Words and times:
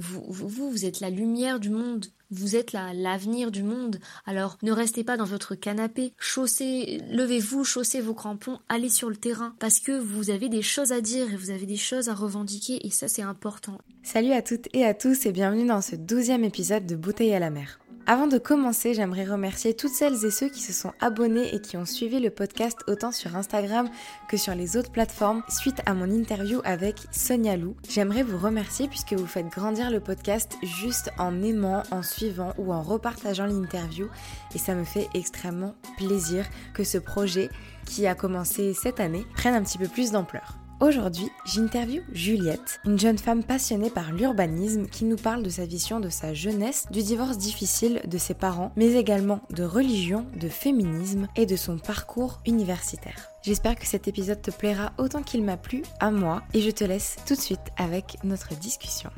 Vous, 0.00 0.24
vous, 0.70 0.84
êtes 0.86 1.00
la 1.00 1.10
lumière 1.10 1.60
du 1.60 1.68
monde. 1.68 2.06
Vous 2.30 2.56
êtes 2.56 2.72
l'avenir 2.72 3.50
du 3.50 3.62
monde. 3.62 3.98
Alors 4.24 4.56
ne 4.62 4.72
restez 4.72 5.04
pas 5.04 5.16
dans 5.16 5.24
votre 5.24 5.54
canapé. 5.54 6.12
Chaussez, 6.18 7.02
levez-vous, 7.10 7.64
chaussez 7.64 8.00
vos 8.00 8.14
crampons, 8.14 8.60
allez 8.68 8.88
sur 8.88 9.10
le 9.10 9.16
terrain. 9.16 9.54
Parce 9.58 9.78
que 9.80 9.92
vous 9.92 10.30
avez 10.30 10.48
des 10.48 10.62
choses 10.62 10.92
à 10.92 11.00
dire 11.00 11.30
et 11.32 11.36
vous 11.36 11.50
avez 11.50 11.66
des 11.66 11.76
choses 11.76 12.08
à 12.08 12.14
revendiquer 12.14 12.86
et 12.86 12.90
ça 12.90 13.08
c'est 13.08 13.22
important. 13.22 13.78
Salut 14.02 14.32
à 14.32 14.42
toutes 14.42 14.68
et 14.72 14.86
à 14.86 14.94
tous 14.94 15.26
et 15.26 15.32
bienvenue 15.32 15.66
dans 15.66 15.82
ce 15.82 15.96
douzième 15.96 16.44
épisode 16.44 16.86
de 16.86 16.96
Bouteille 16.96 17.34
à 17.34 17.40
la 17.40 17.50
mer. 17.50 17.79
Avant 18.06 18.26
de 18.26 18.38
commencer, 18.38 18.94
j'aimerais 18.94 19.24
remercier 19.24 19.74
toutes 19.74 19.92
celles 19.92 20.24
et 20.24 20.30
ceux 20.30 20.48
qui 20.48 20.60
se 20.62 20.72
sont 20.72 20.92
abonnés 21.00 21.54
et 21.54 21.60
qui 21.60 21.76
ont 21.76 21.84
suivi 21.84 22.18
le 22.18 22.30
podcast 22.30 22.78
autant 22.88 23.12
sur 23.12 23.36
Instagram 23.36 23.88
que 24.28 24.36
sur 24.36 24.54
les 24.54 24.76
autres 24.76 24.90
plateformes 24.90 25.42
suite 25.48 25.80
à 25.86 25.94
mon 25.94 26.10
interview 26.10 26.60
avec 26.64 26.96
Sonia 27.12 27.56
Lou. 27.56 27.76
J'aimerais 27.88 28.22
vous 28.22 28.38
remercier 28.38 28.88
puisque 28.88 29.12
vous 29.12 29.26
faites 29.26 29.48
grandir 29.48 29.90
le 29.90 30.00
podcast 30.00 30.56
juste 30.62 31.10
en 31.18 31.42
aimant, 31.42 31.82
en 31.90 32.02
suivant 32.02 32.52
ou 32.58 32.72
en 32.72 32.82
repartageant 32.82 33.46
l'interview 33.46 34.08
et 34.54 34.58
ça 34.58 34.74
me 34.74 34.84
fait 34.84 35.08
extrêmement 35.14 35.74
plaisir 35.96 36.44
que 36.74 36.84
ce 36.84 36.98
projet 36.98 37.48
qui 37.86 38.06
a 38.06 38.14
commencé 38.14 38.74
cette 38.74 38.98
année 38.98 39.24
prenne 39.34 39.54
un 39.54 39.62
petit 39.62 39.78
peu 39.78 39.88
plus 39.88 40.10
d'ampleur. 40.10 40.58
Aujourd'hui, 40.80 41.30
j'interviewe 41.44 42.02
Juliette, 42.14 42.80
une 42.86 42.98
jeune 42.98 43.18
femme 43.18 43.44
passionnée 43.44 43.90
par 43.90 44.12
l'urbanisme 44.12 44.86
qui 44.86 45.04
nous 45.04 45.16
parle 45.16 45.42
de 45.42 45.50
sa 45.50 45.66
vision 45.66 46.00
de 46.00 46.08
sa 46.08 46.32
jeunesse, 46.32 46.86
du 46.90 47.02
divorce 47.02 47.36
difficile 47.36 48.00
de 48.06 48.16
ses 48.16 48.32
parents, 48.32 48.72
mais 48.76 48.94
également 48.94 49.42
de 49.50 49.62
religion, 49.62 50.24
de 50.40 50.48
féminisme 50.48 51.28
et 51.36 51.44
de 51.44 51.54
son 51.54 51.76
parcours 51.76 52.40
universitaire. 52.46 53.28
J'espère 53.42 53.76
que 53.76 53.86
cet 53.86 54.08
épisode 54.08 54.40
te 54.40 54.50
plaira 54.50 54.92
autant 54.96 55.22
qu'il 55.22 55.44
m'a 55.44 55.58
plu 55.58 55.82
à 56.00 56.10
moi 56.10 56.44
et 56.54 56.62
je 56.62 56.70
te 56.70 56.84
laisse 56.84 57.16
tout 57.26 57.34
de 57.34 57.40
suite 57.40 57.60
avec 57.76 58.16
notre 58.24 58.54
discussion. 58.54 59.10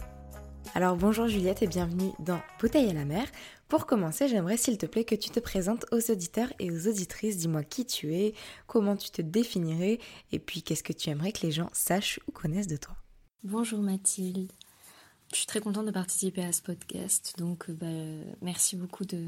Alors 0.75 0.97
bonjour 0.97 1.29
Juliette 1.29 1.63
et 1.63 1.67
bienvenue 1.67 2.11
dans 2.19 2.41
Bouteille 2.59 2.91
à 2.91 2.95
la 2.95 3.05
mer. 3.05 3.27
Pour 3.73 3.87
commencer, 3.87 4.29
j'aimerais 4.29 4.59
s'il 4.59 4.77
te 4.77 4.85
plaît 4.85 5.07
que 5.07 5.15
tu 5.15 5.31
te 5.31 5.41
présentes 5.41 5.87
aux 5.93 6.11
auditeurs 6.11 6.53
et 6.59 6.71
aux 6.71 6.89
auditrices. 6.89 7.39
Dis-moi 7.39 7.65
qui 7.65 7.87
tu 7.87 8.15
es, 8.15 8.35
comment 8.67 8.97
tu 8.97 9.09
te 9.09 9.23
définirais 9.23 9.99
et 10.31 10.39
puis 10.39 10.63
qu'est-ce 10.63 10.83
que 10.83 10.93
tu 10.93 11.09
aimerais 11.09 11.33
que 11.33 11.47
les 11.47 11.53
gens 11.53 11.71
sachent 11.73 12.21
ou 12.29 12.33
connaissent 12.33 12.67
de 12.67 12.77
toi. 12.77 12.95
Bonjour 13.45 13.81
Mathilde. 13.81 14.53
Je 15.31 15.37
suis 15.39 15.47
très 15.47 15.61
contente 15.61 15.87
de 15.87 15.91
participer 15.91 16.45
à 16.45 16.53
ce 16.53 16.61
podcast, 16.61 17.33
donc 17.39 17.71
bah, 17.71 17.87
merci 18.43 18.77
beaucoup 18.77 19.07
de, 19.07 19.25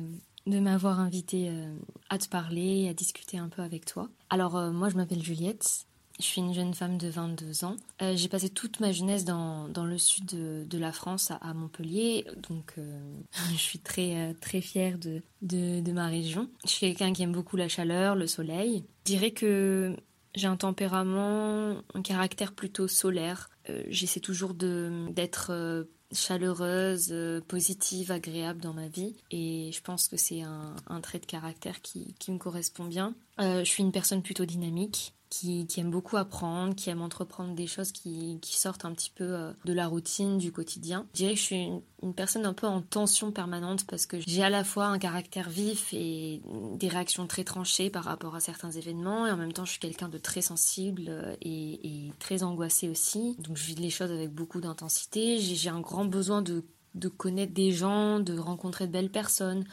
m'avoir 0.47 1.01
invité 1.01 1.49
euh, 1.49 1.75
à 2.11 2.19
te 2.19 2.29
parler, 2.29 2.87
à 2.91 2.93
discuter 2.93 3.39
un 3.39 3.49
peu 3.49 3.63
avec 3.63 3.87
toi. 3.87 4.11
Alors 4.29 4.59
euh, 4.59 4.73
moi 4.73 4.91
je 4.91 4.97
m'appelle 4.97 5.23
Juliette, 5.23 5.87
je 6.21 6.25
suis 6.25 6.41
une 6.41 6.55
jeune 6.55 6.75
femme 6.75 6.97
de 6.97 7.09
22 7.09 7.65
ans. 7.65 7.77
Euh, 8.01 8.15
j'ai 8.15 8.29
passé 8.29 8.49
toute 8.49 8.79
ma 8.79 8.93
jeunesse 8.93 9.25
dans, 9.25 9.69
dans 9.69 9.85
le 9.85 9.99
sud 9.99 10.27
de, 10.27 10.79
la 10.79 10.93
France, 10.93 11.33
à, 11.41 11.55
Montpellier. 11.55 12.25
Donc, 12.49 12.75
euh, 12.79 13.01
je 13.53 13.59
suis 13.59 13.81
très, 13.81 14.15
euh, 14.15 14.33
très 14.41 14.61
fière 14.61 14.99
de, 14.99 15.23
de, 15.43 15.93
ma 15.93 16.07
région. 16.07 16.49
Je 16.65 16.71
suis 16.71 16.81
quelqu'un 16.81 17.13
qui 17.13 17.23
aime 17.23 17.33
beaucoup 17.33 17.57
la 17.57 17.69
chaleur, 17.69 18.15
le 18.15 18.27
soleil. 18.27 18.85
Je 19.07 19.13
dirais 19.13 19.33
que 19.33 19.97
j'ai 20.35 20.47
un 20.47 20.57
tempérament, 20.57 21.77
un 21.95 22.03
caractère 22.03 22.53
plutôt 22.53 22.89
solaire. 22.89 23.51
J'essaie 23.89 24.21
toujours 24.21 24.53
d'être 24.53 25.87
chaleureuse, 26.13 27.15
positive, 27.49 28.11
agréable 28.13 28.61
dans 28.61 28.75
ma 28.75 28.89
vie. 28.89 29.17
Et 29.31 29.71
je 29.73 29.81
pense 29.81 30.09
que 30.09 30.17
c'est 30.17 30.43
un, 30.43 30.75
un, 30.89 31.01
trait 31.01 31.19
de 31.19 31.27
caractère 31.27 31.81
qui, 31.81 32.15
qui 32.19 32.31
me 32.33 32.39
correspond 32.39 32.85
bien. 32.85 33.15
je 33.39 33.65
suis 33.65 33.83
une 33.83 33.93
personne 33.93 34.23
plutôt 34.23 34.45
dynamique 34.45 35.14
qui, 35.35 35.81
aime 35.81 35.91
beaucoup 35.91 36.17
apprendre, 36.17 36.75
qui 36.75 36.91
aime 36.91 37.03
entreprendre 37.03 37.55
des 37.55 37.67
choses 37.67 37.93
qui, 37.93 38.39
sortent 38.43 38.85
un 38.85 38.93
petit 38.93 39.11
peu 39.11 39.25
euh, 39.25 39.53
de 39.65 39.73
la 39.73 39.87
routine, 39.87 40.39
du 40.39 40.53
quotidien. 40.53 41.07
Je 41.13 41.19
dirais 41.19 41.33
que 41.35 41.39
je 41.39 41.45
suis 41.45 41.69
une, 42.03 42.15
personne 42.15 42.47
un 42.47 42.53
peu 42.53 42.67
en 42.67 42.83
tension 42.83 43.33
permanente 43.33 43.85
parce 43.87 44.07
que 44.07 44.19
j'ai 44.21 44.43
à 44.43 44.51
la 44.51 44.63
fois 44.63 44.87
un 44.87 44.99
caractère 44.99 45.49
vif 45.49 45.93
et 45.93 46.41
des 46.75 46.89
réactions 46.89 47.27
très 47.27 47.45
tranchées 47.45 47.91
par 47.91 48.05
rapport 48.05 48.35
à 48.35 48.41
certains 48.41 48.71
événements 48.71 49.27
et 49.27 49.31
en 49.31 49.37
même 49.37 49.53
temps 49.53 49.65
je 49.65 49.73
suis 49.73 49.81
quelqu'un 49.81 50.09
de 50.09 50.19
très 50.19 50.43
sensible 50.43 51.05
euh, 51.09 51.35
et, 51.43 52.13
très 52.19 52.43
angoissé 52.43 52.89
aussi. 52.89 53.37
Donc 53.41 53.57
je 53.57 53.65
vis 53.65 53.75
les 53.75 53.91
choses 53.91 54.13
avec 54.13 54.31
beaucoup 54.31 54.61
d'intensité. 54.61 55.39
J'ai 55.39 55.71
un 55.71 55.81
grand 55.81 56.05
besoin 56.05 56.43
de 56.43 56.63
connaître 57.09 57.53
des 57.53 57.73
gens, 57.73 58.21
de 58.21 58.39
rencontrer 58.39 58.87
de 58.87 58.93
belles 58.93 59.11
personnes 59.11 59.65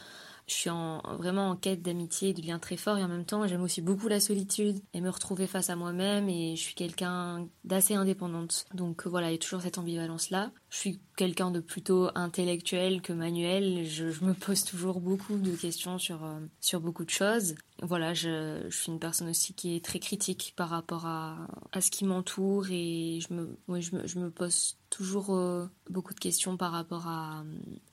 je 0.47 0.53
suis 0.53 0.69
vraiment 0.69 1.49
en 1.49 1.55
quête 1.55 1.81
d'amitié 1.81 2.29
et 2.29 2.33
de 2.33 2.41
liens 2.41 2.59
très 2.59 2.77
forts 2.77 2.97
et 2.97 3.03
en 3.03 3.07
même 3.07 3.25
temps 3.25 3.47
j'aime 3.47 3.61
aussi 3.61 3.81
beaucoup 3.81 4.07
la 4.07 4.19
solitude 4.19 4.79
et 4.93 5.01
me 5.01 5.09
retrouver 5.09 5.47
face 5.47 5.69
à 5.69 5.75
moi-même 5.75 6.29
et 6.29 6.55
je 6.55 6.61
suis 6.61 6.75
quelqu'un 6.75 7.47
d'assez 7.63 7.95
indépendante. 7.95 8.65
Donc 8.73 9.07
voilà, 9.07 9.29
il 9.29 9.33
y 9.33 9.35
a 9.35 9.39
toujours 9.39 9.61
cette 9.61 9.77
ambivalence 9.77 10.29
là. 10.29 10.51
Je 10.69 10.77
suis 10.77 10.99
quelqu'un 11.21 11.51
de 11.51 11.59
plutôt 11.59 12.09
intellectuel 12.15 12.99
que 13.03 13.13
manuel. 13.13 13.85
Je, 13.85 14.05
me 14.25 14.33
pose 14.33 14.63
toujours 14.63 14.99
beaucoup 14.99 15.37
de 15.37 15.51
questions 15.51 15.99
sur, 15.99 16.25
euh, 16.25 16.39
sur 16.61 16.81
beaucoup 16.81 17.05
de 17.05 17.11
choses. 17.11 17.53
Voilà, 17.83 18.15
je, 18.15 18.67
suis 18.71 18.91
une 18.91 18.97
personne 18.97 19.29
aussi 19.29 19.53
qui 19.53 19.75
est 19.75 19.85
très 19.85 19.99
critique 19.99 20.55
par 20.57 20.69
rapport 20.69 21.05
à, 21.05 21.45
à 21.73 21.79
ce 21.79 21.91
qui 21.91 22.05
m'entoure 22.05 22.65
et 22.71 23.19
je 23.21 23.35
me, 23.35 23.55
je, 23.79 23.95
me, 23.95 24.07
je 24.07 24.17
me 24.17 24.31
pose 24.31 24.77
toujours 24.89 25.35
euh, 25.35 25.67
beaucoup 25.91 26.15
de 26.15 26.19
questions 26.19 26.57
par 26.57 26.71
rapport 26.71 27.07
à, 27.07 27.43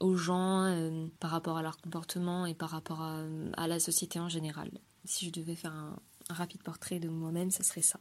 aux 0.00 0.16
gens, 0.16 0.62
euh, 0.64 1.06
par 1.20 1.30
rapport 1.30 1.58
à 1.58 1.62
leur 1.62 1.76
comportement 1.76 2.46
et 2.46 2.54
par 2.54 2.70
rapport 2.70 3.02
à, 3.02 3.24
à, 3.58 3.68
la 3.68 3.78
société 3.78 4.18
en 4.18 4.30
général. 4.30 4.70
Si 5.04 5.26
je 5.26 5.32
devais 5.32 5.54
faire 5.54 5.74
un 5.74 6.00
rapide 6.30 6.62
portrait 6.62 6.98
de 6.98 7.10
moi-même, 7.10 7.50
ce 7.50 7.62
serait 7.62 7.82
ça. 7.82 8.00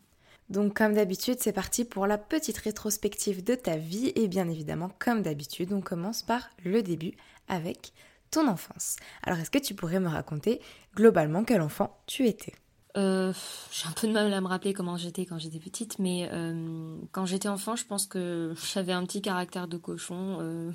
Donc 0.49 0.75
comme 0.75 0.93
d'habitude, 0.93 1.37
c'est 1.39 1.51
parti 1.51 1.83
pour 1.83 2.07
la 2.07 2.17
petite 2.17 2.57
rétrospective 2.57 3.43
de 3.43 3.55
ta 3.55 3.75
vie 3.75 4.13
et 4.15 4.27
bien 4.27 4.47
évidemment, 4.47 4.91
comme 4.99 5.21
d'habitude, 5.21 5.73
on 5.73 5.81
commence 5.81 6.23
par 6.23 6.49
le 6.63 6.81
début 6.81 7.13
avec 7.47 7.93
ton 8.31 8.47
enfance. 8.47 8.95
Alors 9.23 9.39
est-ce 9.39 9.51
que 9.51 9.57
tu 9.57 9.73
pourrais 9.73 9.99
me 9.99 10.07
raconter 10.07 10.61
globalement 10.95 11.43
quel 11.43 11.61
enfant 11.61 11.97
tu 12.07 12.27
étais? 12.27 12.53
Euh, 12.95 13.31
j'ai 13.71 13.87
un 13.87 13.91
peu 13.91 14.07
de 14.07 14.13
mal 14.13 14.33
à 14.33 14.41
me 14.41 14.47
rappeler 14.47 14.73
comment 14.73 14.97
j'étais 14.97 15.25
quand 15.25 15.37
j'étais 15.37 15.59
petite, 15.59 15.99
mais 15.99 16.29
euh, 16.31 16.97
quand 17.11 17.25
j'étais 17.25 17.47
enfant, 17.47 17.75
je 17.75 17.85
pense 17.85 18.07
que 18.07 18.55
j'avais 18.73 18.93
un 18.93 19.05
petit 19.05 19.21
caractère 19.21 19.67
de 19.67 19.77
cochon. 19.77 20.39
Euh, 20.41 20.71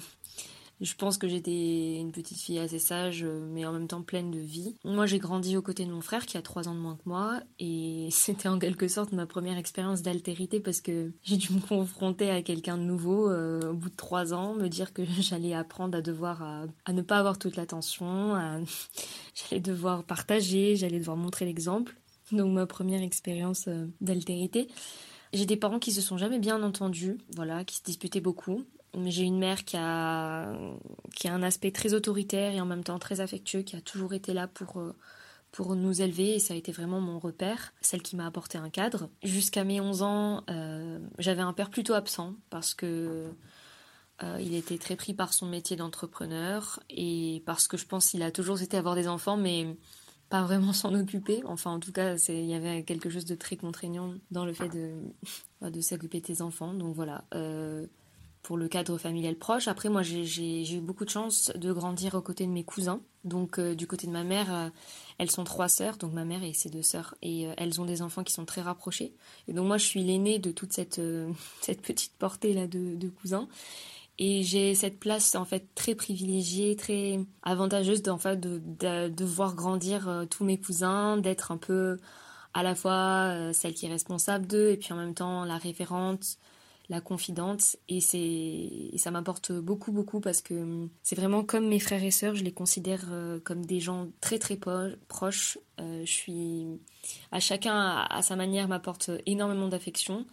je 0.83 0.95
pense 0.95 1.17
que 1.17 1.29
j'étais 1.29 1.97
une 1.97 2.13
petite 2.13 2.39
fille 2.39 2.59
assez 2.59 2.79
sage, 2.79 3.23
euh, 3.23 3.47
mais 3.53 3.65
en 3.65 3.73
même 3.73 3.87
temps 3.87 4.03
pleine 4.03 4.31
de 4.31 4.39
vie. 4.39 4.75
Moi, 4.85 5.07
j'ai 5.07 5.19
grandi 5.19 5.57
aux 5.57 5.63
côtés 5.63 5.85
de 5.87 5.93
mon 5.93 6.01
frère 6.01 6.27
qui 6.27 6.37
a 6.37 6.43
3 6.43 6.69
ans 6.69 6.75
de 6.75 6.81
moins 6.81 6.97
que 6.97 7.09
moi, 7.09 7.41
et 7.59 8.09
c'était 8.11 8.49
en 8.49 8.59
quelque 8.59 8.89
sorte 8.89 9.13
ma 9.13 9.27
première 9.27 9.57
expérience 9.57 10.03
d'altérité 10.03 10.61
parce 10.61 10.81
que 10.81 11.13
j'ai 11.23 11.37
dû 11.37 11.53
me 11.53 11.61
confronter 11.61 12.31
à 12.31 12.43
quelqu'un 12.43 12.77
de 12.77 12.83
nouveau 12.83 13.31
euh, 13.31 13.71
au 13.71 13.75
bout 13.75 13.91
de 13.91 13.97
3 13.97 14.35
ans, 14.35 14.55
me 14.55 14.69
dire 14.69 14.93
que 14.93 15.03
j'allais 15.21 15.55
apprendre 15.55 15.97
à 15.97 16.03
devoir 16.03 16.43
à, 16.43 16.93
ne 16.93 17.03
pas 17.03 17.19
avoir 17.19 17.39
toute 17.39 17.57
l'attention, 17.57 18.35
j'allais 19.35 19.61
devoir 19.61 20.05
partager, 20.05 20.77
j'allais 20.77 20.99
devoir 20.99 21.17
montrer 21.17 21.45
l'exemple. 21.45 21.95
Donc 22.33 22.53
ma 22.53 22.67
première 22.67 23.03
expérience 23.03 23.69
euh, 23.69 23.87
d'altérité. 24.01 24.69
J'ai 25.33 25.47
des 25.47 25.57
parents 25.57 25.79
qui 25.79 25.93
se 25.93 26.01
sont 26.01 26.19
jamais 26.19 26.39
bien 26.39 26.63
entendus, 26.63 27.19
voilà, 27.37 27.65
qui 27.65 27.77
se 27.77 27.83
disputaient 27.83 28.21
beaucoup. 28.21 28.65
J'ai 29.07 29.23
une 29.23 29.39
mère 29.39 29.65
qui 29.65 29.77
a, 29.79 30.53
qui 31.15 31.27
a 31.27 31.35
un 31.35 31.43
aspect 31.43 31.71
très 31.71 31.95
autoritaire 31.95 32.53
et 32.53 32.61
en 32.61 32.67
même 32.67 32.85
temps 32.85 32.99
très 32.99 33.21
affectueux, 33.21 33.63
qui 33.63 33.75
a 33.75 33.81
toujours 33.81 34.13
été 34.13 34.35
là 34.35 34.49
pour, 34.49 34.79
euh, 34.79 34.95
pour 35.51 35.75
nous 35.77 36.03
élever 36.03 36.35
et 36.35 36.39
ça 36.39 36.53
a 36.53 36.57
été 36.57 36.73
vraiment 36.73 37.01
mon 37.01 37.19
repère, 37.19 37.73
celle 37.81 38.03
qui 38.03 38.17
m'a 38.17 38.27
apporté 38.27 38.59
un 38.59 38.69
cadre. 38.69 39.09
Jusqu'à 39.23 39.65
mes 39.65 39.81
11 39.81 40.03
ans, 40.03 40.45
euh, 40.51 40.99
j'avais 41.19 41.41
un 41.41 41.55
père 41.55 41.71
plutôt 41.71 41.95
absent 41.95 42.35
parce 42.51 42.75
que 42.75 43.31
euh, 44.23 44.39
il 44.41 44.55
était 44.55 44.79
très 44.79 44.97
pris 44.97 45.15
par 45.15 45.33
son 45.33 45.47
métier 45.47 45.75
d'entrepreneur 45.75 46.81
et 46.91 47.43
parce 47.47 47.69
que 47.69 47.79
je 47.79 47.87
pense 47.87 48.11
qu'il 48.11 48.23
a 48.23 48.31
toujours 48.31 48.61
été 48.61 48.77
avoir 48.77 48.95
des 48.95 49.09
enfants 49.09 49.39
mais 49.39 49.75
pas 50.29 50.43
vraiment 50.43 50.75
s'en 50.75 50.95
occuper. 50.95 51.43
Enfin, 51.47 51.71
en 51.71 51.81
tout 51.81 51.93
cas, 51.93 52.17
il 52.29 52.45
y 52.45 52.55
avait 52.55 52.83
quelque 52.83 53.09
chose 53.09 53.25
de 53.25 53.35
très 53.35 53.57
contraignant 53.57 54.15
dans 54.31 54.45
le 54.45 54.53
fait 54.53 54.69
de, 54.69 54.97
de 55.63 55.81
s'occuper 55.81 56.21
de 56.21 56.27
tes 56.27 56.43
enfants. 56.43 56.75
Donc 56.75 56.95
voilà. 56.95 57.25
Pour 58.43 58.57
le 58.57 58.69
cadre 58.69 58.99
familial 58.99 59.37
proche. 59.37 59.69
Après, 59.69 59.89
moi, 59.89 60.03
j'ai 60.03 60.75
eu 60.75 60.81
beaucoup 60.81 61.05
de 61.05 61.11
chance 61.11 61.53
de 61.55 61.73
grandir 61.73 62.15
aux 62.15 62.21
côtés 62.21 62.45
de 62.47 62.51
mes 62.51 62.65
cousins. 62.65 63.01
Donc, 63.25 63.59
euh, 63.59 63.77
du 63.77 63.87
côté 63.87 64.09
de 64.09 64.13
ma 64.13 64.25
mère, 64.25 64.53
euh, 64.53 64.69
elles 65.19 65.31
sont 65.31 65.45
trois 65.45 65.69
sœurs, 65.69 65.97
donc 65.97 66.13
ma 66.13 66.25
mère 66.25 66.43
et 66.43 66.53
ses 66.53 66.69
deux 66.69 66.83
sœurs, 66.83 67.15
et 67.23 67.47
euh, 67.47 67.55
elles 67.57 67.81
ont 67.81 67.85
des 67.85 68.03
enfants 68.03 68.25
qui 68.25 68.33
sont 68.33 68.45
très 68.45 68.61
rapprochés. 68.61 69.15
Et 69.47 69.53
donc, 69.53 69.69
moi, 69.69 69.79
je 69.79 69.85
suis 69.85 70.03
l'aînée 70.03 70.41
de 70.41 70.51
toute 70.51 70.73
cette, 70.73 71.01
petite 71.83 72.15
portée-là 72.19 72.67
de, 72.67 72.97
de, 72.97 73.09
cousins. 73.09 73.49
Et 74.19 74.43
j'ai 74.43 74.75
cette 74.75 74.99
place, 74.99 75.37
en 75.37 75.45
fait, 75.45 75.69
très 75.77 75.95
privilégiée, 75.95 76.75
très 76.75 77.21
avantageuse, 77.45 78.03
en 78.09 78.19
fait, 78.19 78.41
de, 78.41 78.61
de 79.09 79.25
voir 79.25 79.55
grandir 79.55 80.27
tous 80.29 80.45
mes 80.45 80.59
cousins, 80.59 81.17
d'être 81.17 81.53
un 81.53 81.57
peu 81.57 81.99
à 82.55 82.63
la 82.63 82.75
fois 82.75 83.53
celle 83.55 83.73
qui 83.73 83.87
est 83.87 83.89
responsable 83.89 84.47
d'eux, 84.47 84.71
et 84.71 84.77
puis 84.77 84.93
en 84.93 84.97
même 84.97 85.15
temps 85.15 85.47
la 85.47 85.57
référente, 85.57 86.37
la 86.89 87.01
confidente. 87.01 87.77
Et 87.89 88.01
c'est 88.01 88.97
ça 88.97 89.11
m'apporte 89.11 89.53
beaucoup 89.53 89.93
beaucoup 89.93 90.21
parce 90.21 90.43
que 90.43 90.89
c'est 91.03 91.17
vraiment 91.17 91.45
comme 91.45 91.69
mes 91.69 91.79
frères 91.79 92.03
et 92.03 92.11
sœurs 92.11 92.35
je 92.35 92.45
les 92.45 92.53
considère 92.53 93.07
euh, 93.11 93.41
comme 93.41 93.65
des 93.65 93.81
gens 93.81 94.09
très 94.21 94.39
très 94.39 94.59
proches. 95.09 95.59
Euh, 95.81 96.05
je 96.05 96.13
suis 96.13 96.67
à 97.31 97.41
chacun 97.41 98.07
à, 98.09 98.23
sa 98.23 98.37
manière 98.37 98.69
m'apporte 98.69 99.11
énormément 99.27 99.69
d'affection. 99.69 100.27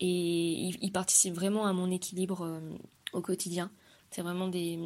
Et 0.00 0.70
ils, 0.80 0.90
participent 0.90 1.34
vraiment 1.34 1.66
à 1.66 1.72
mon 1.72 1.90
équilibre 1.90 2.42
euh, 2.42 2.60
au 3.12 3.20
quotidien. 3.20 3.70
C'est 4.10 4.22
vraiment 4.22 4.48
des 4.48 4.78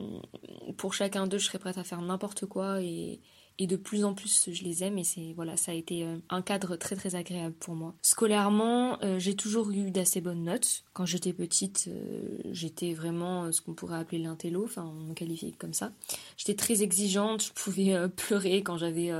pour 0.76 0.94
chacun 0.94 1.26
d'eux 1.26 1.38
je 1.38 1.46
serais 1.46 1.58
prête 1.58 1.78
à 1.78 1.84
faire 1.84 2.00
n'importe 2.02 2.46
quoi 2.46 2.82
et 2.82 3.20
et 3.58 3.66
de 3.66 3.76
plus 3.76 4.05
en 4.05 4.14
plus 4.14 4.50
je 4.52 4.62
les 4.62 4.84
aime 4.84 4.99
et 4.99 5.05
c'est 5.05 5.32
voilà 5.34 5.56
ça 5.56 5.72
a 5.72 5.75
été 5.75 6.05
euh, 6.05 6.16
un 6.31 6.43
cadre 6.43 6.76
très 6.76 6.96
très 6.96 7.14
agréable 7.14 7.55
pour 7.58 7.75
moi. 7.75 7.94
Scolairement, 8.02 8.99
euh, 9.02 9.19
j'ai 9.19 9.34
toujours 9.34 9.70
eu 9.70 9.90
d'assez 9.90 10.20
bonnes 10.20 10.44
notes. 10.44 10.84
Quand 10.93 11.06
j'étais 11.06 11.32
petite, 11.32 11.88
euh, 11.88 12.38
j'étais 12.52 12.94
vraiment 12.94 13.50
ce 13.52 13.60
qu'on 13.60 13.75
pourrait 13.75 13.99
appeler 13.99 14.22
l'intello, 14.22 14.64
enfin 14.64 14.84
on 14.84 15.08
me 15.08 15.14
qualifiait 15.14 15.52
comme 15.58 15.75
ça. 15.75 15.93
J'étais 16.37 16.55
très 16.55 16.82
exigeante, 16.82 17.43
je 17.43 17.52
pouvais 17.52 18.08
pleurer 18.08 18.62
quand 18.62 18.78
j'avais 18.78 19.12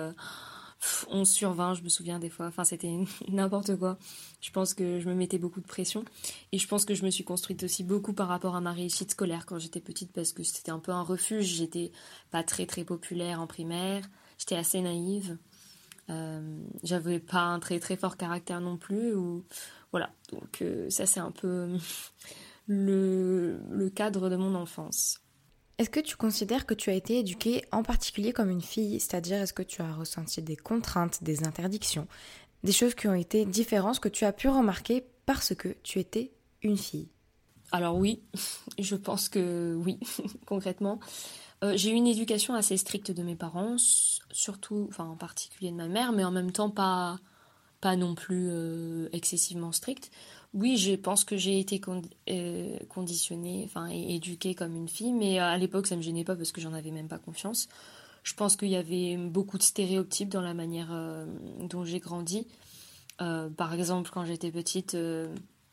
11 1.11 1.29
sur 1.29 1.53
20, 1.53 1.75
je 1.75 1.83
me 1.83 1.89
souviens 1.89 2.19
des 2.19 2.29
fois. 2.29 2.47
Enfin, 2.47 2.65
c'était 2.65 2.93
n'importe 3.29 3.77
quoi. 3.77 3.99
Je 4.41 4.51
pense 4.51 4.75
que 4.75 5.01
je 5.01 5.09
me 5.09 5.15
mettais 5.15 5.39
beaucoup 5.39 5.61
de 5.61 5.67
pression. 5.67 6.05
Et 6.53 6.59
je 6.59 6.69
pense 6.69 6.85
que 6.85 6.95
je 6.95 7.05
me 7.05 7.11
suis 7.11 7.25
construite 7.25 7.63
aussi 7.65 7.85
beaucoup 7.85 8.13
par 8.13 8.29
rapport 8.29 8.55
à 8.55 8.61
ma 8.61 8.73
réussite 8.73 9.11
scolaire 9.13 9.47
quand 9.47 9.59
j'étais 9.59 9.81
petite 9.81 10.13
parce 10.13 10.33
que 10.33 10.43
c'était 10.43 10.71
un 10.71 10.79
peu 10.79 10.93
un 10.93 11.03
refuge. 11.03 11.47
J'étais 11.47 11.93
pas 12.31 12.43
très 12.43 12.67
très 12.67 12.85
populaire 12.85 13.41
en 13.41 13.47
primaire 13.47 14.09
j'étais 14.39 14.57
assez 14.57 14.81
naïve. 14.81 15.37
Euh, 16.11 16.63
j'avais 16.83 17.19
pas 17.19 17.43
un 17.43 17.59
très 17.59 17.79
très 17.81 17.97
fort 17.97 18.17
caractère 18.17 18.61
non 18.61 18.77
plus. 18.77 19.15
Ou... 19.15 19.45
Voilà, 19.93 20.11
donc 20.33 20.63
euh, 20.63 20.89
ça 20.91 21.07
c'est 21.07 21.21
un 21.21 21.31
peu 21.31 21.77
le, 22.67 23.61
le 23.71 23.91
cadre 23.91 24.31
de 24.31 24.37
mon 24.37 24.55
enfance. 24.55 25.21
Est-ce 25.79 25.91
que 25.91 26.01
tu 26.01 26.17
considères 26.17 26.67
que 26.67 26.75
tu 26.75 26.91
as 26.91 26.95
été 26.95 27.21
éduquée 27.21 27.65
en 27.71 27.85
particulier 27.85 28.33
comme 28.33 28.51
une 28.51 28.63
fille? 28.63 28.99
C'est-à-dire, 28.99 29.37
est-ce 29.37 29.53
que 29.53 29.63
tu 29.63 29.81
as 29.81 29.93
ressenti 29.95 30.43
des 30.43 30.57
contraintes, 30.57 31.23
des 31.23 31.45
interdictions, 31.45 32.09
des 32.65 32.73
choses 32.73 32.97
qui 32.97 33.07
ont 33.07 33.15
été 33.15 33.45
différentes 33.45 34.01
que 34.01 34.09
tu 34.09 34.25
as 34.25 34.33
pu 34.33 34.49
remarquer 34.49 35.05
parce 35.25 35.55
que 35.55 35.69
tu 35.85 36.01
étais 36.01 36.33
une 36.63 36.77
fille? 36.77 37.09
Alors 37.71 37.97
oui, 37.97 38.23
je 38.79 38.97
pense 38.97 39.29
que 39.29 39.77
oui, 39.77 40.01
concrètement. 40.47 40.99
Euh, 41.65 41.77
j'ai 41.77 41.91
eu 41.91 41.95
une 41.95 42.07
éducation 42.07 42.55
assez 42.55 42.77
stricte 42.77 43.11
de 43.11 43.23
mes 43.23 43.35
parents, 43.35 43.77
surtout, 44.31 44.87
enfin 44.89 45.05
en 45.05 45.17
particulier 45.17 45.71
de 45.71 45.77
ma 45.77 45.89
mère, 45.89 46.13
mais 46.13 46.25
en 46.25 46.31
même 46.31 46.53
temps 46.53 46.71
pas, 46.71 47.19
pas 47.81 47.97
non 47.97 48.15
plus 48.15 48.49
euh, 48.51 49.09
excessivement 49.13 49.73
stricte. 49.73 50.11
Oui, 50.55 50.77
je 50.77 50.95
pense 50.95 51.25
que 51.25 51.37
j'ai 51.37 51.59
été 51.59 51.81
euh, 52.31 52.79
conditionnée, 52.89 53.65
enfin 53.67 53.89
éduquée 53.89 54.55
comme 54.55 54.77
une 54.77 54.89
fille, 54.89 55.13
mais 55.13 55.39
à 55.39 55.59
l'époque 55.59 55.89
ça 55.89 55.97
me 55.97 56.03
gênait 56.03 56.25
pas 56.25 56.37
parce 56.37 56.53
que 56.53 56.61
j'en 56.61 56.73
avais 56.73 56.93
même 56.93 57.09
pas 57.09 57.19
confiance. 57.19 57.69
Je 58.23 58.35
pense 58.35 58.57
qu'il 58.57 58.69
y 58.69 58.77
avait 58.77 59.17
beaucoup 59.17 59.59
de 59.59 59.63
stéréotypes 59.63 60.29
dans 60.29 60.41
la 60.41 60.55
manière 60.55 60.89
dont 61.61 61.85
j'ai 61.85 61.99
grandi. 61.99 62.47
par 63.19 63.73
exemple, 63.73 64.11
quand 64.13 64.25
j'étais 64.25 64.51
petite, 64.51 64.97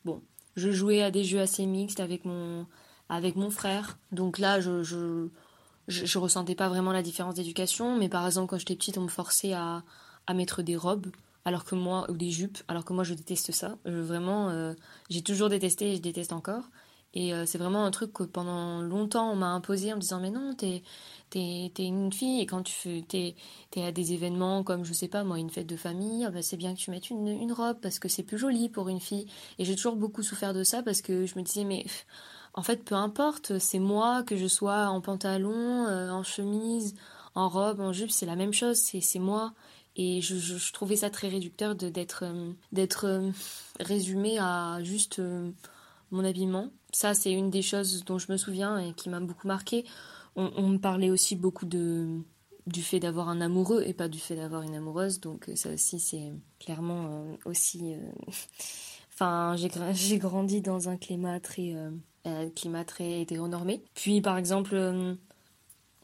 bon, 0.04 0.22
je 0.56 0.70
jouais 0.70 1.02
à 1.02 1.10
des 1.10 1.24
jeux 1.24 1.40
assez 1.40 1.66
mixtes 1.66 2.00
avec 2.00 2.24
mon, 2.24 2.66
avec 3.08 3.36
mon 3.36 3.50
frère. 3.50 3.98
Donc 4.12 4.38
là, 4.38 4.60
je, 4.60 4.82
je 4.82 5.28
je, 5.88 6.04
je, 6.06 6.18
ressentais 6.18 6.54
pas 6.54 6.68
vraiment 6.68 6.92
la 6.92 7.02
différence 7.02 7.34
d'éducation, 7.34 7.96
mais 7.96 8.08
par 8.08 8.26
exemple 8.26 8.48
quand 8.50 8.58
j'étais 8.58 8.76
petite, 8.76 8.98
on 8.98 9.02
me 9.02 9.08
forçait 9.08 9.52
à, 9.52 9.82
à 10.26 10.34
mettre 10.34 10.62
des 10.62 10.76
robes, 10.76 11.06
alors 11.44 11.64
que 11.64 11.74
moi 11.74 12.06
ou 12.10 12.16
des 12.16 12.30
jupes, 12.30 12.58
alors 12.68 12.84
que 12.84 12.92
moi 12.92 13.04
je 13.04 13.14
déteste 13.14 13.52
ça. 13.52 13.76
Vraiment, 13.84 14.50
euh, 14.50 14.74
j'ai 15.10 15.22
toujours 15.22 15.48
détesté 15.48 15.92
et 15.92 15.96
je 15.96 16.02
déteste 16.02 16.32
encore. 16.32 16.64
Et 17.14 17.32
euh, 17.32 17.46
c'est 17.46 17.56
vraiment 17.56 17.84
un 17.84 17.90
truc 17.90 18.12
que 18.12 18.24
pendant 18.24 18.82
longtemps 18.82 19.30
on 19.30 19.36
m'a 19.36 19.46
imposé 19.46 19.90
en 19.90 19.96
me 19.96 20.00
disant 20.02 20.20
mais 20.20 20.30
non 20.30 20.54
t'es 20.54 20.82
es 21.34 21.70
une 21.78 22.12
fille 22.12 22.42
et 22.42 22.46
quand 22.46 22.62
tu 22.62 23.02
t'es 23.04 23.34
es 23.74 23.82
à 23.84 23.90
des 23.90 24.12
événements 24.12 24.62
comme 24.62 24.84
je 24.84 24.92
sais 24.92 25.08
pas 25.08 25.24
moi 25.24 25.38
une 25.38 25.48
fête 25.48 25.66
de 25.66 25.76
famille 25.76 26.26
ah 26.26 26.30
bah, 26.30 26.42
c'est 26.42 26.58
bien 26.58 26.74
que 26.74 26.78
tu 26.78 26.90
mettes 26.90 27.08
une, 27.08 27.28
une 27.28 27.52
robe 27.52 27.78
parce 27.80 27.98
que 27.98 28.08
c'est 28.08 28.22
plus 28.22 28.36
joli 28.36 28.68
pour 28.68 28.90
une 28.90 29.00
fille 29.00 29.26
et 29.58 29.64
j'ai 29.64 29.76
toujours 29.76 29.96
beaucoup 29.96 30.22
souffert 30.22 30.52
de 30.52 30.62
ça 30.62 30.82
parce 30.82 31.00
que 31.00 31.24
je 31.24 31.38
me 31.38 31.42
disais 31.42 31.64
mais 31.64 31.86
en 32.56 32.62
fait, 32.62 32.84
peu 32.84 32.94
importe, 32.94 33.58
c'est 33.58 33.78
moi, 33.78 34.22
que 34.22 34.36
je 34.36 34.46
sois 34.46 34.86
en 34.88 35.02
pantalon, 35.02 35.86
euh, 35.86 36.10
en 36.10 36.22
chemise, 36.22 36.94
en 37.34 37.50
robe, 37.50 37.80
en 37.80 37.92
jupe, 37.92 38.10
c'est 38.10 38.24
la 38.24 38.34
même 38.34 38.54
chose, 38.54 38.78
c'est 38.78 39.18
moi. 39.18 39.52
Et 39.94 40.20
je, 40.22 40.72
trouvais 40.72 40.96
ça 40.96 41.10
très 41.10 41.28
réducteur 41.28 41.74
d'être 41.74 42.24
euh, 42.24 42.52
d'être 42.72 43.06
euh, 43.06 43.30
résumé 43.80 44.38
à 44.38 44.82
juste 44.82 45.22
mon 46.10 46.24
habillement. 46.24 46.70
Ça, 46.92 47.14
c'est 47.14 47.32
une 47.32 47.50
des 47.50 47.62
choses 47.62 48.04
dont 48.04 48.18
je 48.18 48.32
me 48.32 48.36
souviens 48.38 48.78
et 48.78 48.92
qui 48.94 49.10
m'a 49.10 49.20
beaucoup 49.20 49.46
marqué. 49.46 49.84
On, 50.38 50.68
me 50.68 50.78
parlait 50.78 51.08
aussi 51.08 51.34
beaucoup 51.34 51.64
du 51.64 52.82
fait 52.82 53.00
d'avoir 53.00 53.30
un 53.30 53.40
amoureux 53.40 53.82
et 53.86 53.94
pas 53.94 54.08
du 54.08 54.18
fait 54.18 54.36
d'avoir 54.36 54.62
une 54.62 54.74
amoureuse. 54.74 55.18
Donc 55.20 55.50
ça 55.54 55.70
aussi, 55.70 55.98
c'est 55.98 56.32
clairement 56.60 57.26
aussi... 57.46 57.94
enfin, 59.14 59.56
j'ai 59.56 60.18
grandi 60.18 60.60
dans 60.60 60.90
un 60.90 60.98
climat 60.98 61.40
très 61.40 61.74
un 62.28 62.48
climat 62.50 62.84
très 62.84 63.20
hétéronormé. 63.20 63.82
Puis 63.94 64.20
par 64.20 64.36
exemple, 64.36 64.74
euh, 64.74 65.14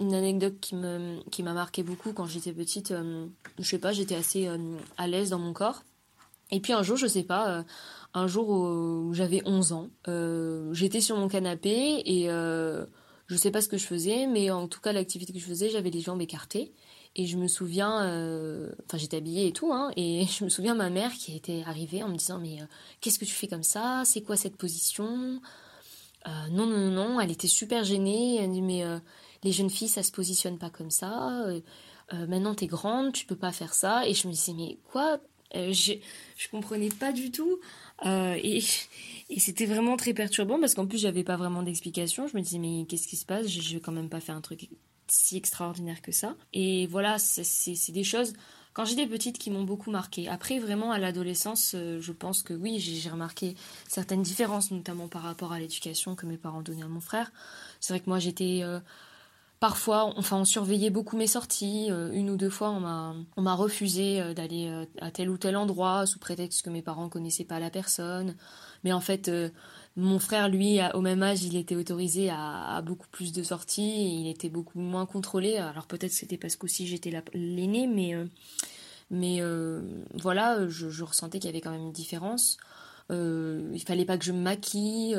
une 0.00 0.14
anecdote 0.14 0.54
qui 0.60 0.74
me 0.74 1.18
qui 1.30 1.42
m'a 1.42 1.52
marqué 1.52 1.82
beaucoup 1.82 2.12
quand 2.12 2.26
j'étais 2.26 2.52
petite, 2.52 2.90
euh, 2.90 3.26
je 3.58 3.64
sais 3.64 3.78
pas, 3.78 3.92
j'étais 3.92 4.14
assez 4.14 4.46
euh, 4.46 4.76
à 4.98 5.06
l'aise 5.06 5.30
dans 5.30 5.38
mon 5.38 5.52
corps. 5.52 5.82
Et 6.50 6.60
puis 6.60 6.72
un 6.72 6.82
jour, 6.82 6.96
je 6.96 7.06
sais 7.06 7.22
pas, 7.22 7.64
un 8.12 8.26
jour 8.26 8.50
où 8.50 9.14
j'avais 9.14 9.40
11 9.46 9.72
ans, 9.72 9.88
j'étais 10.72 11.00
sur 11.00 11.16
mon 11.16 11.26
canapé 11.26 12.02
et 12.04 12.26
je 12.26 13.36
sais 13.38 13.50
pas 13.50 13.62
ce 13.62 13.68
que 13.68 13.78
je 13.78 13.86
faisais, 13.86 14.26
mais 14.26 14.50
en 14.50 14.68
tout 14.68 14.78
cas 14.82 14.92
l'activité 14.92 15.32
que 15.32 15.38
je 15.38 15.46
faisais, 15.46 15.70
j'avais 15.70 15.88
les 15.88 16.02
jambes 16.02 16.20
écartées. 16.20 16.74
Et 17.16 17.24
je 17.24 17.38
me 17.38 17.48
souviens, 17.48 18.00
enfin 18.84 18.98
j'étais 18.98 19.16
habillée 19.16 19.46
et 19.46 19.52
tout, 19.52 19.72
hein, 19.72 19.92
et 19.96 20.26
je 20.38 20.44
me 20.44 20.50
souviens 20.50 20.74
ma 20.74 20.90
mère 20.90 21.14
qui 21.14 21.34
était 21.34 21.62
arrivée 21.64 22.02
en 22.02 22.08
me 22.08 22.16
disant 22.16 22.38
mais 22.38 22.58
qu'est-ce 23.00 23.18
que 23.18 23.24
tu 23.24 23.32
fais 23.32 23.48
comme 23.48 23.62
ça? 23.62 24.02
C'est 24.04 24.20
quoi 24.20 24.36
cette 24.36 24.58
position? 24.58 25.40
Euh, 26.26 26.48
non, 26.50 26.66
non, 26.66 26.90
non, 26.90 27.20
elle 27.20 27.30
était 27.30 27.48
super 27.48 27.84
gênée. 27.84 28.36
Elle 28.36 28.52
dit, 28.52 28.62
mais 28.62 28.84
euh, 28.84 28.98
les 29.42 29.52
jeunes 29.52 29.70
filles, 29.70 29.88
ça 29.88 30.02
se 30.02 30.12
positionne 30.12 30.58
pas 30.58 30.70
comme 30.70 30.90
ça. 30.90 31.46
Euh, 31.46 31.60
maintenant, 32.26 32.54
t'es 32.54 32.66
grande, 32.66 33.12
tu 33.12 33.26
peux 33.26 33.36
pas 33.36 33.52
faire 33.52 33.74
ça. 33.74 34.06
Et 34.06 34.14
je 34.14 34.26
me 34.28 34.32
disais, 34.32 34.52
mais 34.54 34.78
quoi? 34.90 35.18
Je, 35.54 35.92
je 36.36 36.48
comprenais 36.48 36.88
pas 36.88 37.12
du 37.12 37.30
tout. 37.30 37.60
et, 38.04 38.62
et 39.28 39.40
c'était 39.40 39.66
vraiment 39.66 39.96
très 39.98 40.14
perturbant 40.14 40.58
parce 40.58 40.74
qu'en 40.74 40.86
plus, 40.86 40.98
j'avais 40.98 41.24
pas 41.24 41.36
vraiment 41.36 41.62
d'explication. 41.62 42.26
Je 42.26 42.36
me 42.36 42.42
disais, 42.42 42.58
mais 42.58 42.86
qu'est-ce 42.88 43.06
qui 43.06 43.16
se 43.16 43.26
passe? 43.26 43.48
Je, 43.48 43.60
je 43.60 43.74
vais 43.74 43.80
quand 43.80 43.92
même 43.92 44.08
pas 44.08 44.20
faire 44.20 44.34
un 44.34 44.40
truc 44.40 44.70
si 45.08 45.36
extraordinaire 45.36 46.00
que 46.00 46.10
ça. 46.12 46.36
Et 46.54 46.86
voilà, 46.86 47.18
c'est 47.18 47.92
des 47.92 48.04
choses 48.04 48.32
quand 48.72 48.84
j'étais 48.84 49.06
petite 49.06 49.38
qui 49.38 49.50
m'ont 49.50 49.64
beaucoup 49.64 49.90
marqué. 49.90 50.28
Après, 50.28 50.58
vraiment, 50.58 50.92
à 50.92 50.98
l'adolescence, 50.98 51.72
euh, 51.74 52.00
je 52.00 52.12
pense 52.12 52.42
que 52.42 52.54
oui, 52.54 52.78
j'ai 52.78 53.10
remarqué 53.10 53.54
certaines 53.88 54.22
différences, 54.22 54.70
notamment 54.70 55.08
par 55.08 55.22
rapport 55.22 55.52
à 55.52 55.58
l'éducation 55.58 56.14
que 56.14 56.26
mes 56.26 56.36
parents 56.36 56.62
donnaient 56.62 56.84
à 56.84 56.88
mon 56.88 57.00
frère. 57.00 57.32
C'est 57.80 57.92
vrai 57.92 58.00
que 58.00 58.08
moi, 58.08 58.18
j'étais 58.18 58.60
euh, 58.62 58.80
parfois, 59.60 60.12
enfin, 60.16 60.38
on 60.38 60.44
surveillait 60.44 60.90
beaucoup 60.90 61.16
mes 61.16 61.26
sorties. 61.26 61.88
une 62.12 62.30
ou 62.30 62.36
deux 62.36 62.50
fois, 62.50 62.70
on 62.70 63.42
m'a 63.42 63.54
refusé 63.54 64.34
d'aller 64.34 64.86
à 65.00 65.10
tel 65.10 65.30
ou 65.30 65.36
tel 65.38 65.56
endroit 65.56 66.06
sous 66.06 66.18
prétexte 66.18 66.62
que 66.62 66.70
mes 66.70 66.82
parents 66.82 67.08
connaissaient 67.08 67.44
pas 67.44 67.60
la 67.60 67.70
personne. 67.70 68.34
Mais 68.82 68.92
en 68.92 69.00
fait, 69.00 69.30
mon 69.96 70.18
frère, 70.18 70.48
lui, 70.48 70.78
au 70.94 71.00
même 71.02 71.22
âge, 71.22 71.42
il 71.44 71.56
était 71.56 71.76
autorisé 71.76 72.30
à, 72.30 72.80
beaucoup 72.82 73.08
plus 73.08 73.32
de 73.32 73.42
sorties 73.42 74.20
il 74.20 74.28
était 74.28 74.48
beaucoup 74.48 74.78
moins 74.78 75.06
contrôlé. 75.06 75.56
Alors 75.56 75.86
peut-être 75.86 76.12
c'était 76.12 76.38
parce 76.38 76.56
qu'aussi 76.56 76.86
j'étais 76.86 77.12
l'aîné, 77.34 77.86
mais, 77.86 78.14
euh, 78.14 78.24
mais 79.10 79.38
euh, 79.40 79.82
voilà, 80.14 80.66
je, 80.68 81.04
ressentais 81.04 81.38
qu'il 81.38 81.48
y 81.48 81.52
avait 81.52 81.60
quand 81.60 81.70
même 81.70 81.82
une 81.82 81.92
différence. 81.92 82.56
Euh, 83.10 83.70
il 83.74 83.82
fallait 83.82 84.06
pas 84.06 84.16
que 84.16 84.24
je 84.24 84.32
me 84.32 84.40
maquille. 84.40 85.16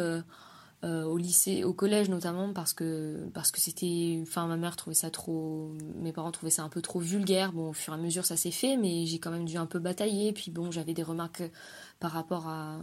au 0.84 1.18
lycée, 1.18 1.64
au 1.64 1.74
collège 1.74 2.10
notamment 2.10 2.52
parce 2.52 2.74
que 2.74 3.30
parce 3.34 3.52
que 3.52 3.62
c'était, 3.62 4.20
enfin 4.22 4.48
ma 4.48 4.58
mère 4.58 4.76
trouvait 4.76 4.96
ça 4.96 5.10
trop, 5.10 5.72
mes 6.02 6.12
parents 6.12 6.32
trouvaient 6.32 6.52
ça 6.52 6.64
un 6.64 6.70
peu 6.70 6.82
trop 6.82 7.00
vulgaire. 7.00 7.54
Bon, 7.54 7.70
au 7.70 7.74
fur 7.74 7.94
et 7.94 7.98
à 7.98 8.00
mesure 8.00 8.26
ça 8.26 8.36
s'est 8.38 8.52
fait, 8.52 8.76
mais 8.76 9.06
j'ai 9.06 9.20
quand 9.20 9.32
même 9.32 9.46
dû 9.46 9.58
un 9.58 9.68
peu 9.68 9.80
batailler. 9.80 10.34
Puis 10.34 10.52
bon, 10.52 10.72
j'avais 10.72 10.94
des 10.94 11.04
remarques 11.04 11.44
par 12.00 12.12
rapport 12.12 12.48
à 12.48 12.80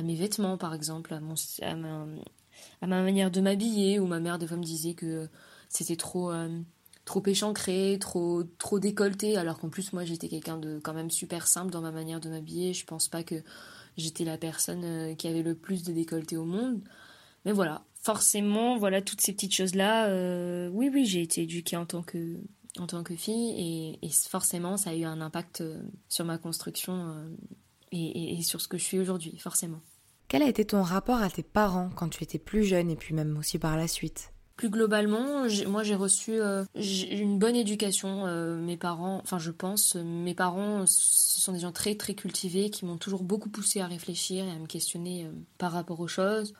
à 0.00 0.02
mes 0.02 0.14
vêtements, 0.14 0.56
par 0.56 0.74
exemple, 0.74 1.12
à, 1.14 1.20
ma, 1.20 3.02
manière 3.02 3.30
de 3.30 3.40
m'habiller, 3.40 4.00
où 4.00 4.06
ma 4.06 4.18
mère 4.18 4.38
des 4.38 4.46
fois 4.46 4.56
me 4.56 4.64
disait 4.64 4.94
que 4.94 5.28
c'était 5.68 5.96
trop, 5.96 6.32
euh, 6.32 6.60
trop 7.04 7.22
échancré, 7.26 7.98
trop, 8.00 8.42
trop 8.58 8.78
décolleté, 8.78 9.36
alors 9.36 9.58
qu'en 9.58 9.68
plus 9.68 9.92
moi 9.92 10.04
j'étais 10.04 10.28
quelqu'un 10.28 10.56
de 10.56 10.80
quand 10.82 10.94
même 10.94 11.10
super 11.10 11.46
simple 11.46 11.70
dans 11.70 11.82
ma 11.82 11.92
manière 11.92 12.20
de 12.20 12.30
m'habiller. 12.30 12.72
Je 12.72 12.84
pense 12.86 13.08
pas 13.08 13.22
que 13.22 13.36
j'étais 13.96 14.24
la 14.24 14.38
personne 14.38 14.84
euh, 14.84 15.14
qui 15.14 15.28
avait 15.28 15.42
le 15.42 15.54
plus 15.54 15.82
de 15.84 15.92
décolleté 15.92 16.36
au 16.36 16.46
monde. 16.46 16.80
Mais 17.44 17.52
voilà, 17.52 17.84
forcément, 17.94 18.78
voilà 18.78 19.02
toutes 19.02 19.20
ces 19.20 19.32
petites 19.32 19.54
choses-là. 19.54 20.08
Euh, 20.08 20.70
oui, 20.72 20.90
oui, 20.92 21.04
j'ai 21.04 21.22
été 21.22 21.42
éduquée 21.42 21.76
en 21.76 21.86
tant 21.86 22.02
que 22.02 22.38
en 22.78 22.86
tant 22.86 23.02
que 23.02 23.16
fille 23.16 23.98
et, 24.00 24.08
forcément 24.10 24.76
ça 24.76 24.90
a 24.90 24.94
eu 24.94 25.02
un 25.02 25.20
impact 25.20 25.62
sur 26.08 26.24
ma 26.24 26.38
construction 26.38 27.16
et, 27.92 28.42
sur 28.42 28.60
ce 28.60 28.68
que 28.68 28.78
je 28.78 28.84
suis 28.84 28.98
aujourd'hui, 28.98 29.36
forcément. 29.38 29.80
Quel 30.30 30.44
a 30.44 30.48
été 30.48 30.64
ton 30.64 30.84
rapport 30.84 31.20
à 31.20 31.28
tes 31.28 31.42
parents 31.42 31.90
quand 31.96 32.08
tu 32.08 32.22
étais 32.22 32.38
plus 32.38 32.62
jeune 32.62 32.88
et 32.88 32.94
puis 32.94 33.16
même 33.16 33.36
aussi 33.36 33.58
par 33.58 33.76
la 33.76 33.88
suite? 33.88 34.32
Plus 34.60 34.68
globalement, 34.68 35.46
moi 35.68 35.82
j'ai 35.82 35.94
reçu 35.94 36.32
euh, 36.32 36.64
une 36.74 37.38
bonne 37.38 37.56
éducation. 37.56 38.26
Euh, 38.26 38.58
mes 38.60 38.76
parents, 38.76 39.18
enfin 39.22 39.38
je 39.38 39.50
pense, 39.50 39.94
mes 39.94 40.34
parents, 40.34 40.84
ce 40.84 41.40
sont 41.40 41.54
des 41.54 41.60
gens 41.60 41.72
très 41.72 41.94
très 41.94 42.12
cultivés 42.12 42.68
qui 42.68 42.84
m'ont 42.84 42.98
toujours 42.98 43.22
beaucoup 43.22 43.48
poussé 43.48 43.80
à 43.80 43.86
réfléchir 43.86 44.44
et 44.44 44.50
à 44.50 44.58
me 44.58 44.66
questionner 44.66 45.24
euh, 45.24 45.30
par 45.56 45.72
rapport 45.72 45.98
aux 46.00 46.08
choses. 46.08 46.52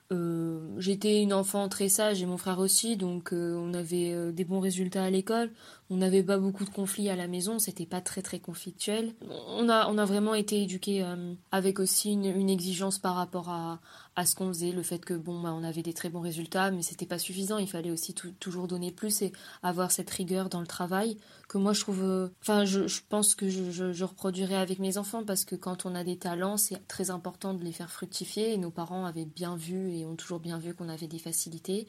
J'étais 0.78 1.20
une 1.20 1.34
enfant 1.34 1.68
très 1.68 1.90
sage 1.90 2.22
et 2.22 2.26
mon 2.26 2.38
frère 2.38 2.58
aussi, 2.58 2.96
donc 2.96 3.32
on 3.32 3.74
avait 3.74 4.32
des 4.32 4.44
bons 4.44 4.60
résultats 4.60 5.04
à 5.04 5.10
l'école. 5.10 5.50
On 5.90 5.96
n'avait 5.96 6.22
pas 6.22 6.38
beaucoup 6.38 6.64
de 6.64 6.70
conflits 6.70 7.10
à 7.10 7.16
la 7.16 7.26
maison, 7.26 7.58
c'était 7.58 7.84
pas 7.84 8.00
très 8.00 8.22
très 8.22 8.38
conflictuel. 8.38 9.12
On 9.28 9.68
a, 9.68 9.88
on 9.90 9.98
a 9.98 10.04
vraiment 10.06 10.34
été 10.34 10.62
éduqués 10.62 11.04
avec 11.52 11.80
aussi 11.80 12.12
une, 12.12 12.48
exigence 12.48 12.98
par 12.98 13.16
rapport 13.16 13.50
à, 13.50 13.80
à 14.20 14.26
ce 14.26 14.34
qu'on 14.34 14.48
faisait, 14.48 14.70
le 14.70 14.82
fait 14.82 15.02
que 15.02 15.14
bon, 15.14 15.40
bah, 15.40 15.50
on 15.54 15.64
avait 15.64 15.82
des 15.82 15.94
très 15.94 16.10
bons 16.10 16.20
résultats, 16.20 16.70
mais 16.70 16.82
c'était 16.82 17.06
pas 17.06 17.18
suffisant. 17.18 17.56
Il 17.56 17.66
fallait 17.66 17.90
aussi 17.90 18.14
toujours 18.14 18.68
donner 18.68 18.92
plus 18.92 19.22
et 19.22 19.32
avoir 19.62 19.90
cette 19.90 20.10
rigueur 20.10 20.50
dans 20.50 20.60
le 20.60 20.66
travail 20.66 21.16
que 21.48 21.56
moi 21.56 21.72
je 21.72 21.80
trouve. 21.80 22.02
Euh, 22.04 22.28
enfin, 22.42 22.66
je, 22.66 23.00
pense 23.08 23.34
que 23.34 23.48
je, 23.48 24.04
reproduirai 24.04 24.56
avec 24.56 24.78
mes 24.78 24.98
enfants 24.98 25.24
parce 25.24 25.46
que 25.46 25.56
quand 25.56 25.86
on 25.86 25.94
a 25.94 26.04
des 26.04 26.18
talents, 26.18 26.58
c'est 26.58 26.86
très 26.86 27.10
important 27.10 27.54
de 27.54 27.64
les 27.64 27.72
faire 27.72 27.90
fructifier. 27.90 28.58
Nos 28.58 28.70
parents 28.70 29.06
avaient 29.06 29.24
bien 29.24 29.56
vu 29.56 29.90
et 29.90 30.04
ont 30.04 30.16
toujours 30.16 30.38
bien 30.38 30.58
vu 30.58 30.74
qu'on 30.74 30.90
avait 30.90 31.08
des 31.08 31.18
facilités 31.18 31.86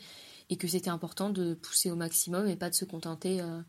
et 0.49 0.55
que 0.55 0.69
c'était 0.69 0.89
important 0.89 1.31
de 1.31 1.53
pousser 1.53 1.91
au 1.91 1.97
maximum 1.97 2.47
et 2.47 2.55
pas 2.55 2.69
de 2.69 2.75
se 2.75 2.85
contenter. 2.85 3.41
Euh, 3.41 3.61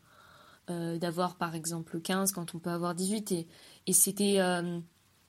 euh, 0.69 0.97
d'avoir 0.97 1.35
par 1.35 1.55
exemple 1.55 1.99
15 1.99 2.31
quand 2.31 2.55
on 2.55 2.59
peut 2.59 2.69
avoir 2.69 2.95
18 2.95 3.33
et, 3.33 3.47
et 3.85 3.91
c'était 3.91 4.39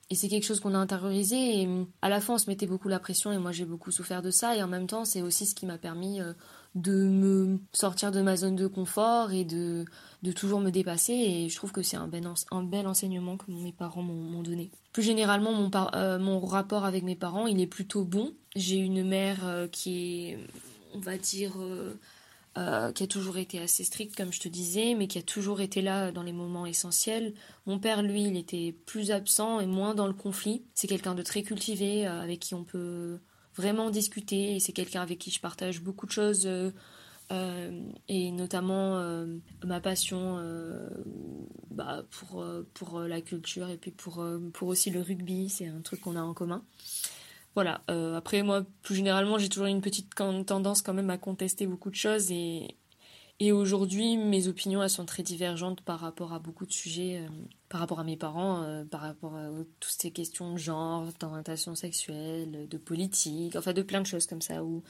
et 0.09 0.15
c'est 0.15 0.27
quelque 0.27 0.43
chose 0.43 0.59
qu'on 0.59 0.75
a 0.75 0.77
intériorisé 0.77 1.61
et 1.61 1.69
à 2.01 2.09
la 2.09 2.21
fois 2.21 2.35
on 2.35 2.37
se 2.37 2.47
mettait 2.47 2.67
beaucoup 2.67 2.87
la 2.87 2.99
pression 2.99 3.31
et 3.31 3.39
moi 3.39 3.51
j'ai 3.51 3.65
beaucoup 3.65 3.91
souffert 3.91 4.21
de 4.21 4.29
ça 4.29 4.55
et 4.55 4.61
en 4.61 4.67
même 4.67 4.85
temps 4.85 5.03
c'est 5.03 5.21
aussi 5.21 5.47
ce 5.47 5.55
qui 5.55 5.65
m'a 5.65 5.79
permis 5.79 6.21
euh, 6.21 6.33
de 6.75 7.07
me 7.07 7.59
sortir 7.73 8.11
de 8.11 8.21
ma 8.21 8.35
zone 8.35 8.55
de 8.55 8.67
confort 8.67 9.31
et 9.31 9.45
de, 9.45 9.85
de 10.21 10.31
toujours 10.31 10.59
me 10.59 10.69
dépasser 10.69 11.13
et 11.13 11.49
je 11.49 11.55
trouve 11.55 11.71
que 11.71 11.81
c'est 11.81 11.97
un 11.97 12.07
bel, 12.07 12.27
un 12.51 12.63
bel 12.63 12.85
enseignement 12.85 13.37
que 13.37 13.49
mes 13.49 13.71
parents 13.71 14.03
m'ont 14.03 14.43
donné. 14.43 14.69
Plus 14.93 15.03
généralement 15.03 15.53
mon, 15.53 15.71
euh, 15.95 16.19
mon 16.19 16.39
rapport 16.39 16.85
avec 16.85 17.03
mes 17.03 17.15
parents 17.15 17.47
il 17.47 17.59
est 17.59 17.67
plutôt 17.67 18.03
bon. 18.03 18.33
J'ai 18.55 18.77
une 18.77 19.03
mère 19.03 19.45
euh, 19.45 19.67
qui 19.67 20.29
est 20.29 20.39
on 20.93 20.99
va 20.99 21.17
dire 21.17 21.57
qui 22.55 23.03
a 23.03 23.07
toujours 23.07 23.37
été 23.37 23.59
assez 23.59 23.83
strict, 23.83 24.15
comme 24.15 24.31
je 24.31 24.39
te 24.39 24.47
disais, 24.47 24.95
mais 24.95 25.07
qui 25.07 25.17
a 25.17 25.21
toujours 25.21 25.59
été 25.59 25.81
là 25.81 26.11
dans 26.11 26.23
les 26.23 26.31
moments 26.31 26.65
essentiels. 26.65 27.33
Mon 27.65 27.79
père, 27.79 28.01
lui, 28.01 28.23
il 28.23 28.37
était 28.37 28.73
plus 28.85 29.11
absent 29.11 29.59
et 29.59 29.65
moins 29.65 29.93
dans 29.93 30.07
le 30.07 30.13
conflit. 30.13 30.63
C'est 30.73 30.87
quelqu'un 30.87 31.15
de 31.15 31.21
très 31.21 31.43
cultivé, 31.43 32.07
euh, 32.07 32.21
avec 32.21 32.39
qui 32.39 32.55
on 32.55 32.63
peut 32.63 33.19
vraiment 33.55 33.89
discuter, 33.89 34.55
et 34.55 34.59
c'est 34.59 34.71
quelqu'un 34.71 35.01
avec 35.01 35.19
qui 35.19 35.31
je 35.31 35.41
partage 35.41 35.81
beaucoup 35.81 36.05
de 36.05 36.11
choses. 36.11 36.45
Euh, 36.45 37.81
et 38.07 38.31
notamment 38.31 39.01
ma 39.63 39.81
passion 39.81 40.39
bah, 41.71 42.05
pour, 42.11 42.45
pour 42.73 42.99
la 42.99 43.19
culture 43.19 43.67
et 43.69 43.77
puis 43.77 43.91
pour, 43.91 44.23
pour 44.53 44.67
aussi 44.67 44.91
le 44.91 45.01
rugby, 45.01 45.49
c'est 45.49 45.67
un 45.67 45.81
truc 45.81 46.01
qu'on 46.01 46.15
a 46.15 46.21
en 46.21 46.33
commun. 46.33 46.63
Voilà. 47.55 47.81
Euh, 47.89 48.17
après, 48.17 48.43
moi, 48.43 48.65
plus 48.83 48.95
généralement, 48.95 49.37
j'ai 49.37 49.49
toujours 49.49 49.67
une 49.67 49.81
petite 49.81 50.13
tendance 50.13 50.81
quand 50.81 50.93
même 50.93 51.09
à 51.09 51.17
contester 51.17 51.65
beaucoup 51.65 51.89
de 51.89 51.95
choses 51.95 52.31
et, 52.31 52.75
aujourd'hui, 53.51 54.17
mes 54.17 54.47
opinions, 54.47 54.83
elles 54.83 54.89
sont 54.89 55.05
très 55.05 55.23
divergentes 55.23 55.81
par 55.81 55.99
rapport 55.99 56.33
à 56.33 56.39
beaucoup 56.39 56.65
de 56.65 56.71
sujets, 56.73 57.19
euh, 57.19 57.27
par 57.69 57.79
rapport 57.79 57.99
à 57.99 58.03
mes 58.03 58.17
parents, 58.17 58.63
euh, 58.63 58.83
par 58.85 59.01
rapport 59.01 59.35
à, 59.35 59.49
toutes 59.79 59.95
ces 59.97 60.11
questions 60.11 60.53
de 60.53 60.57
genre, 60.57 61.07
d'orientation 61.19 61.75
sexuelle, 61.75 62.67
de 62.69 62.77
politique, 62.77 63.55
enfin 63.55 63.73
de 63.73 63.81
plein 63.81 64.01
de 64.01 64.07
choses 64.07 64.27
comme 64.27 64.41
ça, 64.41 64.63
où 64.63 64.83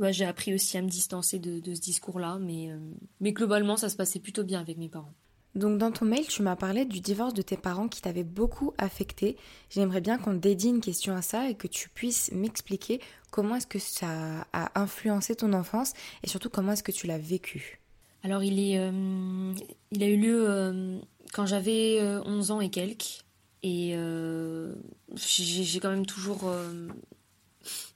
j'ai 0.00 0.24
appris 0.24 0.54
aussi 0.54 0.78
à 0.78 0.82
me 0.82 0.88
distancer 0.88 1.38
de, 1.38 1.74
ce 1.74 1.80
discours-là, 1.80 2.38
mais 2.38 3.32
globalement, 3.32 3.76
ça 3.76 3.88
se 3.88 3.96
passait 3.96 4.20
plutôt 4.20 4.44
bien 4.44 4.60
avec 4.60 4.78
mes 4.78 4.88
parents. 4.88 5.12
Donc 5.56 5.78
dans 5.78 5.90
ton 5.90 6.04
mail, 6.04 6.26
tu 6.26 6.42
m'as 6.42 6.54
parlé 6.54 6.84
du 6.84 7.00
divorce 7.00 7.32
de 7.32 7.40
tes 7.40 7.56
parents 7.56 7.88
qui 7.88 8.02
t'avait 8.02 8.24
beaucoup 8.24 8.74
affecté. 8.76 9.38
J'aimerais 9.70 10.02
bien 10.02 10.18
qu'on 10.18 10.34
dédie 10.34 10.68
une 10.68 10.82
question 10.82 11.16
à 11.16 11.22
ça 11.22 11.48
et 11.48 11.54
que 11.54 11.66
tu 11.66 11.88
puisses 11.88 12.30
m'expliquer 12.32 13.00
comment 13.30 13.56
est-ce 13.56 13.66
que 13.66 13.78
ça 13.78 14.46
a 14.52 14.78
influencé 14.78 15.34
ton 15.34 15.54
enfance 15.54 15.94
et 16.22 16.28
surtout 16.28 16.50
comment 16.50 16.72
est-ce 16.72 16.82
que 16.82 16.92
tu 16.92 17.06
l'as 17.06 17.16
vécu. 17.16 17.80
Alors 18.22 18.42
il, 18.42 18.60
est, 18.60 18.78
euh, 18.78 19.54
il 19.92 20.02
a 20.02 20.08
eu 20.08 20.18
lieu 20.18 20.44
euh, 20.46 20.98
quand 21.32 21.46
j'avais 21.46 22.02
11 22.02 22.50
euh, 22.50 22.54
ans 22.54 22.60
et 22.60 22.68
quelques 22.68 23.24
et 23.62 23.96
j'ai 25.14 25.80
quand 25.80 25.90
même 25.90 26.06
toujours, 26.06 26.44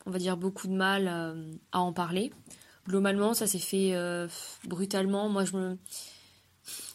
on 0.06 0.10
va 0.10 0.18
dire, 0.18 0.36
beaucoup 0.36 0.66
de 0.66 0.72
mal 0.72 1.06
à 1.70 1.80
en 1.80 1.92
parler. 1.92 2.32
Globalement, 2.88 3.34
ça 3.34 3.46
s'est 3.46 3.58
fait 3.58 3.94
brutalement. 4.64 5.28
Moi, 5.28 5.44
je 5.44 5.56
me 5.56 5.78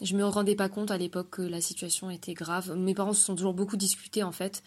je 0.00 0.16
me 0.16 0.24
rendais 0.24 0.54
pas 0.54 0.68
compte 0.68 0.90
à 0.90 0.98
l'époque 0.98 1.30
que 1.30 1.42
la 1.42 1.60
situation 1.60 2.10
était 2.10 2.34
grave. 2.34 2.74
Mes 2.76 2.94
parents 2.94 3.12
se 3.12 3.24
sont 3.24 3.34
toujours 3.34 3.54
beaucoup 3.54 3.76
discutés 3.76 4.22
en 4.22 4.32
fait. 4.32 4.62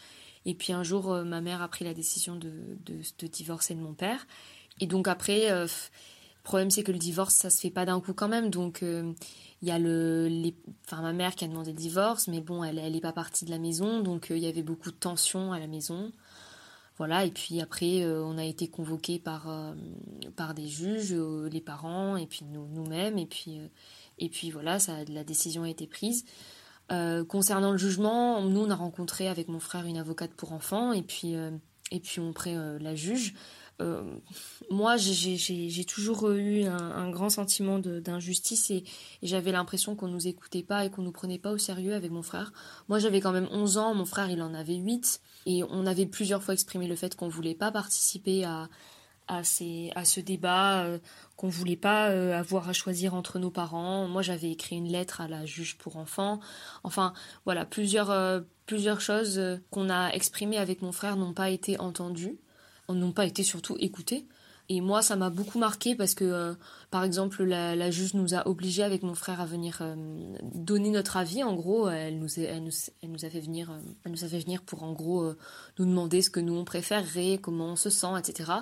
Et 0.46 0.54
puis 0.54 0.72
un 0.72 0.82
jour, 0.82 1.12
euh, 1.12 1.24
ma 1.24 1.40
mère 1.40 1.62
a 1.62 1.68
pris 1.68 1.84
la 1.84 1.94
décision 1.94 2.36
de, 2.36 2.50
de, 2.86 3.26
divorcer 3.26 3.74
de 3.74 3.80
mon 3.80 3.92
père. 3.92 4.26
Et 4.80 4.86
donc 4.86 5.08
après, 5.08 5.50
euh, 5.50 5.64
le 5.64 6.42
problème 6.42 6.70
c'est 6.70 6.82
que 6.82 6.92
le 6.92 6.98
divorce, 6.98 7.34
ça 7.34 7.50
se 7.50 7.60
fait 7.60 7.70
pas 7.70 7.84
d'un 7.84 8.00
coup 8.00 8.14
quand 8.14 8.28
même. 8.28 8.50
Donc 8.50 8.82
euh, 8.82 9.12
il 9.62 9.68
y 9.68 9.70
a 9.70 9.78
le, 9.78 10.28
les, 10.28 10.54
enfin 10.86 11.02
ma 11.02 11.12
mère 11.12 11.34
qui 11.34 11.44
a 11.44 11.48
demandé 11.48 11.72
le 11.72 11.78
divorce, 11.78 12.28
mais 12.28 12.40
bon, 12.40 12.64
elle, 12.64 12.78
elle 12.78 12.96
est 12.96 13.00
pas 13.00 13.12
partie 13.12 13.44
de 13.44 13.50
la 13.50 13.58
maison, 13.58 14.00
donc 14.00 14.28
il 14.30 14.38
y 14.38 14.46
avait 14.46 14.62
beaucoup 14.62 14.90
de 14.90 14.96
tensions 14.96 15.52
à 15.52 15.58
la 15.58 15.66
maison. 15.66 16.12
Voilà, 16.96 17.24
et 17.24 17.30
puis 17.30 17.62
après, 17.62 18.04
on 18.04 18.36
a 18.36 18.44
été 18.44 18.68
convoqués 18.68 19.18
par, 19.18 19.48
par 20.36 20.52
des 20.52 20.68
juges, 20.68 21.14
les 21.14 21.62
parents, 21.62 22.18
et 22.18 22.26
puis 22.26 22.44
nous, 22.44 22.66
nous-mêmes, 22.66 23.16
et 23.16 23.24
puis 23.24 23.58
et 24.20 24.28
puis 24.28 24.50
voilà, 24.50 24.78
ça, 24.78 24.92
la 25.08 25.24
décision 25.24 25.64
a 25.64 25.68
été 25.68 25.86
prise. 25.86 26.24
Euh, 26.92 27.24
concernant 27.24 27.72
le 27.72 27.78
jugement, 27.78 28.42
nous 28.42 28.60
on 28.60 28.70
a 28.70 28.74
rencontré 28.74 29.28
avec 29.28 29.48
mon 29.48 29.60
frère 29.60 29.86
une 29.86 29.96
avocate 29.96 30.32
pour 30.32 30.52
enfants 30.52 30.92
et 30.92 31.02
puis 31.02 31.36
euh, 31.36 31.50
et 31.92 32.00
puis 32.00 32.20
on 32.20 32.32
prend 32.32 32.50
euh, 32.50 32.78
la 32.80 32.94
juge. 32.94 33.34
moi 34.70 34.96
j'ai 34.98 35.84
toujours 35.86 36.30
eu 36.32 36.64
un, 36.64 37.10
grand 37.10 37.30
sentiment 37.30 37.78
d'injustice 37.78 38.70
et, 38.70 38.84
j'avais 39.22 39.52
l'impression 39.52 39.96
qu'on 39.96 40.08
nous 40.08 40.26
écoutait 40.26 40.62
pas 40.62 40.84
et 40.84 40.90
qu'on 40.90 41.00
nous 41.00 41.12
prenait 41.12 41.38
pas 41.38 41.50
au 41.50 41.58
sérieux 41.58 41.94
avec 41.94 42.10
mon 42.10 42.22
frère. 42.22 42.52
Moi 42.88 42.98
j'avais 42.98 43.20
quand 43.20 43.32
même 43.32 43.48
11 43.50 43.78
ans, 43.78 43.94
mon 43.94 44.04
frère 44.04 44.28
il 44.28 44.42
en 44.42 44.52
avait 44.52 44.74
8 44.74 45.22
et 45.46 45.62
on 45.70 45.86
avait 45.86 46.04
plusieurs 46.04 46.42
fois 46.42 46.52
exprimé 46.52 46.88
le 46.88 46.96
fait 46.96 47.16
qu'on 47.16 47.28
voulait 47.28 47.54
pas 47.54 47.70
participer 47.70 48.44
à, 48.44 48.68
à, 49.30 49.38
à 49.38 50.04
ce 50.04 50.20
débat, 50.20 50.84
euh, 50.84 50.98
qu'on 51.36 51.48
voulait 51.48 51.76
pas 51.76 52.10
euh, 52.10 52.38
avoir 52.38 52.68
à 52.68 52.72
choisir 52.72 53.14
entre 53.14 53.38
nos 53.38 53.50
parents. 53.50 54.08
Moi, 54.08 54.22
j'avais 54.22 54.50
écrit 54.50 54.76
une 54.76 54.88
lettre 54.90 55.20
à 55.20 55.28
la 55.28 55.46
juge 55.46 55.78
pour 55.78 55.96
enfants. 55.96 56.40
Enfin, 56.82 57.12
voilà, 57.44 57.64
plusieurs, 57.64 58.10
euh, 58.10 58.40
plusieurs 58.66 59.00
choses 59.00 59.40
qu'on 59.70 59.88
a 59.88 60.10
exprimées 60.10 60.58
avec 60.58 60.82
mon 60.82 60.92
frère 60.92 61.16
n'ont 61.16 61.32
pas 61.32 61.50
été 61.50 61.78
entendues, 61.78 62.38
n'ont 62.88 63.12
pas 63.12 63.24
été 63.24 63.44
surtout 63.44 63.76
écoutées. 63.78 64.26
Et 64.68 64.80
moi, 64.80 65.02
ça 65.02 65.16
m'a 65.16 65.30
beaucoup 65.30 65.58
marqué 65.58 65.96
parce 65.96 66.14
que, 66.14 66.54
par 66.92 67.02
exemple, 67.02 67.42
la, 67.42 67.90
juge 67.90 68.14
nous 68.14 68.34
a 68.34 68.46
obligés 68.46 68.84
avec 68.84 69.02
mon 69.02 69.14
frère 69.14 69.40
à 69.40 69.46
venir 69.46 69.82
donner 70.54 70.90
notre 70.90 71.16
avis. 71.16 71.42
En 71.42 71.54
gros, 71.54 71.88
elle 71.88 72.20
nous, 72.20 72.38
elle 72.38 72.62
nous, 72.62 72.70
elle 73.02 73.10
nous 73.10 73.24
a 73.24 73.30
fait 73.30 73.40
venir, 73.40 73.72
elle 74.04 74.12
nous 74.12 74.24
a 74.24 74.28
fait 74.28 74.38
venir 74.38 74.62
pour 74.62 74.84
en 74.84 74.92
gros 74.92 75.32
nous 75.78 75.86
demander 75.86 76.22
ce 76.22 76.30
que 76.30 76.38
nous 76.38 76.54
on 76.54 76.64
préférerait, 76.64 77.38
comment 77.42 77.72
on 77.72 77.76
se 77.76 77.90
sent, 77.90 78.16
etc. 78.16 78.52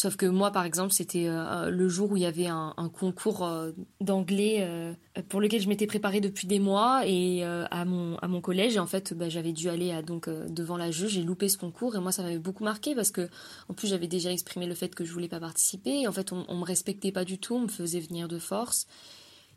Sauf 0.00 0.14
que 0.14 0.26
moi, 0.26 0.52
par 0.52 0.64
exemple, 0.64 0.92
c'était 0.92 1.26
euh, 1.26 1.70
le 1.70 1.88
jour 1.88 2.12
où 2.12 2.16
il 2.16 2.22
y 2.22 2.26
avait 2.26 2.46
un, 2.46 2.72
concours 2.96 3.44
euh, 3.44 3.72
d'anglais 4.00 4.58
euh, 4.60 4.92
pour 5.28 5.40
lequel 5.40 5.60
je 5.60 5.68
m'étais 5.68 5.88
préparée 5.88 6.20
depuis 6.20 6.46
des 6.46 6.60
mois 6.60 7.02
et 7.04 7.42
à 7.42 7.84
mon 7.84 8.16
à 8.18 8.28
mon 8.28 8.40
collège. 8.40 8.76
Et 8.76 8.78
en 8.78 8.86
fait, 8.86 9.12
bah, 9.12 9.28
j'avais 9.28 9.50
dû 9.50 9.68
aller 9.68 9.90
à, 9.90 10.02
donc 10.02 10.28
devant 10.28 10.76
la 10.76 10.92
juge. 10.92 11.14
J'ai 11.14 11.24
loupé 11.24 11.48
ce 11.48 11.58
concours 11.58 11.96
et 11.96 11.98
moi, 11.98 12.12
ça 12.12 12.22
m'avait 12.22 12.38
beaucoup 12.38 12.62
marqué 12.62 12.94
parce 12.94 13.10
que 13.10 13.28
en 13.68 13.74
plus, 13.74 13.88
j'avais 13.88 14.06
déjà 14.06 14.30
exprimé 14.30 14.66
le 14.66 14.76
fait 14.76 14.94
que 14.94 15.04
je 15.04 15.12
voulais 15.12 15.26
pas 15.26 15.40
participer. 15.40 16.02
Et 16.02 16.06
en 16.06 16.12
fait, 16.12 16.30
on, 16.30 16.44
on 16.46 16.58
me 16.58 16.64
respectait 16.64 17.10
pas 17.10 17.24
du 17.24 17.38
tout, 17.38 17.56
on 17.56 17.62
me 17.62 17.68
faisait 17.68 17.98
venir 17.98 18.28
de 18.28 18.38
force. 18.38 18.86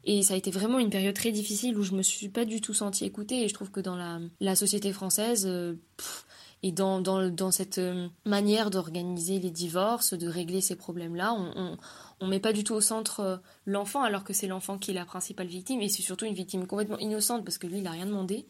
Et 0.06 0.24
ça 0.24 0.34
a 0.34 0.38
été 0.38 0.50
vraiment 0.50 0.80
une 0.80 0.90
période 0.90 1.14
très 1.14 1.32
difficile 1.32 1.78
où 1.78 1.84
je 1.84 1.92
me 1.92 2.02
suis 2.02 2.30
pas 2.30 2.46
du 2.46 2.62
tout 2.62 2.74
sentie 2.74 3.06
écoutée. 3.06 3.44
Et 3.44 3.48
je 3.48 3.54
trouve 3.54 3.70
que 3.70 3.80
dans 3.80 3.96
la, 3.96 4.20
la 4.40 4.56
société 4.56 4.92
française, 4.92 5.48
et 6.64 6.72
dans, 6.72 7.02
dans, 7.02 7.30
dans 7.30 7.52
cette 7.52 7.80
euh, 7.80 8.08
manière 8.26 8.70
d'organiser 8.70 9.40
les 9.40 9.50
divorces, 9.50 10.14
de 10.14 10.28
régler 10.28 10.62
ces 10.62 10.76
problèmes-là, 10.76 11.34
on, 11.34 11.78
on, 12.20 12.28
met 12.28 12.40
pas 12.40 12.54
du 12.54 12.64
tout 12.64 12.76
au 12.76 12.82
centre 12.82 13.20
euh, 13.22 13.38
l'enfant 13.66 14.04
alors 14.04 14.24
que 14.24 14.34
c'est 14.34 14.48
l'enfant 14.48 14.78
qui 14.78 14.92
est 14.92 14.94
la 14.94 15.06
principale 15.06 15.48
victime 15.48 15.82
et 15.82 15.90
c'est 15.90 16.04
surtout 16.04 16.26
une 16.26 16.36
victime 16.36 16.68
complètement 16.68 17.00
innocente 17.00 17.44
parce 17.44 17.58
que 17.58 17.68
lui 17.68 17.80
il 17.80 17.88
a 17.88 17.92
rien 17.92 18.06
demandé. 18.06 18.46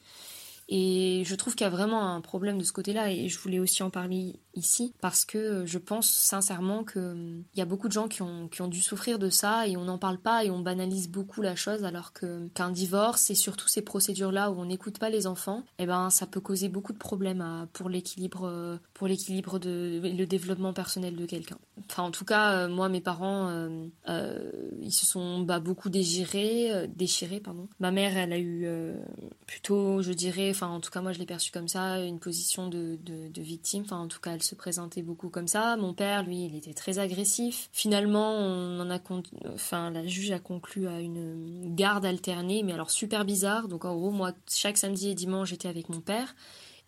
Et 0.73 1.23
je 1.25 1.35
trouve 1.35 1.55
qu'il 1.55 1.65
y 1.65 1.67
a 1.67 1.71
vraiment 1.71 2.13
un 2.13 2.21
problème 2.21 2.57
de 2.57 2.63
ce 2.63 2.71
côté-là 2.71 3.11
et 3.11 3.27
je 3.27 3.39
voulais 3.39 3.59
aussi 3.59 3.83
en 3.83 3.89
parler 3.89 4.39
ici 4.55 4.93
parce 5.01 5.25
que 5.25 5.65
je 5.65 5.77
pense 5.77 6.09
sincèrement 6.09 6.83
qu'il 6.83 7.01
hum, 7.01 7.43
y 7.55 7.61
a 7.61 7.65
beaucoup 7.65 7.87
de 7.87 7.93
gens 7.93 8.07
qui 8.07 8.21
ont, 8.21 8.49
dû 8.67 8.81
souffrir 8.81 9.19
de 9.19 9.29
ça 9.29 9.67
et 9.67 9.75
on 9.75 9.85
n'en 9.85 9.97
parle 9.97 10.17
pas 10.17 10.45
et 10.45 10.51
on 10.51 10.59
banalise 10.59 11.09
beaucoup 11.09 11.41
la 11.41 11.55
chose 11.55 11.83
alors 11.83 12.13
que 12.13 12.47
qu'un 12.49 12.69
divorce 12.69 13.29
et 13.29 13.35
surtout 13.35 13.67
ces 13.67 13.81
procédures-là 13.81 14.51
où 14.51 14.59
on 14.59 14.65
n'écoute 14.65 14.99
pas 14.99 15.09
les 15.09 15.27
enfants, 15.27 15.63
eh 15.79 15.85
ben 15.85 16.09
ça 16.09 16.27
peut 16.27 16.39
causer 16.39 16.69
beaucoup 16.69 16.93
de 16.93 16.97
problèmes 16.97 17.67
pour 17.73 17.89
l'équilibre 17.89 18.79
pour 18.93 19.07
l'équilibre 19.07 19.59
de 19.59 19.99
le 20.03 20.25
développement 20.25 20.73
personnel 20.73 21.15
de 21.15 21.25
quelqu'un. 21.25 21.57
Enfin 21.89 22.03
en 22.03 22.11
tout 22.11 22.25
cas 22.25 22.53
euh, 22.53 22.67
moi 22.69 22.89
mes 22.89 23.01
parents 23.01 23.47
euh, 23.49 23.87
euh, 24.07 24.51
ils 24.81 24.91
se 24.91 25.05
sont 25.05 25.39
bah, 25.39 25.59
beaucoup 25.59 25.89
déchirés 25.89 26.87
déchirés 26.95 27.39
pardon. 27.39 27.67
Ma 27.79 27.91
mère 27.91 28.15
elle 28.17 28.33
a 28.33 28.39
eu 28.39 28.67
plutôt 29.47 30.01
je 30.01 30.11
dirais 30.13 30.49
enfin 30.51 30.67
en 30.67 30.79
tout 30.79 30.91
cas 30.91 31.01
moi 31.01 31.13
je 31.13 31.19
l'ai 31.19 31.25
perçu 31.25 31.51
comme 31.51 31.67
ça 31.67 31.99
une 31.99 32.19
position 32.19 32.67
de, 32.67 32.97
de, 33.03 33.29
de 33.29 33.41
victime 33.41 33.83
enfin 33.83 33.97
en 33.97 34.07
tout 34.07 34.19
cas 34.19 34.31
se 34.43 34.55
présentait 34.55 35.01
beaucoup 35.01 35.29
comme 35.29 35.47
ça. 35.47 35.75
Mon 35.77 35.93
père, 35.93 36.23
lui, 36.23 36.45
il 36.45 36.55
était 36.55 36.73
très 36.73 36.99
agressif. 36.99 37.69
Finalement, 37.71 38.31
on 38.31 38.79
en 38.79 38.89
a 38.89 38.99
enfin 39.53 39.89
la 39.89 40.05
juge 40.05 40.31
a 40.31 40.39
conclu 40.39 40.87
à 40.87 40.99
une 40.99 41.75
garde 41.75 42.05
alternée, 42.05 42.63
mais 42.63 42.73
alors 42.73 42.91
super 42.91 43.25
bizarre. 43.25 43.67
Donc 43.67 43.85
en 43.85 43.95
gros, 43.95 44.11
moi, 44.11 44.33
chaque 44.49 44.77
samedi 44.77 45.09
et 45.09 45.15
dimanche, 45.15 45.49
j'étais 45.49 45.67
avec 45.67 45.89
mon 45.89 46.01
père. 46.01 46.35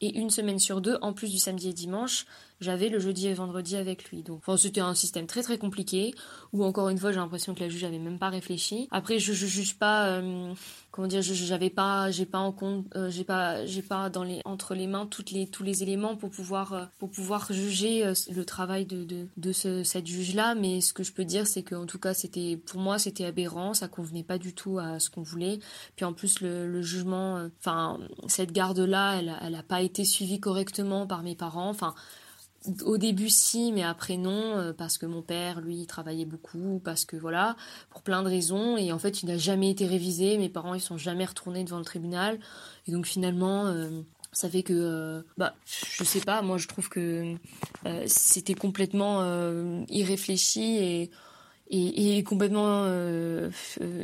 Et 0.02 0.18
une 0.18 0.30
semaine 0.30 0.60
sur 0.60 0.82
deux, 0.82 0.98
en 1.02 1.14
plus 1.14 1.32
du 1.32 1.38
samedi 1.38 1.70
et 1.70 1.74
dimanche, 1.74 2.26
j'avais 2.64 2.90
le 2.90 3.00
jeudi 3.00 3.28
et 3.28 3.34
vendredi 3.34 3.76
avec 3.76 4.10
lui. 4.10 4.24
Donc, 4.24 4.40
enfin, 4.40 4.58
c'était 4.58 4.82
un 4.82 4.96
système 4.96 5.28
très 5.28 5.44
très 5.44 5.58
compliqué. 5.58 6.14
Où 6.54 6.64
encore 6.64 6.90
une 6.90 6.98
fois, 6.98 7.12
j'ai 7.12 7.20
l'impression 7.20 7.54
que 7.54 7.60
la 7.60 7.70
juge 7.70 7.84
avait 7.84 8.00
même 8.00 8.20
pas 8.20 8.30
réfléchi. 8.30 8.88
Après, 8.92 9.20
je, 9.20 9.34
je 9.34 9.46
juge 9.46 9.78
pas. 9.78 10.08
Euh, 10.08 10.54
comment 10.94 11.08
dire 11.08 11.24
j'avais 11.24 11.72
pas 11.72 12.12
j'ai 12.12 12.28
pas 12.28 12.38
en 12.38 12.52
compte 12.52 12.86
euh, 12.96 13.10
j'ai 13.10 13.24
pas 13.24 13.66
j'ai 13.66 13.82
pas 13.82 14.12
dans 14.12 14.24
les 14.24 14.42
entre 14.46 14.76
les 14.76 14.86
mains 14.86 15.08
toutes 15.08 15.32
les 15.32 15.48
tous 15.48 15.64
les 15.64 15.82
éléments 15.82 16.16
pour 16.16 16.30
pouvoir 16.30 16.74
euh, 16.74 16.86
pour 17.00 17.10
pouvoir 17.10 17.52
juger 17.52 18.14
le 18.30 18.46
travail 18.46 18.86
de 18.86 19.04
de, 19.04 19.28
de 19.36 19.52
ce, 19.52 19.84
cette 19.84 20.06
juge 20.06 20.36
là 20.36 20.54
mais 20.54 20.82
ce 20.82 20.94
que 20.94 21.02
je 21.02 21.12
peux 21.12 21.26
dire 21.26 21.48
c'est 21.48 21.64
qu'en 21.64 21.88
tout 21.88 21.98
cas 21.98 22.14
c'était 22.14 22.58
pour 22.58 22.80
moi 22.80 23.00
c'était 23.00 23.26
aberrant 23.26 23.74
ça 23.74 23.88
convenait 23.88 24.24
pas 24.24 24.38
du 24.38 24.54
tout 24.54 24.78
à 24.78 25.00
ce 25.00 25.10
qu'on 25.10 25.24
voulait 25.24 25.60
puis 25.96 26.06
en 26.06 26.14
plus 26.14 26.42
le, 26.42 26.68
le 26.72 26.82
jugement 26.84 27.44
enfin 27.60 28.00
cette 28.28 28.52
garde 28.52 28.80
là 28.80 29.18
elle 29.18 29.36
elle 29.42 29.56
a 29.56 29.64
pas 29.64 29.82
été 29.82 30.06
suivie 30.06 30.40
correctement 30.40 31.08
par 31.08 31.24
mes 31.24 31.36
parents 31.36 31.70
enfin 31.70 31.96
au 32.86 32.98
début 32.98 33.30
si, 33.30 33.72
mais 33.72 33.84
après 33.84 34.18
non, 34.18 34.58
euh, 34.58 34.74
parce 34.74 34.98
que 34.98 35.06
mon 35.06 35.22
père, 35.22 35.62
lui, 35.62 35.78
il 35.78 35.88
travaillait 35.88 36.26
beaucoup, 36.26 36.82
parce 36.84 37.06
que 37.06 37.16
voilà, 37.16 37.56
pour 37.90 38.02
plein 38.02 38.24
de 38.24 38.30
raisons, 38.30 38.78
et 38.78 38.92
en 38.92 39.00
fait, 39.00 39.22
il 39.24 39.28
n'a 39.28 39.38
jamais 39.38 39.70
été 39.70 39.86
révisé, 39.86 40.38
mes 40.38 40.50
parents, 40.50 40.74
ils 40.74 40.82
sont 40.82 40.98
jamais 40.98 41.26
retournés 41.26 41.64
devant 41.64 41.80
le 41.80 41.86
tribunal, 41.86 42.40
et 42.88 42.92
donc 42.92 43.06
finalement, 43.06 43.66
euh, 43.66 43.90
ça 44.32 44.50
fait 44.50 44.64
que, 44.64 44.74
euh, 44.74 45.22
bah, 45.38 45.56
je 45.66 46.04
sais 46.04 46.22
pas, 46.22 46.42
moi 46.42 46.58
je 46.58 46.68
trouve 46.68 46.90
que 46.90 47.36
c'était 48.08 48.56
complètement 48.56 49.24
irréfléchi 49.90 50.78
et, 50.78 51.12
et, 51.70 52.24
complètement 52.24 52.88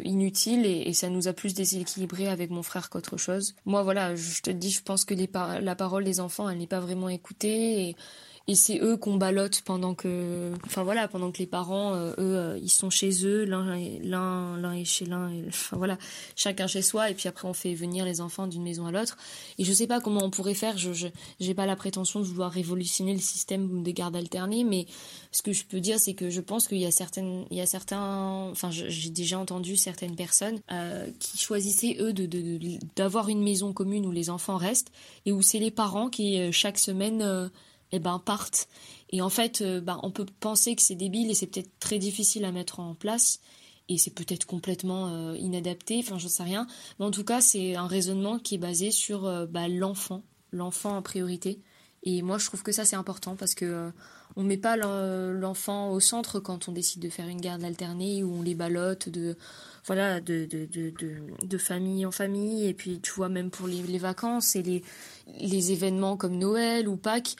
inutile, 0.03 0.65
et, 0.65 0.93
ça 0.93 1.09
nous 1.09 1.27
a 1.27 1.33
plus 1.33 1.53
déséquilibré 1.53 2.27
avec 2.27 2.51
mon 2.51 2.61
frère 2.61 2.89
qu'autre 2.89 3.17
chose. 3.17 3.55
Moi, 3.65 3.83
voilà, 3.83 4.15
je 4.15 4.41
te 4.41 4.51
dis, 4.51 4.69
je 4.69 4.83
pense 4.83 5.05
que 5.05 5.15
la 5.15 5.75
parole 5.75 6.03
des 6.03 6.19
enfants, 6.19 6.49
elle 6.49 6.57
n'est 6.59 6.67
pas 6.67 6.79
vraiment 6.79 7.09
écoutée, 7.09 7.95
et 8.49 8.55
c'est 8.55 8.79
eux 8.81 8.97
qu'on 8.97 9.15
ballotte 9.15 9.61
pendant 9.61 9.93
que 9.93 10.51
enfin 10.65 10.81
voilà 10.81 11.07
pendant 11.07 11.31
que 11.31 11.37
les 11.37 11.45
parents 11.45 11.93
euh, 11.93 12.13
eux 12.13 12.35
euh, 12.35 12.59
ils 12.59 12.71
sont 12.71 12.89
chez 12.89 13.23
eux 13.23 13.45
l'un 13.45 13.77
l'un 14.01 14.57
l'un 14.57 14.73
est 14.73 14.85
chez 14.85 15.05
l'un 15.05 15.31
enfin 15.47 15.77
voilà 15.77 15.99
chacun 16.35 16.65
chez 16.65 16.81
soi 16.81 17.11
et 17.11 17.13
puis 17.13 17.29
après 17.29 17.47
on 17.47 17.53
fait 17.53 17.75
venir 17.75 18.05
les 18.05 18.21
enfants 18.21 18.47
d'une 18.47 18.63
maison 18.63 18.87
à 18.87 18.91
l'autre. 18.91 19.17
Et 19.59 19.63
je 19.63 19.71
sais 19.71 19.85
pas 19.85 20.01
comment 20.01 20.23
on 20.23 20.31
pourrait 20.31 20.55
faire 20.55 20.79
je 20.79 21.09
j'ai 21.39 21.53
pas 21.53 21.67
la 21.67 21.75
prétention 21.75 22.21
de 22.21 22.25
vouloir 22.25 22.51
révolutionner 22.51 23.13
le 23.13 23.19
système 23.19 23.83
des 23.83 23.93
gardes 23.93 24.15
alternées 24.15 24.63
mais 24.63 24.87
ce 25.31 25.43
que 25.43 25.53
je 25.53 25.63
peux 25.65 25.79
dire 25.79 25.99
c'est 25.99 26.15
que 26.15 26.31
je 26.31 26.41
pense 26.41 26.67
qu'il 26.67 26.79
y 26.79 26.87
a 26.87 26.91
certaines 26.91 27.45
il 27.51 27.57
y 27.57 27.61
a 27.61 27.67
certains 27.67 28.49
enfin 28.49 28.71
j'ai 28.71 29.11
déjà 29.11 29.37
entendu 29.37 29.77
certaines 29.77 30.15
personnes 30.15 30.59
euh, 30.71 31.07
qui 31.19 31.37
choisissaient 31.37 31.97
eux 31.99 32.13
de 32.13 32.27
d'avoir 32.95 33.29
une 33.29 33.43
maison 33.43 33.73
commune 33.73 34.07
où 34.07 34.11
les 34.11 34.31
enfants 34.31 34.57
restent 34.57 34.91
et 35.27 35.31
où 35.31 35.43
c'est 35.43 35.59
les 35.59 35.71
parents 35.71 36.09
qui 36.09 36.51
chaque 36.51 36.79
semaine 36.79 37.51
eh 37.91 37.99
ben, 37.99 38.19
partent. 38.19 38.67
Et 39.11 39.21
en 39.21 39.29
fait, 39.29 39.61
euh, 39.61 39.81
ben, 39.81 39.99
on 40.03 40.11
peut 40.11 40.25
penser 40.39 40.75
que 40.75 40.81
c'est 40.81 40.95
débile 40.95 41.31
et 41.31 41.33
c'est 41.33 41.47
peut-être 41.47 41.71
très 41.79 41.97
difficile 41.97 42.45
à 42.45 42.51
mettre 42.51 42.79
en 42.79 42.95
place. 42.95 43.39
Et 43.87 43.97
c'est 43.97 44.13
peut-être 44.13 44.45
complètement 44.45 45.07
euh, 45.07 45.35
inadapté, 45.37 45.97
enfin, 45.99 46.19
je 46.19 46.27
sais 46.27 46.43
rien. 46.43 46.67
Mais 46.99 47.05
en 47.05 47.11
tout 47.11 47.23
cas, 47.23 47.41
c'est 47.41 47.75
un 47.75 47.87
raisonnement 47.87 48.37
qui 48.37 48.55
est 48.55 48.59
basé 48.59 48.91
sur 48.91 49.25
euh, 49.25 49.47
bah, 49.47 49.67
l'enfant, 49.67 50.23
l'enfant 50.51 50.95
en 50.95 51.01
priorité. 51.01 51.59
Et 52.03 52.21
moi, 52.21 52.37
je 52.37 52.45
trouve 52.45 52.61
que 52.61 52.71
ça, 52.71 52.85
c'est 52.85 52.95
important 52.95 53.35
parce 53.35 53.55
que 53.55 53.91
on 54.35 54.43
met 54.43 54.57
pas 54.57 54.77
l'enfant 54.77 55.91
au 55.91 55.99
centre 55.99 56.39
quand 56.39 56.69
on 56.69 56.71
décide 56.71 57.01
de 57.01 57.09
faire 57.09 57.27
une 57.27 57.41
garde 57.41 57.63
alternée 57.63 58.23
où 58.23 58.35
on 58.35 58.41
les 58.41 58.55
ballotte 58.55 59.09
de, 59.09 59.35
voilà, 59.85 60.21
de, 60.21 60.45
de, 60.45 60.65
de, 60.65 60.93
de, 61.41 61.57
famille 61.57 62.05
en 62.05 62.11
famille. 62.11 62.67
Et 62.67 62.73
puis, 62.73 63.01
tu 63.01 63.11
vois, 63.11 63.27
même 63.27 63.49
pour 63.49 63.67
les, 63.67 63.81
les 63.81 63.97
vacances 63.97 64.55
et 64.55 64.61
les, 64.61 64.83
les 65.39 65.71
événements 65.71 66.15
comme 66.15 66.37
Noël 66.37 66.87
ou 66.87 66.95
Pâques, 66.95 67.35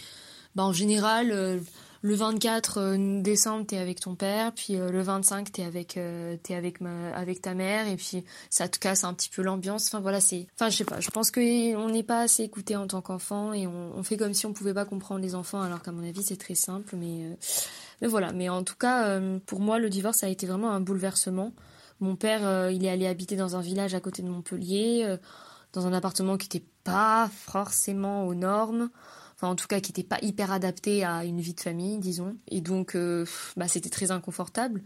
bah, 0.56 0.64
en 0.64 0.74
général, 0.74 1.32
euh, 1.32 1.60
le 2.02 2.16
24 2.16 2.78
euh, 2.80 3.22
décembre, 3.22 3.68
t'es 3.68 3.78
avec 3.78 4.00
ton 4.00 4.16
père, 4.16 4.52
puis 4.54 4.78
euh, 4.78 4.90
le 4.90 5.02
25, 5.02 5.52
t'es 5.52 5.64
avec, 5.64 5.98
es 5.98 6.56
avec, 6.56 6.82
ma, 6.82 7.14
avec 7.16 7.42
ta 7.42 7.54
mère, 7.54 7.88
et 7.88 7.96
puis 7.96 8.24
ça 8.50 8.68
te 8.68 8.80
casse 8.80 9.04
un 9.04 9.14
petit 9.14 9.30
peu 9.30 9.42
l'ambiance. 9.44 9.88
Enfin 9.88 10.00
voilà, 10.00 10.20
c'est, 10.20 10.48
enfin 10.56 10.70
je 10.70 10.78
sais 10.78 10.86
pas. 10.86 11.00
Je 11.00 11.12
pense 11.12 11.30
que 11.30 11.76
on 11.76 11.90
n'est 11.90 12.04
pas 12.04 12.22
assez 12.22 12.44
écouté 12.44 12.76
en 12.76 12.88
tant 12.88 13.02
qu'enfant, 13.02 13.54
et 13.54 13.68
on, 13.68 14.02
fait 14.04 14.18
comme 14.18 14.34
si 14.34 14.46
on 14.46 14.54
pouvait 14.54 14.74
pas 14.74 14.86
comprendre 14.86 15.22
les 15.22 15.36
enfants, 15.36 15.62
alors 15.62 15.82
qu'à 15.82 15.92
mon 15.92 16.08
avis 16.08 16.24
c'est 16.24 16.38
très 16.38 16.56
simple. 16.56 16.96
Mais, 16.96 17.38
mais 18.02 18.08
voilà. 18.08 18.32
Mais 18.32 18.50
en 18.50 18.64
tout 18.64 18.78
cas, 18.78 19.20
pour 19.46 19.60
moi, 19.60 19.78
le 19.78 19.90
divorce 19.90 20.24
a 20.24 20.30
été 20.30 20.48
vraiment 20.48 20.72
un 20.72 20.80
bouleversement. 20.80 21.54
Mon 22.00 22.16
père, 22.16 22.72
il 22.72 22.86
est 22.86 22.90
allé 22.90 23.08
habiter 23.08 23.36
dans 23.36 23.56
un 23.56 23.62
village 23.62 23.94
à 23.94 24.00
côté 24.00 24.22
de 24.24 24.30
Montpellier, 24.30 25.18
dans 25.74 25.86
un 25.86 25.94
appartement 25.94 26.38
qui 26.38 26.48
n'était 26.48 26.66
pas 26.84 27.30
forcément 27.32 28.26
aux 28.26 28.34
normes 28.34 28.90
enfin 29.40 29.52
en 29.52 29.56
tout 29.56 29.68
cas 29.68 29.80
qui 29.80 29.92
n'était 29.92 30.04
pas 30.04 30.20
hyper 30.22 30.52
adapté 30.52 31.06
à 31.06 31.24
une 31.24 31.40
vie 31.40 31.54
de 31.54 31.62
famille, 31.62 31.98
disons. 31.98 32.36
Et 32.50 32.60
donc, 32.60 32.96
euh, 32.96 33.26
bah, 33.56 33.70
c'était 33.70 33.90
très 33.90 34.12
inconfortable. 34.12 34.84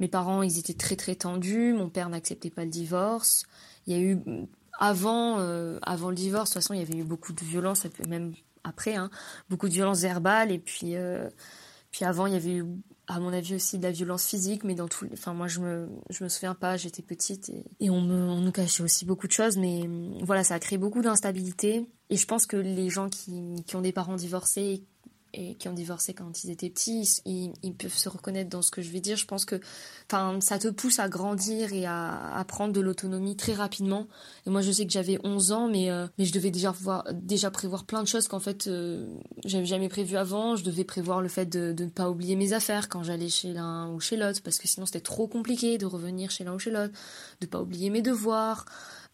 Mes 0.00 0.08
parents, 0.08 0.42
ils 0.42 0.58
étaient 0.58 0.74
très 0.74 0.96
très 0.96 1.14
tendus. 1.14 1.72
Mon 1.72 1.88
père 1.88 2.08
n'acceptait 2.08 2.50
pas 2.50 2.64
le 2.64 2.70
divorce. 2.70 3.44
Il 3.86 3.92
y 3.92 3.96
a 3.96 4.02
eu 4.02 4.18
avant, 4.80 5.38
euh, 5.38 5.78
avant 5.82 6.08
le 6.08 6.16
divorce, 6.16 6.50
de 6.50 6.54
toute 6.54 6.62
façon, 6.62 6.74
il 6.74 6.80
y 6.80 6.82
avait 6.82 6.98
eu 6.98 7.04
beaucoup 7.04 7.32
de 7.32 7.44
violence, 7.44 7.86
même 8.08 8.32
après, 8.64 8.96
hein, 8.96 9.10
beaucoup 9.48 9.68
de 9.68 9.74
violence 9.74 10.00
verbale. 10.00 10.50
Et 10.50 10.58
puis, 10.58 10.96
euh, 10.96 11.28
puis 11.92 12.04
avant, 12.04 12.26
il 12.26 12.32
y 12.32 12.36
avait 12.36 12.54
eu 12.54 12.66
à 13.06 13.20
mon 13.20 13.32
avis 13.32 13.54
aussi 13.54 13.78
de 13.78 13.82
la 13.82 13.90
violence 13.90 14.26
physique, 14.26 14.64
mais 14.64 14.74
dans 14.74 14.88
tout, 14.88 15.06
enfin 15.12 15.34
moi 15.34 15.46
je 15.46 15.60
me 15.60 15.88
je 16.10 16.24
me 16.24 16.28
souviens 16.28 16.54
pas, 16.54 16.76
j'étais 16.76 17.02
petite 17.02 17.50
et, 17.80 17.90
on 17.90 17.96
on 17.96 18.40
nous 18.40 18.52
cachait 18.52 18.82
aussi 18.82 19.04
beaucoup 19.04 19.26
de 19.26 19.32
choses, 19.32 19.56
mais 19.56 19.88
voilà 20.22 20.44
ça 20.44 20.54
a 20.54 20.58
créé 20.58 20.78
beaucoup 20.78 21.02
d'instabilité. 21.02 21.88
Et 22.10 22.16
je 22.16 22.26
pense 22.26 22.46
que 22.46 22.56
les 22.56 22.90
gens 22.90 23.08
qui 23.08 23.62
qui 23.66 23.76
ont 23.76 23.80
des 23.82 23.92
parents 23.92 24.16
divorcés 24.16 24.84
et 25.34 25.54
qui 25.54 25.68
ont 25.68 25.72
divorcé 25.72 26.14
quand 26.14 26.44
ils 26.44 26.50
étaient 26.50 26.70
petits, 26.70 27.20
ils, 27.24 27.74
peuvent 27.74 27.94
se 27.94 28.08
reconnaître 28.08 28.50
dans 28.50 28.62
ce 28.62 28.70
que 28.70 28.82
je 28.82 28.90
vais 28.90 29.00
dire. 29.00 29.16
Je 29.16 29.26
pense 29.26 29.44
que, 29.44 29.60
ça 30.40 30.58
te 30.58 30.68
pousse 30.68 30.98
à 30.98 31.08
grandir 31.08 31.72
et 31.72 31.86
à, 31.86 32.44
prendre 32.46 32.72
de 32.72 32.80
l'autonomie 32.80 33.36
très 33.36 33.52
rapidement. 33.52 34.06
Et 34.46 34.50
moi, 34.50 34.60
je 34.60 34.70
sais 34.70 34.86
que 34.86 34.92
j'avais 34.92 35.18
11 35.24 35.52
ans, 35.52 35.68
mais 35.68 35.90
euh, 35.90 36.06
mais 36.18 36.24
je 36.24 36.32
devais 36.32 36.50
déjà 36.50 36.70
voir, 36.70 37.04
déjà 37.12 37.50
prévoir 37.50 37.84
plein 37.84 38.02
de 38.02 38.08
choses 38.08 38.28
qu'en 38.28 38.38
fait 38.38 38.66
euh, 38.66 39.06
j'avais 39.44 39.66
jamais 39.66 39.88
prévu 39.88 40.16
avant. 40.16 40.56
Je 40.56 40.64
devais 40.64 40.84
prévoir 40.84 41.20
le 41.20 41.28
fait 41.28 41.46
de, 41.46 41.74
ne 41.76 41.88
pas 41.88 42.10
oublier 42.10 42.36
mes 42.36 42.52
affaires 42.52 42.88
quand 42.88 43.02
j'allais 43.02 43.28
chez 43.28 43.52
l'un 43.52 43.90
ou 43.90 44.00
chez 44.00 44.16
l'autre, 44.16 44.40
parce 44.42 44.58
que 44.58 44.68
sinon 44.68 44.86
c'était 44.86 45.00
trop 45.00 45.26
compliqué 45.26 45.78
de 45.78 45.86
revenir 45.86 46.30
chez 46.30 46.44
l'un 46.44 46.54
ou 46.54 46.58
chez 46.58 46.70
l'autre, 46.70 46.92
de 47.40 47.46
pas 47.46 47.60
oublier 47.60 47.90
mes 47.90 48.02
devoirs. 48.02 48.66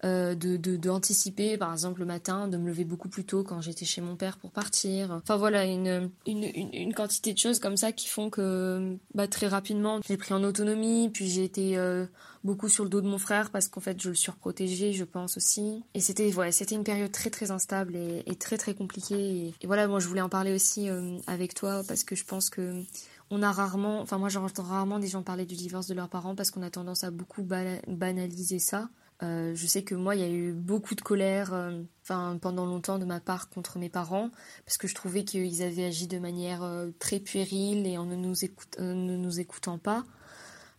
Euh, 0.03 0.35
de, 0.35 0.57
de, 0.57 1.57
par 1.57 1.73
exemple 1.73 2.01
le 2.01 2.07
matin, 2.07 2.49
de 2.49 2.57
me 2.57 2.69
lever 2.69 2.85
beaucoup 2.85 3.09
plus 3.09 3.25
tôt 3.25 3.45
quand 3.45 3.61
j'étais 3.61 3.85
chez 3.85 4.01
mon 4.01 4.17
père 4.17 4.39
pour 4.39 4.51
partir. 4.51 5.11
Enfin 5.11 5.37
voilà, 5.37 5.67
une, 5.67 6.11
une, 6.27 6.45
une, 6.73 6.95
quantité 6.95 7.35
de 7.35 7.39
choses 7.39 7.59
comme 7.59 7.77
ça 7.77 7.93
qui 7.93 8.09
font 8.09 8.31
que 8.31 8.97
bah, 9.15 9.29
très 9.29 9.47
rapidement 9.47 10.01
j'ai 10.07 10.17
pris 10.17 10.33
en 10.33 10.43
autonomie, 10.43 11.11
puis 11.11 11.29
j'ai 11.29 11.45
été 11.45 11.77
euh, 11.77 12.07
beaucoup 12.45 12.69
sur 12.69 12.85
le 12.85 12.91
dos 12.91 13.03
de 13.03 13.09
mon 13.09 13.19
frère 13.19 13.51
parce 13.51 13.69
qu'en 13.69 13.81
fait 13.81 14.01
je 14.01 14.09
le 14.09 14.15
surprotégeais, 14.15 14.95
je 14.95 15.05
pense 15.05 15.37
aussi. 15.37 15.83
Et 15.93 16.01
c'était 16.01 16.33
c'était 16.51 16.75
une 16.75 16.85
période 16.85 17.13
très 17.13 17.29
très 17.29 17.51
instable 17.51 17.95
et, 17.95 18.23
et 18.27 18.37
très 18.37 18.57
très 18.57 18.75
compliquée. 18.75 19.53
Et, 19.61 19.67
voilà, 19.67 19.87
moi 19.87 20.01
je 20.01 20.09
voulais 20.09 20.23
en 20.23 20.31
parler 20.31 20.55
aussi 20.55 20.89
euh, 20.89 21.19
avec 21.27 21.55
toi 21.55 21.83
parce 21.87 22.05
que 22.05 22.15
je 22.15 22.25
pense 22.25 22.49
que 22.49 22.83
on 23.31 23.43
a 23.43 23.53
rarement, 23.53 24.01
enfin 24.01 24.17
moi 24.17 24.29
j'entends 24.31 24.63
rarement 24.63 24.99
des 24.99 25.09
gens 25.09 25.23
parler 25.23 25.45
du 25.45 25.57
divorce 25.57 25.87
de 25.87 25.95
leurs 25.95 26.09
parents 26.09 26.35
parce 26.35 26.51
qu'on 26.51 26.63
a 26.63 26.71
tendance 26.71 27.05
à 27.05 27.11
beaucoup 27.11 27.43
banaliser 27.43 28.59
ça. 28.59 28.89
Euh, 29.23 29.55
je 29.55 29.67
sais 29.67 29.83
que 29.83 29.95
moi, 29.95 30.15
il 30.15 30.21
y 30.23 30.25
a 30.25 30.31
eu 30.31 30.53
beaucoup 30.53 30.95
de 30.95 31.01
colère, 31.01 31.53
euh, 31.53 31.83
pendant 32.41 32.67
longtemps 32.67 32.99
de 32.99 33.05
ma 33.05 33.21
part 33.21 33.49
contre 33.49 33.79
mes 33.79 33.89
parents, 33.89 34.31
parce 34.65 34.79
que 34.79 34.89
je 34.89 34.95
trouvais 34.95 35.25
qu'ils 35.25 35.63
avaient 35.63 35.85
agi 35.85 36.07
de 36.07 36.19
manière 36.19 36.63
euh, 36.63 36.91
très 36.99 37.21
puérile 37.21 37.87
et 37.87 37.99
en 37.99 38.07
ne 38.07 38.17
nous 38.17 39.41
écoutant 39.41 39.79
pas. 39.79 40.05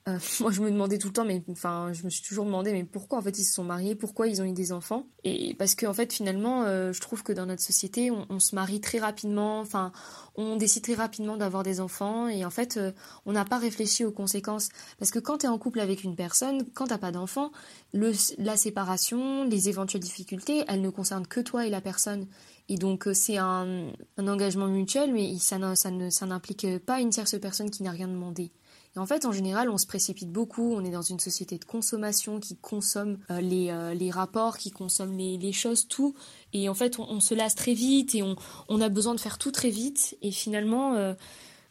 Euh, 0.07 0.17
moi, 0.39 0.51
je 0.51 0.61
me 0.61 0.71
demandais 0.71 0.97
tout 0.97 1.07
le 1.07 1.13
temps, 1.13 1.25
mais 1.25 1.43
enfin, 1.49 1.91
je 1.93 2.03
me 2.03 2.09
suis 2.09 2.23
toujours 2.23 2.45
demandé, 2.45 2.71
mais 2.71 2.83
pourquoi 2.83 3.19
en 3.19 3.21
fait 3.21 3.37
ils 3.37 3.43
se 3.43 3.53
sont 3.53 3.63
mariés, 3.63 3.95
pourquoi 3.95 4.27
ils 4.27 4.41
ont 4.41 4.45
eu 4.45 4.53
des 4.53 4.71
enfants? 4.71 5.05
Et 5.23 5.53
parce 5.55 5.75
que 5.75 5.85
en 5.85 5.93
fait, 5.93 6.11
finalement, 6.11 6.63
euh, 6.63 6.91
je 6.91 7.01
trouve 7.01 7.23
que 7.23 7.33
dans 7.33 7.45
notre 7.45 7.61
société, 7.61 8.11
on, 8.11 8.39
se 8.39 8.55
marie 8.55 8.81
très 8.81 8.99
rapidement, 8.99 9.59
enfin, 9.59 9.91
on 10.35 10.55
décide 10.55 10.83
très 10.83 10.95
rapidement 10.95 11.37
d'avoir 11.37 11.63
des 11.63 11.79
enfants, 11.79 12.27
et 12.27 12.43
en 12.45 12.49
fait, 12.49 12.77
euh, 12.77 12.91
on 13.25 13.33
n'a 13.33 13.45
pas 13.45 13.59
réfléchi 13.59 14.03
aux 14.03 14.11
conséquences. 14.11 14.69
Parce 14.97 15.11
que 15.11 15.19
quand 15.19 15.39
tu 15.39 15.45
es 15.45 15.49
en 15.49 15.57
couple 15.59 15.79
avec 15.79 16.03
une 16.03 16.15
personne, 16.15 16.65
quand 16.73 16.87
t'as 16.87 16.97
pas 16.97 17.11
d'enfant, 17.11 17.51
la 17.93 18.57
séparation, 18.57 19.43
les 19.43 19.69
éventuelles 19.69 20.01
difficultés, 20.01 20.63
elles 20.67 20.81
ne 20.81 20.89
concernent 20.89 21.27
que 21.27 21.39
toi 21.39 21.67
et 21.67 21.69
la 21.69 21.81
personne. 21.81 22.27
Et 22.69 22.77
donc 22.77 23.07
c'est 23.13 23.37
un, 23.37 23.91
engagement 24.17 24.67
mutuel, 24.67 25.13
mais 25.13 25.37
ça, 25.39 25.57
ça 25.75 26.25
n'implique 26.25 26.65
pas 26.85 27.01
une 27.01 27.09
tierce 27.09 27.37
personne 27.39 27.69
qui 27.69 27.83
n'a 27.83 27.91
rien 27.91 28.07
demandé. 28.07 28.51
En 28.97 29.06
fait, 29.06 29.25
en 29.25 29.32
général, 29.32 29.69
on 29.69 29.77
se 29.77 29.88
précipite 29.88 30.32
beaucoup. 30.32 30.73
On 30.73 30.84
est 30.84 30.91
dans 30.91 31.01
une 31.01 31.19
société 31.19 31.58
de 31.58 31.63
consommation 31.63 32.41
qui 32.41 32.58
consomme 32.58 33.19
euh, 33.30 33.39
les, 33.39 33.69
euh, 33.69 33.93
les, 33.93 34.12
rapports, 34.12 34.58
qui 34.58 34.69
consomme 34.69 35.17
les, 35.17 35.38
les, 35.38 35.54
choses, 35.54 35.88
tout. 35.88 36.13
Et 36.51 36.67
en 36.67 36.73
fait, 36.73 36.99
on, 36.99 37.21
se 37.21 37.34
lasse 37.34 37.56
très 37.56 37.73
vite 37.73 38.15
et 38.15 38.21
on, 38.21 38.36
on, 38.67 38.82
a 38.82 38.89
besoin 38.89 39.15
de 39.15 39.19
faire 39.19 39.38
tout 39.38 39.51
très 39.51 39.69
vite. 39.69 40.17
Et 40.21 40.32
finalement, 40.32 40.95
euh, 40.95 41.13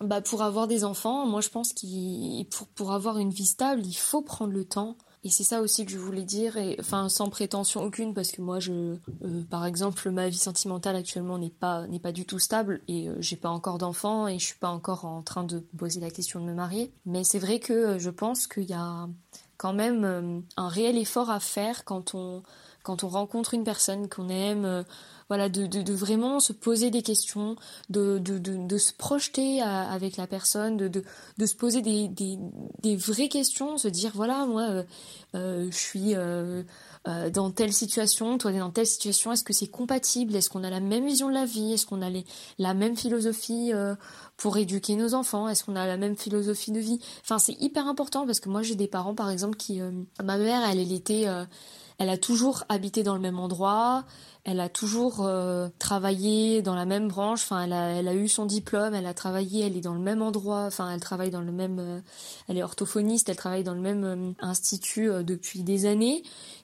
bah, 0.01 0.23
pour 0.23 0.43
avoir 0.43 0.67
des 0.67 0.83
enfants, 0.83 1.27
moi, 1.27 1.43
je 1.43 1.51
pense 1.51 1.75
qu'il 1.75 2.47
pour, 2.47 2.67
pour 2.69 2.93
avoir 2.93 3.19
une 3.19 3.31
vie 3.31 3.47
stable, 3.47 3.83
il 3.85 3.93
faut 3.93 4.23
prendre 4.23 4.55
le 4.55 4.65
temps 4.65 4.97
et 5.23 5.29
c'est 5.29 5.45
ça 5.45 5.61
aussi 5.61 5.85
que 5.85 5.93
je 5.93 5.99
voulais 5.99 6.23
dire, 6.25 6.57
et, 6.57 6.77
enfin 6.81 7.11
sans 7.11 7.29
prétention 7.29 7.83
aucune, 7.83 8.15
parce 8.15 8.33
que 8.33 8.41
moi, 8.41 8.59
je, 8.59 8.73
euh, 8.73 9.43
par 9.51 9.67
exemple, 9.67 10.11
ma 10.11 10.29
vie 10.29 10.39
sentimentale 10.39 10.97
actuellement 10.97 11.37
n'est 11.37 11.51
pas 11.51 11.87
pas 12.03 12.13
du 12.13 12.25
tout 12.25 12.39
stable, 12.39 12.81
et 12.89 13.09
euh, 13.09 13.17
j'ai 13.21 13.37
pas 13.37 13.51
encore 13.51 13.77
d'enfants, 13.77 14.29
et 14.29 14.39
je 14.39 14.47
suis 14.47 14.59
pas 14.59 14.71
encore 14.71 15.05
en 15.05 15.23
train 15.23 15.45
de 15.45 15.59
poser 15.77 16.01
la 16.01 16.11
question 16.11 16.41
de 16.41 16.47
me 16.47 16.55
marier. 16.55 16.91
Mais 17.05 17.23
c'est 17.25 17.39
vrai 17.39 17.59
que 17.59 17.73
euh, 17.73 17.99
je 17.99 18.09
pense 18.09 18.47
qu'il 18.47 18.65
y 18.65 18.73
a 18.73 19.09
quand 19.59 19.75
même 19.75 20.43
un 20.57 20.69
réel 20.69 20.97
effort 20.97 21.29
à 21.29 21.39
faire 21.39 21.85
quand 21.85 22.15
on 22.15 22.43
quand 22.83 23.05
on 23.05 23.09
rencontre 23.09 23.53
une 23.53 23.63
personne 23.63 24.09
qu'on 24.09 24.31
aime 24.31 24.87
voilà, 25.31 25.49
de, 25.49 25.67
de, 25.67 25.93
vraiment 25.93 26.41
se 26.41 26.53
poser 26.53 26.91
des 26.91 27.03
questions, 27.03 27.55
de, 27.89 28.19
de, 28.19 28.79
se 28.79 28.93
projeter 28.93 29.63
avec 29.63 30.17
la 30.17 30.27
personne, 30.27 30.77
de, 30.77 31.47
se 31.47 31.55
poser 31.55 31.83
des, 31.83 32.09
des, 32.09 32.37
des, 32.83 32.97
vraies 32.97 33.29
questions, 33.29 33.79
se 33.79 33.87
dire 33.87 34.11
voilà, 34.13 34.45
moi, 34.47 34.63
euh, 34.63 34.83
euh, 35.37 35.69
je 35.71 35.77
suis 35.77 36.17
euh, 36.17 36.65
dans 37.33 37.53
telle 37.53 37.73
situation, 37.73 38.39
toi, 38.39 38.51
tu 38.51 38.57
es 38.57 38.61
dans 38.61 38.73
telle 38.73 38.89
situation, 38.89 39.31
est-ce 39.31 39.45
que 39.45 39.53
c'est 39.53 39.69
compatible? 39.69 40.35
Est-ce 40.35 40.51
qu'on 40.51 40.65
a 40.65 40.71
la 40.71 40.81
même 40.81 41.07
vision 41.07 41.29
de 41.29 41.35
la 41.35 41.45
vie? 41.45 41.75
Est-ce 41.75 41.87
qu'on 41.87 42.03
a 42.03 42.11
les, 42.11 42.25
la 42.59 42.75
même 42.75 42.97
philosophie 42.97 43.71
pour 44.37 44.57
éduquer 44.57 44.97
nos 44.97 45.15
enfants? 45.15 45.49
Est-ce 45.49 45.63
qu'on 45.63 45.77
a 45.77 45.87
la 45.87 45.97
même 45.97 46.17
philosophie 46.17 46.73
de 46.73 46.81
vie? 46.81 46.99
Enfin, 47.23 47.39
c'est 47.39 47.57
hyper 47.61 47.87
important 47.87 48.27
parce 48.27 48.41
que 48.41 48.49
moi, 48.49 48.63
j'ai 48.63 48.75
des 48.75 48.89
parents, 48.89 49.15
par 49.15 49.31
exemple, 49.31 49.57
qui... 49.57 49.81
ma 50.25 50.39
mère, 50.39 50.69
elle, 50.69 50.81
elle 50.81 50.93
était... 50.93 51.27
elle 52.01 52.09
a 52.09 52.17
toujours 52.17 52.65
habité 52.71 53.03
dans 53.03 53.15
le 53.15 53.21
même 53.21 53.39
endroit, 53.39 54.07
elle 54.45 54.61
a 54.61 54.71
toujours 54.71 55.27
euh, 55.27 55.69
travaillé 55.79 56.63
dans 56.63 56.75
la 56.75 56.87
même 56.87 57.09
branche. 57.09 57.43
Enfin, 57.43 57.65
elle 57.65 58.09
a, 58.09 58.15
eu 58.15 58.27
son 58.27 58.47
diplôme, 58.47 58.95
elle 58.95 59.05
a 59.05 59.13
travaillé, 59.13 59.67
elle 59.67 59.77
est 59.77 59.83
dans 59.83 59.93
le 59.93 60.01
même 60.01 60.23
endroit. 60.23 60.63
Enfin, 60.63 60.91
elle 60.91 61.01
travaille 61.01 61.31
dans 61.31 61.43
le 61.43 61.53
même. 61.53 61.79
Euh, 61.79 62.01
elle 62.49 62.57
est 62.57 62.63
orthophoniste, 62.63 63.29
elle 63.29 63.37
travaille 63.37 63.65
dans 63.65 63.75
le 63.75 63.83
même 63.83 64.05
euh, 64.05 64.33
institut 64.41 65.11
depuis 65.23 65.63
des 65.63 65.85
années. 65.85 66.23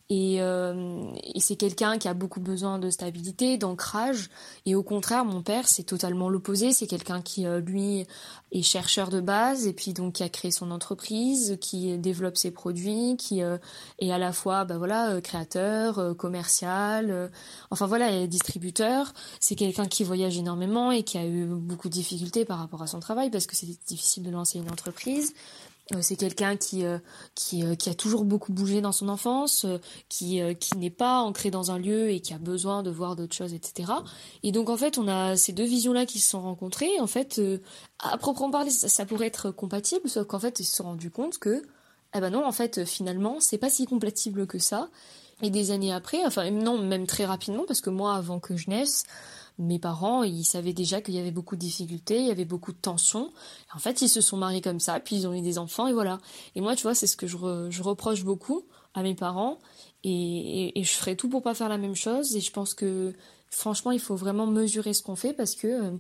Et, 0.09 0.41
euh, 0.41 1.11
et 1.35 1.41
c'est 1.41 1.57
quelqu'un 1.57 1.99
qui 1.99 2.07
a 2.07 2.15
beaucoup 2.15 2.39
besoin 2.39 2.79
de 2.79 2.91
stabilité, 2.91 3.59
d'ancrage. 3.59 4.31
Et 4.65 4.77
au 4.77 4.85
contraire, 4.85 5.25
mon 5.25 5.43
père, 5.43 5.67
c'est 5.67 5.83
totalement 5.83 6.29
l'opposé. 6.29 6.73
C'est 6.73 6.87
quelqu'un 6.87 7.21
qui, 7.23 7.45
euh, 7.45 7.59
lui, 7.59 8.07
est 8.53 8.63
chercheur 8.63 9.09
de 9.09 9.21
base 9.21 9.67
et 9.67 9.73
puis 9.73 9.93
donc 9.93 10.15
qui 10.15 10.23
a 10.23 10.29
créé 10.29 10.53
son 10.53 10.71
entreprise, 10.71 11.59
qui 11.61 11.99
développe 11.99 12.37
ses 12.37 12.53
produits, 12.53 13.17
qui 13.19 13.43
euh, 13.43 13.59
est 13.99 14.13
à 14.13 14.19
la 14.19 14.33
fois, 14.33 14.65
bah 14.65 14.79
voilà, 14.79 15.21
créateur, 15.21 16.17
commercial, 16.17 17.31
enfin 17.71 17.87
voilà, 17.87 18.27
distributeur. 18.29 19.13
C'est 19.41 19.57
quelqu'un 19.57 19.87
qui 19.87 20.05
voyage 20.05 20.39
énormément 20.39 20.93
et 20.93 21.03
qui 21.03 21.19
a 21.19 21.27
eu 21.27 21.47
beaucoup 21.47 21.89
de 21.89 21.95
difficultés 21.95 22.45
par 22.45 22.59
rapport 22.59 22.83
à 22.83 22.87
son 22.87 23.01
travail 23.01 23.31
parce 23.31 23.47
que 23.47 23.57
c'est 23.57 23.67
difficile 23.89 24.23
de 24.23 24.31
lancer 24.31 24.59
une 24.61 24.71
entreprise. 24.71 25.35
Euh, 25.95 25.99
c'est 26.03 26.17
quelqu'un 26.17 26.57
qui 26.57 26.85
euh, 26.85 26.99
qui, 27.37 27.63
euh, 27.63 27.77
qui 27.77 27.89
a 27.89 27.95
toujours 27.95 28.25
beaucoup 28.25 28.53
bougé 28.53 28.81
dans 28.81 28.91
son 28.91 29.09
enfance, 29.09 29.67
qui 30.09 30.41
qui 30.59 30.77
n'est 30.77 30.91
pas 30.91 31.21
ancré 31.21 31.51
dans 31.51 31.71
un 31.71 31.79
lieu 31.79 32.11
et 32.11 32.21
qui 32.21 32.35
a 32.35 32.39
besoin 32.39 32.83
de 32.83 32.91
voir 32.91 33.15
d'autres 33.15 33.37
choses, 33.37 33.55
etc. 33.55 33.93
Et 34.43 34.53
donc 34.53 34.69
en 34.69 34.77
fait, 34.77 34.99
on 34.99 35.07
a 35.07 35.37
ces 35.37 35.53
deux 35.53 35.65
visions-là 35.65 36.07
qui 36.07 36.19
se 36.19 36.29
sont 36.31 36.43
rencontrées. 36.43 37.01
En 37.01 37.07
fait, 37.07 37.41
à 38.01 38.19
proprement 38.19 38.51
parler, 38.51 38.71
ça, 38.71 39.07
pourrait 39.07 39.27
être 39.27 39.51
compatible, 39.51 40.09
sauf 40.09 40.27
qu'en 40.27 40.41
fait, 40.41 40.61
ils 40.61 40.65
se 40.65 40.77
sont 40.77 40.85
rendus 40.85 41.11
compte 41.11 41.39
que, 41.39 41.63
eh 42.15 42.21
ben 42.21 42.31
non, 42.31 42.45
en 42.45 42.53
fait, 42.53 42.85
finalement, 42.85 43.39
c'est 43.41 43.59
pas 43.59 43.71
si 43.71 43.87
compatible 43.87 44.47
que 44.47 44.59
ça. 44.59 44.89
Et 45.43 45.51
des 45.51 45.71
années 45.71 45.93
après, 45.93 46.25
enfin 46.25 46.51
non, 46.51 46.79
même 46.79 47.07
très 47.07 47.27
rapidement, 47.27 47.65
parce 47.67 47.83
que 47.83 47.91
moi, 47.91 48.15
avant 48.15 48.41
que 48.41 48.57
je 48.57 48.71
naisse, 48.71 49.05
mes 49.59 49.79
parents, 49.79 50.23
ils 50.23 50.45
savaient 50.45 50.73
déjà 50.73 51.01
qu'il 51.01 51.15
y 51.15 51.19
avait 51.19 51.31
beaucoup 51.31 51.57
de 51.57 51.61
difficultés, 51.61 52.19
il 52.19 52.27
y 52.27 52.31
avait 52.31 52.45
beaucoup 52.45 52.73
de 52.73 52.79
tensions. 52.79 53.33
En 53.75 53.79
fait, 53.79 54.03
ils 54.03 54.09
se 54.09 54.21
sont 54.21 54.37
mariés 54.37 54.61
comme 54.61 54.81
ça, 54.81 55.01
puis 55.01 55.17
ils 55.17 55.27
ont 55.27 55.33
eu 55.33 55.41
des 55.41 55.59
enfants, 55.59 55.87
et 55.87 55.93
voilà. 55.93 56.19
Et 56.55 56.61
moi, 56.61 56.77
tu 56.77 56.83
vois, 56.83 56.95
c'est 56.95 57.07
ce 57.07 57.17
que 57.17 57.27
je, 57.27 57.37
reproche 57.83 58.25
beaucoup 58.25 58.65
à 58.95 59.03
mes 59.03 59.15
parents, 59.15 59.59
et, 60.05 60.73
je 60.77 60.93
ferai 60.93 61.17
tout 61.17 61.29
pour 61.29 61.43
pas 61.43 61.55
faire 61.55 61.69
la 61.69 61.79
même 61.79 61.97
chose. 61.97 62.37
Et 62.37 62.41
je 62.41 62.53
pense 62.53 62.75
que, 62.75 63.15
franchement, 63.51 63.93
il 63.93 64.01
faut 64.01 64.17
vraiment 64.17 64.47
mesurer 64.47 64.93
ce 64.93 65.03
qu'on 65.03 65.17
fait, 65.17 65.33
parce 65.33 65.55
que 65.55 65.67
euh, 65.67 65.97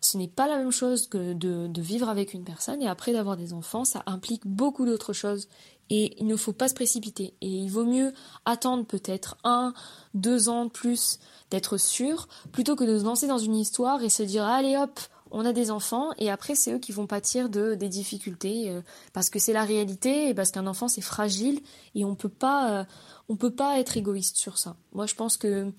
ce 0.00 0.18
n'est 0.18 0.28
pas 0.28 0.46
la 0.46 0.58
même 0.58 0.70
chose 0.70 1.06
que 1.06 1.32
de 1.32 1.80
vivre 1.80 2.08
avec 2.10 2.34
une 2.34 2.44
personne, 2.44 2.82
et 2.82 2.88
après 2.88 3.12
d'avoir 3.12 3.38
des 3.38 3.54
enfants, 3.54 3.84
ça 3.84 4.02
implique 4.06 4.46
beaucoup 4.46 4.84
d'autres 4.84 5.14
choses. 5.14 5.48
Et 5.90 6.16
il 6.20 6.26
ne 6.26 6.36
faut 6.36 6.52
pas 6.52 6.68
se 6.68 6.74
précipiter. 6.74 7.34
Et 7.40 7.48
il 7.48 7.70
vaut 7.70 7.84
mieux 7.84 8.12
attendre 8.44 8.84
peut-être 8.84 9.36
un, 9.44 9.72
deux 10.14 10.48
ans 10.48 10.66
de 10.66 10.70
plus 10.70 11.18
d'être 11.50 11.78
sûr, 11.78 12.28
plutôt 12.52 12.76
que 12.76 12.84
de 12.84 12.98
se 12.98 13.04
lancer 13.04 13.26
dans 13.26 13.38
une 13.38 13.56
histoire 13.56 14.02
et 14.02 14.10
se 14.10 14.22
dire 14.22 14.44
allez 14.44 14.76
hop, 14.76 15.00
on 15.30 15.44
a 15.44 15.52
des 15.52 15.70
enfants 15.70 16.10
et 16.18 16.30
après 16.30 16.54
c'est 16.54 16.72
eux 16.72 16.78
qui 16.78 16.92
vont 16.92 17.06
pâtir 17.06 17.48
de 17.48 17.74
des 17.74 17.88
difficultés 17.88 18.70
euh, 18.70 18.80
parce 19.12 19.30
que 19.30 19.38
c'est 19.38 19.52
la 19.52 19.64
réalité 19.64 20.28
et 20.28 20.34
parce 20.34 20.50
qu'un 20.50 20.66
enfant 20.66 20.88
c'est 20.88 21.02
fragile 21.02 21.60
et 21.94 22.04
on 22.04 22.14
peut 22.14 22.28
pas 22.28 22.80
euh, 22.80 22.84
on 23.28 23.36
peut 23.36 23.50
pas 23.50 23.78
être 23.78 23.96
égoïste 23.96 24.36
sur 24.36 24.58
ça. 24.58 24.76
Moi 24.92 25.06
je 25.06 25.14
pense 25.14 25.36
que 25.36 25.70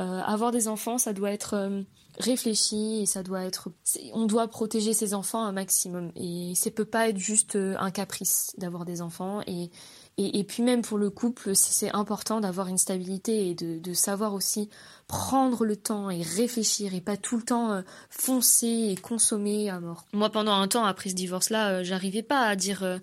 euh, 0.00 0.20
avoir 0.20 0.52
des 0.52 0.68
enfants 0.68 0.98
ça 0.98 1.12
doit 1.12 1.30
être 1.30 1.82
réfléchi 2.18 3.00
et 3.02 3.06
ça 3.06 3.22
doit 3.22 3.44
être 3.44 3.70
on 4.12 4.26
doit 4.26 4.48
protéger 4.48 4.92
ses 4.92 5.14
enfants 5.14 5.44
un 5.44 5.52
maximum. 5.52 6.12
Et 6.16 6.52
ça 6.54 6.70
peut 6.70 6.84
pas 6.84 7.08
être 7.08 7.18
juste 7.18 7.56
euh, 7.56 7.74
un 7.78 7.90
caprice 7.90 8.52
d'avoir 8.58 8.84
des 8.84 9.02
enfants. 9.02 9.40
Et, 9.46 9.70
et, 10.16 10.44
puis 10.44 10.62
même 10.62 10.82
pour 10.82 10.96
le 10.96 11.10
couple 11.10 11.56
c'est 11.56 11.92
important 11.92 12.40
d'avoir 12.40 12.68
une 12.68 12.78
stabilité 12.78 13.50
et 13.50 13.54
de, 13.54 13.94
savoir 13.94 14.34
aussi 14.34 14.70
prendre 15.08 15.64
le 15.64 15.76
temps 15.76 16.08
et 16.08 16.22
réfléchir 16.22 16.94
et 16.94 17.00
pas 17.00 17.16
tout 17.16 17.36
le 17.36 17.42
temps 17.42 17.72
euh, 17.72 17.82
foncer 18.10 18.90
et 18.92 18.96
consommer 18.96 19.70
à 19.70 19.80
mort. 19.80 20.04
Moi 20.12 20.30
pendant 20.30 20.52
un 20.52 20.68
temps 20.68 20.84
après 20.84 21.10
ce 21.10 21.14
divorce 21.14 21.50
là 21.50 21.70
euh, 21.70 21.84
j'arrivais 21.84 22.22
pas 22.22 22.42
à 22.42 22.54
dire 22.54 23.00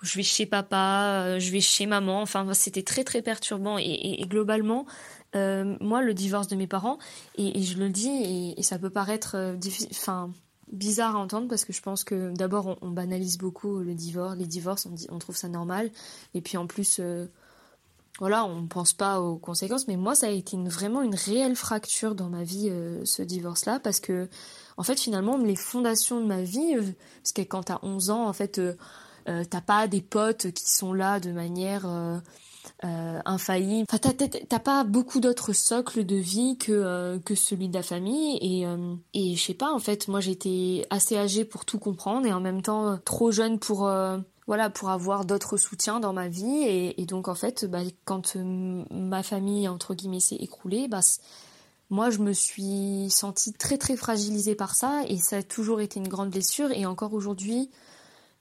je 0.00 0.16
vais 0.16 0.22
chez 0.22 0.46
papa 0.46 1.38
je 1.38 1.50
vais 1.50 1.60
chez 1.60 1.84
maman. 1.84 2.22
Enfin 2.22 2.46
c'était 2.54 2.82
très 2.82 3.04
très 3.04 3.20
perturbant. 3.20 3.76
Et 3.78 4.24
globalement 4.26 4.86
euh, 5.34 5.76
moi, 5.80 6.02
le 6.02 6.14
divorce 6.14 6.48
de 6.48 6.56
mes 6.56 6.66
parents, 6.66 6.98
et, 7.36 7.62
je 7.62 7.78
le 7.78 7.88
dis, 7.88 8.54
et, 8.56 8.62
ça 8.62 8.78
peut 8.78 8.90
paraître 8.90 9.36
euh, 9.36 9.56
bizarre 10.70 11.16
à 11.16 11.18
entendre 11.18 11.48
parce 11.48 11.64
que 11.64 11.72
je 11.72 11.82
pense 11.82 12.04
que 12.04 12.32
d'abord 12.34 12.78
on, 12.80 12.90
banalise 12.90 13.38
beaucoup 13.38 13.78
le 13.78 13.94
divorce, 13.94 14.36
les 14.36 14.46
divorces, 14.46 14.86
on, 15.10 15.18
trouve 15.18 15.36
ça 15.36 15.48
normal, 15.48 15.90
et 16.34 16.40
puis 16.40 16.56
en 16.56 16.66
plus, 16.66 16.98
euh, 17.00 17.26
voilà, 18.20 18.44
on 18.44 18.66
pense 18.68 18.92
pas 18.92 19.20
aux 19.20 19.36
conséquences. 19.36 19.88
Mais 19.88 19.96
moi, 19.96 20.14
ça 20.14 20.26
a 20.26 20.30
été 20.30 20.56
vraiment 20.56 21.02
une 21.02 21.16
réelle 21.16 21.56
fracture 21.56 22.14
dans 22.14 22.28
ma 22.28 22.44
vie, 22.44 22.70
ce 23.04 23.22
divorce-là, 23.22 23.80
parce 23.80 23.98
que 23.98 24.28
en 24.76 24.84
fait, 24.84 25.00
finalement, 25.00 25.36
les 25.36 25.56
fondations 25.56 26.20
de 26.20 26.26
ma 26.26 26.42
vie, 26.42 26.76
parce 27.22 27.32
que 27.32 27.42
quand 27.42 27.64
t'as 27.64 27.80
11 27.82 28.10
ans, 28.10 28.28
en 28.28 28.32
fait, 28.32 28.60
t'as 29.24 29.60
pas 29.60 29.88
des 29.88 30.00
potes 30.00 30.52
qui 30.52 30.70
sont 30.70 30.92
là 30.92 31.18
de 31.18 31.32
manière 31.32 31.88
euh, 32.84 33.20
infaillible. 33.24 33.86
Enfin, 33.90 34.12
t'as 34.48 34.58
pas 34.58 34.84
beaucoup 34.84 35.20
d'autres 35.20 35.52
socles 35.52 36.04
de 36.04 36.16
vie 36.16 36.56
que 36.58 36.72
euh, 36.72 37.18
que 37.18 37.34
celui 37.34 37.68
de 37.68 37.74
la 37.74 37.82
famille. 37.82 38.38
Et 38.40 38.66
euh, 38.66 38.94
et 39.12 39.36
je 39.36 39.42
sais 39.42 39.54
pas 39.54 39.72
en 39.72 39.78
fait 39.78 40.08
moi 40.08 40.20
j'étais 40.20 40.86
assez 40.90 41.16
âgée 41.16 41.44
pour 41.44 41.64
tout 41.64 41.78
comprendre 41.78 42.26
et 42.26 42.32
en 42.32 42.40
même 42.40 42.62
temps 42.62 42.98
trop 43.04 43.30
jeune 43.30 43.58
pour 43.58 43.90
voilà 44.46 44.70
pour 44.70 44.90
avoir 44.90 45.24
d'autres 45.24 45.56
soutiens 45.56 46.00
dans 46.00 46.12
ma 46.12 46.28
vie. 46.28 46.62
Et, 46.96 47.06
donc 47.06 47.28
en 47.28 47.34
fait 47.34 47.64
bah, 47.64 47.80
quand 48.04 48.36
ma 48.90 49.22
famille 49.22 49.68
entre 49.68 49.94
guillemets 49.94 50.20
s'est 50.20 50.36
écroulée 50.36 50.88
bah 50.88 51.00
moi 51.90 52.10
je 52.10 52.18
me 52.18 52.32
suis 52.32 53.08
sentie 53.10 53.52
très 53.52 53.78
très 53.78 53.96
fragilisée 53.96 54.54
par 54.54 54.74
ça. 54.74 55.02
Et 55.08 55.18
ça 55.18 55.38
a 55.38 55.42
toujours 55.42 55.80
été 55.80 56.00
une 56.00 56.08
grande 56.08 56.30
blessure. 56.30 56.70
Et 56.72 56.86
encore 56.86 57.14
aujourd'hui 57.14 57.70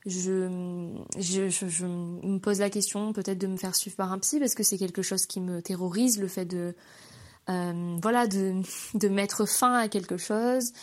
je, 0.05 0.47
me 0.47 2.37
pose 2.39 2.59
la 2.59 2.69
question 2.69 3.13
peut-être 3.13 3.37
de 3.37 3.47
me 3.47 3.57
faire 3.57 3.75
suivre 3.75 3.95
par 3.95 4.11
un 4.11 4.19
psy 4.19 4.39
parce 4.39 4.55
que 4.55 4.63
c'est 4.63 4.77
quelque 4.77 5.01
chose 5.01 5.25
qui 5.25 5.39
me 5.39 5.61
terrorise, 5.61 6.19
le 6.19 6.27
fait 6.27 6.45
de, 6.45 6.75
euh, 7.49 7.97
voilà, 8.01 8.27
de, 8.27 8.61
de 8.93 9.07
mettre 9.07 9.47
fin 9.47 9.73
à 9.73 9.87
quelque 9.87 10.17
chose. 10.17 10.73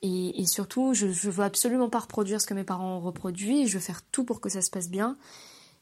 Et, 0.00 0.46
surtout, 0.46 0.94
je, 0.94 1.08
je 1.08 1.28
veux 1.28 1.42
absolument 1.42 1.88
pas 1.88 1.98
reproduire 1.98 2.40
ce 2.40 2.46
que 2.46 2.54
mes 2.54 2.62
parents 2.62 2.98
ont 2.98 3.00
reproduit. 3.00 3.66
Je 3.66 3.74
veux 3.74 3.82
faire 3.82 4.02
tout 4.12 4.22
pour 4.22 4.40
que 4.40 4.48
ça 4.48 4.62
se 4.62 4.70
passe 4.70 4.88
bien. 4.88 5.18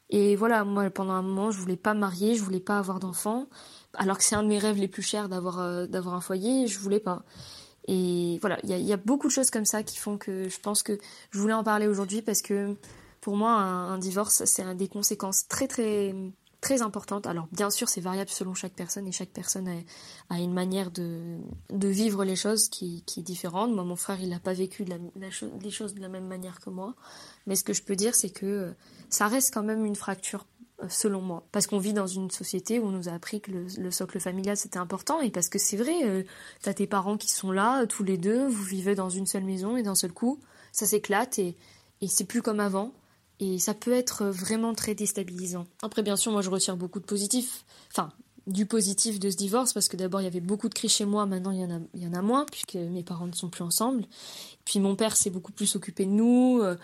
Et 0.09 0.35
voilà, 0.35 0.63
moi, 0.63 0.89
pendant 0.89 1.13
un 1.13 1.21
moment, 1.21 1.51
je 1.51 1.59
voulais 1.59 1.75
pas 1.75 1.93
me 1.93 1.99
marier, 1.99 2.35
je 2.35 2.41
voulais 2.41 2.59
pas 2.59 2.79
avoir 2.79 2.99
d'enfants, 2.99 3.47
alors 3.93 4.17
que 4.17 4.23
c'est 4.23 4.35
un 4.35 4.43
de 4.43 4.47
mes 4.47 4.57
rêves 4.57 4.77
les 4.77 4.87
plus 4.87 5.01
chers 5.01 5.27
d'avoir 5.27 5.59
euh, 5.59 5.85
un 5.93 6.21
foyer, 6.21 6.67
je 6.67 6.79
voulais 6.79 6.99
pas. 6.99 7.23
Et 7.87 8.37
voilà, 8.41 8.59
il 8.63 8.69
y 8.69 8.93
a, 8.93 8.97
beaucoup 8.97 9.27
de 9.27 9.31
choses 9.31 9.49
comme 9.49 9.65
ça 9.65 9.81
qui 9.81 9.97
font 9.97 10.17
que 10.17 10.49
je 10.49 10.59
pense 10.59 10.83
que 10.83 10.99
je 11.31 11.39
voulais 11.39 11.53
en 11.53 11.63
parler 11.63 11.87
aujourd'hui 11.87 12.21
parce 12.21 12.41
que 12.41 12.75
pour 13.21 13.37
moi, 13.37 13.51
un, 13.51 13.97
divorce, 13.97 14.43
c'est 14.45 14.75
des 14.75 14.87
conséquences 14.87 15.47
très 15.47 15.67
très 15.67 16.13
très 16.59 16.81
importantes. 16.81 17.27
Alors 17.27 17.47
bien 17.51 17.69
sûr, 17.69 17.87
c'est 17.87 18.01
variable 18.01 18.29
selon 18.29 18.53
chaque 18.53 18.73
personne 18.73 19.07
et 19.07 19.11
chaque 19.11 19.29
personne 19.29 19.69
a, 20.29 20.39
une 20.39 20.53
manière 20.53 20.91
de, 20.91 21.37
de, 21.69 21.87
vivre 21.87 22.25
les 22.25 22.35
choses 22.35 22.67
qui, 22.67 23.03
qui, 23.05 23.21
est 23.21 23.23
différente. 23.23 23.71
Moi, 23.71 23.83
mon 23.83 23.95
frère, 23.95 24.19
il 24.19 24.29
n'a 24.29 24.39
pas 24.39 24.53
vécu 24.53 24.83
les 25.15 25.71
choses 25.71 25.93
de 25.93 26.01
la 26.01 26.09
même 26.09 26.27
manière 26.27 26.59
que 26.59 26.69
moi. 26.69 26.95
Mais 27.45 27.55
ce 27.55 27.63
que 27.63 27.73
je 27.73 27.83
peux 27.83 27.95
dire, 27.95 28.15
c'est 28.15 28.31
que 28.31 28.73
ça 29.09 29.27
reste 29.27 29.53
quand 29.53 29.63
même 29.63 29.85
une 29.85 29.95
fracture 29.95 30.45
selon 30.89 31.21
moi. 31.21 31.43
Parce 31.51 31.67
qu'on 31.67 31.79
vit 31.79 31.93
dans 31.93 32.07
une 32.07 32.29
société 32.29 32.79
où 32.79 32.85
on 32.85 32.91
nous 32.91 33.09
a 33.09 33.13
appris 33.13 33.41
que 33.41 33.51
le, 33.51 33.91
socle 33.91 34.19
familial 34.19 34.57
c'était 34.57 34.77
important 34.77 35.21
et 35.21 35.31
parce 35.31 35.49
que 35.49 35.57
c'est 35.57 35.77
vrai, 35.77 35.95
euh, 36.05 36.23
t'as 36.61 36.73
tes 36.73 36.87
parents 36.87 37.17
qui 37.17 37.29
sont 37.29 37.51
là, 37.51 37.85
tous 37.87 38.03
les 38.03 38.17
deux, 38.17 38.47
vous 38.47 38.63
vivez 38.63 38.95
dans 38.95 39.09
une 39.09 39.25
seule 39.25 39.43
maison 39.43 39.77
et 39.77 39.83
d'un 39.83 39.95
seul 39.95 40.11
coup, 40.11 40.39
ça 40.71 40.85
s'éclate 40.85 41.39
et, 41.39 41.55
et 42.01 42.07
c'est 42.07 42.25
plus 42.25 42.41
comme 42.41 42.59
avant. 42.59 42.93
Et 43.39 43.59
ça 43.59 43.75
peut 43.75 43.93
être 43.93 44.25
vraiment 44.25 44.73
très 44.73 44.95
déstabilisant. 44.95 45.67
Après, 45.83 46.01
bien 46.01 46.15
sûr, 46.15 46.31
moi 46.31 46.41
je 46.41 46.49
retire 46.49 46.75
beaucoup 46.75 46.99
de 46.99 47.05
positif, 47.05 47.65
enfin, 47.91 48.09
du 48.47 48.65
positif 48.65 49.19
de 49.19 49.29
ce 49.29 49.35
divorce 49.35 49.73
parce 49.73 49.87
que 49.89 49.97
d'abord 49.97 50.21
il 50.21 50.23
y 50.23 50.27
avait 50.27 50.39
beaucoup 50.39 50.69
de 50.69 50.73
cris 50.73 50.89
chez 50.89 51.05
moi, 51.05 51.25
maintenant 51.25 51.51
il 51.51 51.59
y 51.59 51.63
en 51.63 51.69
a, 51.69 51.79
il 51.93 52.03
y 52.03 52.07
en 52.07 52.13
a 52.13 52.21
moins 52.21 52.45
puisque 52.45 52.75
mes 52.75 53.03
parents 53.03 53.27
ne 53.27 53.33
sont 53.33 53.49
plus 53.49 53.63
ensemble. 53.63 54.05
Puis 54.65 54.79
mon 54.79 54.95
père 54.95 55.15
s'est 55.15 55.29
beaucoup 55.29 55.51
plus 55.51 55.75
occupé 55.75 56.05
de 56.05 56.11
nous. 56.11 56.61
Euh, 56.61 56.77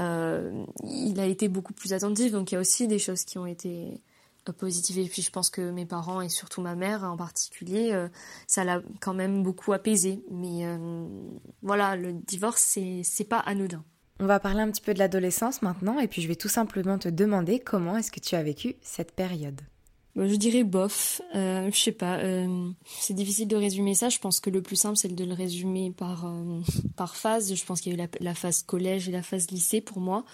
euh, 0.00 0.64
il 0.84 1.20
a 1.20 1.26
été 1.26 1.48
beaucoup 1.48 1.72
plus 1.72 1.92
attentif, 1.92 2.32
donc 2.32 2.50
il 2.50 2.54
y 2.54 2.58
a 2.58 2.60
aussi 2.60 2.88
des 2.88 2.98
choses 2.98 3.24
qui 3.24 3.38
ont 3.38 3.46
été 3.46 4.00
euh, 4.48 4.52
positives. 4.52 4.98
Et 4.98 5.08
puis 5.08 5.22
je 5.22 5.30
pense 5.30 5.50
que 5.50 5.70
mes 5.70 5.86
parents 5.86 6.20
et 6.20 6.28
surtout 6.28 6.60
ma 6.60 6.74
mère 6.74 7.04
en 7.04 7.16
particulier, 7.16 7.90
euh, 7.92 8.08
ça 8.46 8.64
l'a 8.64 8.82
quand 9.00 9.14
même 9.14 9.42
beaucoup 9.42 9.72
apaisé. 9.72 10.24
Mais 10.30 10.64
voilà, 11.62 11.96
le 11.96 12.12
divorce, 12.12 12.78
c'est 13.02 13.28
pas 13.28 13.38
anodin. 13.38 13.84
On 14.22 14.26
va 14.26 14.38
parler 14.38 14.60
un 14.60 14.70
petit 14.70 14.82
peu 14.82 14.92
de 14.92 14.98
l'adolescence 14.98 15.62
maintenant, 15.62 15.98
et 15.98 16.06
puis 16.06 16.20
je 16.20 16.28
vais 16.28 16.36
tout 16.36 16.48
simplement 16.48 16.98
te 16.98 17.08
demander 17.08 17.58
comment 17.58 17.96
est-ce 17.96 18.12
que 18.12 18.20
tu 18.20 18.34
as 18.34 18.42
vécu 18.42 18.76
cette 18.82 19.12
période. 19.12 19.62
Je 20.16 20.34
dirais 20.34 20.64
bof, 20.64 21.22
euh, 21.36 21.70
je 21.72 21.78
sais 21.78 21.92
pas, 21.92 22.18
euh, 22.18 22.68
c'est 22.84 23.14
difficile 23.14 23.46
de 23.46 23.54
résumer 23.54 23.94
ça. 23.94 24.08
Je 24.08 24.18
pense 24.18 24.40
que 24.40 24.50
le 24.50 24.60
plus 24.60 24.74
simple 24.74 24.96
c'est 24.96 25.14
de 25.14 25.24
le 25.24 25.34
résumer 25.34 25.92
par 25.96 26.26
euh, 26.26 26.60
par 26.96 27.14
phase. 27.14 27.54
Je 27.54 27.64
pense 27.64 27.80
qu'il 27.80 27.92
y 27.92 27.94
a 27.94 27.98
eu 27.98 28.00
la, 28.00 28.08
la, 28.20 28.34
phase 28.34 28.62
collège 28.62 29.08
et 29.08 29.12
la 29.12 29.22
phase 29.22 29.50
lycée 29.52 29.80
pour 29.80 30.00
moi. 30.00 30.24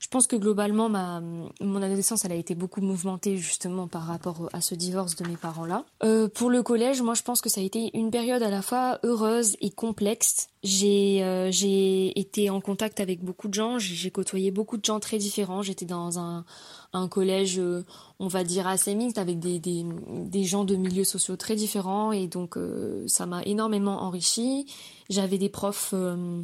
Je 0.00 0.08
pense 0.08 0.26
que 0.26 0.36
globalement 0.36 0.88
ma 0.88 1.20
mon 1.60 1.82
adolescence 1.82 2.24
elle 2.24 2.32
a 2.32 2.36
été 2.36 2.54
beaucoup 2.54 2.80
mouvementée 2.80 3.36
justement 3.36 3.88
par 3.88 4.06
rapport 4.06 4.48
à 4.54 4.62
ce 4.62 4.74
divorce 4.74 5.16
de 5.16 5.28
mes 5.28 5.36
parents 5.36 5.66
là. 5.66 5.84
Euh, 6.02 6.28
pour 6.28 6.48
le 6.48 6.62
collège, 6.62 7.02
moi 7.02 7.14
je 7.14 7.22
pense 7.22 7.42
que 7.42 7.50
ça 7.50 7.60
a 7.60 7.64
été 7.64 7.90
une 7.94 8.10
période 8.10 8.42
à 8.42 8.50
la 8.50 8.62
fois 8.62 9.00
heureuse 9.02 9.56
et 9.60 9.70
complexe. 9.70 10.48
J'ai 10.62 11.48
j'ai 11.52 12.18
été 12.18 12.50
en 12.50 12.60
contact 12.60 12.98
avec 12.98 13.22
beaucoup 13.22 13.46
de 13.48 13.54
gens, 13.54 13.78
j'ai 13.78 14.10
côtoyé 14.10 14.50
beaucoup 14.50 14.78
de 14.78 14.84
gens 14.84 14.98
très 14.98 15.18
différents. 15.18 15.62
J'étais 15.62 15.84
dans 15.84 16.18
un 16.18 16.44
un 16.96 17.08
collège, 17.08 17.58
euh, 17.58 17.84
on 18.18 18.28
va 18.28 18.44
dire, 18.44 18.66
assez 18.66 18.94
mixte, 18.94 19.18
avec 19.18 19.38
des, 19.38 20.44
gens 20.44 20.64
de 20.64 20.76
milieux 20.76 21.04
sociaux 21.04 21.36
très 21.36 21.54
différents, 21.54 22.12
et 22.12 22.26
donc 22.26 22.56
euh, 22.56 23.04
ça 23.06 23.26
m'a 23.26 23.42
énormément 23.44 24.02
enrichi. 24.02 24.66
J'avais 25.08 25.38
des 25.38 25.48
profs 25.48 25.90
euh, 25.92 26.42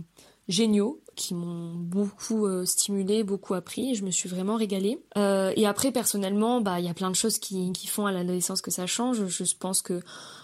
géniaux 0.49 1.01
qui 1.15 1.35
m'ont 1.35 1.75
beaucoup 1.75 2.49
stimulé, 2.65 3.23
beaucoup 3.23 3.53
appris, 3.53 3.95
je 3.95 4.03
me 4.03 4.11
suis 4.11 4.31
vraiment 4.31 4.57
régalée. 4.57 4.99
et 5.15 5.67
après, 5.67 5.93
personnellement, 5.93 6.62
bah 6.62 6.81
il 6.81 6.87
y 6.87 6.88
a 6.88 6.95
plein 6.95 7.11
de 7.11 7.17
choses 7.17 7.38
qui, 7.38 7.71
qui 7.73 7.87
font 7.87 8.07
à 8.07 8.12
l'adolescence 8.12 8.62
que 8.62 8.71
ça 8.71 8.87
change. 8.87 9.27
Je 9.27 9.55
pense 9.59 9.83
que 9.83 10.01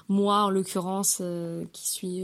moi, 0.09 0.45
en 0.45 0.51
l'occurrence, 0.51 1.23
qui 1.73 1.89
suis 1.89 2.23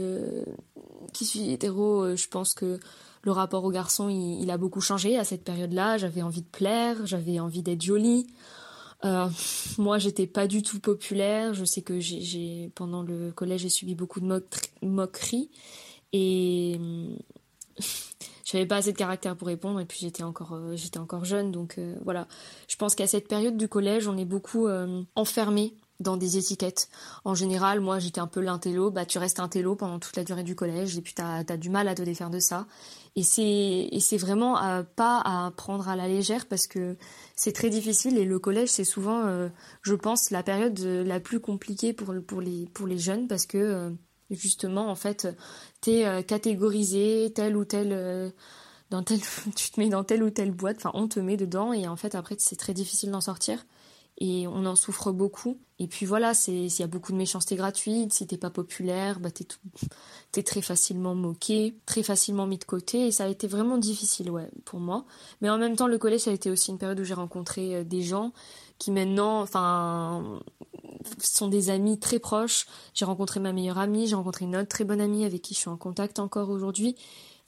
qui 1.11 1.25
suis 1.25 1.51
hétéro, 1.51 2.15
je 2.15 2.27
pense 2.27 2.53
que 2.53 2.79
le 3.25 3.31
rapport 3.31 3.63
au 3.63 3.71
garçon, 3.71 4.07
il, 4.07 4.49
a 4.51 4.57
beaucoup 4.57 4.81
changé 4.81 5.17
à 5.17 5.23
cette 5.23 5.43
période-là. 5.43 5.97
J'avais 5.97 6.21
envie 6.21 6.43
de 6.43 6.47
plaire, 6.47 7.05
j'avais 7.05 7.39
envie 7.39 7.63
d'être 7.63 7.81
jolie. 7.81 8.27
Euh, 9.03 9.27
moi, 9.79 9.97
j'étais 9.97 10.27
pas 10.27 10.45
du 10.45 10.61
tout 10.61 10.79
populaire. 10.79 11.55
Je 11.55 11.65
sais 11.65 11.81
que 11.81 11.99
j'ai, 11.99 12.71
pendant 12.75 13.01
le 13.01 13.31
collège, 13.31 13.61
j'ai 13.61 13.69
subi 13.69 13.95
beaucoup 13.95 14.19
de 14.19 14.43
moqueries 14.83 15.49
et 16.13 16.79
j'avais 18.45 18.67
pas 18.67 18.77
assez 18.77 18.93
de 18.93 18.97
caractère 18.97 19.35
pour 19.35 19.47
répondre. 19.47 19.79
Et 19.79 19.85
puis 19.85 19.97
j'étais 19.99 20.23
encore, 20.23 20.53
euh, 20.53 20.75
j'étais 20.75 20.99
encore 20.99 21.25
jeune, 21.25 21.51
donc 21.51 21.79
euh, 21.79 21.95
voilà. 22.03 22.27
Je 22.67 22.75
pense 22.75 22.93
qu'à 22.93 23.07
cette 23.07 23.27
période 23.27 23.57
du 23.57 23.67
collège, 23.67 24.07
on 24.07 24.17
est 24.17 24.25
beaucoup 24.25 24.67
enfermé 25.15 25.73
dans 25.99 26.17
des 26.17 26.37
étiquettes. 26.37 26.89
En 27.23 27.35
général, 27.35 27.79
moi 27.79 27.99
j'étais 27.99 28.19
un 28.19 28.27
peu 28.27 28.41
l'intello, 28.41 28.91
bah 28.91 29.05
tu 29.05 29.17
restes 29.17 29.39
intello 29.39 29.75
pendant 29.75 29.99
toute 29.99 30.15
la 30.17 30.23
durée 30.23 30.43
du 30.43 30.55
collège 30.55 30.97
et 30.97 31.01
puis 31.01 31.13
t'as 31.13 31.43
as 31.47 31.57
du 31.57 31.69
mal 31.69 31.87
à 31.87 31.95
te 31.95 32.01
défaire 32.01 32.29
de 32.29 32.39
ça. 32.39 32.67
Et 33.15 33.23
c'est 33.23 34.17
vraiment 34.17 34.83
pas 34.97 35.21
à 35.23 35.51
prendre 35.55 35.87
à 35.87 35.95
la 35.95 36.07
légère 36.07 36.47
parce 36.47 36.67
que 36.67 36.97
c'est 37.35 37.53
très 37.53 37.69
difficile 37.69 38.17
et 38.17 38.25
le 38.25 38.39
collège 38.39 38.69
c'est 38.69 38.83
souvent, 38.83 39.25
euh, 39.25 39.47
je 39.83 39.95
pense, 39.95 40.31
la 40.31 40.43
période 40.43 40.77
la 40.79 41.19
plus 41.21 41.39
compliquée 41.39 41.93
pour 41.93 42.13
pour 42.27 42.41
les 42.41 42.67
pour 42.73 42.87
les 42.87 42.97
jeunes 42.97 43.27
parce 43.29 43.45
que 43.45 43.57
euh, 43.57 43.89
justement 44.31 44.89
en 44.89 44.95
fait 44.95 45.29
t'es 45.79 46.05
euh, 46.05 46.23
catégorisé 46.23 47.31
tel 47.33 47.55
ou 47.55 47.63
tel 47.63 48.33
dans 48.89 49.01
tel 49.01 49.19
tu 49.55 49.71
te 49.71 49.79
mets 49.79 49.89
dans 49.89 50.03
telle 50.03 50.21
ou 50.21 50.29
telle 50.29 50.51
boîte, 50.51 50.77
enfin 50.77 50.91
on 50.93 51.07
te 51.07 51.21
met 51.21 51.37
dedans 51.37 51.71
et 51.71 51.87
en 51.87 51.95
fait 51.95 52.15
après 52.15 52.35
c'est 52.37 52.57
très 52.57 52.73
difficile 52.73 53.11
d'en 53.11 53.21
sortir 53.21 53.65
et 54.17 54.47
on 54.47 54.65
en 54.65 54.75
souffre 54.75 55.11
beaucoup. 55.11 55.57
Et 55.77 55.87
puis 55.87 56.05
voilà, 56.05 56.33
s'il 56.33 56.67
y 56.67 56.83
a 56.83 56.87
beaucoup 56.87 57.11
de 57.11 57.17
méchanceté 57.17 57.57
gratuite, 57.57 58.13
si 58.13 58.25
t'es 58.25 58.37
pas 58.37 58.49
populaire, 58.49 59.19
bah 59.19 59.29
t'es 59.29 59.45
t'es 60.31 60.41
très 60.41 60.61
facilement 60.61 61.15
moqué, 61.15 61.75
très 61.85 62.01
facilement 62.01 62.47
mis 62.47 62.57
de 62.57 62.63
côté, 62.63 63.07
et 63.07 63.11
ça 63.11 63.25
a 63.25 63.27
été 63.27 63.47
vraiment 63.47 63.77
difficile, 63.77 64.31
ouais, 64.31 64.49
pour 64.63 64.79
moi. 64.79 65.05
Mais 65.41 65.49
en 65.49 65.57
même 65.57 65.75
temps, 65.75 65.87
le 65.87 65.97
collège 65.97 66.21
ça 66.21 66.31
a 66.31 66.33
été 66.33 66.49
aussi 66.49 66.71
une 66.71 66.77
période 66.77 66.99
où 66.99 67.03
j'ai 67.03 67.13
rencontré 67.13 67.75
euh, 67.75 67.83
des 67.83 68.01
gens 68.01 68.31
qui 68.77 68.91
maintenant, 68.91 69.41
enfin, 69.41 70.39
sont 71.19 71.47
des 71.47 71.69
amis 71.69 71.99
très 71.99 72.19
proches. 72.19 72.67
J'ai 72.93 73.05
rencontré 73.05 73.39
ma 73.39 73.53
meilleure 73.53 73.77
amie, 73.77 74.07
j'ai 74.07 74.15
rencontré 74.15 74.45
une 74.45 74.55
autre 74.55 74.69
très 74.69 74.83
bonne 74.83 75.01
amie 75.01 75.25
avec 75.25 75.41
qui 75.41 75.53
je 75.53 75.59
suis 75.59 75.69
en 75.69 75.77
contact 75.77 76.19
encore 76.19 76.49
aujourd'hui. 76.49 76.95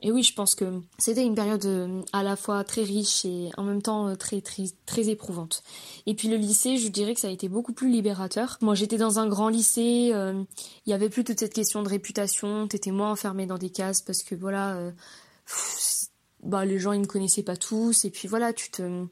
Et 0.01 0.11
oui, 0.11 0.21
je 0.21 0.33
pense 0.33 0.53
que 0.53 0.81
c'était 0.99 1.25
une 1.25 1.33
période 1.33 1.65
euh, 1.65 2.03
à 2.13 2.21
la 2.21 2.35
fois 2.35 2.63
très 2.63 2.83
riche 2.83 3.25
et 3.25 3.49
en 3.57 3.63
même 3.63 3.81
temps 3.81 4.07
euh, 4.07 4.15
très 4.15 4.41
très 4.41 4.65
très 4.85 5.09
éprouvante. 5.09 5.63
Et 6.05 6.13
puis 6.13 6.27
le 6.27 6.37
lycée, 6.37 6.77
je 6.77 6.87
dirais 6.89 7.15
que 7.15 7.19
ça 7.19 7.29
a 7.29 7.31
été 7.31 7.49
beaucoup 7.49 7.73
plus 7.73 7.89
libérateur. 7.89 8.59
Moi, 8.61 8.75
j'étais 8.75 8.97
dans 8.97 9.17
un 9.17 9.27
grand 9.27 9.49
lycée, 9.49 10.11
euh, 10.13 10.43
il 10.85 10.91
y 10.91 10.93
avait 10.93 11.09
plus 11.09 11.23
toute 11.23 11.39
cette 11.39 11.53
question 11.53 11.81
de 11.81 11.89
réputation, 11.89 12.67
t'étais 12.67 12.91
moins 12.91 13.11
enfermé 13.11 13.47
dans 13.47 13.57
des 13.57 13.71
cases 13.71 14.01
parce 14.01 14.21
que 14.21 14.35
voilà, 14.35 14.79
bah 16.43 16.63
les 16.63 16.77
gens 16.77 16.91
ils 16.91 17.01
me 17.01 17.07
connaissaient 17.07 17.43
pas 17.43 17.57
tous 17.57 18.05
et 18.05 18.11
puis 18.11 18.27
voilà, 18.27 18.53
tu 18.53 18.69
te 18.69 19.05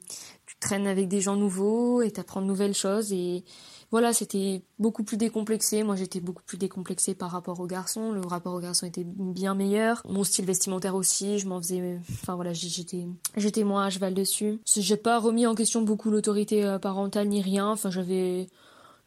avec 0.71 1.07
des 1.07 1.21
gens 1.21 1.35
nouveaux 1.35 2.01
et 2.01 2.11
t'apprends 2.11 2.41
de 2.41 2.47
nouvelles 2.47 2.73
choses 2.73 3.13
et 3.13 3.43
voilà, 3.91 4.13
c'était 4.13 4.63
beaucoup 4.79 5.03
plus 5.03 5.15
décomplexé. 5.15 5.83
Moi, 5.83 5.95
j'étais 5.95 6.19
beaucoup 6.19 6.43
plus 6.43 6.57
décomplexée 6.57 7.15
par 7.15 7.31
rapport 7.31 7.59
aux 7.59 7.67
garçons. 7.67 8.11
Le 8.11 8.21
rapport 8.21 8.53
aux 8.53 8.59
garçons 8.59 8.85
était 8.85 9.05
bien 9.05 9.53
meilleur. 9.53 10.01
Mon 10.09 10.23
style 10.23 10.45
vestimentaire 10.45 10.95
aussi, 10.95 11.39
je 11.39 11.47
m'en 11.47 11.61
faisais. 11.61 11.99
Enfin 12.11 12.35
voilà, 12.35 12.51
j'étais, 12.51 13.07
j'étais 13.37 13.63
moins 13.63 13.85
à 13.85 13.89
cheval 13.89 14.13
dessus. 14.13 14.59
J'ai 14.65 14.97
pas 14.97 15.19
remis 15.19 15.45
en 15.47 15.55
question 15.55 15.81
beaucoup 15.81 16.09
l'autorité 16.09 16.65
euh, 16.65 16.79
parentale 16.79 17.27
ni 17.27 17.41
rien. 17.41 17.69
Enfin, 17.69 17.89
j'avais, 17.89 18.49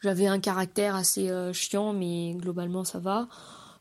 j'avais 0.01 0.27
un 0.27 0.39
caractère 0.39 0.95
assez 0.95 1.29
euh, 1.29 1.53
chiant, 1.53 1.93
mais 1.93 2.35
globalement 2.35 2.85
ça 2.85 2.99
va. 2.99 3.29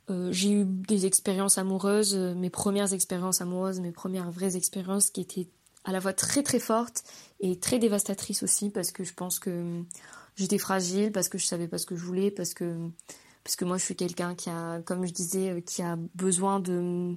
Euh, 0.09 0.29
j'ai 0.31 0.51
eu 0.51 0.65
des 0.65 1.05
expériences 1.05 1.57
amoureuses, 1.57 2.15
mes 2.15 2.49
premières 2.49 2.93
expériences 2.93 3.41
amoureuses, 3.41 3.81
mes 3.81 3.91
premières 3.91 4.31
vraies 4.31 4.55
expériences 4.55 5.09
qui 5.09 5.21
étaient 5.21 5.47
à 5.87 5.91
la 5.91 6.01
fois 6.01 6.13
très 6.13 6.43
très 6.43 6.59
fortes 6.59 7.03
et 7.39 7.57
très 7.59 7.79
dévastatrices 7.79 8.43
aussi 8.43 8.69
parce 8.69 8.91
que 8.91 9.03
je 9.03 9.13
pense 9.13 9.39
que 9.39 9.81
j'étais 10.35 10.57
fragile 10.57 11.11
parce 11.11 11.29
que 11.29 11.37
je 11.37 11.45
savais 11.45 11.67
pas 11.67 11.77
ce 11.77 11.85
que 11.85 11.95
je 11.95 12.03
voulais 12.03 12.29
parce 12.29 12.53
que 12.53 12.75
parce 13.43 13.55
que 13.55 13.65
moi 13.65 13.77
je 13.77 13.85
suis 13.85 13.95
quelqu'un 13.95 14.35
qui 14.35 14.49
a 14.49 14.81
comme 14.81 15.05
je 15.05 15.13
disais 15.13 15.51
euh, 15.51 15.61
qui 15.61 15.81
a 15.81 15.97
besoin 16.13 16.59
de 16.59 17.15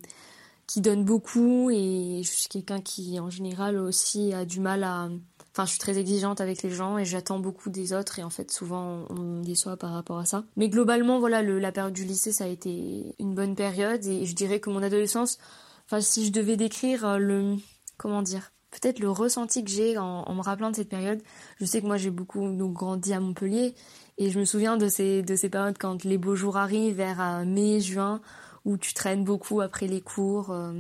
qui 0.68 0.80
donne 0.80 1.04
beaucoup 1.04 1.70
et 1.70 2.22
je 2.22 2.30
suis 2.30 2.48
quelqu'un 2.48 2.80
qui 2.80 3.18
en 3.18 3.28
général 3.28 3.76
aussi 3.76 4.32
a 4.32 4.44
du 4.44 4.60
mal 4.60 4.84
à 4.84 5.10
enfin 5.52 5.64
je 5.64 5.70
suis 5.70 5.80
très 5.80 5.98
exigeante 5.98 6.40
avec 6.40 6.62
les 6.62 6.70
gens 6.70 6.96
et 6.96 7.04
j'attends 7.04 7.40
beaucoup 7.40 7.70
des 7.70 7.92
autres 7.92 8.20
et 8.20 8.22
en 8.22 8.30
fait 8.30 8.52
souvent 8.52 9.04
on 9.10 9.40
déçoit 9.40 9.76
par 9.76 9.90
rapport 9.92 10.18
à 10.18 10.26
ça. 10.26 10.44
Mais 10.56 10.68
globalement 10.68 11.18
voilà 11.18 11.42
la 11.42 11.72
période 11.72 11.92
du 11.92 12.04
lycée 12.04 12.30
ça 12.30 12.44
a 12.44 12.46
été 12.46 13.16
une 13.18 13.34
bonne 13.34 13.56
période 13.56 14.06
et 14.06 14.26
je 14.26 14.34
dirais 14.36 14.60
que 14.60 14.70
mon 14.70 14.84
adolescence 14.84 15.38
enfin 15.86 16.00
si 16.00 16.24
je 16.24 16.30
devais 16.30 16.56
décrire 16.56 17.04
euh, 17.04 17.18
le 17.18 17.56
comment 17.96 18.22
dire 18.22 18.52
peut-être 18.70 19.00
le 19.00 19.10
ressenti 19.10 19.64
que 19.64 19.70
j'ai 19.70 19.98
en, 19.98 20.32
me 20.34 20.42
rappelant 20.42 20.70
de 20.70 20.76
cette 20.76 20.88
période. 20.88 21.20
Je 21.60 21.64
sais 21.64 21.80
que 21.80 21.86
moi 21.86 21.96
j'ai 21.96 22.10
beaucoup 22.10 22.48
grandi 22.72 23.12
à 23.12 23.20
Montpellier 23.20 23.74
et 24.18 24.30
je 24.30 24.38
me 24.38 24.44
souviens 24.44 24.76
de 24.76 24.88
ces, 24.88 25.22
de 25.22 25.36
ces 25.36 25.48
périodes 25.48 25.78
quand 25.78 26.04
les 26.04 26.18
beaux 26.18 26.36
jours 26.36 26.56
arrivent 26.56 26.96
vers 26.96 27.20
euh, 27.20 27.44
mai, 27.44 27.80
juin, 27.80 28.20
où 28.64 28.76
tu 28.76 28.94
traînes 28.94 29.24
beaucoup 29.24 29.60
après 29.60 29.86
les 29.86 30.00
cours 30.00 30.50
euh, 30.50 30.72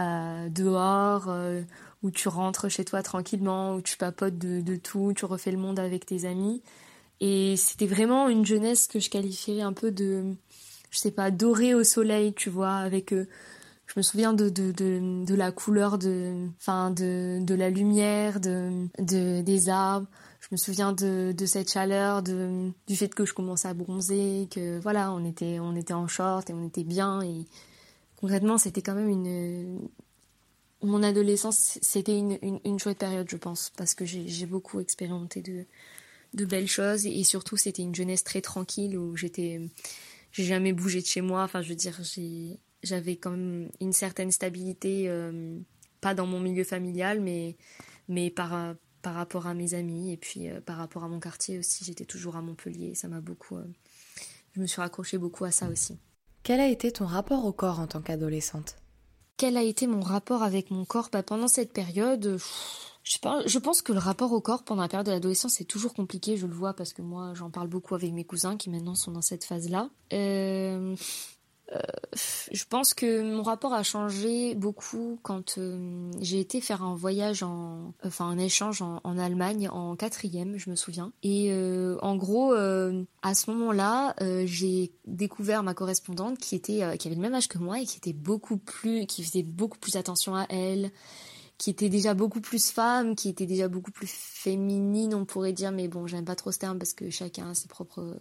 euh, 0.00 0.48
dehors, 0.48 1.30
où 2.02 2.10
tu 2.10 2.28
rentres 2.28 2.70
chez 2.70 2.84
toi 2.84 3.02
tranquillement, 3.02 3.74
où 3.74 3.82
tu 3.82 3.96
papotes 3.96 4.38
de, 4.38 4.60
de, 4.60 4.76
tout, 4.76 5.12
tu 5.16 5.24
refais 5.24 5.50
le 5.50 5.58
monde 5.58 5.78
avec 5.78 6.06
tes 6.06 6.24
amis. 6.24 6.62
Et 7.20 7.56
c'était 7.56 7.86
vraiment 7.86 8.28
une 8.28 8.44
jeunesse 8.44 8.86
que 8.86 9.00
je 9.00 9.10
qualifierais 9.10 9.62
un 9.62 9.72
peu 9.72 9.90
de, 9.90 10.34
je 10.90 10.98
sais 10.98 11.10
pas, 11.10 11.30
dorée 11.30 11.74
au 11.74 11.84
soleil, 11.84 12.34
tu 12.34 12.50
vois, 12.50 12.76
avec 12.76 13.12
je 13.94 14.00
me 14.00 14.02
souviens 14.02 14.32
de, 14.32 14.48
de, 14.48 14.72
de, 14.72 15.34
la 15.36 15.52
couleur 15.52 15.98
de, 15.98 16.48
enfin 16.56 16.90
de, 16.90 17.38
de 17.40 17.54
la 17.54 17.70
lumière, 17.70 18.40
de, 18.40 18.88
de, 18.98 19.40
des 19.40 19.68
arbres. 19.68 20.08
Je 20.40 20.48
me 20.50 20.56
souviens 20.56 20.92
de, 20.92 21.30
de 21.30 21.46
cette 21.46 21.70
chaleur, 21.70 22.24
de, 22.24 22.72
du 22.88 22.96
fait 22.96 23.14
que 23.14 23.24
je 23.24 23.32
commençais 23.32 23.68
à 23.68 23.74
bronzer, 23.74 24.48
que 24.50 24.80
voilà, 24.80 25.12
on 25.12 25.24
était, 25.24 25.60
on 25.60 25.76
était 25.76 25.92
en 25.92 26.08
short 26.08 26.50
et 26.50 26.52
on 26.52 26.66
était 26.66 26.82
bien. 26.82 27.22
Et 27.22 27.46
concrètement, 28.16 28.58
c'était 28.58 28.82
quand 28.82 28.96
même 28.96 29.08
une. 29.08 29.88
Mon 30.82 31.04
adolescence, 31.04 31.78
c'était 31.80 32.18
une, 32.18 32.36
une, 32.42 32.58
une, 32.64 32.80
chouette 32.80 32.98
période, 32.98 33.28
je 33.30 33.36
pense, 33.36 33.70
parce 33.76 33.94
que 33.94 34.04
j'ai 34.04 34.46
beaucoup 34.46 34.80
expérimenté 34.80 35.40
de, 35.40 35.66
de 36.34 36.44
belles 36.44 36.66
choses 36.66 37.06
et 37.06 37.22
surtout, 37.22 37.56
c'était 37.56 37.82
une 37.82 37.94
jeunesse 37.94 38.24
très 38.24 38.40
tranquille 38.40 38.98
où 38.98 39.16
j'étais. 39.16 39.60
J'ai 40.32 40.44
jamais 40.44 40.72
bougé 40.72 41.00
de 41.00 41.06
chez 41.06 41.20
moi. 41.20 41.44
Enfin, 41.44 41.62
je 41.62 41.68
veux 41.68 41.76
dire, 41.76 41.96
j'ai 42.02 42.58
j'avais 42.84 43.16
quand 43.16 43.32
même 43.32 43.70
une 43.80 43.92
certaine 43.92 44.30
stabilité, 44.30 45.04
euh, 45.08 45.58
pas 46.00 46.14
dans 46.14 46.26
mon 46.26 46.40
milieu 46.40 46.64
familial, 46.64 47.20
mais, 47.20 47.56
mais 48.08 48.30
par, 48.30 48.76
par 49.04 49.14
rapport 49.14 49.46
à 49.46 49.54
mes 49.54 49.74
amis 49.74 50.10
et 50.10 50.16
puis 50.16 50.48
euh, 50.48 50.60
par 50.60 50.78
rapport 50.78 51.04
à 51.04 51.08
mon 51.08 51.20
quartier 51.20 51.58
aussi. 51.58 51.84
J'étais 51.84 52.06
toujours 52.06 52.34
à 52.36 52.42
Montpellier, 52.42 52.94
ça 52.96 53.06
m'a 53.06 53.20
beaucoup. 53.20 53.56
Euh, 53.56 53.64
je 54.56 54.60
me 54.60 54.66
suis 54.66 54.80
raccrochée 54.80 55.18
beaucoup 55.18 55.44
à 55.44 55.52
ça 55.52 55.68
aussi. 55.68 55.98
Quel 56.42 56.58
a 56.58 56.66
été 56.66 56.90
ton 56.90 57.06
rapport 57.06 57.44
au 57.44 57.52
corps 57.52 57.80
en 57.80 57.86
tant 57.86 58.00
qu'adolescente? 58.00 58.76
Quel 59.36 59.56
a 59.56 59.62
été 59.62 59.86
mon 59.86 60.00
rapport 60.00 60.42
avec 60.42 60.70
mon 60.70 60.84
corps? 60.84 61.10
Bah, 61.12 61.22
Pendant 61.22 61.48
cette 61.48 61.72
période, 61.72 62.38
je, 63.02 63.58
pense 63.58 63.82
que 63.82 63.92
le 63.92 63.98
rapport 63.98 64.32
au 64.32 64.40
corps 64.40 64.64
pendant 64.64 64.82
la 64.82 64.88
période 64.88 65.06
de 65.06 65.12
l'adolescence 65.12 65.54
c'est 65.58 65.64
toujours 65.64 65.92
compliqué, 65.92 66.38
je 66.38 66.46
le 66.46 66.54
vois 66.54 66.72
parce 66.72 66.94
que 66.94 67.02
moi 67.02 67.34
j'en 67.34 67.50
parle 67.50 67.68
beaucoup 67.68 67.94
avec 67.94 68.12
mes 68.12 68.24
cousins 68.24 68.56
qui 68.56 68.70
maintenant 68.70 68.94
sont 68.94 69.12
dans 69.12 69.22
cette 69.22 69.44
phase-là. 69.44 69.90
Euh, 70.14 70.96
euh, 71.72 71.78
je 72.52 72.64
pense 72.68 72.92
que 72.92 73.22
mon 73.22 73.42
rapport 73.42 73.72
a 73.72 73.82
changé 73.82 74.54
beaucoup 74.54 75.18
quand 75.22 75.56
euh, 75.56 76.10
j'ai 76.20 76.38
été 76.38 76.60
faire 76.60 76.82
un 76.82 76.94
voyage 76.94 77.42
en, 77.42 77.94
enfin 78.04 78.26
un 78.26 78.38
échange 78.38 78.82
en, 78.82 79.00
Allemagne 79.18 79.68
en 79.70 79.96
quatrième, 79.96 80.58
je 80.58 80.68
me 80.68 80.76
souviens. 80.76 81.12
Et 81.22 81.50
euh, 81.52 81.96
en 82.02 82.16
gros, 82.16 82.52
à 82.52 83.34
ce 83.34 83.50
moment-là, 83.50 84.14
j'ai 84.44 84.92
découvert 85.06 85.62
ma 85.62 85.72
correspondante 85.72 86.38
qui 86.38 86.54
était, 86.54 86.98
qui 86.98 87.08
avait 87.08 87.16
le 87.16 87.22
même 87.22 87.34
âge 87.34 87.48
que 87.48 87.58
moi 87.58 87.80
et 87.80 87.86
qui 87.86 87.96
était 87.96 88.12
beaucoup 88.12 88.58
plus, 88.58 89.06
qui 89.06 89.24
faisait 89.24 89.42
beaucoup 89.42 89.78
plus 89.78 89.96
attention 89.96 90.34
à 90.34 90.46
elle, 90.50 90.90
qui 91.56 91.70
était 91.70 91.88
déjà 91.88 92.12
beaucoup 92.14 92.40
plus 92.40 92.70
femme, 92.70 93.14
qui 93.14 93.28
était 93.28 93.46
déjà 93.46 93.68
beaucoup 93.68 93.92
plus 93.92 94.10
féminine, 94.10 95.14
on 95.14 95.24
pourrait 95.24 95.52
dire. 95.52 95.72
Mais 95.72 95.88
bon, 95.88 96.06
j'aime 96.06 96.24
pas 96.24 96.36
trop 96.36 96.52
ce 96.52 96.58
terme 96.58 96.78
parce 96.78 96.92
que 96.92 97.08
chacun 97.10 97.50
a 97.50 97.54
ses 97.54 97.68
propres 97.68 98.16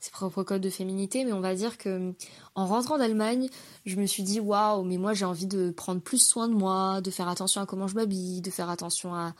ses 0.00 0.10
propres 0.10 0.42
codes 0.42 0.62
de 0.62 0.70
féminité, 0.70 1.24
mais 1.24 1.32
on 1.32 1.40
va 1.40 1.54
dire 1.54 1.78
que 1.78 2.12
en 2.54 2.66
rentrant 2.66 2.98
d'Allemagne, 2.98 3.48
je 3.84 3.96
me 3.96 4.06
suis 4.06 4.22
dit 4.22 4.40
waouh, 4.40 4.84
mais 4.84 4.96
moi 4.96 5.14
j'ai 5.14 5.24
envie 5.24 5.46
de 5.46 5.70
prendre 5.70 6.00
plus 6.00 6.24
soin 6.24 6.48
de 6.48 6.54
moi, 6.54 7.00
de 7.00 7.10
faire 7.10 7.28
attention 7.28 7.60
à 7.60 7.66
comment 7.66 7.88
je 7.88 7.94
m'habille, 7.94 8.40
de 8.40 8.50
faire 8.50 8.70
attention 8.70 9.14
à 9.14 9.34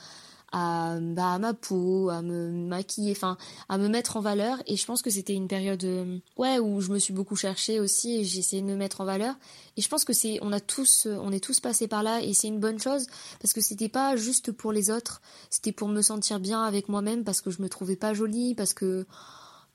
à, 0.53 0.99
bah, 1.01 1.39
ma 1.39 1.53
peau, 1.55 2.09
à 2.09 2.23
me 2.23 2.51
maquiller, 2.51 3.13
enfin 3.13 3.37
à 3.69 3.79
me 3.79 3.89
mettre 3.89 4.17
en 4.17 4.21
valeur. 4.21 4.59
Et 4.67 4.77
je 4.77 4.87
pense 4.87 5.03
que 5.03 5.11
c'était 5.11 5.35
une 5.35 5.49
période 5.49 5.85
euh, 5.85 6.19
ouais 6.37 6.59
où 6.59 6.81
je 6.81 6.91
me 6.91 6.99
suis 6.99 7.13
beaucoup 7.13 7.37
cherchée 7.37 7.81
aussi 7.81 8.17
et 8.17 8.25
j'ai 8.25 8.39
essayé 8.39 8.63
de 8.63 8.67
me 8.67 8.77
mettre 8.77 9.01
en 9.01 9.05
valeur. 9.05 9.35
Et 9.77 9.83
je 9.83 9.89
pense 9.89 10.05
que 10.05 10.13
c'est 10.13 10.39
on 10.43 10.53
a 10.53 10.61
tous 10.61 11.07
on 11.07 11.33
est 11.33 11.43
tous 11.43 11.61
passés 11.61 11.89
par 11.89 12.03
là 12.03 12.23
et 12.23 12.33
c'est 12.33 12.49
une 12.49 12.61
bonne 12.61 12.81
chose 12.81 13.07
parce 13.41 13.53
que 13.53 13.61
c'était 13.61 13.89
pas 13.89 14.17
juste 14.17 14.53
pour 14.53 14.73
les 14.73 14.91
autres, 14.91 15.21
c'était 15.51 15.73
pour 15.73 15.89
me 15.89 16.03
sentir 16.03 16.41
bien 16.41 16.63
avec 16.63 16.89
moi-même 16.89 17.25
parce 17.25 17.41
que 17.41 17.51
je 17.51 17.61
me 17.61 17.69
trouvais 17.69 17.97
pas 17.97 18.15
jolie, 18.15 18.55
parce 18.55 18.73
que 18.73 19.07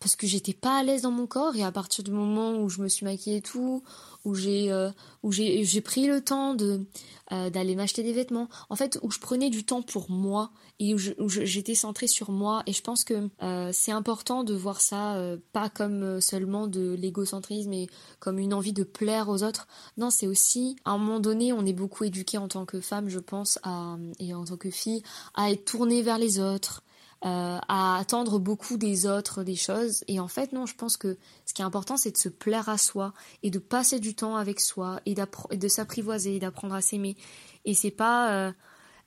parce 0.03 0.17
que 0.17 0.27
j'étais 0.27 0.53
pas 0.53 0.79
à 0.79 0.83
l'aise 0.83 1.03
dans 1.03 1.11
mon 1.11 1.27
corps 1.27 1.55
et 1.55 1.63
à 1.63 1.71
partir 1.71 2.03
du 2.03 2.11
moment 2.11 2.57
où 2.57 2.67
je 2.67 2.81
me 2.81 2.89
suis 2.89 3.05
maquillée 3.05 3.37
et 3.37 3.41
tout, 3.41 3.83
où 4.25 4.35
j'ai 4.35 4.69
euh, 4.69 4.89
où 5.23 5.31
j'ai 5.31 5.63
j'ai 5.63 5.79
pris 5.79 6.07
le 6.07 6.19
temps 6.19 6.55
de 6.55 6.85
euh, 7.31 7.49
d'aller 7.49 7.73
m'acheter 7.73 8.03
des 8.03 8.11
vêtements, 8.11 8.49
en 8.69 8.75
fait 8.75 8.99
où 9.01 9.09
je 9.11 9.19
prenais 9.19 9.49
du 9.49 9.63
temps 9.63 9.81
pour 9.81 10.11
moi 10.11 10.51
et 10.81 10.93
où 10.93 11.29
j'étais 11.29 11.73
centrée 11.73 12.07
sur 12.07 12.31
moi 12.31 12.63
et 12.67 12.73
je 12.73 12.81
pense 12.81 13.05
que 13.05 13.29
euh, 13.41 13.69
c'est 13.71 13.93
important 13.93 14.43
de 14.43 14.53
voir 14.53 14.81
ça 14.81 15.17
pas 15.53 15.69
comme 15.69 16.19
seulement 16.19 16.67
de 16.67 16.95
l'égocentrisme 16.99 17.71
et 17.71 17.87
comme 18.19 18.39
une 18.39 18.53
envie 18.53 18.73
de 18.73 18.83
plaire 18.83 19.29
aux 19.29 19.41
autres. 19.41 19.67
Non, 19.95 20.09
c'est 20.09 20.27
aussi 20.27 20.75
à 20.83 20.91
un 20.91 20.97
moment 20.97 21.21
donné, 21.21 21.53
on 21.53 21.65
est 21.65 21.71
beaucoup 21.71 22.03
éduqué 22.03 22.37
en 22.37 22.49
tant 22.49 22.65
que 22.65 22.81
femme, 22.81 23.07
je 23.07 23.19
pense 23.19 23.57
et 24.19 24.33
en 24.33 24.43
tant 24.43 24.57
que 24.57 24.69
fille 24.69 25.01
à 25.33 25.49
être 25.49 25.63
tournée 25.63 26.01
vers 26.01 26.17
les 26.17 26.41
autres 26.41 26.83
euh, 27.25 27.57
à 27.69 27.97
attendre 27.97 28.37
beaucoup 28.37 28.75
des 28.75 29.05
autres, 29.05 29.43
des 29.43 29.55
choses. 29.55 30.03
Et 30.09 30.19
en 30.19 30.27
fait, 30.27 30.51
non, 30.51 30.65
je 30.65 30.75
pense 30.75 30.97
que 30.97 31.17
ce 31.45 31.53
qui 31.53 31.61
est 31.61 31.65
important, 31.65 31.95
c'est 31.95 32.11
de 32.11 32.17
se 32.17 32.27
plaire 32.27 32.67
à 32.67 32.77
soi 32.77 33.13
et 33.43 33.49
de 33.49 33.59
passer 33.59 33.99
du 34.01 34.13
temps 34.13 34.35
avec 34.35 34.59
soi 34.59 34.99
et, 35.05 35.15
de 35.15 35.67
s'apprivoiser, 35.69 36.39
d'apprendre 36.39 36.75
à 36.75 36.81
s'aimer. 36.81 37.15
Et 37.63 37.73
c'est 37.73 37.91
pas, 37.91 38.33
euh, 38.33 38.51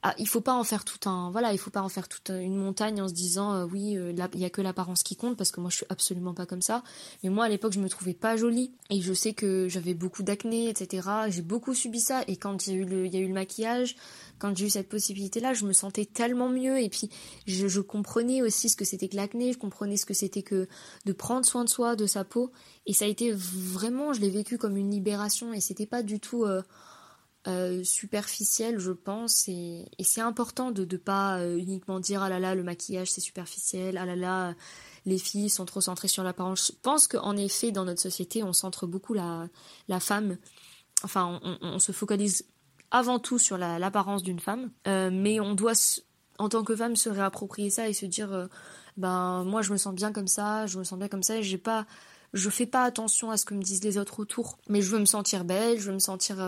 ah, 0.08 0.14
il 0.18 0.28
faut 0.28 0.40
pas 0.40 0.54
en 0.54 0.62
faire 0.62 0.84
tout 0.84 1.08
un, 1.08 1.30
voilà, 1.32 1.52
il 1.52 1.58
faut 1.58 1.70
pas 1.70 1.82
en 1.82 1.88
faire 1.88 2.08
toute 2.08 2.30
une 2.30 2.54
montagne 2.54 3.02
en 3.02 3.08
se 3.08 3.12
disant 3.12 3.54
euh, 3.54 3.64
oui, 3.64 3.98
il 3.98 4.38
y 4.40 4.44
a 4.44 4.50
que 4.50 4.62
l'apparence 4.62 5.02
qui 5.02 5.16
compte 5.16 5.36
parce 5.36 5.50
que 5.50 5.60
moi 5.60 5.68
je 5.68 5.78
suis 5.78 5.86
absolument 5.88 6.32
pas 6.32 6.46
comme 6.46 6.62
ça. 6.62 6.84
Mais 7.24 7.30
moi 7.30 7.46
à 7.46 7.48
l'époque 7.48 7.72
je 7.72 7.80
me 7.80 7.88
trouvais 7.88 8.14
pas 8.14 8.36
jolie. 8.36 8.70
Et 8.88 9.00
je 9.00 9.12
sais 9.12 9.32
que 9.32 9.68
j'avais 9.68 9.94
beaucoup 9.94 10.22
d'acné, 10.22 10.68
etc. 10.68 11.08
J'ai 11.28 11.42
beaucoup 11.42 11.74
subi 11.74 12.00
ça. 12.00 12.22
Et 12.28 12.36
quand 12.36 12.66
il 12.66 12.74
y 12.74 12.76
a 12.76 12.80
eu 12.80 13.26
le, 13.26 13.34
maquillage 13.34 13.96
quand 14.38 14.56
j'ai 14.56 14.66
eu 14.66 14.70
cette 14.70 14.88
possibilité-là, 14.88 15.54
je 15.54 15.64
me 15.64 15.72
sentais 15.72 16.04
tellement 16.04 16.48
mieux. 16.48 16.78
Et 16.80 16.88
puis 16.88 17.10
je, 17.46 17.80
comprenais 17.80 18.42
aussi 18.42 18.68
ce 18.68 18.76
que 18.76 18.84
c'était 18.84 19.08
que 19.08 19.16
l'acné, 19.16 19.52
je 19.52 19.58
comprenais 19.58 19.96
ce 19.96 20.06
que 20.06 20.14
c'était 20.14 20.42
que 20.42 20.68
de 21.04 21.12
prendre 21.12 21.44
soin 21.44 21.64
de 21.64 21.68
soi, 21.68 21.96
de 21.96 22.06
sa 22.06 22.24
peau. 22.24 22.52
Et 22.86 22.92
ça 22.92 23.06
a 23.06 23.08
été 23.08 23.32
vraiment, 23.32 24.12
je 24.12 24.20
l'ai 24.20 24.30
vécu 24.30 24.58
comme 24.58 24.76
une 24.76 24.90
libération. 24.90 25.52
Et 25.52 25.60
c'était 25.60 25.86
pas 25.86 26.02
du 26.02 26.20
tout 26.20 26.44
euh, 26.44 26.62
euh, 27.46 27.84
superficiel, 27.84 28.80
je 28.80 28.90
pense 28.90 29.46
et, 29.46 29.84
c'est 30.00 30.20
important 30.20 30.72
de 30.72 30.84
ne 30.84 30.96
pas 30.96 31.38
euh, 31.38 31.56
uniquement 31.56 32.00
dire 32.00 32.20
ah 32.20 32.28
là 32.28 32.40
là 32.40 32.56
le 32.56 32.64
maquillage 32.64 33.12
c'est 33.12 33.20
superficiel, 33.20 33.98
ah 33.98 34.04
là 34.04 34.16
là 34.16 34.54
les 35.04 35.18
filles 35.18 35.48
sont 35.48 35.64
trop 35.64 35.80
centrées 35.80 36.08
sur 36.08 36.24
l'apparence. 36.24 36.72
Je 36.72 36.78
pense 36.82 37.06
qu'en 37.06 37.36
effet 37.36 37.70
dans 37.70 37.84
notre 37.84 38.00
société 38.00 38.42
on 38.42 38.52
centre 38.52 38.88
beaucoup 38.88 39.14
la, 39.14 39.46
la 39.86 40.00
femme, 40.00 40.38
enfin 41.04 41.40
on 41.62 41.78
se 41.78 41.92
focalise 41.92 42.46
avant 42.90 43.20
tout 43.20 43.38
sur 43.38 43.58
l'apparence 43.58 44.24
d'une 44.24 44.40
femme, 44.40 44.70
euh, 44.88 45.10
mais 45.12 45.38
on 45.38 45.54
doit, 45.54 45.74
en 46.38 46.48
tant 46.48 46.64
que 46.64 46.74
femme, 46.74 46.96
se 46.96 47.08
réapproprier 47.08 47.70
ça 47.70 47.88
et 47.88 47.92
se 47.92 48.06
dire, 48.06 48.48
ben 48.96 49.44
moi 49.44 49.62
je 49.62 49.72
me 49.72 49.76
sens 49.76 49.94
bien 49.94 50.12
comme 50.12 50.28
ça, 50.28 50.66
je 50.66 50.80
me 50.80 50.84
sens 50.84 50.98
bien 50.98 51.08
comme 51.08 51.22
ça, 51.22 51.40
j'ai 51.42 51.58
pas, 51.58 51.86
je 52.32 52.50
fais 52.50 52.66
pas 52.66 52.82
attention 52.82 53.30
à 53.30 53.36
ce 53.36 53.44
que 53.44 53.54
me 53.54 53.62
disent 53.62 53.84
les 53.84 53.98
autres 53.98 54.18
autour, 54.18 54.58
mais 54.68 54.82
je 54.82 54.90
veux 54.90 54.98
me 54.98 55.04
sentir 55.04 55.44
belle, 55.44 55.78
je 55.78 55.86
veux 55.86 55.94
me 55.94 56.00
sentir, 56.00 56.40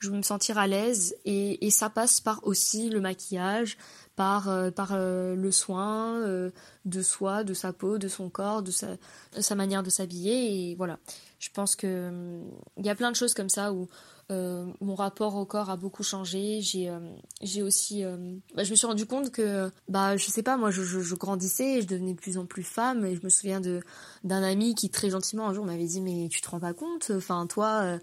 je 0.00 0.10
veux 0.10 0.16
me 0.16 0.22
sentir 0.22 0.58
à 0.58 0.66
l'aise 0.66 1.14
et, 1.24 1.70
ça 1.70 1.90
passe 1.90 2.20
par 2.20 2.40
aussi 2.44 2.88
le 2.88 3.00
maquillage, 3.00 3.76
par, 4.16 4.48
euh, 4.48 4.70
euh, 4.90 5.34
le 5.36 5.50
soin 5.52 6.16
euh, 6.20 6.50
de 6.84 7.02
soi, 7.02 7.44
de 7.44 7.54
sa 7.54 7.72
peau, 7.72 7.98
de 7.98 8.08
son 8.08 8.28
corps, 8.28 8.62
de 8.62 8.70
sa, 8.70 9.54
manière 9.54 9.82
de 9.82 9.90
s'habiller 9.90 10.70
et 10.70 10.74
voilà. 10.74 10.98
Je 11.38 11.48
pense 11.54 11.76
que 11.76 12.10
il 12.76 12.84
y 12.84 12.90
a 12.90 12.94
plein 12.94 13.10
de 13.10 13.16
choses 13.16 13.34
comme 13.34 13.48
ça 13.48 13.72
où 13.72 13.88
mon 14.28 14.94
rapport 14.94 15.34
au 15.34 15.44
corps 15.44 15.70
a 15.70 15.76
beaucoup 15.76 16.04
changé. 16.04 16.60
J'ai 16.60 17.62
aussi 17.62 18.04
bah, 18.54 18.62
je 18.62 18.70
me 18.70 18.76
suis 18.76 18.86
rendu 18.86 19.04
compte 19.04 19.30
que 19.32 19.70
bah 19.88 20.16
je 20.16 20.26
sais 20.26 20.42
pas 20.42 20.56
moi 20.56 20.70
je, 20.70 21.14
grandissais 21.14 21.78
et 21.78 21.82
je 21.82 21.86
devenais 21.86 22.12
de 22.12 22.20
plus 22.20 22.38
en 22.38 22.46
plus 22.46 22.62
femme 22.62 23.04
et 23.04 23.16
je 23.16 23.24
me 23.24 23.28
souviens 23.28 23.60
de 23.60 23.80
d'un 24.22 24.42
ami 24.42 24.74
qui 24.74 24.88
très 24.88 25.10
gentiment 25.10 25.48
un 25.48 25.54
jour 25.54 25.64
m'avait 25.64 25.86
dit 25.86 26.00
mais 26.00 26.28
tu 26.30 26.40
te 26.40 26.48
rends 26.48 26.60
pas 26.60 26.74
compte? 26.74 27.10
Enfin 27.16 27.46
toi 27.46 27.98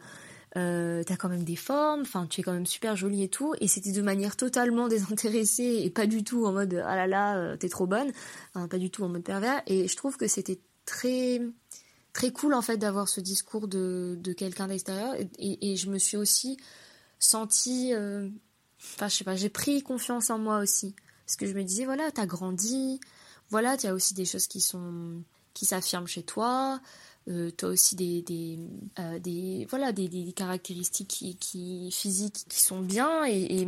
euh, 0.57 1.03
t'as 1.03 1.17
quand 1.17 1.29
même 1.29 1.43
des 1.43 1.55
formes, 1.55 2.01
enfin 2.01 2.25
tu 2.25 2.41
es 2.41 2.43
quand 2.43 2.53
même 2.53 2.65
super 2.65 2.95
jolie 2.95 3.21
et 3.21 3.29
tout, 3.29 3.53
et 3.61 3.67
c'était 3.67 3.91
de 3.91 4.01
manière 4.01 4.35
totalement 4.35 4.87
désintéressée 4.89 5.81
et 5.83 5.89
pas 5.91 6.07
du 6.07 6.23
tout 6.23 6.45
en 6.45 6.51
mode 6.51 6.81
ah 6.85 6.95
là 6.95 7.05
là 7.05 7.37
euh, 7.37 7.57
t'es 7.57 7.69
trop 7.69 7.85
bonne, 7.85 8.11
pas 8.53 8.77
du 8.79 8.89
tout 8.89 9.03
en 9.03 9.09
mode 9.09 9.23
pervers, 9.23 9.61
et 9.67 9.87
je 9.87 9.95
trouve 9.95 10.17
que 10.17 10.27
c'était 10.27 10.59
très 10.85 11.41
très 12.11 12.31
cool 12.31 12.55
en 12.55 12.63
fait 12.63 12.77
d'avoir 12.77 13.07
ce 13.07 13.21
discours 13.21 13.67
de, 13.67 14.17
de 14.19 14.33
quelqu'un 14.33 14.67
d'extérieur, 14.67 15.13
et, 15.37 15.75
je 15.75 15.89
me 15.89 15.99
suis 15.99 16.17
aussi 16.17 16.57
sentie, 17.19 17.93
euh, 17.93 18.27
enfin 18.79 19.09
je 19.09 19.15
sais 19.17 19.23
pas, 19.23 19.35
j'ai 19.35 19.49
pris 19.49 19.83
confiance 19.83 20.31
en 20.31 20.39
moi 20.39 20.57
aussi, 20.57 20.95
parce 21.25 21.35
que 21.35 21.45
je 21.45 21.53
me 21.53 21.63
disais 21.63 21.85
voilà 21.85 22.09
t'as 22.11 22.25
grandi, 22.25 22.99
voilà 23.51 23.77
tu 23.77 23.85
as 23.85 23.93
aussi 23.93 24.15
des 24.15 24.25
choses 24.25 24.47
qui 24.47 24.61
sont 24.61 25.21
qui 25.53 25.65
s'affirment 25.65 26.07
chez 26.07 26.23
toi, 26.23 26.79
euh, 27.27 27.51
tu 27.57 27.65
as 27.65 27.67
aussi 27.67 27.95
des, 27.95 28.21
des, 28.21 28.57
euh, 28.99 29.65
voilà, 29.69 29.91
des, 29.91 30.07
des, 30.07 30.31
caractéristiques 30.31 31.09
qui, 31.09 31.35
qui, 31.37 31.91
physiques 31.91 32.45
qui 32.47 32.61
sont 32.61 32.79
bien. 32.79 33.25
Et, 33.27 33.67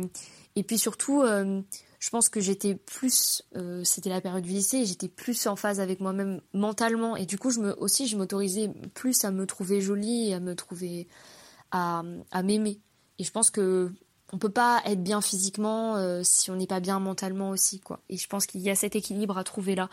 et, 0.56 0.62
puis 0.62 0.78
surtout, 0.78 1.22
euh, 1.22 1.60
je 1.98 2.10
pense 2.10 2.28
que 2.28 2.40
j'étais 2.40 2.74
plus, 2.74 3.42
euh, 3.56 3.84
c'était 3.84 4.08
la 4.08 4.20
période 4.20 4.42
du 4.42 4.50
lycée, 4.50 4.86
j'étais 4.86 5.08
plus 5.08 5.46
en 5.46 5.56
phase 5.56 5.80
avec 5.80 6.00
moi-même 6.00 6.40
mentalement. 6.54 7.16
Et 7.16 7.26
du 7.26 7.38
coup, 7.38 7.50
je 7.50 7.60
me, 7.60 7.74
aussi, 7.78 8.06
je 8.06 8.16
m'autorisais 8.16 8.70
plus 8.94 9.24
à 9.24 9.30
me 9.30 9.46
trouver 9.46 9.80
jolie 9.80 10.30
et 10.30 10.34
à 10.34 10.40
me 10.40 10.54
trouver, 10.54 11.06
à, 11.70 12.02
à 12.30 12.42
m'aimer. 12.42 12.80
Et 13.18 13.24
je 13.24 13.30
pense 13.30 13.50
que 13.50 13.92
on 14.32 14.38
peut 14.38 14.48
pas 14.48 14.80
être 14.86 15.02
bien 15.02 15.20
physiquement 15.20 16.22
si 16.22 16.52
on 16.52 16.54
n'est 16.54 16.68
pas 16.68 16.78
bien 16.78 17.00
mentalement 17.00 17.50
aussi 17.50 17.80
quoi 17.80 17.98
et 18.08 18.16
je 18.16 18.28
pense 18.28 18.46
qu'il 18.46 18.60
y 18.60 18.70
a 18.70 18.76
cet 18.76 18.94
équilibre 18.94 19.36
à 19.36 19.42
trouver 19.42 19.74
là 19.74 19.90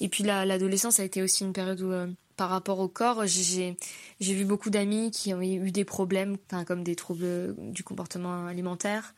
et 0.00 0.08
puis 0.08 0.24
l'adolescence 0.24 0.98
a 0.98 1.04
été 1.04 1.22
aussi 1.22 1.44
une 1.44 1.52
période 1.52 1.80
où 1.80 1.92
par 2.38 2.50
rapport 2.50 2.78
au 2.78 2.88
corps, 2.88 3.26
j'ai 3.26 3.76
vu 4.20 4.44
beaucoup 4.44 4.70
d'amis 4.70 5.10
qui 5.10 5.34
ont 5.34 5.42
eu 5.42 5.72
des 5.72 5.84
problèmes, 5.84 6.36
comme 6.66 6.84
des 6.84 6.94
troubles 6.94 7.54
du 7.72 7.82
comportement 7.82 8.46
alimentaire. 8.46 9.14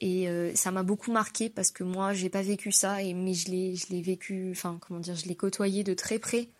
Et 0.00 0.28
euh, 0.28 0.54
ça 0.54 0.70
m'a 0.70 0.82
beaucoup 0.82 1.10
marqué 1.10 1.48
parce 1.48 1.70
que 1.72 1.82
moi, 1.82 2.12
j'ai 2.12 2.28
pas 2.28 2.42
vécu 2.42 2.70
ça, 2.70 3.02
et, 3.02 3.14
mais 3.14 3.32
je 3.32 3.50
l'ai 3.50 4.02
vécu, 4.02 4.50
enfin, 4.52 4.78
comment 4.80 5.00
dire, 5.00 5.16
je 5.16 5.26
l'ai 5.26 5.34
côtoyé 5.34 5.82
de 5.82 5.94
très 5.94 6.18
près. 6.18 6.50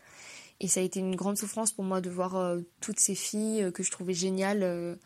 Et 0.60 0.66
ça 0.66 0.80
a 0.80 0.82
été 0.82 0.98
une 0.98 1.14
grande 1.14 1.36
souffrance 1.36 1.72
pour 1.72 1.84
moi 1.84 2.00
de 2.00 2.08
voir 2.08 2.36
euh, 2.36 2.60
toutes 2.80 2.98
ces 2.98 3.14
filles 3.14 3.64
euh, 3.64 3.70
que 3.70 3.82
je 3.82 3.90
trouvais 3.90 4.14
géniales 4.14 4.98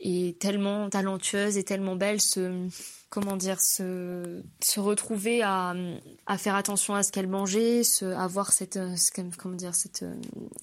et 0.00 0.36
tellement 0.38 0.88
talentueuses 0.88 1.56
et 1.56 1.64
tellement 1.64 1.96
belles 1.96 2.20
se, 2.20 2.68
comment 3.10 3.36
dire, 3.36 3.60
se, 3.60 4.42
retrouver 4.76 5.42
à, 5.42 5.74
faire 6.36 6.54
attention 6.54 6.94
à 6.94 7.02
ce 7.02 7.12
qu'elles 7.12 7.28
mangeaient, 7.28 7.82
avoir 8.16 8.52
cette, 8.52 8.76
euh, 8.76 8.94
comment 9.38 9.54
dire, 9.54 9.74
cette, 9.74 10.02
euh, 10.02 10.14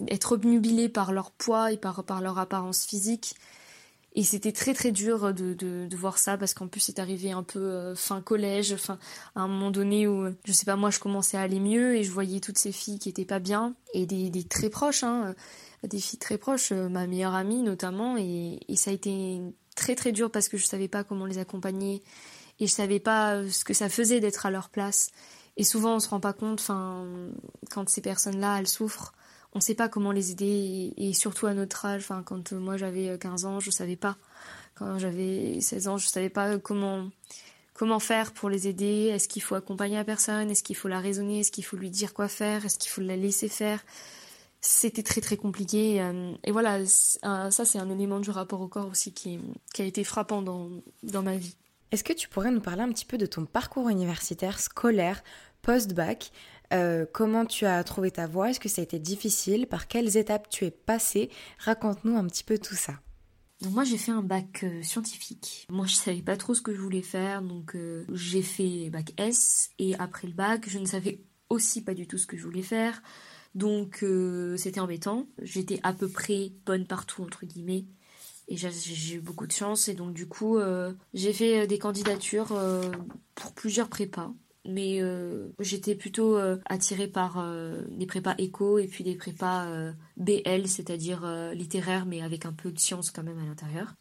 être 0.07 0.33
obnubilées 0.33 0.89
par 0.89 1.11
leur 1.11 1.31
poids 1.31 1.71
et 1.71 1.77
par, 1.77 2.03
leur 2.21 2.37
apparence 2.37 2.85
physique. 2.85 3.35
Et 4.17 4.23
c'était 4.23 4.53
très 4.53 4.73
très 4.73 4.93
dur 4.93 5.33
de 5.33 5.95
voir 5.97 6.17
ça 6.17 6.37
parce 6.37 6.53
qu'en 6.53 6.67
plus 6.67 6.79
c'est 6.79 6.99
arrivé 6.99 7.33
un 7.33 7.43
peu 7.43 7.59
euh, 7.59 7.95
fin 7.95 8.21
collège, 8.21 8.77
fin 8.77 8.97
à 9.35 9.41
un 9.41 9.49
moment 9.49 9.71
donné 9.71 10.07
où 10.07 10.33
je 10.45 10.53
sais 10.53 10.63
pas 10.63 10.77
moi 10.77 10.89
je 10.89 10.99
commençais 10.99 11.35
à 11.35 11.41
aller 11.41 11.59
mieux 11.59 11.97
et 11.97 12.05
je 12.05 12.11
voyais 12.11 12.39
toutes 12.39 12.57
ces 12.57 12.71
filles 12.71 12.97
qui 12.97 13.09
étaient 13.09 13.25
pas 13.25 13.39
bien 13.39 13.75
et 13.93 14.05
des, 14.05 14.29
des 14.29 14.45
très 14.45 14.69
proches, 14.69 15.03
hein, 15.03 15.35
des 15.87 15.99
filles 15.99 16.19
très 16.19 16.37
proches, 16.37 16.71
ma 16.71 17.07
meilleure 17.07 17.33
amie 17.33 17.61
notamment 17.61 18.17
et, 18.17 18.59
ça 18.75 18.91
a 18.91 18.93
été 18.93 19.41
très 19.75 19.95
très 19.95 20.11
dur 20.11 20.31
parce 20.31 20.49
que 20.49 20.57
je 20.57 20.65
savais 20.65 20.87
pas 20.87 21.03
comment 21.03 21.25
les 21.25 21.37
accompagner 21.37 22.01
et 22.59 22.67
je 22.67 22.71
savais 22.71 22.99
pas 22.99 23.35
euh, 23.35 23.49
ce 23.49 23.65
que 23.65 23.73
ça 23.73 23.89
faisait 23.89 24.19
d'être 24.19 24.45
à 24.45 24.51
leur 24.51 24.69
place. 24.69 25.11
Et 25.57 25.63
souvent 25.63 25.95
on 25.95 25.99
se 25.99 26.09
rend 26.09 26.19
pas 26.19 26.33
compte, 26.33 26.59
enfin, 26.59 27.05
quand 27.71 27.89
ces 27.89 28.01
personnes-là 28.01 28.59
elles 28.59 28.67
souffrent, 28.67 29.13
on 29.53 29.61
sait 29.61 29.75
pas 29.75 29.87
comment 29.87 30.11
les 30.11 30.31
aider 30.31 30.93
et, 30.97 31.13
surtout 31.13 31.47
à 31.47 31.53
notre 31.53 31.85
âge. 31.85 32.01
Enfin, 32.03 32.23
quand 32.23 32.53
euh, 32.53 32.59
moi 32.59 32.77
j'avais 32.77 33.17
15 33.17 33.45
euh, 33.45 33.47
ans, 33.47 33.59
je 33.59 33.71
savais 33.71 33.95
pas. 33.95 34.17
Quand 34.75 34.99
j'avais 34.99 35.61
16 35.61 35.87
ans, 35.87 35.97
je 35.97 36.07
savais 36.07 36.29
pas 36.29 36.57
comment 36.57 37.09
comment 37.73 37.99
faire 37.99 38.33
pour 38.33 38.49
les 38.49 38.67
aider. 38.67 39.11
Est-ce 39.13 39.27
qu'il 39.27 39.41
faut 39.41 39.55
accompagner 39.55 39.95
la 39.95 40.03
personne? 40.03 40.49
Est-ce 40.49 40.63
qu'il 40.63 40.75
faut 40.75 40.87
la 40.87 40.99
raisonner? 40.99 41.41
Est-ce 41.41 41.51
qu'il 41.51 41.65
faut 41.65 41.77
lui 41.77 41.89
dire 41.89 42.13
quoi 42.13 42.27
faire? 42.27 42.65
Est-ce 42.65 42.77
qu'il 42.77 42.89
faut 42.89 43.01
la 43.01 43.15
laisser 43.15 43.49
faire? 43.49 43.83
C'était 44.67 45.03
très 45.03 45.21
très 45.21 45.37
compliqué. 45.37 46.03
Et 46.43 46.51
voilà, 46.51 46.83
ça 46.87 47.65
c'est 47.65 47.77
un 47.77 47.89
élément 47.91 48.19
du 48.19 48.31
rapport 48.31 48.61
au 48.61 48.67
corps 48.67 48.87
aussi 48.87 49.13
qui, 49.13 49.39
qui 49.73 49.83
a 49.83 49.85
été 49.85 50.03
frappant 50.03 50.41
dans, 50.41 50.71
dans 51.03 51.21
ma 51.21 51.37
vie. 51.37 51.55
Est-ce 51.91 52.03
que 52.03 52.13
tu 52.13 52.27
pourrais 52.27 52.49
nous 52.49 52.61
parler 52.61 52.81
un 52.81 52.89
petit 52.89 53.05
peu 53.05 53.19
de 53.19 53.27
ton 53.27 53.45
parcours 53.45 53.89
universitaire, 53.89 54.59
scolaire, 54.59 55.23
post-bac 55.61 56.31
euh, 56.73 57.05
Comment 57.13 57.45
tu 57.45 57.65
as 57.65 57.83
trouvé 57.83 58.09
ta 58.09 58.25
voie? 58.25 58.49
Est-ce 58.49 58.59
que 58.59 58.67
ça 58.67 58.81
a 58.81 58.83
été 58.83 58.97
difficile? 58.97 59.67
Par 59.67 59.87
quelles 59.87 60.17
étapes 60.17 60.49
tu 60.49 60.65
es 60.65 60.71
passé? 60.71 61.29
Raconte-nous 61.59 62.17
un 62.17 62.25
petit 62.25 62.43
peu 62.43 62.57
tout 62.57 62.75
ça. 62.75 62.93
Donc 63.61 63.71
moi 63.71 63.83
j'ai 63.83 63.97
fait 63.97 64.11
un 64.11 64.23
bac 64.23 64.63
euh, 64.63 64.81
scientifique. 64.81 65.67
Moi 65.69 65.85
je 65.85 65.93
savais 65.93 66.23
pas 66.23 66.37
trop 66.37 66.55
ce 66.55 66.61
que 66.61 66.73
je 66.73 66.81
voulais 66.81 67.03
faire, 67.03 67.41
donc 67.41 67.75
euh, 67.75 68.03
j'ai 68.11 68.41
fait 68.41 68.89
bac 68.89 69.13
S 69.17 69.69
et 69.79 69.95
après 69.95 70.27
le 70.27 70.33
bac 70.33 70.67
je 70.67 70.79
ne 70.79 70.85
savais 70.85 71.21
aussi 71.49 71.83
pas 71.83 71.93
du 71.93 72.07
tout 72.07 72.17
ce 72.17 72.27
que 72.27 72.35
je 72.35 72.43
voulais 72.43 72.63
faire. 72.63 73.01
Donc 73.55 74.05
c'était 74.57 74.79
embêtant. 74.79 75.27
J'étais 75.41 75.79
à 75.83 75.93
peu 75.93 76.07
près 76.07 76.51
bonne 76.65 76.85
partout 76.85 77.23
entre 77.23 77.45
guillemets. 77.45 77.85
Et 78.47 78.57
j'ai 78.57 79.15
eu 79.15 79.21
beaucoup 79.21 79.47
de 79.47 79.51
chance. 79.51 79.87
Et 79.87 79.93
donc, 79.93 80.13
du 80.13 80.27
coup, 80.27 80.57
euh, 80.57 80.93
j'ai 81.13 81.33
fait 81.33 81.61
euh, 81.61 81.67
des 81.67 81.79
candidatures 81.79 82.51
euh, 82.51 82.91
pour 83.33 83.53
plusieurs 83.53 83.89
prépas. 83.89 84.31
Mais 84.67 84.99
j'étais 85.59 85.93
plutôt 85.93 86.39
attirée 86.65 87.07
par 87.07 87.53
les 87.99 88.07
prépas 88.07 88.33
éco 88.39 88.79
et 88.79 88.87
puis 88.87 89.03
des 89.03 89.13
prépas 89.13 89.67
BL, 90.17 90.67
c'est-à-dire 90.67 91.23
littéraire, 91.53 92.07
mais 92.07 92.23
avec 92.23 92.47
un 92.47 92.51
peu 92.51 92.71
de 92.71 92.79
science 92.79 93.11
quand 93.11 93.21
même 93.21 93.37
à 93.37 93.45
l'intérieur. 93.45 93.93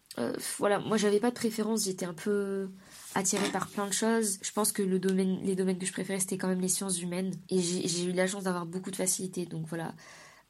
voilà, 0.58 0.78
moi 0.78 0.96
j'avais 0.96 1.20
pas 1.20 1.28
de 1.28 1.34
préférence, 1.34 1.84
j'étais 1.84 2.06
un 2.06 2.14
peu 2.14 2.70
attirée 3.14 3.48
par 3.50 3.68
plein 3.68 3.86
de 3.86 3.92
choses. 3.92 4.38
Je 4.42 4.52
pense 4.52 4.72
que 4.72 4.82
les 4.82 4.98
domaines 4.98 5.78
que 5.78 5.86
je 5.86 5.92
préférais 5.92 6.20
c'était 6.20 6.38
quand 6.38 6.48
même 6.48 6.60
les 6.60 6.68
sciences 6.68 7.00
humaines. 7.00 7.34
Et 7.50 7.60
j'ai 7.60 8.04
eu 8.04 8.12
la 8.12 8.26
chance 8.26 8.44
d'avoir 8.44 8.66
beaucoup 8.66 8.90
de 8.90 8.96
facilité. 8.96 9.46
Donc 9.46 9.66
voilà, 9.68 9.94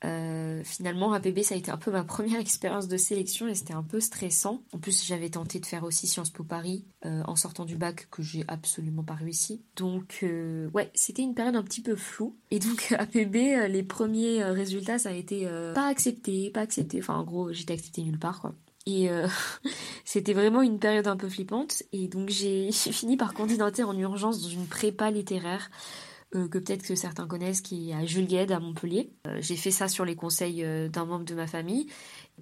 euh, 0.04 0.62
finalement, 0.64 1.12
APB, 1.12 1.42
ça 1.42 1.54
a 1.54 1.58
été 1.58 1.70
un 1.70 1.76
peu 1.76 1.90
ma 1.90 2.04
première 2.04 2.40
expérience 2.40 2.88
de 2.88 2.96
sélection 2.96 3.48
et 3.48 3.54
c'était 3.54 3.74
un 3.74 3.82
peu 3.82 4.00
stressant. 4.00 4.62
En 4.72 4.78
plus, 4.78 5.04
j'avais 5.04 5.30
tenté 5.30 5.60
de 5.60 5.66
faire 5.66 5.84
aussi 5.84 6.06
Sciences 6.06 6.30
Po 6.30 6.44
Paris 6.44 6.84
euh, 7.06 7.22
en 7.26 7.36
sortant 7.36 7.64
du 7.64 7.76
bac 7.76 8.08
que 8.10 8.22
j'ai 8.22 8.44
absolument 8.48 9.02
pas 9.02 9.14
réussi. 9.14 9.62
Donc, 9.76 10.20
euh, 10.22 10.68
ouais, 10.74 10.90
c'était 10.94 11.22
une 11.22 11.34
période 11.34 11.56
un 11.56 11.62
petit 11.62 11.80
peu 11.80 11.96
floue. 11.96 12.36
Et 12.50 12.58
donc, 12.58 12.92
APB, 12.98 13.68
les 13.68 13.82
premiers 13.82 14.44
résultats, 14.44 14.98
ça 14.98 15.10
a 15.10 15.12
été 15.12 15.48
pas 15.74 15.86
accepté, 15.86 16.50
pas 16.50 16.60
accepté. 16.60 16.98
Enfin, 17.00 17.16
en 17.16 17.24
gros, 17.24 17.52
j'étais 17.52 17.74
accepté 17.74 18.02
nulle 18.02 18.18
part, 18.18 18.40
quoi. 18.40 18.54
Et 18.86 19.08
c'était 20.04 20.34
vraiment 20.34 20.62
une 20.62 20.78
période 20.78 21.06
un 21.06 21.16
peu 21.16 21.28
flippante. 21.28 21.82
Et 21.92 22.08
donc, 22.08 22.28
j'ai 22.30 22.70
fini 22.72 23.16
par 23.16 23.34
candidater 23.34 23.82
en 23.82 23.96
urgence 23.96 24.42
dans 24.42 24.48
une 24.48 24.66
prépa 24.66 25.10
littéraire 25.10 25.70
euh, 26.34 26.48
que 26.48 26.58
peut-être 26.58 26.82
que 26.82 26.96
certains 26.96 27.26
connaissent, 27.28 27.60
qui 27.60 27.90
est 27.90 27.94
à 27.94 28.04
Jules 28.04 28.26
Gued 28.26 28.50
à 28.50 28.58
Montpellier. 28.58 29.12
Euh, 29.26 29.38
j'ai 29.40 29.56
fait 29.56 29.70
ça 29.70 29.86
sur 29.86 30.04
les 30.04 30.16
conseils 30.16 30.64
euh, 30.64 30.88
d'un 30.88 31.04
membre 31.04 31.24
de 31.24 31.34
ma 31.34 31.46
famille. 31.46 31.86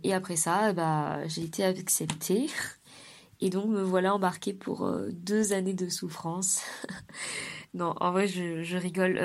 Et 0.03 0.15
après 0.15 0.37
ça, 0.37 0.73
bah, 0.73 1.27
j'ai 1.29 1.43
été 1.43 1.65
acceptée. 1.65 2.47
Et 3.41 3.51
donc 3.51 3.69
me 3.69 3.83
voilà 3.83 4.15
embarquée 4.15 4.55
pour 4.55 4.91
deux 5.11 5.53
années 5.53 5.75
de 5.75 5.89
souffrance. 5.89 6.63
non, 7.75 7.95
en 8.01 8.13
vrai, 8.13 8.29
je, 8.29 8.63
je 8.63 8.77
rigole. 8.79 9.19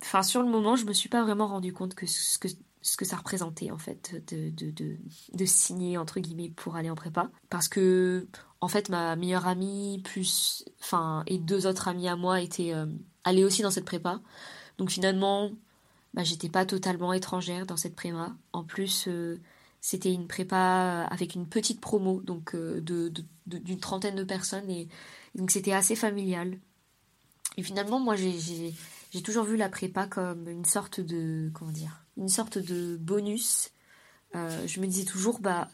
Enfin, 0.00 0.22
sur 0.22 0.42
le 0.42 0.48
moment, 0.48 0.76
je 0.76 0.86
me 0.86 0.92
suis 0.92 1.08
pas 1.08 1.22
vraiment 1.22 1.48
rendu 1.48 1.72
compte 1.72 1.94
que 1.94 2.06
ce 2.06 2.38
que 2.38 2.48
ce 2.84 2.98
que 2.98 3.06
ça 3.06 3.16
représentait 3.16 3.70
en 3.70 3.78
fait 3.78 4.14
de, 4.30 4.50
de, 4.50 4.98
de, 5.32 5.44
signer 5.46 5.96
entre 5.96 6.20
guillemets 6.20 6.50
pour 6.50 6.76
aller 6.76 6.90
en 6.90 6.94
prépa. 6.94 7.30
Parce 7.48 7.66
que 7.66 8.28
en 8.60 8.68
fait 8.68 8.90
ma 8.90 9.16
meilleure 9.16 9.46
amie 9.46 10.02
plus 10.04 10.66
enfin 10.80 11.22
et 11.26 11.38
deux 11.38 11.66
autres 11.66 11.88
amis 11.88 12.08
à 12.08 12.16
moi 12.16 12.42
étaient 12.42 12.74
euh, 12.74 12.84
allés 13.24 13.42
aussi 13.42 13.62
dans 13.62 13.70
cette 13.70 13.86
prépa. 13.86 14.20
Donc 14.76 14.90
finalement 14.90 15.50
bah, 16.12 16.24
j'étais 16.24 16.50
pas 16.50 16.66
totalement 16.66 17.14
étrangère 17.14 17.64
dans 17.64 17.78
cette 17.78 17.96
prépa. 17.96 18.34
En 18.52 18.64
plus 18.64 19.06
euh, 19.08 19.40
c'était 19.80 20.12
une 20.12 20.28
prépa 20.28 21.08
avec 21.10 21.34
une 21.34 21.48
petite 21.48 21.80
promo 21.80 22.20
donc 22.20 22.54
euh, 22.54 22.82
d'une 23.46 23.80
trentaine 23.80 24.14
de 24.14 24.24
personnes. 24.24 24.68
Et 24.68 24.88
donc 25.34 25.50
c'était 25.50 25.72
assez 25.72 25.96
familial. 25.96 26.58
Et 27.56 27.62
finalement 27.62 27.98
moi 27.98 28.14
j'ai 28.14 29.22
toujours 29.22 29.44
vu 29.44 29.56
la 29.56 29.70
prépa 29.70 30.06
comme 30.06 30.50
une 30.50 30.66
sorte 30.66 31.00
de 31.00 31.50
comment 31.54 31.72
dire 31.72 32.03
une 32.16 32.28
sorte 32.28 32.58
de 32.58 32.96
bonus. 32.96 33.70
Euh, 34.34 34.66
je 34.66 34.80
me 34.80 34.86
disais 34.86 35.04
toujours 35.04 35.40
bah 35.40 35.68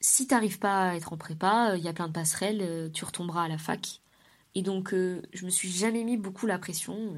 si 0.00 0.26
t'arrives 0.26 0.58
pas 0.58 0.90
à 0.90 0.94
être 0.96 1.12
en 1.12 1.16
prépa, 1.16 1.76
il 1.76 1.84
y 1.84 1.88
a 1.88 1.92
plein 1.92 2.08
de 2.08 2.12
passerelles, 2.12 2.90
tu 2.92 3.04
retomberas 3.04 3.44
à 3.44 3.48
la 3.48 3.58
fac. 3.58 4.00
Et 4.54 4.62
donc, 4.62 4.92
je 4.94 5.44
me 5.44 5.50
suis 5.50 5.70
jamais 5.70 6.04
mis 6.04 6.16
beaucoup 6.16 6.46
la 6.46 6.58
pression. 6.58 7.14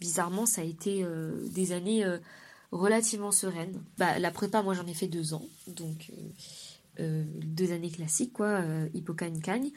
Bizarrement, 0.00 0.44
ça 0.44 0.62
a 0.62 0.64
été 0.64 1.06
des 1.52 1.70
années 1.70 2.04
relativement 2.72 3.30
sereines. 3.30 3.80
Bah, 3.96 4.18
la 4.18 4.32
prépa, 4.32 4.62
moi, 4.62 4.74
j'en 4.74 4.88
ai 4.88 4.94
fait 4.94 5.06
deux 5.06 5.34
ans, 5.34 5.46
donc 5.68 6.10
deux 6.98 7.70
années 7.70 7.92
classiques, 7.92 8.32
quoi, 8.32 8.60
hippocagne-cagne. 8.92 9.70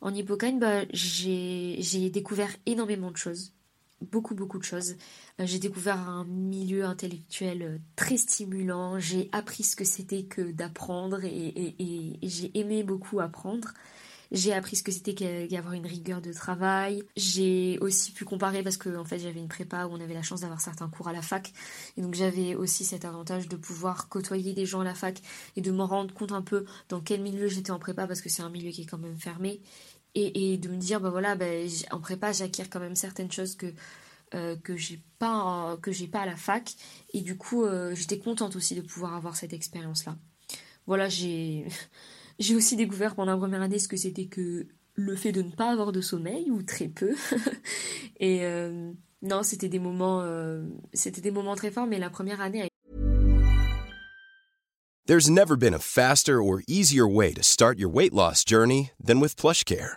En 0.00 0.12
hippocagne, 0.12 0.58
bah, 0.58 0.82
j'ai 0.92 2.10
découvert 2.10 2.50
énormément 2.66 3.12
de 3.12 3.16
choses 3.16 3.52
beaucoup 4.02 4.34
beaucoup 4.34 4.58
de 4.58 4.64
choses. 4.64 4.96
Euh, 5.40 5.46
j'ai 5.46 5.58
découvert 5.58 5.98
un 5.98 6.24
milieu 6.24 6.84
intellectuel 6.84 7.62
euh, 7.62 7.78
très 7.96 8.16
stimulant, 8.16 8.98
j'ai 8.98 9.28
appris 9.32 9.62
ce 9.62 9.76
que 9.76 9.84
c'était 9.84 10.24
que 10.24 10.42
d'apprendre 10.50 11.24
et, 11.24 12.18
j'ai 12.22 12.58
aimé 12.58 12.82
beaucoup 12.82 13.20
apprendre. 13.20 13.72
J'ai 14.32 14.54
appris 14.54 14.76
ce 14.76 14.82
que 14.82 14.92
c'était 14.92 15.14
qu'avoir 15.14 15.74
une 15.74 15.86
rigueur 15.86 16.22
de 16.22 16.32
travail. 16.32 17.02
J'ai 17.16 17.78
aussi 17.82 18.12
pu 18.12 18.24
comparer 18.24 18.62
parce 18.62 18.78
que 18.78 18.96
en 18.96 19.04
fait 19.04 19.18
j'avais 19.18 19.40
une 19.40 19.48
prépa 19.48 19.84
où 19.84 19.90
on 19.92 20.00
avait 20.00 20.14
la 20.14 20.22
chance 20.22 20.40
d'avoir 20.40 20.62
certains 20.62 20.88
cours 20.88 21.08
à 21.08 21.12
la 21.12 21.20
fac 21.20 21.52
et 21.98 22.00
donc 22.00 22.14
j'avais 22.14 22.54
aussi 22.54 22.86
cet 22.86 23.04
avantage 23.04 23.46
de 23.46 23.56
pouvoir 23.56 24.08
côtoyer 24.08 24.54
des 24.54 24.64
gens 24.64 24.80
à 24.80 24.84
la 24.84 24.94
fac 24.94 25.20
et 25.56 25.60
de 25.60 25.70
me 25.70 25.82
rendre 25.82 26.14
compte 26.14 26.32
un 26.32 26.40
peu 26.40 26.64
dans 26.88 27.00
quel 27.00 27.20
milieu 27.20 27.46
j'étais 27.46 27.72
en 27.72 27.78
prépa 27.78 28.06
parce 28.06 28.22
que 28.22 28.30
c'est 28.30 28.42
un 28.42 28.48
milieu 28.48 28.70
qui 28.70 28.82
est 28.82 28.86
quand 28.86 28.96
même 28.96 29.18
fermé 29.18 29.60
et, 30.14 30.58
de 30.58 30.68
me 30.68 30.76
dire 30.76 31.00
bah 31.00 31.10
voilà 31.10 31.34
bah, 31.34 31.46
en 31.90 32.00
prépa 32.00 32.32
j'acquiers 32.32 32.66
quand 32.66 32.80
même 32.80 32.96
certaines 32.96 33.32
choses 33.32 33.56
que 33.56 33.72
euh, 34.34 34.56
que 34.56 34.76
j'ai 34.76 35.02
pas 35.18 35.76
que 35.82 35.92
j'ai 35.92 36.06
pas 36.06 36.20
à 36.20 36.26
la 36.26 36.36
fac. 36.36 36.74
Et 37.12 37.20
du 37.20 37.36
coup 37.36 37.64
euh, 37.64 37.94
j'étais 37.94 38.18
contente 38.18 38.56
aussi 38.56 38.74
de 38.74 38.80
pouvoir 38.80 39.14
avoir 39.14 39.36
cette 39.36 39.52
expérience 39.52 40.04
là 40.04 40.16
voilà 40.86 41.08
j'ai 41.08 41.66
j'ai 42.38 42.54
aussi 42.54 42.76
découvert 42.76 43.14
pendant 43.14 43.32
la 43.32 43.38
première 43.38 43.62
année 43.62 43.78
ce 43.78 43.88
que 43.88 43.96
c'était 43.96 44.26
que 44.26 44.66
le 44.94 45.16
fait 45.16 45.32
de 45.32 45.42
ne 45.42 45.50
pas 45.50 45.70
avoir 45.70 45.92
de 45.92 46.02
sommeil 46.02 46.50
ou 46.50 46.62
très 46.62 46.88
peu. 46.88 47.14
Et 48.20 48.44
euh, 48.44 48.92
non 49.22 49.42
c'était 49.42 49.68
des 49.68 49.78
moments 49.78 50.26
c'était 50.92 51.20
des 51.20 51.30
moments 51.30 51.54
très 51.54 51.70
forts 51.70 51.86
mais 51.86 51.98
la 51.98 52.10
première 52.10 52.40
année 52.40 52.68
There's 55.06 55.28
never 55.28 55.56
been 55.56 55.74
a 55.74 55.80
faster 55.80 56.40
or 56.40 56.62
easier 56.68 57.06
way 57.08 57.32
to 57.34 57.42
start 57.42 57.78
your 57.78 57.90
weight 57.90 58.14
loss 58.14 58.44
journey 58.44 58.92
than 59.04 59.20
with 59.20 59.34
PlushCare 59.36 59.96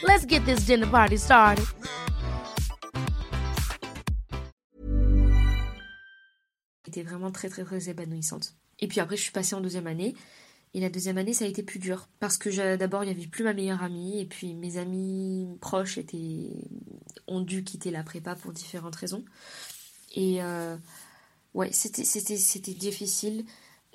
Let's 0.00 0.24
get 0.28 0.44
this 0.44 0.64
dinner 0.64 0.86
party 0.88 1.18
started. 1.18 1.64
C'était 6.84 7.02
vraiment 7.02 7.32
très 7.32 7.48
très 7.48 7.64
très 7.64 7.88
épanouissante. 7.88 8.54
Et 8.78 8.86
puis 8.86 9.00
après, 9.00 9.16
je 9.16 9.22
suis 9.22 9.32
passée 9.32 9.56
en 9.56 9.60
deuxième 9.60 9.88
année. 9.88 10.14
Et 10.72 10.80
la 10.80 10.88
deuxième 10.88 11.18
année, 11.18 11.32
ça 11.32 11.46
a 11.46 11.48
été 11.48 11.64
plus 11.64 11.80
dur. 11.80 12.08
Parce 12.20 12.38
que 12.38 12.76
d'abord, 12.76 13.02
il 13.02 13.06
n'y 13.06 13.12
avait 13.12 13.26
plus 13.26 13.42
ma 13.42 13.52
meilleure 13.54 13.82
amie. 13.82 14.20
Et 14.20 14.24
puis 14.24 14.54
mes 14.54 14.76
amis 14.76 15.48
proches 15.60 15.98
ont 17.26 17.40
dû 17.40 17.64
quitter 17.64 17.90
la 17.90 18.04
prépa 18.04 18.36
pour 18.36 18.52
différentes 18.52 18.94
raisons. 18.94 19.24
Et 20.14 20.40
euh, 20.42 20.76
ouais, 21.54 21.70
c'était 21.72 22.74
difficile. 22.74 23.44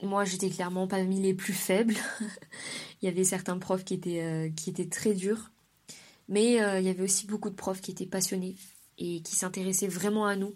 Moi, 0.02 0.26
j'étais 0.26 0.50
clairement 0.50 0.86
pas 0.86 1.02
mis 1.04 1.22
les 1.22 1.34
plus 1.34 1.54
faibles. 1.54 1.96
il 3.02 3.06
y 3.06 3.08
avait 3.08 3.24
certains 3.24 3.58
profs 3.58 3.86
qui 3.86 3.94
étaient, 3.94 4.22
euh, 4.22 4.50
qui 4.50 4.70
étaient 4.70 4.90
très 4.90 5.14
durs. 5.14 5.50
Mais 6.30 6.62
euh, 6.62 6.80
il 6.80 6.86
y 6.86 6.90
avait 6.90 7.04
aussi 7.04 7.28
beaucoup 7.28 7.50
de 7.50 7.56
profs 7.56 7.82
qui 7.82 7.92
étaient 7.92 8.06
passionnés 8.06 8.56
et 8.98 9.22
qui 9.22 9.36
s'intéressaient 9.36 9.88
vraiment 9.88 10.26
à 10.26 10.36
nous. 10.36 10.54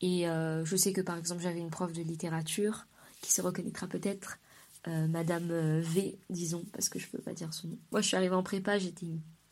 Et 0.00 0.28
euh, 0.28 0.64
je 0.64 0.76
sais 0.76 0.92
que 0.92 1.00
par 1.00 1.16
exemple, 1.16 1.42
j'avais 1.42 1.60
une 1.60 1.70
prof 1.70 1.92
de 1.92 2.02
littérature 2.02 2.86
qui 3.20 3.32
se 3.32 3.42
reconnaîtra 3.42 3.86
peut-être, 3.86 4.38
Madame 4.86 5.80
V, 5.80 6.18
disons, 6.30 6.64
parce 6.72 6.88
que 6.88 6.98
je 6.98 7.08
peux 7.08 7.18
pas 7.18 7.34
dire 7.34 7.52
son 7.52 7.68
nom. 7.68 7.78
Moi, 7.90 8.00
je 8.00 8.06
suis 8.06 8.16
arrivée 8.16 8.36
en 8.36 8.42
prépa, 8.42 8.78
j'étais 8.78 9.04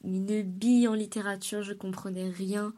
une, 0.06 0.42
bille 0.42 0.88
en 0.88 0.94
littérature, 0.94 1.62
je 1.62 1.74
comprenais 1.74 2.30
rien. 2.30 2.72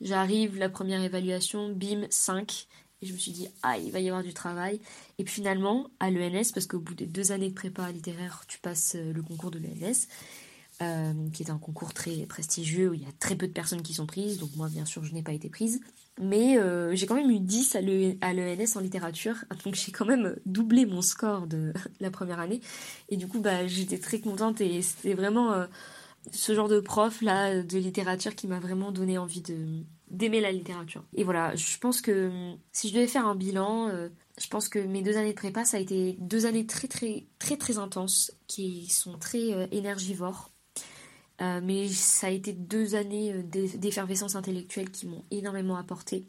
J'arrive, 0.00 0.56
la 0.56 0.70
première 0.70 1.02
évaluation, 1.02 1.68
bim, 1.70 2.06
5. 2.08 2.66
Et 3.02 3.06
je 3.06 3.12
me 3.12 3.18
suis 3.18 3.32
dit, 3.32 3.48
ah, 3.62 3.78
il 3.78 3.90
va 3.92 4.00
y 4.00 4.08
avoir 4.08 4.22
du 4.22 4.34
travail. 4.34 4.80
Et 5.18 5.24
puis 5.24 5.34
finalement, 5.34 5.90
à 6.00 6.10
l'ENS, 6.10 6.52
parce 6.52 6.66
qu'au 6.66 6.80
bout 6.80 6.94
de 6.94 7.06
deux 7.06 7.32
années 7.32 7.48
de 7.48 7.54
prépa 7.54 7.90
littéraire, 7.90 8.44
tu 8.46 8.58
passes 8.58 8.94
euh, 8.94 9.12
le 9.12 9.22
concours 9.22 9.50
de 9.50 9.58
l'ENS, 9.58 10.06
euh, 10.82 11.12
qui 11.32 11.42
est 11.42 11.50
un 11.50 11.58
concours 11.58 11.92
très 11.92 12.26
prestigieux 12.26 12.90
où 12.90 12.94
il 12.94 13.02
y 13.02 13.06
a 13.06 13.12
très 13.18 13.36
peu 13.36 13.46
de 13.46 13.52
personnes 13.52 13.82
qui 13.82 13.94
sont 13.94 14.06
prises. 14.06 14.38
Donc 14.38 14.50
moi, 14.56 14.68
bien 14.68 14.84
sûr, 14.84 15.04
je 15.04 15.12
n'ai 15.12 15.22
pas 15.22 15.32
été 15.32 15.48
prise. 15.48 15.80
Mais 16.20 16.58
euh, 16.58 16.94
j'ai 16.94 17.06
quand 17.06 17.14
même 17.14 17.30
eu 17.30 17.40
10 17.40 17.76
à 17.76 17.80
l'ENS 18.32 18.76
en 18.76 18.80
littérature. 18.80 19.36
Donc 19.64 19.74
j'ai 19.74 19.92
quand 19.92 20.06
même 20.06 20.36
doublé 20.46 20.86
mon 20.86 21.02
score 21.02 21.46
de 21.46 21.72
la 22.00 22.10
première 22.10 22.40
année. 22.40 22.60
Et 23.08 23.16
du 23.16 23.26
coup, 23.26 23.40
bah, 23.40 23.66
j'étais 23.66 23.98
très 23.98 24.20
contente 24.20 24.60
et 24.60 24.82
c'était 24.82 25.14
vraiment 25.14 25.66
ce 26.32 26.54
genre 26.54 26.68
de 26.68 26.80
prof 26.80 27.22
là 27.22 27.62
de 27.62 27.78
littérature 27.78 28.34
qui 28.34 28.46
m'a 28.46 28.60
vraiment 28.60 28.92
donné 28.92 29.18
envie 29.18 29.40
de 29.40 29.84
d'aimer 30.10 30.40
la 30.40 30.50
littérature. 30.50 31.04
Et 31.14 31.22
voilà, 31.22 31.54
je 31.54 31.78
pense 31.78 32.00
que 32.00 32.32
si 32.72 32.88
je 32.88 32.94
devais 32.94 33.06
faire 33.06 33.26
un 33.26 33.36
bilan, 33.36 33.88
euh, 33.88 34.08
je 34.38 34.48
pense 34.48 34.68
que 34.68 34.80
mes 34.80 35.02
deux 35.02 35.16
années 35.16 35.30
de 35.30 35.36
prépa, 35.36 35.64
ça 35.64 35.76
a 35.76 35.80
été 35.80 36.16
deux 36.18 36.46
années 36.46 36.66
très 36.66 36.88
très 36.88 37.26
très 37.38 37.56
très 37.56 37.78
intenses, 37.78 38.32
qui 38.48 38.88
sont 38.88 39.18
très 39.18 39.52
euh, 39.52 39.66
énergivores. 39.70 40.50
Euh, 41.40 41.60
mais 41.62 41.88
ça 41.88 42.26
a 42.28 42.30
été 42.30 42.52
deux 42.52 42.94
années 42.94 43.42
d'effervescence 43.42 44.36
intellectuelle 44.36 44.90
qui 44.90 45.06
m'ont 45.06 45.24
énormément 45.30 45.76
apporté. 45.76 46.26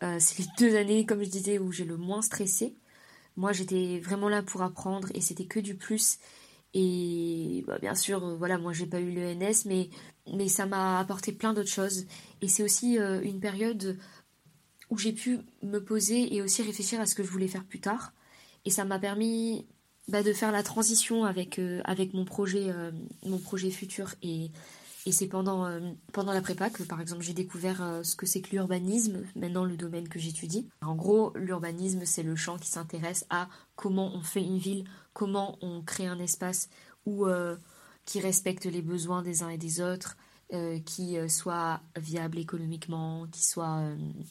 c'est 0.00 0.38
les 0.38 0.46
deux 0.58 0.76
années, 0.76 1.06
comme 1.06 1.22
je 1.22 1.30
disais, 1.30 1.58
où 1.58 1.70
j'ai 1.70 1.84
le 1.84 1.96
moins 1.96 2.22
stressé. 2.22 2.74
Moi, 3.36 3.52
j'étais 3.52 4.00
vraiment 4.00 4.28
là 4.28 4.42
pour 4.42 4.62
apprendre 4.62 5.08
et 5.14 5.20
c'était 5.20 5.46
que 5.46 5.60
du 5.60 5.74
plus. 5.76 6.18
Et 6.74 7.64
bah, 7.66 7.78
bien 7.80 7.94
sûr, 7.94 8.24
euh, 8.24 8.36
voilà, 8.36 8.58
moi 8.58 8.72
j'ai 8.72 8.86
pas 8.86 9.00
eu 9.00 9.10
l'ENS, 9.10 9.64
mais, 9.66 9.90
mais 10.32 10.48
ça 10.48 10.66
m'a 10.66 10.98
apporté 10.98 11.32
plein 11.32 11.52
d'autres 11.52 11.68
choses. 11.70 12.06
Et 12.40 12.48
c'est 12.48 12.62
aussi 12.62 12.98
euh, 12.98 13.20
une 13.22 13.40
période 13.40 13.98
où 14.90 14.98
j'ai 14.98 15.12
pu 15.12 15.38
me 15.62 15.78
poser 15.78 16.34
et 16.34 16.42
aussi 16.42 16.62
réfléchir 16.62 17.00
à 17.00 17.06
ce 17.06 17.14
que 17.14 17.22
je 17.22 17.30
voulais 17.30 17.48
faire 17.48 17.64
plus 17.64 17.80
tard. 17.80 18.12
Et 18.64 18.70
ça 18.70 18.84
m'a 18.84 18.98
permis 18.98 19.66
bah, 20.08 20.22
de 20.22 20.32
faire 20.32 20.50
la 20.50 20.62
transition 20.62 21.24
avec, 21.24 21.58
euh, 21.58 21.80
avec 21.84 22.12
mon, 22.12 22.24
projet, 22.24 22.70
euh, 22.70 22.90
mon 23.24 23.38
projet 23.38 23.70
futur. 23.70 24.14
Et, 24.22 24.50
et 25.06 25.12
c'est 25.12 25.28
pendant, 25.28 25.64
euh, 25.64 25.80
pendant 26.12 26.32
la 26.32 26.40
prépa 26.40 26.70
que, 26.70 26.82
par 26.82 27.00
exemple, 27.00 27.22
j'ai 27.22 27.34
découvert 27.34 28.00
ce 28.02 28.16
que 28.16 28.26
c'est 28.26 28.40
que 28.40 28.50
l'urbanisme, 28.50 29.22
maintenant 29.36 29.64
le 29.64 29.76
domaine 29.76 30.08
que 30.08 30.18
j'étudie. 30.18 30.68
En 30.80 30.96
gros, 30.96 31.32
l'urbanisme, 31.36 32.04
c'est 32.04 32.24
le 32.24 32.34
champ 32.34 32.58
qui 32.58 32.68
s'intéresse 32.68 33.26
à 33.30 33.48
comment 33.76 34.12
on 34.14 34.22
fait 34.22 34.42
une 34.42 34.58
ville, 34.58 34.84
comment 35.12 35.56
on 35.60 35.82
crée 35.82 36.06
un 36.06 36.18
espace 36.18 36.68
qui 38.04 38.20
respecte 38.20 38.64
les 38.64 38.82
besoins 38.82 39.22
des 39.22 39.42
uns 39.42 39.48
et 39.48 39.58
des 39.58 39.80
autres, 39.80 40.16
qui 40.84 41.16
soit 41.28 41.80
viable 41.96 42.38
économiquement, 42.38 43.26
qui 43.32 43.44
soit 43.44 43.82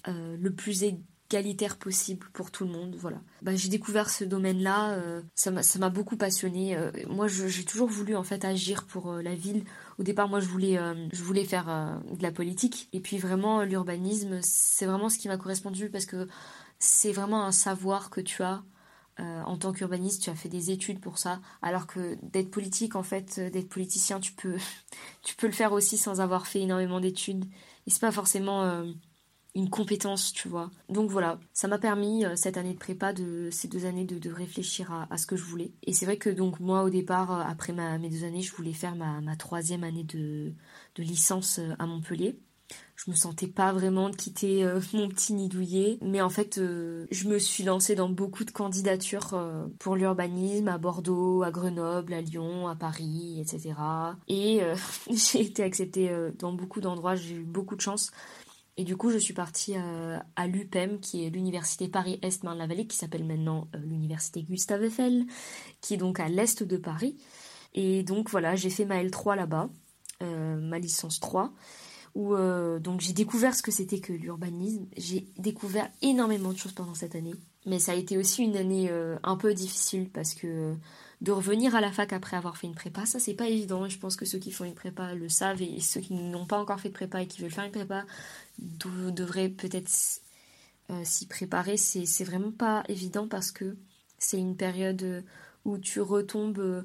le 0.08 0.50
plus 0.52 0.84
égalitaire 1.32 1.78
possible 1.78 2.28
pour 2.34 2.52
tout 2.52 2.66
le 2.66 2.72
monde. 2.72 2.96
Voilà. 2.98 3.22
Bah, 3.42 3.56
j'ai 3.56 3.70
découvert 3.70 4.10
ce 4.10 4.24
domaine-là, 4.24 4.92
euh, 4.92 5.22
ça 5.34 5.52
m'a 5.52 5.90
beaucoup 5.90 6.18
passionné. 6.18 6.76
Euh, 6.76 6.92
moi, 7.08 7.28
j'ai 7.28 7.64
toujours 7.64 7.88
voulu 7.88 8.16
en 8.16 8.24
fait 8.24 8.44
agir 8.44 8.86
pour 8.86 9.12
euh, 9.12 9.22
la 9.22 9.34
ville. 9.34 9.64
Au 9.98 10.04
départ, 10.04 10.28
moi, 10.28 10.40
je 10.40 10.48
voulais, 10.48 10.80
je 11.14 11.24
voulais 11.24 11.46
faire 11.46 12.02
de 12.12 12.24
la 12.24 12.32
politique. 12.32 12.90
Et 12.92 13.00
puis 13.00 13.18
vraiment, 13.18 13.64
l'urbanisme, 13.64 14.40
c'est 14.42 14.86
vraiment 14.86 15.10
ce 15.10 15.18
qui 15.18 15.28
m'a 15.28 15.38
correspondu 15.38 15.90
parce 15.90 16.06
que 16.06 16.28
c'est 16.80 17.12
vraiment 17.12 17.46
un 17.46 17.52
savoir 17.52 18.10
que 18.10 18.20
tu 18.20 18.42
as. 18.42 18.64
en 19.20 19.58
tant 19.58 19.72
qu'urbaniste, 19.74 20.24
tu 20.24 20.32
as 20.32 20.36
fait 20.36 20.50
des 20.50 20.72
études 20.72 21.00
pour 21.00 21.20
ça, 21.20 21.40
alors 21.62 21.86
que 21.86 22.18
d'être 22.24 22.50
politique, 22.50 22.96
en 22.96 23.04
fait, 23.04 23.40
d'être 23.40 23.70
politicien, 23.70 24.20
tu 24.20 24.34
peux, 24.34 24.58
tu 25.22 25.36
peux 25.36 25.46
le 25.46 25.54
faire 25.54 25.72
aussi 25.72 25.98
sans 25.98 26.20
avoir 26.20 26.48
fait 26.48 26.62
énormément 26.62 27.00
d'études. 27.00 27.46
Et 27.86 27.92
c'est 27.92 28.02
pas 28.02 28.12
forcément 28.12 28.84
une 29.54 29.70
compétence, 29.70 30.32
tu 30.32 30.48
vois. 30.48 30.72
Donc 30.90 31.10
voilà, 31.10 31.40
ça 31.54 31.68
m'a 31.68 31.78
permis 31.78 32.26
euh, 32.26 32.36
cette 32.36 32.58
année 32.58 32.74
de 32.74 32.80
prépa, 32.80 33.12
de 33.14 33.50
ces 33.52 33.68
deux 33.68 33.86
années, 33.86 34.06
de, 34.06 34.32
réfléchir 34.32 35.08
à, 35.10 35.18
ce 35.18 35.26
que 35.26 35.36
je 35.36 35.44
voulais. 35.44 35.72
Et 35.84 35.94
c'est 35.94 36.06
vrai 36.06 36.18
que 36.18 36.30
donc 36.30 36.60
moi 36.60 36.84
au 36.84 36.90
départ, 36.90 37.32
euh, 37.32 37.44
après 37.46 37.74
ma, 37.74 37.98
mes 37.98 38.10
deux 38.10 38.24
années, 38.24 38.42
je 38.42 38.56
voulais 38.56 38.74
faire 38.74 38.96
ma, 38.96 39.36
troisième 39.36 39.84
année 39.84 40.04
de, 40.04 40.54
licence 40.98 41.60
euh, 41.60 41.74
à 41.80 41.86
Montpellier. 41.86 42.40
Je 42.96 43.12
me 43.12 43.16
sentais 43.16 43.48
pas 43.48 43.74
vraiment 43.74 44.10
de 44.10 44.16
quitter 44.16 44.64
mon 44.94 45.10
petit 45.10 45.34
nid 45.34 45.50
douillet, 45.50 45.98
mais 46.02 46.22
en 46.22 46.30
fait, 46.30 46.58
je 46.58 47.28
me 47.28 47.38
suis 47.40 47.64
lancée 47.64 47.96
dans 47.96 48.08
beaucoup 48.08 48.46
de 48.46 48.52
candidatures 48.52 49.36
pour 49.80 49.98
l'urbanisme 49.98 50.70
à 50.70 50.78
Bordeaux, 50.78 51.44
à 51.44 51.52
Grenoble, 51.52 52.14
à 52.14 52.22
Lyon, 52.22 52.70
à 52.70 52.76
Paris, 52.76 53.42
etc. 53.42 53.74
Et 54.30 54.62
j'ai 55.10 55.42
été 55.42 55.64
acceptée 55.64 56.16
dans 56.40 56.54
beaucoup 56.54 56.80
d'endroits, 56.80 57.16
j'ai 57.16 57.36
eu 57.36 57.44
beaucoup 57.44 57.76
de 57.76 57.82
chance. 57.82 58.12
Et 58.82 58.84
du 58.84 58.98
coup, 58.98 59.12
je 59.12 59.20
suis 59.20 59.36
partie 59.36 59.76
euh, 59.78 60.18
à 60.36 60.48
l'UPEM, 60.48 61.00
qui 61.00 61.24
est 61.24 61.30
l'université 61.30 61.88
Paris-Est 61.88 62.42
Marne-la-Vallée, 62.42 62.88
qui 62.88 62.98
s'appelle 62.98 63.24
maintenant 63.24 63.68
euh, 63.76 63.78
l'université 63.78 64.42
Gustave 64.42 64.86
Eiffel, 64.86 65.28
qui 65.82 65.94
est 65.94 65.98
donc 65.98 66.20
à 66.20 66.28
l'est 66.30 66.64
de 66.64 66.78
Paris. 66.78 67.16
Et 67.76 68.02
donc 68.02 68.32
voilà, 68.32 68.56
j'ai 68.56 68.72
fait 68.72 68.86
ma 68.86 69.04
L3 69.04 69.36
là-bas, 69.36 69.70
euh, 70.24 70.60
ma 70.60 70.80
licence 70.80 71.20
3, 71.20 71.54
où 72.16 72.36
donc 72.80 73.02
j'ai 73.02 73.14
découvert 73.14 73.54
ce 73.54 73.62
que 73.62 73.70
c'était 73.70 74.00
que 74.00 74.14
l'urbanisme. 74.14 74.88
J'ai 74.98 75.28
découvert 75.38 75.88
énormément 76.02 76.52
de 76.52 76.58
choses 76.58 76.74
pendant 76.74 76.96
cette 76.96 77.14
année, 77.14 77.36
mais 77.68 77.78
ça 77.78 77.92
a 77.92 77.96
été 77.96 78.18
aussi 78.18 78.42
une 78.42 78.58
année 78.58 78.90
un 79.24 79.38
peu 79.38 79.54
difficile 79.54 80.10
parce 80.10 80.34
que 80.34 80.76
de 81.22 81.32
revenir 81.32 81.76
à 81.76 81.82
la 81.82 81.92
fac 81.92 82.14
après 82.14 82.36
avoir 82.36 82.58
fait 82.58 82.68
une 82.68 82.74
prépa, 82.76 83.06
ça 83.06 83.20
c'est 83.20 83.36
pas 83.36 83.48
évident. 83.48 83.88
Je 83.88 83.98
pense 84.00 84.16
que 84.16 84.26
ceux 84.26 84.40
qui 84.40 84.52
font 84.52 84.66
une 84.66 84.74
prépa 84.74 85.14
le 85.14 85.30
savent 85.30 85.62
et 85.62 85.80
ceux 85.80 86.02
qui 86.02 86.14
n'ont 86.14 86.48
pas 86.48 86.58
encore 86.58 86.80
fait 86.80 86.90
de 86.90 86.94
prépa 86.94 87.22
et 87.22 87.28
qui 87.28 87.42
veulent 87.42 87.52
faire 87.52 87.64
une 87.64 87.72
prépa 87.72 88.06
devraient 88.58 89.50
peut-être 89.50 89.92
euh, 90.90 91.02
s'y 91.04 91.28
préparer. 91.28 91.78
C'est 91.78 92.24
vraiment 92.24 92.52
pas 92.52 92.84
évident 92.90 93.28
parce 93.28 93.52
que 93.52 93.78
c'est 94.18 94.40
une 94.40 94.58
période 94.58 95.24
où 95.64 95.78
tu 95.78 96.02
retombes. 96.02 96.60
Euh, 96.60 96.82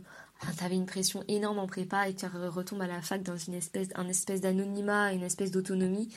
tu 0.59 0.65
avais 0.65 0.75
une 0.75 0.85
pression 0.85 1.25
énorme 1.29 1.59
en 1.59 1.67
prépa 1.67 2.11
et 2.11 2.15
tu 2.15 2.27
retombes 2.27 2.83
à 2.83 2.87
la 2.87 3.01
fac 3.01 3.23
dans 3.23 3.39
une 3.39 3.55
espèce, 3.55 3.89
un 3.95 4.07
espèce 4.07 4.43
d'anonymat, 4.43 5.15
une 5.15 5.23
espèce 5.23 5.51
d'autonomie 5.51 6.11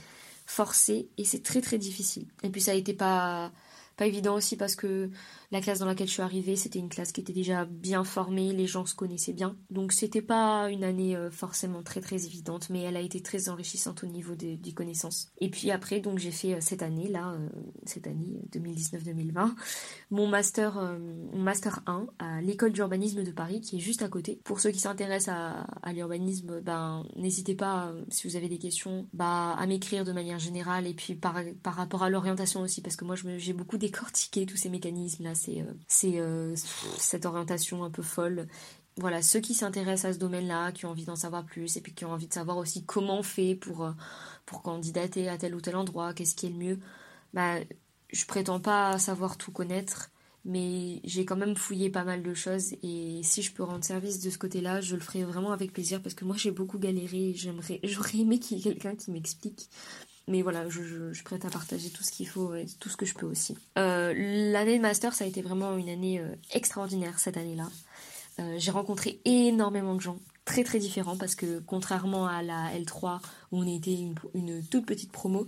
forcée 0.46 1.08
et 1.18 1.24
c'est 1.24 1.42
très 1.42 1.62
très 1.62 1.78
difficile. 1.78 2.28
Et 2.44 2.50
puis 2.50 2.60
ça 2.60 2.72
a 2.72 2.74
été 2.74 2.94
pas 2.94 3.52
pas 3.96 4.08
évident 4.08 4.36
aussi 4.36 4.56
parce 4.56 4.76
que 4.76 5.10
la 5.52 5.62
classe 5.62 5.80
dans 5.80 5.86
laquelle 5.86 6.08
je 6.08 6.14
suis 6.14 6.22
arrivée, 6.22 6.56
c'était 6.56 6.80
une 6.80 6.90
classe 6.90 7.12
qui 7.12 7.22
était 7.22 7.34
déjà 7.34 7.66
bien 7.66 8.04
formée, 8.04 8.54
les 8.54 8.68
gens 8.68 8.86
se 8.86 8.96
connaissaient 8.96 9.34
bien. 9.34 9.58
Donc 9.70 9.92
c'était 9.92 10.22
pas 10.22 10.70
une 10.70 10.84
année 10.84 11.16
euh, 11.16 11.30
forcément 11.30 11.84
très 11.84 12.02
très 12.02 12.26
évidente, 12.26 12.70
mais 12.70 12.82
elle 12.82 12.96
a 12.96 13.02
été 13.02 13.22
très 13.22 13.50
enrichissante 13.50 14.04
au 14.04 14.08
niveau 14.08 14.36
des, 14.36 14.60
connaissances. 14.74 15.30
Et 15.40 15.50
puis 15.50 15.72
après, 15.72 16.00
donc 16.00 16.20
j'ai 16.20 16.32
fait 16.32 16.54
euh, 16.54 16.58
cette 16.62 16.84
année 16.84 17.10
là, 17.10 17.34
euh, 17.34 17.50
cette 17.86 18.08
année 18.08 18.40
2019-2020, 18.52 19.54
mon 20.12 20.28
master, 20.28 20.98
master 21.34 21.82
1 21.88 22.08
à 22.20 22.42
l'école 22.42 22.72
d'urbanisme 22.72 23.24
de 23.24 23.32
Paris, 23.32 23.62
qui 23.62 23.78
est 23.78 23.80
juste 23.80 24.04
à 24.04 24.08
côté. 24.08 24.40
Pour 24.44 24.60
ceux 24.60 24.70
qui 24.72 24.80
s'intéressent 24.80 25.36
à, 25.84 25.94
l'urbanisme, 25.94 26.62
ben 26.62 27.04
n'hésitez 27.16 27.56
pas 27.56 27.94
si 28.10 28.28
vous 28.28 28.36
avez 28.36 28.48
des 28.48 28.60
questions, 28.60 29.08
bah 29.14 29.56
à 29.58 29.66
m'écrire 29.66 30.06
de 30.06 30.12
manière 30.12 30.40
générale 30.40 30.88
et 30.88 30.94
puis 30.94 31.16
par, 31.16 31.42
par 31.64 31.74
rapport 31.74 32.04
à 32.04 32.10
l'orientation 32.10 32.62
aussi, 32.62 32.82
parce 32.82 32.96
que 32.96 33.06
moi 33.06 33.16
j'ai 33.16 33.54
beaucoup 33.54 33.78
des 33.78 33.90
décortiquer 33.90 34.46
tous 34.46 34.56
ces 34.56 34.70
mécanismes-là, 34.70 35.34
c'est 35.40 35.62
euh, 35.62 35.74
euh, 36.20 36.56
cette 36.98 37.26
orientation 37.26 37.84
un 37.84 37.90
peu 37.90 38.02
folle. 38.02 38.48
Voilà, 38.98 39.22
ceux 39.22 39.40
qui 39.40 39.54
s'intéressent 39.54 40.12
à 40.12 40.14
ce 40.14 40.20
domaine-là, 40.20 40.72
qui 40.72 40.86
ont 40.86 40.90
envie 40.90 41.06
d'en 41.06 41.16
savoir 41.16 41.46
plus, 41.46 41.78
et 41.78 41.82
puis 41.82 41.94
qui 41.94 42.06
ont 42.06 42.12
envie 42.12 42.28
de 42.28 42.34
savoir 42.34 42.58
aussi 42.58 42.86
comment 42.86 43.20
on 43.20 43.24
fait 43.24 43.56
pour, 43.56 43.86
euh, 43.86 43.92
pour 44.46 44.62
candidater 44.62 45.30
à 45.30 45.38
tel 45.38 45.56
ou 45.56 45.62
tel 45.62 45.76
endroit, 45.76 46.14
qu'est-ce 46.14 46.36
qui 46.36 46.48
est 46.48 46.50
le 46.50 46.56
mieux, 46.56 46.80
bah, 47.34 47.60
je 48.12 48.26
prétends 48.26 48.60
pas 48.60 48.98
savoir 49.00 49.38
tout 49.38 49.52
connaître, 49.52 50.12
mais 50.46 51.02
j'ai 51.04 51.26
quand 51.26 51.36
même 51.36 51.56
fouillé 51.56 51.90
pas 51.90 52.04
mal 52.04 52.24
de 52.24 52.34
choses 52.34 52.74
et 52.84 53.22
si 53.24 53.42
je 53.42 53.54
peux 53.54 53.64
rendre 53.64 53.84
service 53.84 54.20
de 54.20 54.30
ce 54.30 54.38
côté-là, 54.38 54.82
je 54.82 54.96
le 54.96 55.02
ferai 55.02 55.24
vraiment 55.24 55.52
avec 55.52 55.74
plaisir 55.74 56.02
parce 56.02 56.16
que 56.16 56.26
moi 56.26 56.36
j'ai 56.38 56.52
beaucoup 56.52 56.80
galéré 56.80 57.34
j'aimerais, 57.36 57.80
j'aurais 57.84 58.20
aimé 58.20 58.40
qu'il 58.40 58.58
y 58.58 58.62
ait 58.62 58.64
quelqu'un 58.64 58.96
qui 58.96 59.12
m'explique 59.12 59.70
mais 60.30 60.44
voilà, 60.44 60.70
je, 60.70 61.12
suis 61.12 61.24
prête 61.24 61.44
à 61.44 61.50
partager 61.50 61.90
tout 61.90 62.04
ce 62.04 62.12
qu'il 62.12 62.28
faut 62.28 62.54
et 62.54 62.68
tout 62.80 62.88
ce 62.88 62.96
que 62.96 63.06
je 63.06 63.16
peux 63.16 63.26
aussi. 63.26 63.58
Euh, 63.78 64.14
l'année 64.52 64.78
de 64.78 64.82
master, 64.82 65.14
ça 65.14 65.26
a 65.26 65.28
été 65.28 65.42
vraiment 65.42 65.76
une 65.76 65.90
année 65.90 66.20
euh, 66.20 66.36
extraordinaire 66.54 67.20
cette 67.20 67.36
année-là. 67.36 67.68
Euh, 68.40 68.56
j'ai 68.60 68.70
rencontré 68.70 69.20
énormément 69.26 69.96
de 69.96 70.02
gens 70.02 70.20
très 70.46 70.64
très 70.64 70.78
différents 70.78 71.18
parce 71.18 71.34
que 71.34 71.60
contrairement 71.66 72.28
à 72.28 72.44
la 72.44 72.72
L3 72.78 73.20
où 73.52 73.60
on 73.60 73.68
était 73.68 73.96
une, 73.96 74.16
une 74.36 74.64
toute 74.64 74.86
petite 74.86 75.12
promo 75.12 75.48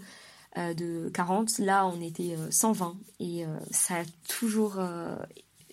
de 0.57 1.09
40, 1.13 1.59
là 1.59 1.87
on 1.87 2.01
était 2.01 2.35
120 2.49 2.97
et 3.21 3.45
ça 3.71 4.01
a 4.01 4.03
toujours 4.27 4.77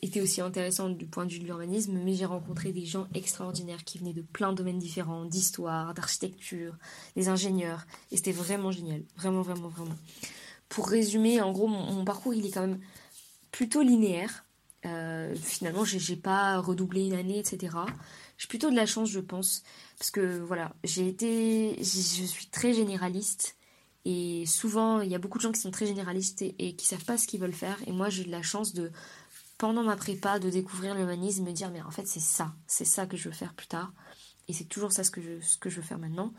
était 0.03 0.21
aussi 0.21 0.41
intéressante 0.41 0.97
du 0.97 1.07
point 1.07 1.27
de 1.27 1.33
vue 1.33 1.39
de 1.39 1.45
l'urbanisme, 1.45 1.99
mais 2.05 2.15
j'ai 2.15 2.25
rencontré 2.25 2.73
des 2.73 2.85
gens 2.85 3.07
extraordinaires 3.15 3.85
qui 3.85 3.99
venaient 3.99 4.13
de 4.13 4.23
plein 4.23 4.53
de 4.53 4.57
domaines 4.57 4.79
différents, 4.79 5.25
d'histoire, 5.25 5.95
d'architecture, 5.95 6.77
des 7.17 7.29
ingénieurs, 7.29 7.87
et 8.11 8.17
c'était 8.17 8.33
vraiment 8.33 8.71
génial, 8.71 9.03
vraiment, 9.17 9.43
vraiment, 9.43 9.69
vraiment. 9.69 9.97
Pour 10.69 10.89
résumer, 10.89 11.41
en 11.41 11.53
gros, 11.53 11.67
mon, 11.67 12.05
parcours, 12.05 12.35
il 12.35 12.45
est 12.47 12.51
quand 12.51 12.67
même 12.67 12.81
plutôt 13.51 13.83
linéaire. 13.83 14.45
Euh, 14.87 15.35
finalement, 15.35 15.85
j'ai 15.85 16.17
pas 16.17 16.59
redoublé 16.59 17.07
une 17.07 17.15
année, 17.15 17.39
etc. 17.39 17.77
J'ai 18.37 18.49
plutôt 18.49 18.71
de 18.71 18.77
la 18.77 18.87
chance, 18.87 19.09
je 19.09 19.21
pense, 19.21 19.63
parce 19.99 20.11
que 20.11 20.39
voilà, 20.39 20.75
j'ai 20.85 21.09
été, 21.09 21.77
je 21.79 21.83
suis 21.83 22.47
très 22.47 22.75
généraliste. 22.75 23.57
Et 24.05 24.47
souvent, 24.47 25.01
il 25.01 25.11
y 25.11 25.15
a 25.15 25.19
beaucoup 25.19 25.39
de 25.39 25.43
gens 25.43 25.53
qui 25.53 25.61
sont 25.61 25.71
très 25.71 25.87
généralistes 25.87 26.41
et, 26.43 26.55
et 26.59 26.77
qui 26.77 26.87
savent 26.87 27.05
pas 27.05 27.19
ce 27.19 27.27
qu'ils 27.27 27.41
veulent 27.41 27.53
faire. 27.53 27.79
Et 27.87 27.93
moi, 27.93 28.09
j'ai 28.09 28.25
de 28.25 28.31
la 28.31 28.43
chance 28.43 28.73
de 28.73 28.91
pendant 29.59 29.83
ma 29.83 29.97
prépa 29.97 30.39
de 30.39 30.49
découvrir 30.49 30.95
l'humanisme, 30.95 31.45
me 31.45 31.53
dire 31.53 31.71
mais 31.71 31.83
en 31.83 31.91
fait 31.91 32.07
c'est 32.07 32.21
ça, 32.21 32.55
c'est 32.67 32.85
ça 32.85 33.07
que 33.07 33.17
je 33.17 33.29
veux 33.29 33.35
faire 33.35 33.55
plus 33.55 33.67
tard. 33.67 33.93
Et 34.47 34.55
c'est 34.55 34.65
toujours 34.65 34.93
ça 34.93 35.05
ce 35.05 35.11
que 35.11 35.21
je, 35.21 35.77
veux 35.77 35.83
faire 35.83 35.99
maintenant. 35.99 36.33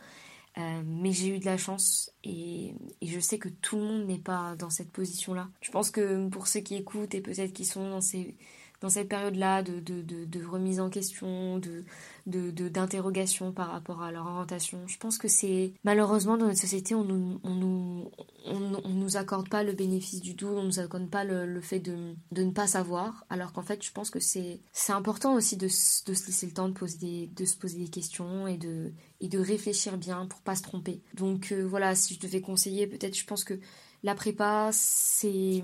Euh, 0.57 0.82
mais 0.84 1.11
j'ai 1.11 1.36
eu 1.36 1.39
de 1.39 1.45
la 1.45 1.57
chance 1.57 2.11
et, 2.24 2.74
et, 3.01 3.07
je 3.07 3.20
sais 3.20 3.38
que 3.38 3.49
tout 3.49 3.76
le 3.76 3.84
monde 3.84 4.07
n'est 4.07 4.17
pas 4.17 4.55
dans 4.55 4.72
cette 4.72 4.91
position-là. 4.91 5.47
Je 5.61 5.70
pense 5.70 5.91
que 5.91 6.28
pour 6.30 6.47
ceux 6.47 6.61
qui 6.61 6.76
écoutent 6.76 7.13
et 7.13 7.22
peut-être 7.22 7.53
qui 7.53 7.65
sont 7.65 7.88
dans 7.88 8.01
ces 8.01 8.36
dans 8.82 8.89
cette 8.89 9.09
période-là 9.09 9.61
de, 9.61 9.80
de, 9.80 10.01
de, 10.01 10.45
remise 10.45 10.80
en 10.80 10.89
question, 10.89 11.59
de, 11.59 11.84
d'interrogation 12.25 13.51
par 13.51 13.71
rapport 13.71 14.01
à 14.01 14.11
leur 14.11 14.25
orientation. 14.25 14.88
Je 14.88 14.97
pense 14.97 15.17
que 15.17 15.27
c'est 15.27 15.73
malheureusement 15.84 16.38
dans 16.38 16.45
notre 16.45 16.59
société, 16.59 16.95
on 16.95 17.03
nous, 17.03 17.39
on 17.43 17.55
nous, 17.55 18.11
on, 18.45 18.89
nous 18.89 19.17
accorde 19.17 19.49
pas 19.49 19.63
le 19.63 19.73
bénéfice 19.73 20.21
du 20.21 20.34
doute, 20.34 20.55
on 20.55 20.63
nous 20.63 20.80
accorde 20.80 21.09
pas 21.09 21.23
le, 21.23 21.59
fait 21.61 21.80
de, 21.80 22.15
de, 22.32 22.43
ne 22.43 22.51
pas 22.51 22.67
savoir, 22.67 23.25
alors 23.30 23.51
qu'en 23.51 23.63
fait, 23.63 23.84
je 23.84 23.91
pense 23.91 24.09
que 24.09 24.19
c'est, 24.19 24.61
important 24.89 25.36
aussi 25.36 25.57
de, 25.57 25.65
de 25.65 26.13
se 26.13 26.25
laisser 26.27 26.45
le 26.45 26.53
temps 26.53 26.69
de, 26.69 26.73
poser 26.73 27.27
de 27.27 27.45
se 27.45 27.57
poser 27.57 27.80
des 27.80 27.89
questions 27.89 28.47
et 28.47 28.57
de, 28.57 28.93
et 29.19 29.27
de 29.27 29.39
réfléchir 29.39 29.97
bien 29.97 30.25
pour 30.25 30.39
pas 30.41 30.55
se 30.55 30.63
tromper. 30.63 31.01
Donc 31.15 31.51
euh, 31.51 31.63
voilà, 31.63 31.95
si 31.95 32.15
je 32.15 32.19
devais 32.19 32.41
conseiller, 32.41 32.88
peut-être, 32.88 33.17
je 33.17 33.25
pense 33.25 33.43
que 33.43 33.59
la 34.03 34.15
prépa, 34.15 34.69
c'est 34.71 35.61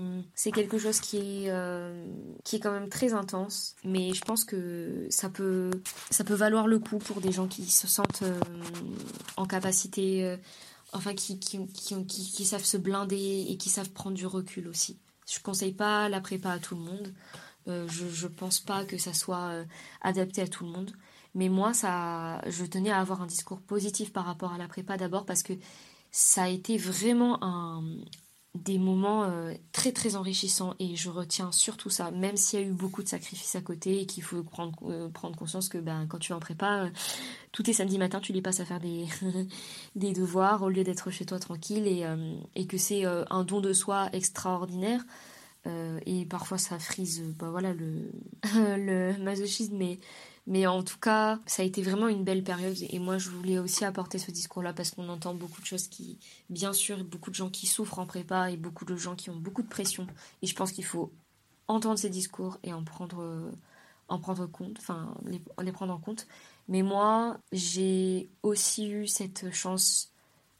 quelque 0.52 0.78
chose 0.78 1.00
qui 1.00 1.16
est 1.16 1.50
euh, 1.50 2.06
qui 2.44 2.56
est 2.56 2.60
quand 2.60 2.72
même 2.72 2.90
très 2.90 3.14
intense, 3.14 3.74
mais 3.82 4.12
je 4.12 4.20
pense 4.20 4.44
que 4.44 5.06
ça 5.08 5.30
peut 5.30 5.70
ça 6.10 6.22
peut 6.22 6.34
valoir 6.34 6.66
le 6.66 6.78
coup 6.78 6.98
pour 6.98 7.20
des 7.20 7.32
gens 7.32 7.46
qui 7.46 7.64
se 7.64 7.86
sentent 7.86 8.22
euh, 8.22 8.38
en 9.38 9.46
capacité 9.46 10.24
euh, 10.24 10.36
enfin 10.92 11.14
qui, 11.14 11.38
qui, 11.38 11.66
qui, 12.06 12.44
savent 12.44 12.64
se 12.64 12.76
blinder 12.76 13.46
et 13.48 13.56
qui 13.56 13.70
savent 13.70 13.90
prendre 13.90 14.16
du 14.16 14.26
recul 14.26 14.68
aussi. 14.68 14.98
Je 15.30 15.40
conseille 15.40 15.72
pas 15.72 16.08
la 16.10 16.20
prépa 16.20 16.50
à 16.50 16.58
tout 16.58 16.74
le 16.76 16.82
monde. 16.82 17.14
Je, 17.66 18.08
je 18.08 18.28
pense 18.28 18.60
pas 18.60 18.84
que 18.84 18.96
ça 18.96 19.12
soit 19.12 19.64
adapté 20.00 20.40
à 20.40 20.46
tout 20.46 20.64
le 20.64 20.70
monde. 20.70 20.92
Mais 21.34 21.48
moi, 21.48 21.74
ça, 21.74 22.40
je 22.48 22.64
tenais 22.64 22.90
à 22.90 23.00
avoir 23.00 23.22
un 23.22 23.26
discours 23.26 23.60
positif 23.60 24.12
par 24.12 24.24
rapport 24.24 24.52
à 24.52 24.58
la 24.58 24.68
prépa 24.68 24.96
d'abord 24.96 25.26
parce 25.26 25.42
que 25.42 25.52
ça 26.12 26.44
a 26.44 26.48
été 26.48 26.78
vraiment 26.78 27.42
un, 27.42 27.82
des 28.56 28.78
moments 28.78 29.24
euh, 29.24 29.52
très 29.72 29.92
très 29.92 30.16
enrichissants 30.16 30.74
et 30.78 30.96
je 30.96 31.10
retiens 31.10 31.52
surtout 31.52 31.90
ça, 31.90 32.10
même 32.10 32.36
s'il 32.36 32.60
y 32.60 32.62
a 32.62 32.66
eu 32.66 32.72
beaucoup 32.72 33.02
de 33.02 33.08
sacrifices 33.08 33.54
à 33.54 33.60
côté 33.60 34.00
et 34.00 34.06
qu'il 34.06 34.22
faut 34.22 34.42
prendre, 34.42 34.76
euh, 34.88 35.08
conscience 35.36 35.68
que 35.68 35.78
ben, 35.78 36.06
quand 36.08 36.18
tu 36.18 36.32
vas 36.32 36.36
en 36.36 36.40
prépa, 36.40 36.84
euh, 36.84 36.90
tous 37.52 37.62
tes 37.62 37.72
samedis 37.72 37.98
matins, 37.98 38.20
tu 38.20 38.32
les 38.32 38.42
passes 38.42 38.60
à 38.60 38.64
faire 38.64 38.80
des, 38.80 39.06
devoirs 40.12 40.62
au 40.62 40.68
lieu 40.68 40.84
d'être 40.84 41.10
chez 41.10 41.24
toi 41.24 41.38
tranquille 41.38 41.86
et, 41.86 42.04
et 42.54 42.66
que 42.66 42.78
c'est 42.78 43.04
un 43.04 43.44
don 43.44 43.60
de 43.60 43.72
soi 43.72 44.08
extraordinaire. 44.12 45.02
et 46.04 46.26
parfois 46.26 46.58
ça 46.58 46.78
frise 46.78 47.22
ben, 47.38 47.50
voilà, 47.50 47.72
le, 47.72 49.18
masochisme, 49.22 49.96
mais 50.46 50.66
en 50.66 50.82
tout 50.82 50.98
cas, 50.98 51.40
ça 51.46 51.62
a 51.62 51.64
été 51.64 51.82
vraiment 51.82 52.08
une 52.08 52.22
belle 52.24 52.44
période 52.44 52.76
et 52.80 52.98
moi 52.98 53.18
je 53.18 53.30
voulais 53.30 53.58
aussi 53.58 53.84
apporter 53.84 54.18
ce 54.18 54.30
discours-là 54.30 54.72
parce 54.72 54.92
qu'on 54.92 55.08
entend 55.08 55.34
beaucoup 55.34 55.60
de 55.60 55.66
choses 55.66 55.88
qui, 55.88 56.18
bien 56.50 56.72
sûr, 56.72 57.02
beaucoup 57.04 57.30
de 57.30 57.34
gens 57.34 57.50
qui 57.50 57.66
souffrent 57.66 57.98
en 57.98 58.06
prépa 58.06 58.50
et 58.50 58.56
beaucoup 58.56 58.84
de 58.84 58.96
gens 58.96 59.16
qui 59.16 59.30
ont 59.30 59.36
beaucoup 59.36 59.62
de 59.62 59.68
pression. 59.68 60.06
Et 60.42 60.46
je 60.46 60.54
pense 60.54 60.72
qu'il 60.72 60.84
faut 60.84 61.12
entendre 61.68 61.98
ces 61.98 62.10
discours 62.10 62.58
et 62.62 62.72
en 62.72 62.84
prendre, 62.84 63.50
en 64.08 64.18
prendre 64.18 64.46
compte, 64.46 64.76
enfin 64.78 65.14
les, 65.24 65.72
prendre 65.72 65.92
en 65.92 65.98
compte. 65.98 66.26
Mais 66.68 66.82
moi, 66.82 67.38
j'ai 67.52 68.30
aussi 68.42 68.88
eu 68.88 69.06
cette 69.06 69.52
chance 69.52 70.12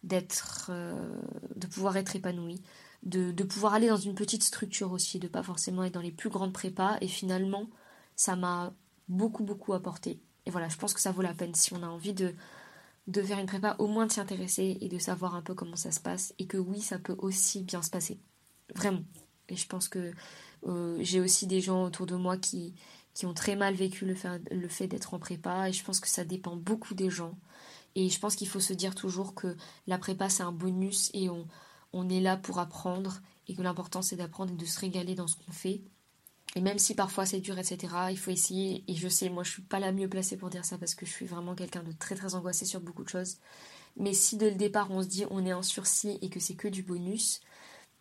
d'être, 0.02 0.68
euh, 0.70 1.20
de 1.56 1.66
pouvoir 1.66 1.96
être 1.96 2.16
épanouie, 2.16 2.62
de, 3.02 3.32
de 3.32 3.44
pouvoir 3.44 3.74
aller 3.74 3.88
dans 3.88 3.96
une 3.96 4.14
petite 4.14 4.42
structure 4.42 4.92
aussi, 4.92 5.18
de 5.18 5.28
pas 5.28 5.42
forcément 5.42 5.84
être 5.84 5.94
dans 5.94 6.00
les 6.00 6.12
plus 6.12 6.30
grandes 6.30 6.52
prépas. 6.52 6.96
Et 7.00 7.08
finalement, 7.08 7.68
ça 8.16 8.36
m'a 8.36 8.72
beaucoup, 9.08 9.44
beaucoup 9.44 9.72
apporté. 9.72 10.20
Et 10.46 10.50
voilà, 10.50 10.68
je 10.68 10.76
pense 10.76 10.94
que 10.94 11.00
ça 11.00 11.12
vaut 11.12 11.22
la 11.22 11.34
peine 11.34 11.54
si 11.54 11.72
on 11.74 11.82
a 11.82 11.86
envie 11.86 12.14
de, 12.14 12.34
de 13.06 13.22
faire 13.22 13.38
une 13.38 13.46
prépa, 13.46 13.76
au 13.78 13.86
moins 13.86 14.06
de 14.06 14.12
s'y 14.12 14.20
intéresser 14.20 14.78
et 14.80 14.88
de 14.88 14.98
savoir 14.98 15.34
un 15.34 15.42
peu 15.42 15.54
comment 15.54 15.76
ça 15.76 15.90
se 15.90 16.00
passe. 16.00 16.34
Et 16.38 16.46
que 16.46 16.56
oui, 16.56 16.80
ça 16.80 16.98
peut 16.98 17.16
aussi 17.18 17.62
bien 17.62 17.82
se 17.82 17.90
passer. 17.90 18.18
Vraiment. 18.74 19.04
Et 19.48 19.56
je 19.56 19.66
pense 19.66 19.88
que 19.88 20.12
euh, 20.66 20.96
j'ai 21.00 21.20
aussi 21.20 21.46
des 21.46 21.60
gens 21.60 21.84
autour 21.84 22.06
de 22.06 22.16
moi 22.16 22.36
qui, 22.36 22.74
qui 23.14 23.26
ont 23.26 23.34
très 23.34 23.56
mal 23.56 23.74
vécu 23.74 24.06
le 24.06 24.14
fait, 24.14 24.40
le 24.50 24.68
fait 24.68 24.88
d'être 24.88 25.14
en 25.14 25.18
prépa. 25.18 25.68
Et 25.68 25.72
je 25.72 25.84
pense 25.84 26.00
que 26.00 26.08
ça 26.08 26.24
dépend 26.24 26.56
beaucoup 26.56 26.94
des 26.94 27.10
gens. 27.10 27.38
Et 27.94 28.08
je 28.08 28.18
pense 28.20 28.36
qu'il 28.36 28.48
faut 28.48 28.60
se 28.60 28.72
dire 28.72 28.94
toujours 28.94 29.34
que 29.34 29.56
la 29.86 29.98
prépa, 29.98 30.28
c'est 30.28 30.42
un 30.42 30.52
bonus 30.52 31.10
et 31.14 31.30
on, 31.30 31.46
on 31.92 32.08
est 32.08 32.20
là 32.20 32.36
pour 32.36 32.58
apprendre. 32.58 33.20
Et 33.48 33.54
que 33.54 33.62
l'important, 33.62 34.02
c'est 34.02 34.16
d'apprendre 34.16 34.52
et 34.52 34.56
de 34.56 34.64
se 34.64 34.80
régaler 34.80 35.14
dans 35.14 35.28
ce 35.28 35.36
qu'on 35.36 35.52
fait. 35.52 35.82
Et 36.56 36.62
même 36.62 36.78
si 36.78 36.94
parfois 36.94 37.26
c'est 37.26 37.40
dur, 37.40 37.58
etc., 37.58 37.94
il 38.10 38.18
faut 38.18 38.30
essayer. 38.30 38.82
Et 38.88 38.94
je 38.94 39.08
sais, 39.08 39.28
moi, 39.28 39.44
je 39.44 39.52
suis 39.52 39.62
pas 39.62 39.78
la 39.78 39.92
mieux 39.92 40.08
placée 40.08 40.38
pour 40.38 40.50
dire 40.50 40.64
ça 40.64 40.78
parce 40.78 40.94
que 40.94 41.06
je 41.06 41.12
suis 41.12 41.26
vraiment 41.26 41.54
quelqu'un 41.54 41.82
de 41.82 41.92
très 41.92 42.16
très 42.16 42.34
angoissé 42.34 42.64
sur 42.64 42.80
beaucoup 42.80 43.04
de 43.04 43.10
choses. 43.10 43.36
Mais 43.96 44.14
si 44.14 44.36
dès 44.36 44.50
le 44.50 44.56
départ 44.56 44.90
on 44.90 45.02
se 45.02 45.08
dit 45.08 45.24
on 45.30 45.44
est 45.46 45.52
en 45.52 45.62
sursis 45.62 46.18
et 46.22 46.30
que 46.30 46.40
c'est 46.40 46.54
que 46.54 46.68
du 46.68 46.82
bonus, 46.82 47.40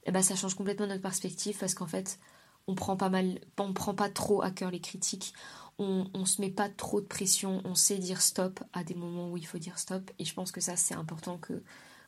eh 0.05 0.11
ben 0.11 0.21
ça 0.21 0.35
change 0.35 0.55
complètement 0.55 0.87
notre 0.87 1.01
perspective 1.01 1.57
parce 1.59 1.73
qu'en 1.75 1.87
fait 1.87 2.19
on 2.67 2.75
prend 2.75 2.97
pas 2.97 3.09
mal, 3.09 3.39
on 3.59 3.73
prend 3.73 3.93
pas 3.95 4.09
trop 4.09 4.41
à 4.41 4.51
cœur 4.51 4.71
les 4.71 4.81
critiques, 4.81 5.33
on, 5.77 6.09
on 6.13 6.25
se 6.25 6.41
met 6.41 6.49
pas 6.49 6.69
trop 6.69 7.01
de 7.01 7.05
pression, 7.05 7.61
on 7.65 7.75
sait 7.75 7.97
dire 7.99 8.21
stop 8.21 8.61
à 8.73 8.83
des 8.83 8.95
moments 8.95 9.31
où 9.31 9.37
il 9.37 9.45
faut 9.45 9.59
dire 9.59 9.79
stop. 9.79 10.11
Et 10.19 10.25
je 10.25 10.33
pense 10.33 10.51
que 10.51 10.61
ça 10.61 10.75
c'est 10.75 10.95
important 10.95 11.37
que 11.37 11.63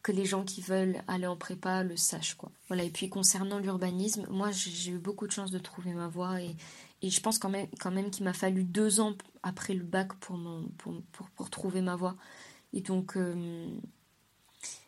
que 0.08 0.14
les 0.14 0.24
gens 0.24 0.45
qui 0.45 0.62
veulent 0.62 1.03
aller 1.10 1.28
en 1.28 1.36
prépa 1.36 1.84
le 1.84 1.97
sachent 1.97 2.36
quoi. 2.36 2.49
Voilà 2.70 2.86
et 2.86 2.89
puis 2.89 3.10
concernant 3.10 3.60
l'urbanisme, 3.60 4.26
moi 4.30 4.51
j'ai 4.51 4.91
eu 4.91 4.99
beaucoup 4.99 5.28
de 5.28 5.34
chance 5.34 5.51
de 5.51 5.60
trouver 5.60 5.91
ma 5.91 6.08
voie 6.08 6.41
et, 6.41 6.55
je 7.03 7.20
pense 7.20 7.38
quand 7.39 7.49
même 7.49 7.68
quand 7.78 7.91
même 7.91 8.10
qu'il 8.10 8.24
m'a 8.24 8.32
fallu 8.32 8.64
deux 8.64 9.01
ans 9.01 9.18
après 9.43 9.74
le 9.74 9.84
bac 9.84 10.14
pour, 10.16 10.39
trouver 11.51 11.82
ma 11.82 11.97
voie. 11.97 12.16
Et 12.72 12.80
donc 12.80 13.18
euh, 13.18 13.68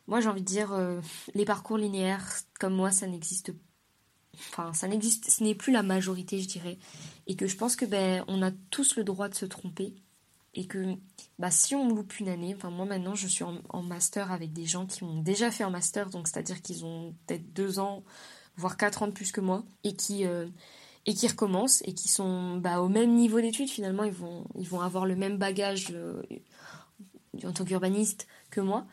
moi 0.07 0.21
j'ai 0.21 0.29
envie 0.29 0.41
de 0.41 0.45
dire 0.45 0.71
euh, 0.71 1.01
les 1.35 1.43
parcours 1.43 1.77
linéaires 1.77 2.25
comme 2.57 2.73
moi 2.73 2.89
ça 2.89 3.05
n'existe 3.05 3.51
enfin 4.37 4.71
ça 4.73 4.87
n'existe 4.87 5.29
ce 5.29 5.43
n'est 5.43 5.53
plus 5.53 5.73
la 5.73 5.83
majorité 5.83 6.39
je 6.39 6.47
dirais 6.47 6.77
et 7.27 7.35
que 7.35 7.45
je 7.45 7.57
pense 7.57 7.75
que 7.75 7.85
ben 7.85 8.23
on 8.29 8.41
a 8.41 8.51
tous 8.71 8.95
le 8.95 9.03
droit 9.03 9.27
de 9.27 9.35
se 9.35 9.45
tromper 9.45 9.95
et 10.53 10.65
que 10.65 10.95
bah, 11.39 11.51
si 11.51 11.73
on 11.73 11.87
loupe 11.87 12.19
une 12.19 12.27
année, 12.27 12.53
enfin 12.53 12.69
moi 12.69 12.85
maintenant 12.85 13.15
je 13.15 13.27
suis 13.27 13.45
en, 13.45 13.81
master 13.81 14.31
avec 14.31 14.51
des 14.51 14.65
gens 14.65 14.85
qui 14.85 15.03
ont 15.03 15.21
déjà 15.21 15.49
fait 15.51 15.63
un 15.63 15.69
master, 15.69 16.09
donc 16.09 16.27
c'est-à-dire 16.27 16.61
qu'ils 16.61 16.83
ont 16.85 17.15
peut-être 17.25 17.53
deux 17.53 17.79
ans, 17.79 18.03
voire 18.57 18.75
quatre 18.75 19.03
ans 19.03 19.07
de 19.07 19.13
plus 19.13 19.31
que 19.31 19.39
moi, 19.39 19.63
et 19.85 19.93
qui, 19.95 20.25
euh, 20.25 20.47
et 21.05 21.13
qui 21.13 21.27
recommencent 21.27 21.81
et 21.85 21.93
qui 21.93 22.09
sont 22.09 22.57
bah, 22.57 22.81
au 22.81 22.89
même 22.89 23.15
niveau 23.15 23.39
d'études 23.39 23.69
finalement, 23.69 24.03
ils 24.03 24.11
vont, 24.11 24.45
ils 24.57 24.67
vont 24.67 24.81
avoir 24.81 25.05
le 25.05 25.15
même 25.15 25.37
bagage 25.37 25.87
euh, 25.91 26.21
en 27.45 27.53
tant 27.53 27.63
qu'urbaniste 27.63 28.27
que 28.51 28.59
moi. 28.59 28.85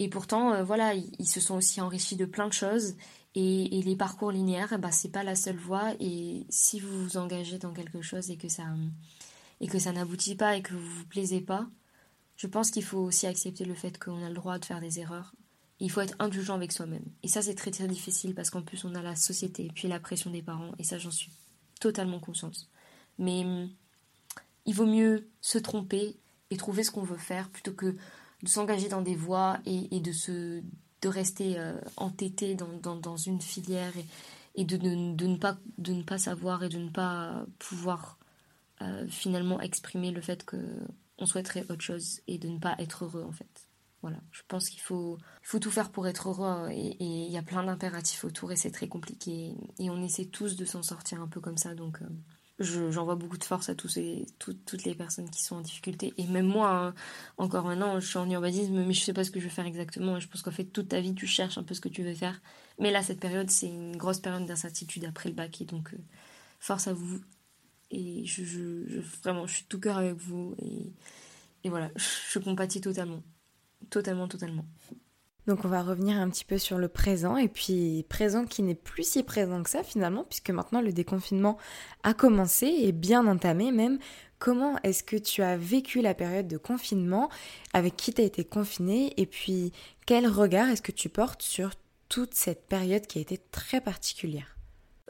Et 0.00 0.08
pourtant, 0.08 0.52
euh, 0.52 0.64
voilà, 0.64 0.94
ils, 0.94 1.28
se 1.28 1.40
sont 1.40 1.54
aussi 1.54 1.80
enrichis 1.80 2.16
de 2.16 2.24
plein 2.24 2.48
de 2.48 2.52
choses. 2.52 2.96
Et, 3.36 3.80
les 3.84 3.96
parcours 3.96 4.32
linéaires, 4.32 4.76
bah, 4.78 4.90
c'est 4.90 5.10
pas 5.10 5.22
la 5.22 5.36
seule 5.36 5.56
voie. 5.56 5.92
Et 6.00 6.46
si 6.48 6.80
vous 6.80 7.04
vous 7.04 7.16
engagez 7.16 7.58
dans 7.58 7.72
quelque 7.72 8.02
chose 8.02 8.30
et 8.30 8.36
que 8.36 8.48
ça, 8.48 8.64
ça 9.78 9.92
n'aboutit 9.92 10.34
pas 10.34 10.56
et 10.56 10.62
que 10.62 10.74
vous 10.74 10.90
vous 10.90 11.06
plaisez 11.06 11.40
pas, 11.40 11.68
je 12.42 12.48
pense 12.48 12.72
qu'il 12.72 12.82
faut 12.82 12.98
aussi 12.98 13.28
accepter 13.28 13.64
le 13.64 13.74
fait 13.74 14.02
qu'on 14.02 14.20
a 14.24 14.28
le 14.28 14.34
droit 14.34 14.58
de 14.58 14.64
faire 14.64 14.80
des 14.80 14.98
erreurs. 14.98 15.32
il 15.78 15.92
faut 15.92 16.00
être 16.00 16.16
indulgent 16.18 16.56
avec 16.56 16.72
soi-même. 16.72 17.04
Et 17.22 17.28
ça, 17.28 17.40
c'est 17.40 17.54
très 17.54 17.70
très 17.70 17.86
difficile 17.86 18.34
parce 18.34 18.50
qu'en 18.50 18.62
plus, 18.62 18.84
on 18.84 18.96
a 18.96 19.02
la 19.02 19.14
société, 19.14 19.70
puis 19.72 19.86
la 19.86 20.00
pression 20.00 20.28
des 20.28 20.42
parents, 20.42 20.72
et 20.76 20.82
ça, 20.82 20.98
j'en 20.98 21.12
suis 21.12 21.30
totalement 21.78 22.18
consciente. 22.18 22.68
Mais 23.16 23.44
hum, 23.44 23.70
il 24.66 24.74
vaut 24.74 24.86
mieux 24.86 25.28
se 25.40 25.56
tromper 25.56 26.16
et 26.50 26.56
trouver 26.56 26.82
ce 26.82 26.90
qu'on 26.90 27.04
veut 27.04 27.16
faire 27.16 27.48
plutôt 27.48 27.74
que 27.74 27.94
de 28.42 28.48
s'engager 28.48 28.88
dans 28.88 29.02
des 29.02 29.14
voies 29.14 29.60
et, 29.64 30.00
de, 30.00 30.10
se, 30.10 30.62
de 31.00 31.08
rester 31.08 31.60
euh, 31.60 31.80
entêté 31.96 32.56
dans, 32.56 32.96
dans, 32.96 33.16
une 33.16 33.40
filière 33.40 33.92
et, 34.56 34.64
de, 34.64 34.76
de, 34.76 35.26
ne 35.26 35.36
pas, 35.36 35.56
de 35.78 35.92
ne 35.92 36.02
pas 36.02 36.18
savoir 36.18 36.64
et 36.64 36.68
de 36.68 36.78
ne 36.78 36.90
pas 36.90 37.46
pouvoir 37.60 38.18
euh, 38.80 39.06
finalement 39.06 39.60
exprimer 39.60 40.10
le 40.10 40.20
fait 40.20 40.44
qu'on 41.22 41.26
souhaiterait 41.26 41.64
autre 41.70 41.82
chose 41.82 42.20
et 42.26 42.36
de 42.36 42.48
ne 42.48 42.58
pas 42.58 42.74
être 42.80 43.04
heureux 43.04 43.22
en 43.22 43.30
fait. 43.30 43.68
Voilà, 44.02 44.16
je 44.32 44.42
pense 44.48 44.68
qu'il 44.68 44.80
faut, 44.80 45.18
faut 45.42 45.60
tout 45.60 45.70
faire 45.70 45.92
pour 45.92 46.08
être 46.08 46.28
heureux 46.28 46.68
et 46.72 46.96
il 47.00 47.30
y 47.30 47.38
a 47.38 47.42
plein 47.42 47.62
d'impératifs 47.62 48.24
autour 48.24 48.50
et 48.50 48.56
c'est 48.56 48.72
très 48.72 48.88
compliqué. 48.88 49.54
Et 49.78 49.88
on 49.90 50.02
essaie 50.02 50.24
tous 50.24 50.56
de 50.56 50.64
s'en 50.64 50.82
sortir 50.82 51.22
un 51.22 51.28
peu 51.28 51.40
comme 51.40 51.56
ça 51.56 51.76
donc 51.76 52.02
euh, 52.02 52.90
j'envoie 52.90 53.14
beaucoup 53.14 53.38
de 53.38 53.44
force 53.44 53.68
à 53.68 53.76
tous 53.76 53.98
et 53.98 54.26
toutes 54.40 54.84
les 54.84 54.96
personnes 54.96 55.30
qui 55.30 55.44
sont 55.44 55.54
en 55.54 55.60
difficulté 55.60 56.12
et 56.16 56.26
même 56.26 56.46
moi 56.46 56.70
hein, 56.70 56.94
encore 57.38 57.64
maintenant 57.64 58.00
je 58.00 58.06
suis 58.06 58.18
en 58.18 58.28
urbanisme 58.28 58.84
mais 58.84 58.92
je 58.92 59.04
sais 59.04 59.12
pas 59.12 59.22
ce 59.22 59.30
que 59.30 59.38
je 59.38 59.44
veux 59.44 59.50
faire 59.50 59.66
exactement 59.66 60.16
et 60.16 60.20
je 60.20 60.26
pense 60.26 60.42
qu'en 60.42 60.50
fait 60.50 60.64
toute 60.64 60.88
ta 60.88 61.00
vie 61.00 61.14
tu 61.14 61.28
cherches 61.28 61.56
un 61.56 61.62
peu 61.62 61.74
ce 61.74 61.80
que 61.80 61.88
tu 61.88 62.02
veux 62.02 62.14
faire. 62.14 62.40
Mais 62.80 62.90
là 62.90 63.02
cette 63.04 63.20
période 63.20 63.50
c'est 63.50 63.68
une 63.68 63.96
grosse 63.96 64.18
période 64.18 64.46
d'incertitude 64.46 65.04
après 65.04 65.28
le 65.28 65.36
bac 65.36 65.60
et 65.60 65.66
donc 65.66 65.94
euh, 65.94 65.98
force 66.58 66.88
à 66.88 66.92
vous 66.92 67.20
et 67.92 68.24
je, 68.24 69.00
vraiment, 69.22 69.46
je 69.46 69.56
suis 69.56 69.64
tout 69.66 69.78
cœur 69.78 69.98
avec 69.98 70.14
vous. 70.14 70.54
Et, 70.58 70.92
et 71.64 71.68
voilà, 71.68 71.90
je 71.96 72.38
compatis 72.38 72.80
totalement. 72.80 73.22
Totalement, 73.90 74.26
totalement. 74.26 74.64
Donc 75.46 75.64
on 75.64 75.68
va 75.68 75.82
revenir 75.82 76.16
un 76.18 76.30
petit 76.30 76.44
peu 76.44 76.56
sur 76.56 76.78
le 76.78 76.86
présent 76.88 77.36
et 77.36 77.48
puis 77.48 78.04
présent 78.08 78.44
qui 78.44 78.62
n'est 78.62 78.76
plus 78.76 79.02
si 79.02 79.24
présent 79.24 79.60
que 79.62 79.70
ça 79.70 79.82
finalement 79.82 80.22
puisque 80.22 80.50
maintenant 80.50 80.80
le 80.80 80.92
déconfinement 80.92 81.58
a 82.04 82.14
commencé 82.14 82.66
et 82.66 82.92
bien 82.92 83.26
entamé 83.26 83.72
même. 83.72 83.98
Comment 84.38 84.76
est-ce 84.82 85.02
que 85.02 85.16
tu 85.16 85.42
as 85.42 85.56
vécu 85.56 86.00
la 86.00 86.14
période 86.14 86.48
de 86.48 86.58
confinement? 86.58 87.28
Avec 87.72 87.96
qui 87.96 88.12
tu 88.12 88.22
as 88.22 88.24
été 88.24 88.44
confiné? 88.44 89.20
Et 89.20 89.26
puis 89.26 89.72
quel 90.06 90.28
regard 90.28 90.68
est-ce 90.68 90.82
que 90.82 90.92
tu 90.92 91.08
portes 91.08 91.42
sur 91.42 91.72
toute 92.08 92.34
cette 92.34 92.66
période 92.68 93.06
qui 93.06 93.18
a 93.18 93.22
été 93.22 93.38
très 93.50 93.80
particulière? 93.80 94.56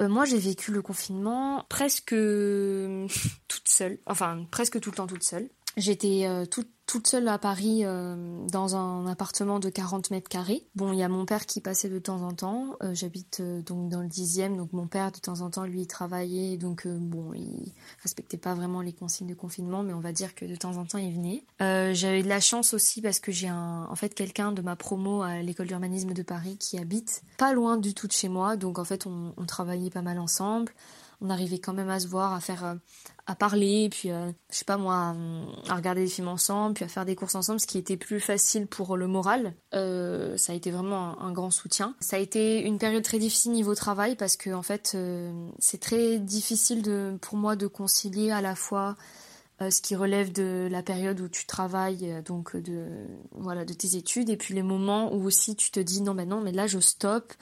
Euh, 0.01 0.09
moi, 0.09 0.25
j'ai 0.25 0.39
vécu 0.39 0.73
le 0.73 0.83
confinement 0.83 1.65
presque 1.69 2.11
toute 3.49 3.69
seule, 3.69 3.99
enfin 4.07 4.47
presque 4.51 4.81
tout 4.81 4.91
le 4.91 4.97
temps 4.97 5.07
toute 5.07 5.23
seule. 5.23 5.49
J'étais 5.77 6.27
euh, 6.27 6.45
toute 6.45 6.71
toute 6.93 7.07
seule 7.07 7.27
à 7.29 7.39
Paris 7.39 7.87
euh, 7.87 8.17
dans 8.49 8.77
un 8.77 9.07
appartement 9.07 9.61
de 9.61 9.71
40 9.71 10.11
mètres 10.11 10.29
carrés. 10.29 10.67
Bon, 10.75 10.93
il 10.93 10.99
y 10.99 11.03
a 11.03 11.09
mon 11.09 11.25
père 11.25 11.47
qui 11.47 11.63
passait 11.63 11.89
de 11.89 11.99
temps 11.99 12.21
en 12.21 12.33
temps. 12.33 12.77
Euh, 12.83 12.95
j'habite 12.95 13.41
euh, 13.41 13.63
donc 13.63 13.89
dans 13.89 14.03
le 14.03 14.09
dixième, 14.09 14.59
donc 14.59 14.75
mon 14.75 14.87
père 14.87 15.11
de 15.11 15.17
temps 15.17 15.41
en 15.41 15.49
temps 15.49 15.65
lui 15.65 15.81
il 15.81 15.87
travaillait, 15.87 16.59
donc 16.59 16.87
bon, 16.87 17.33
il 17.33 17.73
respectait 18.03 18.37
pas 18.37 18.53
vraiment 18.53 18.83
les 18.83 18.93
consignes 18.93 19.29
de 19.29 19.35
confinement, 19.35 19.83
mais 19.83 19.95
on 19.95 20.01
va 20.01 20.13
dire 20.13 20.35
que 20.35 20.45
de 20.45 20.55
temps 20.55 20.77
en 20.77 20.85
temps 20.85 20.99
il 20.99 21.15
venait. 21.15 21.45
J'avais 21.95 22.23
de 22.23 22.29
la 22.29 22.41
chance 22.41 22.75
aussi 22.75 23.01
parce 23.01 23.21
que 23.21 23.33
j'ai 23.33 23.51
en 23.51 23.95
fait 23.97 24.15
quelqu'un 24.15 24.53
de 24.53 24.61
ma 24.61 24.77
promo 24.77 25.23
à 25.23 25.41
l'école 25.41 25.69
d'urbanisme 25.69 26.13
de 26.13 26.23
Paris 26.23 26.59
qui 26.59 26.79
habite 26.79 27.23
pas 27.39 27.55
loin 27.55 27.79
du 27.79 27.95
tout 27.95 28.07
de 28.07 28.13
chez 28.13 28.29
moi, 28.29 28.57
donc 28.57 28.79
en 28.79 28.85
fait 28.85 29.07
on 29.07 29.47
travaillait 29.47 29.89
pas 29.89 30.03
mal 30.03 30.19
ensemble 30.19 30.75
on 31.23 31.31
arrivait 31.31 31.59
quand 31.59 31.73
même 31.73 31.89
à 31.89 32.01
se 32.01 32.09
voir, 32.09 32.35
à 32.35 32.41
faire 32.41 32.77
à 33.27 33.37
parler, 33.37 33.89
puis 33.89 34.09
je 34.09 34.33
sais 34.51 34.65
pas 34.65 34.77
moi, 34.77 35.15
à, 35.69 35.77
regarder 35.77 36.03
des 36.03 36.11
films 36.11 36.27
ensemble, 36.27 36.75
puis 36.75 36.85
à 36.85 36.89
faire 36.89 37.05
des 37.05 37.15
courses 37.15 37.37
ensemble, 37.37 37.61
ce 37.61 37.69
qui 37.69 37.79
était 37.79 37.97
plus 37.97 38.19
facile 38.19 38.67
pour 38.67 38.97
le 38.97 39.07
moral. 39.07 39.55
ça 39.73 40.53
a 40.53 40.55
été 40.55 40.73
vraiment 40.73 41.21
un, 41.23 41.31
grand 41.31 41.53
soutien. 41.53 41.95
Ça 42.01 42.17
a 42.17 42.19
été 42.19 42.61
une 42.61 42.79
période 42.79 43.05
très 43.05 43.21
difficile 43.21 43.53
niveau 43.53 43.77
travail 43.77 44.17
parce 44.17 44.37
que 44.37 44.51
en 44.51 44.63
fait, 44.63 44.97
c'est 45.61 45.81
très 45.81 46.19
difficile 46.19 46.83
pour 47.21 47.39
moi 47.39 47.55
de 47.55 47.69
concilier 47.69 48.33
à 48.33 48.41
la 48.41 48.57
fois 48.57 48.97
euh, 49.63 49.71
ce 49.71 49.81
qui 49.81 49.95
relève 49.95 50.33
de 50.33 50.69
la 50.71 50.83
période 50.83 51.21
où 51.21 51.29
tu 51.29 51.47
travailles, 51.47 52.11
euh, 52.11 52.23
donc 52.23 52.57
de 52.57 52.87
voilà 53.33 53.65
de 53.65 53.75
tes 53.75 53.97
études, 53.97 54.31
et 54.31 54.37
puis 54.37 54.55
les 54.55 54.63
moments 54.63 55.13
où 55.15 55.25
aussi 55.25 55.57
tu 55.57 55.71
te 55.71 55.81
dis 55.81 56.01
non 56.03 56.15
mais 56.15 56.27
non 56.27 56.41
mais 56.41 56.53
là 56.53 56.67
je 56.67 56.79
stoppe, 56.79 57.33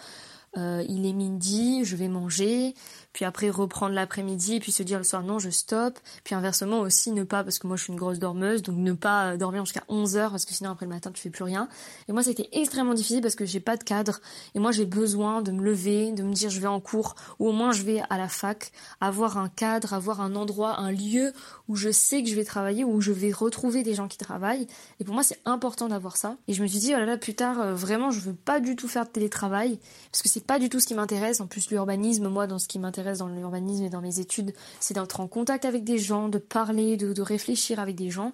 euh, 0.57 0.85
il 0.89 1.07
est 1.07 1.13
midi, 1.13 1.85
je 1.85 1.97
vais 1.97 2.09
manger, 2.09 2.75
puis 3.13 3.25
après 3.25 3.51
reprendre 3.51 3.95
l'après-midi 3.95 4.61
puis 4.61 4.73
se 4.73 4.83
dire 4.83 4.99
le 4.99 5.05
soir 5.05 5.23
non 5.23 5.39
je 5.39 5.51
stoppe, 5.51 5.99
puis 6.25 6.35
inversement 6.35 6.81
aussi 6.81 7.11
ne 7.11 7.25
pas 7.25 7.43
parce 7.43 7.59
que 7.59 7.67
moi 7.67 7.77
je 7.77 7.85
suis 7.85 7.93
une 7.93 7.99
grosse 7.99 8.19
dormeuse 8.19 8.63
donc 8.63 8.77
ne 8.77 8.93
pas 8.93 9.37
dormir 9.37 9.65
jusqu'à 9.65 9.83
11 9.89 10.17
heures 10.17 10.31
parce 10.31 10.45
que 10.45 10.55
sinon 10.55 10.71
après 10.71 10.87
le 10.87 10.91
matin 10.91 11.11
tu 11.11 11.21
fais 11.21 11.31
plus 11.31 11.45
rien. 11.45 11.69
Et 12.09 12.13
moi 12.13 12.23
c'était 12.23 12.49
extrêmement 12.53 12.95
difficile 12.95 13.21
parce 13.21 13.35
que 13.35 13.45
j'ai 13.45 13.61
pas 13.61 13.77
de 13.77 13.85
cadre 13.85 14.21
et 14.55 14.59
moi 14.59 14.73
j'ai 14.73 14.87
besoin 14.87 15.43
de 15.43 15.51
me 15.51 15.63
lever, 15.63 16.13
de 16.13 16.23
me 16.23 16.33
dire 16.33 16.51
je 16.51 16.61
vais 16.61 16.69
en 16.69 16.81
cours 16.81 17.15
ou 17.39 17.49
au 17.49 17.53
moins 17.53 17.73
je 17.73 17.83
vais 17.83 18.03
à 18.11 18.19
la 18.19 18.29
fac, 18.29 18.73
avoir 19.01 19.39
un 19.39 19.49
cadre, 19.49 19.93
avoir 19.93 20.21
un 20.21 20.37
endroit, 20.37 20.79
un 20.79 20.93
lieu 20.93 21.33
où 21.69 21.77
je 21.77 21.91
sais 21.91 22.23
que 22.23 22.29
je 22.29 22.35
vais 22.35 22.45
travailler 22.45 22.85
où 22.85 23.01
je 23.01 23.13
vais 23.13 23.33
retrouver 23.33 23.83
des 23.83 23.95
gens 23.95 24.09
qui 24.09 24.19
travaillent 24.19 24.67
et 25.01 25.05
pour 25.05 25.15
moi 25.15 25.25
c'est 25.25 25.41
important 25.45 25.89
d'avoir 25.89 26.17
ça. 26.17 26.37
Et 26.47 26.53
je 26.53 26.63
me 26.63 26.69
suis 26.69 26.79
dit 26.79 26.93
oh 26.95 26.99
là 26.99 27.07
là 27.07 27.17
plus 27.17 27.35
tard 27.35 27.61
euh, 27.61 27.75
vraiment 27.75 28.11
je 28.11 28.21
veux 28.21 28.35
pas 28.35 28.61
du 28.61 28.77
tout 28.77 28.89
faire 28.89 29.05
de 29.05 29.11
télétravail 29.11 29.79
parce 30.13 30.23
que 30.23 30.29
c'est 30.29 30.45
pas 30.45 30.59
du 30.59 30.69
tout 30.69 30.79
ce 30.79 30.87
qui 30.87 30.95
m'intéresse 30.95 31.41
en 31.41 31.47
plus 31.47 31.71
l'urbanisme 31.71 32.29
moi 32.29 32.47
dans 32.47 32.59
ce 32.59 32.69
qui 32.69 32.79
m'intéresse 32.79 33.00
dans 33.19 33.29
l'urbanisme 33.29 33.85
et 33.85 33.91
dans 33.91 34.01
mes 34.01 34.21
études, 34.21 34.55
c'est 34.79 34.95
d'être 34.95 35.21
en 35.21 35.29
contact 35.29 35.65
avec 35.65 35.85
des 35.85 35.99
gens, 35.99 36.29
de 36.29 36.39
parler, 36.39 36.97
de, 36.97 37.23
réfléchir 37.23 37.81
avec 37.81 37.97
des 37.97 38.11
gens. 38.11 38.33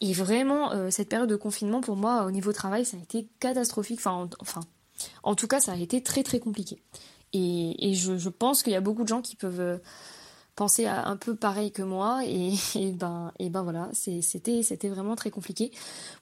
Et 0.00 0.12
vraiment, 0.12 0.72
euh, 0.72 0.90
cette 0.90 1.08
période 1.08 1.28
de 1.28 1.36
confinement, 1.36 1.80
pour 1.80 1.96
moi, 1.96 2.24
au 2.24 2.30
niveau 2.30 2.52
travail, 2.52 2.84
ça 2.84 2.96
a 2.96 3.00
été 3.00 3.28
catastrophique. 3.40 3.98
Enfin, 3.98 4.28
enfin 4.40 4.60
en 5.22 5.34
tout 5.34 5.46
cas, 5.46 5.60
ça 5.60 5.72
a 5.72 5.76
été 5.76 6.02
très 6.02 6.22
très 6.22 6.40
compliqué. 6.40 6.82
Et, 7.32 7.92
je, 7.94 8.16
je, 8.16 8.28
pense 8.30 8.62
qu'il 8.62 8.72
y 8.72 8.76
a 8.76 8.80
beaucoup 8.80 9.02
de 9.02 9.08
gens 9.08 9.20
qui 9.20 9.36
peuvent 9.36 9.60
euh, 9.60 9.76
penser 10.56 10.86
un 10.86 11.16
peu 11.16 11.36
pareil 11.36 11.70
que 11.70 11.82
moi 11.82 12.22
et, 12.24 12.54
ben 12.94 13.32
et 13.38 13.50
ben 13.50 13.62
voilà 13.62 13.90
c'était 13.92 14.62
c'était 14.62 14.88
vraiment 14.88 15.14
très 15.14 15.30
compliqué. 15.30 15.70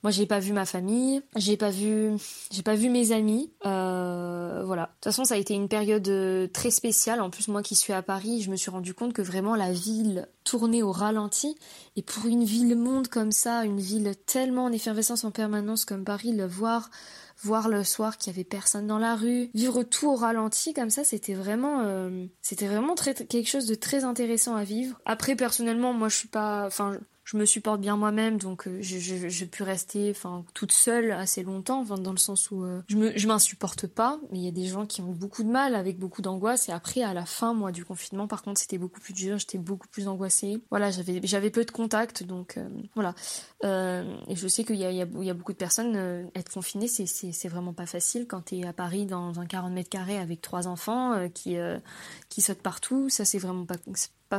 Moi 0.02 0.10
j'ai 0.10 0.26
pas 0.26 0.40
vu 0.40 0.52
ma 0.52 0.66
famille 0.66 1.22
j'ai 1.36 1.56
pas 1.56 1.70
vu 1.70 2.10
j'ai 2.50 2.62
pas 2.62 2.74
vu 2.74 2.90
mes 2.90 3.12
amis 3.12 3.50
euh, 3.64 4.62
voilà. 4.66 4.82
De 4.82 4.88
toute 4.88 5.04
façon 5.04 5.24
ça 5.24 5.36
a 5.36 5.38
été 5.38 5.54
une 5.54 5.68
période 5.68 6.06
euh, 6.08 6.48
très 6.48 6.70
spéciale. 6.70 7.20
En 7.20 7.30
plus 7.30 7.48
moi 7.48 7.62
qui 7.62 7.76
suis 7.76 7.92
à 7.92 8.02
Paris 8.02 8.42
je 8.42 8.50
me 8.50 8.56
suis 8.56 8.70
rendu 8.70 8.92
compte 8.92 9.12
que 9.12 9.22
vraiment 9.22 9.54
la 9.54 9.72
ville 9.72 10.28
tournait 10.42 10.82
au 10.82 10.92
ralenti. 10.92 11.56
Et 11.96 12.02
pour 12.02 12.26
une 12.26 12.44
ville 12.44 12.76
monde 12.76 13.06
comme 13.08 13.32
ça 13.32 13.64
une 13.64 13.80
ville 13.80 14.14
tellement 14.26 14.64
en 14.64 14.72
effervescence 14.72 15.24
en 15.24 15.30
permanence 15.30 15.84
comme 15.84 16.04
Paris 16.04 16.32
le 16.32 16.46
voir 16.46 16.90
voir 17.44 17.68
le 17.68 17.84
soir 17.84 18.18
qu'il 18.18 18.32
y 18.32 18.36
avait 18.36 18.44
personne 18.44 18.86
dans 18.86 18.98
la 18.98 19.14
rue, 19.14 19.50
vivre 19.54 19.82
tout 19.82 20.08
au 20.08 20.14
ralenti 20.16 20.72
comme 20.74 20.90
ça, 20.90 21.04
c'était 21.04 21.34
vraiment, 21.34 21.80
euh, 21.82 22.26
c'était 22.42 22.66
vraiment 22.66 22.94
quelque 22.94 23.48
chose 23.48 23.66
de 23.66 23.74
très 23.74 24.04
intéressant 24.04 24.56
à 24.56 24.64
vivre. 24.64 25.00
Après, 25.04 25.36
personnellement, 25.36 25.92
moi, 25.92 26.08
je 26.08 26.16
suis 26.16 26.28
pas, 26.28 26.66
enfin, 26.66 26.98
je 27.24 27.38
me 27.38 27.46
supporte 27.46 27.80
bien 27.80 27.96
moi-même, 27.96 28.36
donc 28.36 28.68
euh, 28.68 28.78
j'ai 28.80 29.46
pu 29.46 29.62
rester 29.62 30.10
enfin 30.10 30.44
toute 30.52 30.72
seule 30.72 31.10
assez 31.10 31.42
longtemps, 31.42 31.82
dans 31.82 32.12
le 32.12 32.18
sens 32.18 32.50
où 32.50 32.64
euh, 32.64 32.82
je 32.86 32.96
me 32.96 33.16
je 33.16 33.26
m'insupporte 33.26 33.86
pas, 33.86 34.20
mais 34.30 34.38
il 34.38 34.44
y 34.44 34.48
a 34.48 34.52
des 34.52 34.66
gens 34.66 34.84
qui 34.84 35.00
ont 35.00 35.12
beaucoup 35.12 35.42
de 35.42 35.48
mal 35.48 35.74
avec 35.74 35.98
beaucoup 35.98 36.20
d'angoisse 36.20 36.68
et 36.68 36.72
après 36.72 37.02
à 37.02 37.14
la 37.14 37.24
fin 37.24 37.54
moi 37.54 37.72
du 37.72 37.84
confinement 37.84 38.26
par 38.26 38.42
contre 38.42 38.60
c'était 38.60 38.76
beaucoup 38.76 39.00
plus 39.00 39.14
dur, 39.14 39.38
j'étais 39.38 39.56
beaucoup 39.56 39.88
plus 39.88 40.06
angoissée. 40.06 40.60
Voilà, 40.70 40.90
j'avais 40.90 41.50
peu 41.50 41.64
de 41.64 41.70
contacts 41.70 42.22
donc 42.22 42.58
euh, 42.58 42.68
voilà. 42.94 43.14
et 43.62 44.36
je 44.36 44.46
sais 44.46 44.64
qu'il 44.64 44.76
y 44.76 44.84
a, 44.84 44.90
y, 44.92 45.00
a, 45.00 45.34
beaucoup 45.34 45.52
de 45.52 45.58
personnes 45.58 46.28
être 46.34 46.52
confinées 46.52 46.88
c'est 46.88 47.06
c'est 47.06 47.48
vraiment 47.48 47.72
pas 47.72 47.86
facile 47.86 48.26
quand 48.26 48.42
tu 48.46 48.56
es 48.56 48.66
à 48.66 48.74
Paris 48.74 49.06
dans 49.06 49.40
un 49.40 49.46
40 49.46 49.72
mètres 49.72 49.88
carrés 49.88 50.18
avec 50.18 50.42
trois 50.42 50.68
enfants 50.68 51.28
qui 51.32 51.56
qui 52.28 52.42
sautent 52.42 52.62
partout, 52.62 53.08
ça 53.08 53.24
c'est 53.24 53.38
vraiment 53.38 53.64
pas 53.64 53.76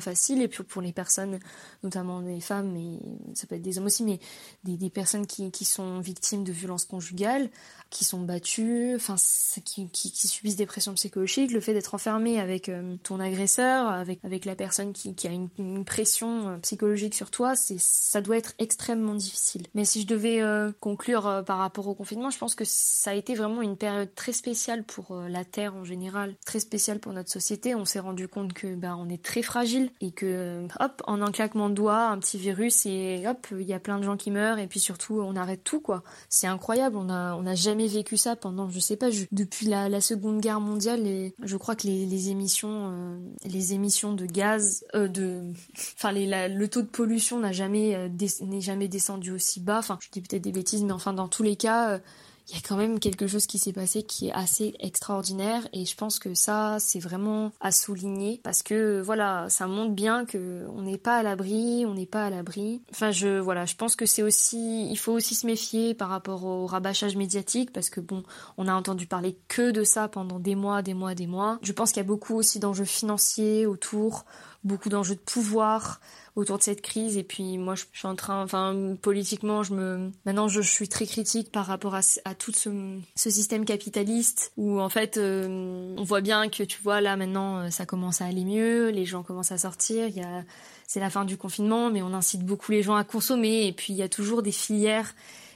facile. 0.02 0.42
Et 0.42 0.48
puis 0.48 0.64
pour 0.64 0.82
les 0.82 0.94
personnes 0.94 1.40
notamment 1.84 2.22
des 2.22 2.42
femmes 2.42 2.72
mais 2.72 3.00
ça 3.34 3.48
peut 3.48 3.56
être 3.56 3.62
des 3.62 3.78
hommes 3.78 3.86
aussi 3.86 4.04
mais 4.04 4.20
des, 4.64 4.90
personnes 4.90 5.28
qui, 5.28 5.52
qui, 5.52 5.66
sont 5.66 6.00
victimes 6.00 6.44
de 6.44 6.52
violences 6.52 6.86
conjugales 6.86 7.50
qui 7.90 8.04
sont 8.06 8.22
battues 8.22 8.94
enfin 8.96 9.16
qui, 9.64 9.88
qui, 9.90 10.28
subissent 10.28 10.56
des 10.56 10.66
pressions 10.66 10.94
psychologiques 10.96 11.52
le 11.52 11.60
fait 11.60 11.74
d'être 11.74 11.94
enfermé 11.94 12.40
avec 12.40 12.70
euh, 12.70 12.96
ton 13.04 13.20
agresseur 13.20 13.88
avec 13.88 14.20
avec 14.24 14.46
la 14.46 14.56
personne 14.56 14.94
qui, 14.94 15.16
a 15.28 15.32
une, 15.32 15.86
pression 15.86 16.50
euh, 16.50 16.58
psychologique 16.58 17.14
sur 17.14 17.32
toi 17.32 17.56
c'est 17.56 17.80
ça 17.80 18.22
doit 18.22 18.38
être 18.38 18.54
extrêmement 18.60 19.16
difficile. 19.16 19.68
Mais 19.76 19.86
si 19.86 20.02
je 20.02 20.08
devais 20.08 20.42
euh, 20.42 20.72
conclure 20.80 21.44
par 21.46 21.58
rapport 21.58 21.88
au 21.88 21.94
confinement 21.94 22.30
je 22.30 22.38
pense 22.38 22.56
que 22.56 22.66
ça 22.66 23.12
a 23.12 23.14
été 23.14 23.36
vraiment 23.36 23.62
une 23.62 23.78
période 23.78 24.14
très 24.16 24.34
spéciale 24.34 24.84
pour 24.84 25.16
la 25.16 25.46
terre 25.46 25.76
en 25.76 25.84
général 25.84 26.36
très 26.46 26.60
spéciale 26.60 27.00
pour 27.00 27.14
notre 27.14 27.32
société. 27.32 27.76
On 27.76 27.86
s'est 27.86 28.00
rendu 28.00 28.28
compte 28.28 28.54
que 28.54 28.76
ben 28.76 28.96
on 29.00 29.10
est 29.10 29.24
très 29.24 29.42
fragile 29.42 29.85
et 30.02 30.12
que 30.12 30.68
hop 30.80 31.02
en 31.08 31.22
un 31.22 31.32
claquement 31.32 31.70
de 31.70 31.76
doigts 31.76 32.08
un 32.08 32.20
petit 32.20 32.38
virus 32.38 32.86
et 32.86 33.24
hop 33.28 33.48
il 33.52 33.66
y 33.66 33.74
a 33.74 33.80
plein 33.80 33.98
de 34.00 34.04
gens 34.04 34.18
qui 34.18 34.32
meurent 34.32 34.60
et 34.60 34.68
puis 34.68 34.80
surtout 34.80 35.22
on 35.22 35.36
arrête 35.36 35.64
tout 35.64 35.80
quoi. 35.80 36.04
C'est 36.30 36.48
incroyable 36.48 36.98
on 36.98 37.10
a 37.10 37.36
on 37.36 37.44
n'a 37.44 37.56
jamais 37.56 37.88
vécu 37.88 38.18
ça 38.18 38.36
pendant 38.36 38.70
je 38.70 38.80
sais 38.80 38.98
pas 38.98 39.10
depuis 39.32 39.68
la, 39.68 39.90
la, 39.90 40.02
seconde 40.02 40.42
guerre 40.42 40.60
mondiale 40.60 41.08
et 41.08 41.34
je 41.42 41.58
crois 41.58 41.76
que 41.76 41.88
les, 41.88 42.06
les 42.06 42.30
émissions 42.30 42.92
euh, 42.92 43.18
les 43.46 43.74
émissions 43.74 44.14
de 44.14 44.26
gaz 44.26 44.86
euh, 44.96 45.08
de 45.08 45.42
enfin 45.98 46.12
le 46.14 46.66
taux 46.68 46.82
de 46.82 46.88
pollution 46.88 47.40
n'a 47.40 47.52
jamais 47.52 47.96
euh, 47.96 48.10
n'est 48.42 48.62
jamais 48.62 48.88
descendu 48.88 49.32
aussi 49.32 49.60
bas. 49.60 49.80
Enfin 49.80 49.98
je 50.02 50.10
dis 50.12 50.22
peut-être 50.22 50.44
des 50.44 50.52
bêtises 50.52 50.84
mais 50.84 50.94
enfin 50.94 51.14
dans 51.14 51.28
tous 51.28 51.44
les 51.44 51.56
cas 51.56 52.00
il 52.48 52.56
y 52.56 52.58
a 52.58 52.62
quand 52.68 52.78
même 52.78 53.00
quelque 53.00 53.28
chose 53.28 53.48
qui 53.48 53.58
s'est 53.58 53.74
passé 53.74 54.04
qui 54.04 54.28
est 54.28 54.32
assez 54.32 54.76
extraordinaire 54.80 55.68
et 55.74 55.86
je 55.86 55.96
pense 55.96 56.20
que 56.20 56.34
ça 56.36 56.78
c'est 56.80 57.00
vraiment 57.00 57.52
à 57.60 57.72
souligner 57.72 58.40
parce 58.44 58.62
que 58.62 59.02
voilà 59.02 59.48
ça 59.50 59.68
montre 59.68 59.94
bien 59.94 60.26
que 60.26 60.66
on 60.76 60.84
n'est 60.84 60.98
pas 60.98 61.18
à 61.18 61.24
l'abri 61.24 61.86
on 61.88 61.94
n'est 61.94 62.06
pas 62.06 62.26
à 62.26 62.30
l'abri. 62.30 62.82
Enfin 62.92 63.12
je 63.12 63.40
voilà 63.40 63.66
je 63.66 63.76
pense 63.76 63.96
que 63.96 64.06
c'est 64.06 64.24
aussi 64.24 64.90
il 64.90 64.98
faut 64.98 65.14
aussi 65.14 65.36
se 65.36 65.48
méfier 65.48 65.94
par 65.94 66.10
rapport 66.10 66.46
au 66.46 66.66
rabâchage 66.66 67.16
médiatique 67.16 67.72
parce 67.74 67.90
que 67.90 68.00
bon 68.00 68.24
on 68.58 68.68
a 68.68 68.74
entendu 68.74 69.08
parler 69.08 69.38
que 69.48 69.72
de 69.72 69.84
ça 69.84 70.08
pendant 70.08 70.40
des 70.40 70.56
mois 70.56 70.82
des 70.82 70.94
mois 70.94 71.16
des 71.16 71.28
mois. 71.28 71.60
Je 71.62 71.72
pense 71.72 71.92
qu'il 71.92 72.02
y 72.02 72.06
a 72.06 72.08
beaucoup 72.08 72.36
aussi 72.36 72.60
d'enjeux 72.60 72.86
financiers 72.86 73.66
autour 73.66 74.26
beaucoup 74.66 74.90
d'enjeux 74.90 75.16
de 75.16 75.20
pouvoir 75.20 76.02
autour 76.36 76.58
de 76.58 76.64
cette 76.64 76.82
crise. 76.82 77.18
Et 77.18 77.24
puis 77.24 77.58
moi 77.58 77.76
je, 77.76 77.86
suis 77.94 78.08
en 78.08 78.16
train 78.16 78.44
enfin 78.44 78.96
politiquement 79.02 79.64
je 79.64 79.74
me 79.74 80.12
maintenant 80.26 80.48
je, 80.48 80.62
suis 80.62 80.90
très 80.90 81.06
critique 81.06 81.52
par 81.52 81.66
rapport 81.66 81.96
à, 81.96 82.02
à 82.26 82.36
tout 82.36 82.52
ce, 82.54 82.70
système 83.16 83.66
capitaliste 83.66 84.52
où 84.58 84.80
en 84.80 84.90
fait 84.90 85.18
euh, 85.18 85.96
on 85.98 86.04
voit 86.04 86.22
bien 86.22 86.50
que 86.50 86.64
tu 86.64 86.82
vois 86.82 87.02
là 87.02 87.16
maintenant 87.16 87.60
euh, 87.60 87.70
ça 87.70 87.86
commence 87.86 88.22
à 88.22 88.26
aller 88.26 88.44
mieux 88.44 88.90
les 88.90 89.06
gens 89.06 89.24
commencent 89.24 89.52
à 89.52 89.58
sortir 89.58 90.08
il 90.08 90.18
y 90.18 90.22
a 90.22 90.44
c'est 90.88 91.00
la 91.00 91.10
fin 91.10 91.26
du 91.26 91.38
confinement 91.38 91.90
mais 91.90 92.02
on 92.02 92.14
incite 92.14 92.44
beaucoup 92.44 92.72
les 92.72 92.84
gens 92.84 92.96
à 92.96 93.04
consommer. 93.04 93.68
Et 93.68 93.74
puis 93.74 93.94
il 93.94 93.98
y 93.98 94.04
a 94.04 94.10
toujours 94.10 94.42
des 94.42 94.52
filières 94.52 95.16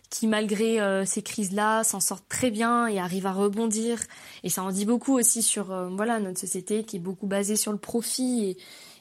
qui 0.09 0.25
malgré 0.25 0.81
euh, 0.81 1.05
ces 1.05 1.21
crises-là 1.21 1.83
s'en 1.83 1.99
sortent 1.99 2.27
très 2.27 2.49
bien 2.49 2.87
et 2.87 2.99
arrivent 2.99 3.27
à 3.27 3.31
rebondir. 3.31 3.99
Et 4.43 4.49
ça 4.49 4.63
en 4.63 4.71
dit 4.71 4.85
beaucoup 4.85 5.19
aussi 5.19 5.43
sur 5.43 5.65
voilà 5.95 6.19
notre 6.19 6.39
société 6.39 6.83
qui 6.83 6.95
est 6.95 6.99
beaucoup 6.99 7.27
basée 7.27 7.55
sur 7.55 7.71
le 7.71 7.77
profit 7.77 8.57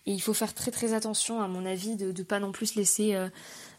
et 0.09 0.13
il 0.13 0.23
faut 0.23 0.33
faire 0.33 0.55
très 0.55 0.71
très 0.71 0.95
attention, 0.95 1.43
à 1.43 1.49
mon 1.49 1.67
avis, 1.67 1.95
de 1.95 2.19
ne 2.19 2.23
pas 2.25 2.41
non 2.41 2.51
plus 2.51 2.69
se 2.69 2.79
laisser 2.79 3.15
euh, 3.15 3.29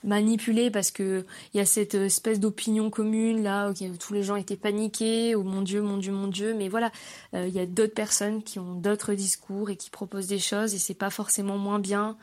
manipuler 0.04 0.70
parce 0.70 0.92
que 0.92 1.26
il 1.56 1.58
y 1.58 1.60
a 1.60 1.66
cette 1.66 1.96
espèce 1.96 2.40
d'opinion 2.40 2.92
commune 2.92 3.42
là 3.42 3.72
où 3.72 3.74
tous 3.98 4.14
les 4.14 4.22
gens 4.22 4.36
étaient 4.36 4.56
paniqués, 4.56 5.34
oh 5.34 5.42
mon 5.42 5.64
Dieu, 5.64 5.82
mon 5.82 5.98
Dieu, 5.98 6.12
mon 6.12 6.28
Dieu. 6.28 6.54
Mais 6.54 6.70
voilà, 6.70 6.92
euh, 7.34 7.48
il 7.48 7.54
y 7.56 7.60
a 7.60 7.66
d'autres 7.66 7.96
personnes 7.96 8.44
qui 8.44 8.60
ont 8.60 8.76
d'autres 8.76 9.16
discours 9.16 9.72
et 9.72 9.76
qui 9.76 9.90
proposent 9.90 10.28
des 10.28 10.38
choses 10.38 10.76
et 10.76 10.78
c'est 10.78 10.94
pas 10.94 11.10
forcément 11.10 11.58
moins 11.58 11.80
bien. 11.80 12.16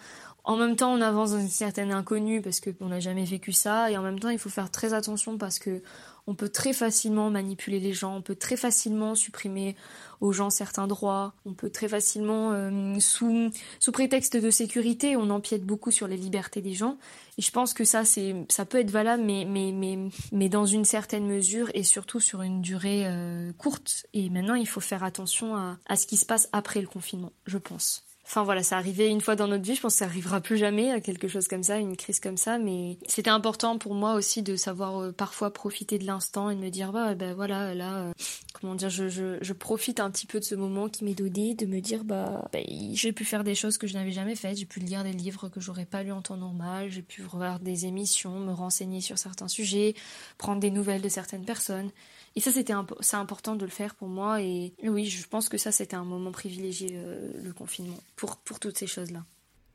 En 0.44 0.56
même 0.56 0.76
temps, 0.76 0.92
on 0.92 1.00
avance 1.00 1.32
dans 1.32 1.40
une 1.40 1.48
certaine 1.48 1.90
inconnue 1.90 2.40
parce 2.40 2.60
qu'on 2.60 2.86
n'a 2.86 3.00
jamais 3.00 3.24
vécu 3.24 3.50
ça 3.50 3.90
et 3.90 3.96
en 3.96 4.02
même 4.02 4.20
temps, 4.20 4.28
il 4.28 4.38
faut 4.38 4.50
faire 4.50 4.70
très 4.70 4.94
attention 4.94 5.36
parce 5.36 5.58
que 5.58 5.82
on 6.26 6.34
peut 6.34 6.48
très 6.48 6.72
facilement 6.72 7.30
manipuler 7.30 7.78
les 7.78 7.92
gens, 7.92 8.16
on 8.16 8.22
peut 8.22 8.34
très 8.34 8.56
facilement 8.56 9.14
supprimer 9.14 9.76
aux 10.20 10.32
gens 10.32 10.50
certains 10.50 10.86
droits, 10.86 11.34
on 11.44 11.52
peut 11.52 11.70
très 11.70 11.88
facilement, 11.88 12.52
euh, 12.52 12.98
sous, 13.00 13.50
sous 13.78 13.92
prétexte 13.92 14.36
de 14.36 14.50
sécurité, 14.50 15.16
on 15.16 15.30
empiète 15.30 15.64
beaucoup 15.64 15.90
sur 15.90 16.08
les 16.08 16.16
libertés 16.16 16.62
des 16.62 16.72
gens. 16.72 16.98
Et 17.38 17.42
je 17.42 17.50
pense 17.50 17.74
que 17.74 17.84
ça, 17.84 18.04
c'est, 18.04 18.34
ça 18.48 18.64
peut 18.64 18.78
être 18.78 18.90
valable, 18.90 19.22
mais, 19.22 19.44
mais, 19.44 19.72
mais, 19.72 19.98
mais 20.32 20.48
dans 20.48 20.66
une 20.66 20.84
certaine 20.84 21.26
mesure 21.26 21.70
et 21.74 21.82
surtout 21.82 22.20
sur 22.20 22.42
une 22.42 22.62
durée 22.62 23.04
euh, 23.06 23.52
courte. 23.52 24.06
Et 24.14 24.30
maintenant, 24.30 24.54
il 24.54 24.66
faut 24.66 24.80
faire 24.80 25.04
attention 25.04 25.54
à, 25.54 25.78
à 25.86 25.96
ce 25.96 26.06
qui 26.06 26.16
se 26.16 26.24
passe 26.24 26.48
après 26.52 26.80
le 26.80 26.86
confinement, 26.86 27.32
je 27.46 27.58
pense. 27.58 28.05
Enfin 28.28 28.42
voilà, 28.42 28.64
ça 28.64 28.76
arrivait 28.76 29.08
une 29.08 29.20
fois 29.20 29.36
dans 29.36 29.46
notre 29.46 29.62
vie, 29.62 29.76
je 29.76 29.80
pense 29.80 29.94
que 29.94 29.98
ça 30.00 30.06
arrivera 30.06 30.40
plus 30.40 30.56
jamais 30.56 30.90
à 30.90 31.00
quelque 31.00 31.28
chose 31.28 31.46
comme 31.46 31.62
ça, 31.62 31.78
une 31.78 31.96
crise 31.96 32.18
comme 32.18 32.36
ça, 32.36 32.58
mais 32.58 32.98
c'était 33.06 33.30
important 33.30 33.78
pour 33.78 33.94
moi 33.94 34.14
aussi 34.14 34.42
de 34.42 34.56
savoir 34.56 35.00
euh, 35.00 35.12
parfois 35.12 35.52
profiter 35.52 35.96
de 35.96 36.04
l'instant 36.04 36.50
et 36.50 36.56
de 36.56 36.60
me 36.60 36.68
dire 36.68 36.90
bah 36.90 37.14
ben 37.14 37.34
voilà, 37.34 37.72
là 37.72 37.98
euh, 37.98 38.12
comment 38.60 38.74
dire, 38.74 38.90
je, 38.90 39.08
je, 39.08 39.52
profite 39.52 40.00
un 40.00 40.10
petit 40.10 40.26
peu 40.26 40.40
de 40.40 40.44
ce 40.44 40.56
moment 40.56 40.88
qui 40.88 41.04
m'est 41.04 41.14
donné, 41.14 41.54
de 41.54 41.66
me 41.66 41.80
dire 41.80 42.02
bah, 42.02 42.48
bah, 42.52 42.58
j'ai 42.94 43.12
pu 43.12 43.24
faire 43.24 43.44
des 43.44 43.54
choses 43.54 43.78
que 43.78 43.86
je 43.86 43.94
n'avais 43.94 44.10
jamais 44.10 44.34
faites, 44.34 44.58
j'ai 44.58 44.66
pu 44.66 44.80
lire 44.80 45.04
des 45.04 45.12
livres 45.12 45.48
que 45.48 45.60
j'aurais 45.60 45.86
pas 45.86 46.02
lu 46.02 46.10
en 46.10 46.20
temps 46.20 46.36
normal, 46.36 46.90
j'ai 46.90 47.02
pu 47.02 47.22
revoir 47.22 47.60
des 47.60 47.86
émissions, 47.86 48.40
me 48.40 48.52
renseigner 48.52 49.00
sur 49.00 49.18
certains 49.18 49.48
sujets, 49.48 49.94
prendre 50.36 50.58
des 50.58 50.72
nouvelles 50.72 51.02
de 51.02 51.08
certaines 51.08 51.44
personnes. 51.44 51.90
Et 52.36 52.40
ça, 52.40 52.52
c'était 52.52 52.74
c'est 53.00 53.16
important 53.16 53.56
de 53.56 53.64
le 53.64 53.70
faire 53.70 53.94
pour 53.94 54.08
moi. 54.08 54.42
Et 54.42 54.74
oui, 54.84 55.06
je 55.06 55.26
pense 55.26 55.48
que 55.48 55.56
ça, 55.56 55.72
c'était 55.72 55.96
un 55.96 56.04
moment 56.04 56.32
privilégié, 56.32 56.90
euh, 56.92 57.32
le 57.42 57.52
confinement, 57.54 57.98
pour, 58.14 58.36
pour 58.36 58.60
toutes 58.60 58.76
ces 58.76 58.86
choses-là. 58.86 59.24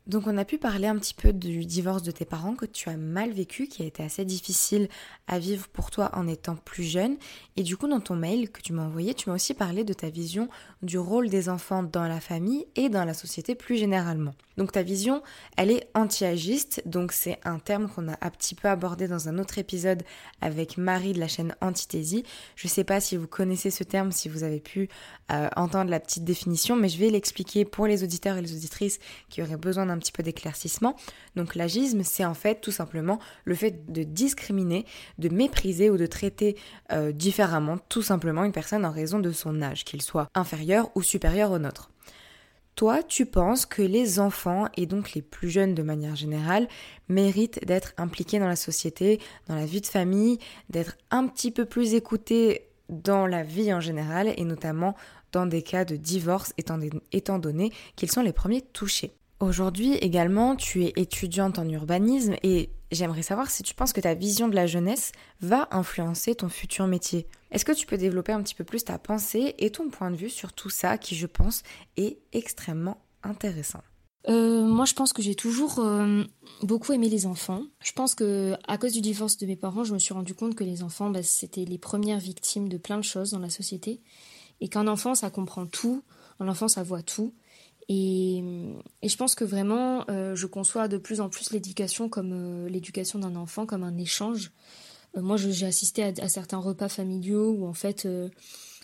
Donc 0.08 0.26
on 0.26 0.38
a 0.38 0.46
pu 0.46 0.58
parler 0.58 0.88
un 0.88 0.98
petit 0.98 1.14
peu 1.14 1.32
du 1.32 1.64
divorce 1.64 2.02
de 2.02 2.12
tes 2.12 2.26
parents 2.26 2.56
que 2.56 2.66
tu 2.66 2.90
as 2.90 2.98
mal 2.98 3.32
vécu, 3.32 3.68
qui 3.68 3.84
a 3.84 3.86
été 3.86 4.04
assez 4.04 4.26
difficile 4.26 4.90
à 5.28 5.38
vivre 5.38 5.68
pour 5.68 5.92
toi 5.92 6.10
en 6.14 6.28
étant 6.28 6.56
plus 6.56 6.84
jeune. 6.84 7.18
Et 7.56 7.64
du 7.64 7.78
coup 7.78 7.88
dans 7.88 8.00
ton 8.00 8.16
mail 8.16 8.50
que 8.50 8.62
tu 8.62 8.74
m'as 8.74 8.84
envoyé, 8.84 9.14
tu 9.14 9.30
m'as 9.30 9.36
aussi 9.36 9.54
parlé 9.54 9.84
de 9.84 9.94
ta 9.94 10.10
vision 10.10 10.50
du 10.82 10.98
rôle 10.98 11.30
des 11.30 11.50
enfants 11.50 11.84
dans 11.84 12.08
la 12.08 12.20
famille 12.20 12.66
et 12.76 12.90
dans 12.90 13.06
la 13.06 13.14
société 13.14 13.54
plus 13.54 13.78
généralement. 13.78 14.34
Donc 14.58 14.74
ta 14.74 14.84
vision, 14.84 15.24
elle 15.56 15.72
est 15.72 15.90
anti-agiste, 15.94 16.82
donc 16.86 17.14
c'est 17.14 17.40
un 17.46 17.60
terme 17.60 17.88
qu'on 17.88 18.10
a 18.10 18.18
un 18.22 18.30
petit 18.30 18.54
peu 18.54 18.68
abordé 18.68 19.08
dans 19.08 19.30
un 19.30 19.40
autre 19.40 19.58
épisode 19.58 20.04
avec 20.42 20.78
Marie 20.78 21.14
de 21.14 21.20
la 21.20 21.28
chaîne 21.28 21.56
Antithésie. 21.62 22.24
Je 22.56 22.68
sais 22.68 22.84
pas 22.84 23.00
si 23.00 23.16
vous 23.18 23.28
connaissez 23.28 23.72
ce 23.72 23.84
terme, 23.84 24.12
si 24.12 24.30
vous 24.30 24.44
avez 24.44 24.60
pu 24.60 24.90
euh, 25.32 25.48
entendre 25.56 25.90
la 25.90 26.00
petite 26.00 26.26
définition, 26.26 26.76
mais 26.76 26.90
je 26.90 26.98
vais 26.98 27.10
l'expliquer 27.10 27.66
pour 27.66 27.88
les 27.88 28.04
auditeurs 28.04 28.38
et 28.38 28.42
les 28.42 28.54
auditrices 28.54 29.00
qui 29.30 29.42
auraient 29.42 29.58
besoin 29.58 29.86
petit 29.98 30.12
peu 30.12 30.24
d'éclaircissement. 30.24 30.96
Donc 31.36 31.56
l'agisme, 31.56 32.04
c'est 32.04 32.26
en 32.26 32.34
fait 32.34 32.62
tout 32.62 32.72
simplement 32.72 33.20
le 33.46 33.56
fait 33.56 33.92
de 33.92 34.04
discriminer, 34.04 34.86
de 35.18 35.30
mépriser 35.30 35.90
ou 35.90 35.98
de 35.98 36.06
traiter 36.06 36.56
euh, 36.92 37.12
différemment 37.12 37.78
tout 37.90 38.02
simplement 38.02 38.44
une 38.44 38.52
personne 38.52 38.86
en 38.86 38.92
raison 38.92 39.20
de 39.20 39.32
son 39.32 39.62
âge, 39.62 39.86
qu'il 39.86 40.02
soit 40.02 40.28
inférieur 40.36 40.90
ou 40.96 41.02
supérieur 41.02 41.52
au 41.52 41.60
nôtre. 41.60 41.92
Toi, 42.76 43.04
tu 43.04 43.26
penses 43.26 43.66
que 43.66 43.82
les 43.82 44.20
enfants, 44.20 44.68
et 44.78 44.86
donc 44.86 45.14
les 45.14 45.22
plus 45.22 45.50
jeunes 45.50 45.76
de 45.76 45.84
manière 45.84 46.16
générale, 46.16 46.68
méritent 47.10 47.64
d'être 47.66 47.94
impliqués 47.98 48.40
dans 48.40 48.48
la 48.48 48.56
société, 48.56 49.20
dans 49.48 49.56
la 49.56 49.66
vie 49.66 49.82
de 49.82 49.88
famille, 49.88 50.40
d'être 50.70 50.98
un 51.12 51.28
petit 51.28 51.52
peu 51.52 51.66
plus 51.66 51.94
écoutés 51.94 52.70
dans 52.90 53.28
la 53.28 53.44
vie 53.44 53.74
en 53.74 53.82
général, 53.82 54.34
et 54.36 54.44
notamment 54.46 54.96
dans 55.32 55.46
des 55.46 55.62
cas 55.62 55.86
de 55.86 55.96
divorce, 55.96 56.54
étant, 56.58 56.80
étant 57.12 57.40
donné 57.40 57.72
qu'ils 57.96 58.12
sont 58.12 58.22
les 58.22 58.34
premiers 58.34 58.62
touchés. 58.62 59.12
Aujourd'hui 59.42 59.96
également, 59.96 60.56
tu 60.56 60.84
es 60.84 60.94
étudiante 60.98 61.58
en 61.58 61.68
urbanisme 61.68 62.36
et 62.44 62.70
j'aimerais 62.92 63.24
savoir 63.24 63.50
si 63.50 63.64
tu 63.64 63.74
penses 63.74 63.92
que 63.92 64.00
ta 64.00 64.14
vision 64.14 64.48
de 64.48 64.54
la 64.54 64.68
jeunesse 64.68 65.14
va 65.42 65.68
influencer 65.72 66.36
ton 66.36 66.48
futur 66.48 66.86
métier. 66.86 67.26
Est-ce 67.50 67.66
que 67.66 67.72
tu 67.72 67.88
peux 67.88 67.98
développer 67.98 68.34
un 68.34 68.44
petit 68.44 68.54
peu 68.54 68.64
plus 68.64 68.84
ta 68.84 69.00
pensée 69.00 69.56
et 69.58 69.72
ton 69.72 69.90
point 69.90 70.12
de 70.12 70.16
vue 70.16 70.30
sur 70.30 70.54
tout 70.54 70.70
ça 70.70 71.00
qui, 71.00 71.16
je 71.16 71.26
pense, 71.26 71.64
est 71.98 72.20
extrêmement 72.34 73.02
intéressant? 73.24 73.82
Euh, 74.30 74.64
moi, 74.64 74.86
je 74.86 74.94
pense 74.94 75.12
que 75.12 75.24
j'ai 75.24 75.34
toujours 75.34 75.80
euh, 75.80 76.24
beaucoup 76.62 76.94
aimé 76.94 77.10
les 77.10 77.26
enfants. 77.26 77.64
Je 77.84 77.94
pense 77.94 78.14
que 78.14 78.56
à 78.68 78.78
cause 78.78 78.94
du 78.94 79.02
divorce 79.02 79.38
de 79.38 79.48
mes 79.48 79.56
parents, 79.56 79.84
je 79.84 79.96
me 79.96 80.00
suis 80.00 80.14
rendu 80.14 80.36
compte 80.36 80.54
que 80.54 80.64
les 80.64 80.84
enfants, 80.84 81.10
bah, 81.10 81.24
c'était 81.24 81.66
les 81.66 81.80
premières 81.80 82.20
victimes 82.20 82.70
de 82.70 82.78
plein 82.78 83.00
de 83.00 83.04
choses 83.04 83.32
dans 83.32 83.40
la 83.40 83.50
société, 83.50 84.02
et 84.60 84.68
qu'un 84.68 84.88
enfant, 84.88 85.16
ça 85.16 85.32
comprend 85.32 85.66
tout. 85.66 86.04
Un 86.40 86.48
enfant, 86.48 86.68
ça 86.68 86.84
voit 86.84 87.02
tout. 87.02 87.34
Et, 87.90 88.44
je 89.04 89.16
pense 89.18 89.36
que 89.36 89.44
vraiment, 89.44 90.06
euh, 90.10 90.36
je 90.36 90.48
conçois 90.48 90.88
de 90.88 90.98
plus 90.98 91.22
en 91.22 91.30
plus 91.30 91.52
l'éducation 91.52 92.10
comme 92.10 92.32
euh, 92.34 92.68
l'éducation 92.70 93.20
d'un 93.20 93.36
enfant, 93.36 93.66
comme 93.66 93.84
un 93.84 93.98
échange. 93.98 94.52
Euh, 95.18 95.22
moi, 95.22 95.38
j'ai 95.38 95.66
assisté 95.66 96.04
à, 96.04 96.30
certains 96.30 96.60
repas 96.60 96.90
familiaux 96.90 97.52
où 97.52 97.66
en 97.66 97.74
fait 97.74 98.08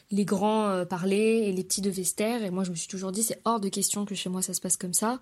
les 0.10 0.24
grands 0.24 0.86
parlaient 0.86 1.50
et 1.50 1.52
les 1.52 1.64
petits 1.64 1.82
devaient 1.82 2.04
se 2.04 2.16
taire. 2.16 2.44
Et 2.44 2.50
moi, 2.50 2.64
je 2.64 2.72
me 2.72 2.76
suis 2.76 2.88
toujours 2.88 3.12
dit, 3.12 3.24
c'est 3.24 3.42
hors 3.46 3.60
de 3.60 3.70
question 3.70 4.06
que 4.06 4.16
chez 4.16 4.30
moi 4.30 4.42
ça 4.42 4.54
se 4.54 4.62
passe 4.62 4.78
comme 4.78 4.94
ça. 4.94 5.20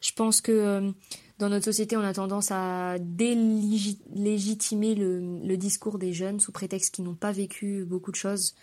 Je 0.00 0.12
pense 0.12 0.40
que 0.40 0.92
dans 1.38 1.48
notre 1.48 1.64
société, 1.64 1.96
on 1.96 2.02
a 2.02 2.12
tendance 2.12 2.50
à 2.50 2.98
délégitimer 3.00 4.94
le, 4.94 5.40
le 5.44 5.56
discours 5.56 5.98
des 5.98 6.12
jeunes 6.12 6.40
sous 6.40 6.52
prétexte 6.52 6.94
qu'ils 6.94 7.04
n'ont 7.04 7.14
pas 7.14 7.32
vécu 7.32 7.84
beaucoup 7.84 8.10
de 8.10 8.16
choses. 8.16 8.54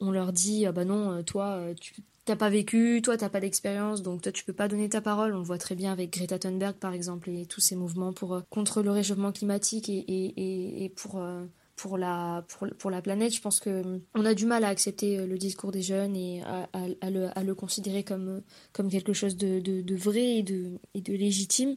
On 0.00 0.10
leur 0.10 0.32
dit, 0.32 0.66
ah 0.66 0.72
bah 0.72 0.84
non, 0.84 1.22
toi, 1.22 1.60
tu 1.80 1.94
t'as 2.24 2.36
pas 2.36 2.50
vécu, 2.50 3.00
toi 3.02 3.16
t'as 3.16 3.28
pas 3.28 3.40
d'expérience, 3.40 4.02
donc 4.02 4.22
toi 4.22 4.32
tu 4.32 4.44
peux 4.44 4.52
pas 4.52 4.68
donner 4.68 4.88
ta 4.88 5.00
parole. 5.00 5.34
On 5.34 5.38
le 5.38 5.44
voit 5.44 5.58
très 5.58 5.74
bien 5.74 5.92
avec 5.92 6.12
Greta 6.12 6.38
Thunberg 6.38 6.76
par 6.76 6.92
exemple 6.92 7.30
et 7.30 7.46
tous 7.46 7.60
ces 7.60 7.76
mouvements 7.76 8.12
pour 8.12 8.34
euh, 8.34 8.40
contre 8.50 8.82
le 8.82 8.90
réchauffement 8.90 9.32
climatique 9.32 9.88
et, 9.88 9.98
et, 9.98 10.84
et 10.84 10.88
pour 10.88 11.18
euh, 11.18 11.44
pour 11.76 11.98
la 11.98 12.44
pour, 12.48 12.68
pour, 12.78 12.90
la 12.90 13.02
planète. 13.02 13.34
Je 13.34 13.40
pense 13.40 13.60
que 13.60 13.70
euh, 13.70 13.98
on 14.14 14.24
a 14.24 14.34
du 14.34 14.46
mal 14.46 14.64
à 14.64 14.68
accepter 14.68 15.26
le 15.26 15.38
discours 15.38 15.72
des 15.72 15.82
jeunes 15.82 16.16
et 16.16 16.42
à, 16.42 17.10
le, 17.10 17.28
à 17.36 17.42
le, 17.42 17.54
considérer 17.54 18.04
comme 18.04 18.42
comme 18.72 18.88
quelque 18.88 19.12
chose 19.12 19.36
de, 19.36 19.60
de, 19.60 19.82
de, 19.82 19.94
vrai 19.96 20.38
et 20.38 20.42
de 20.42 20.78
et 20.94 21.00
de 21.00 21.12
légitime. 21.12 21.76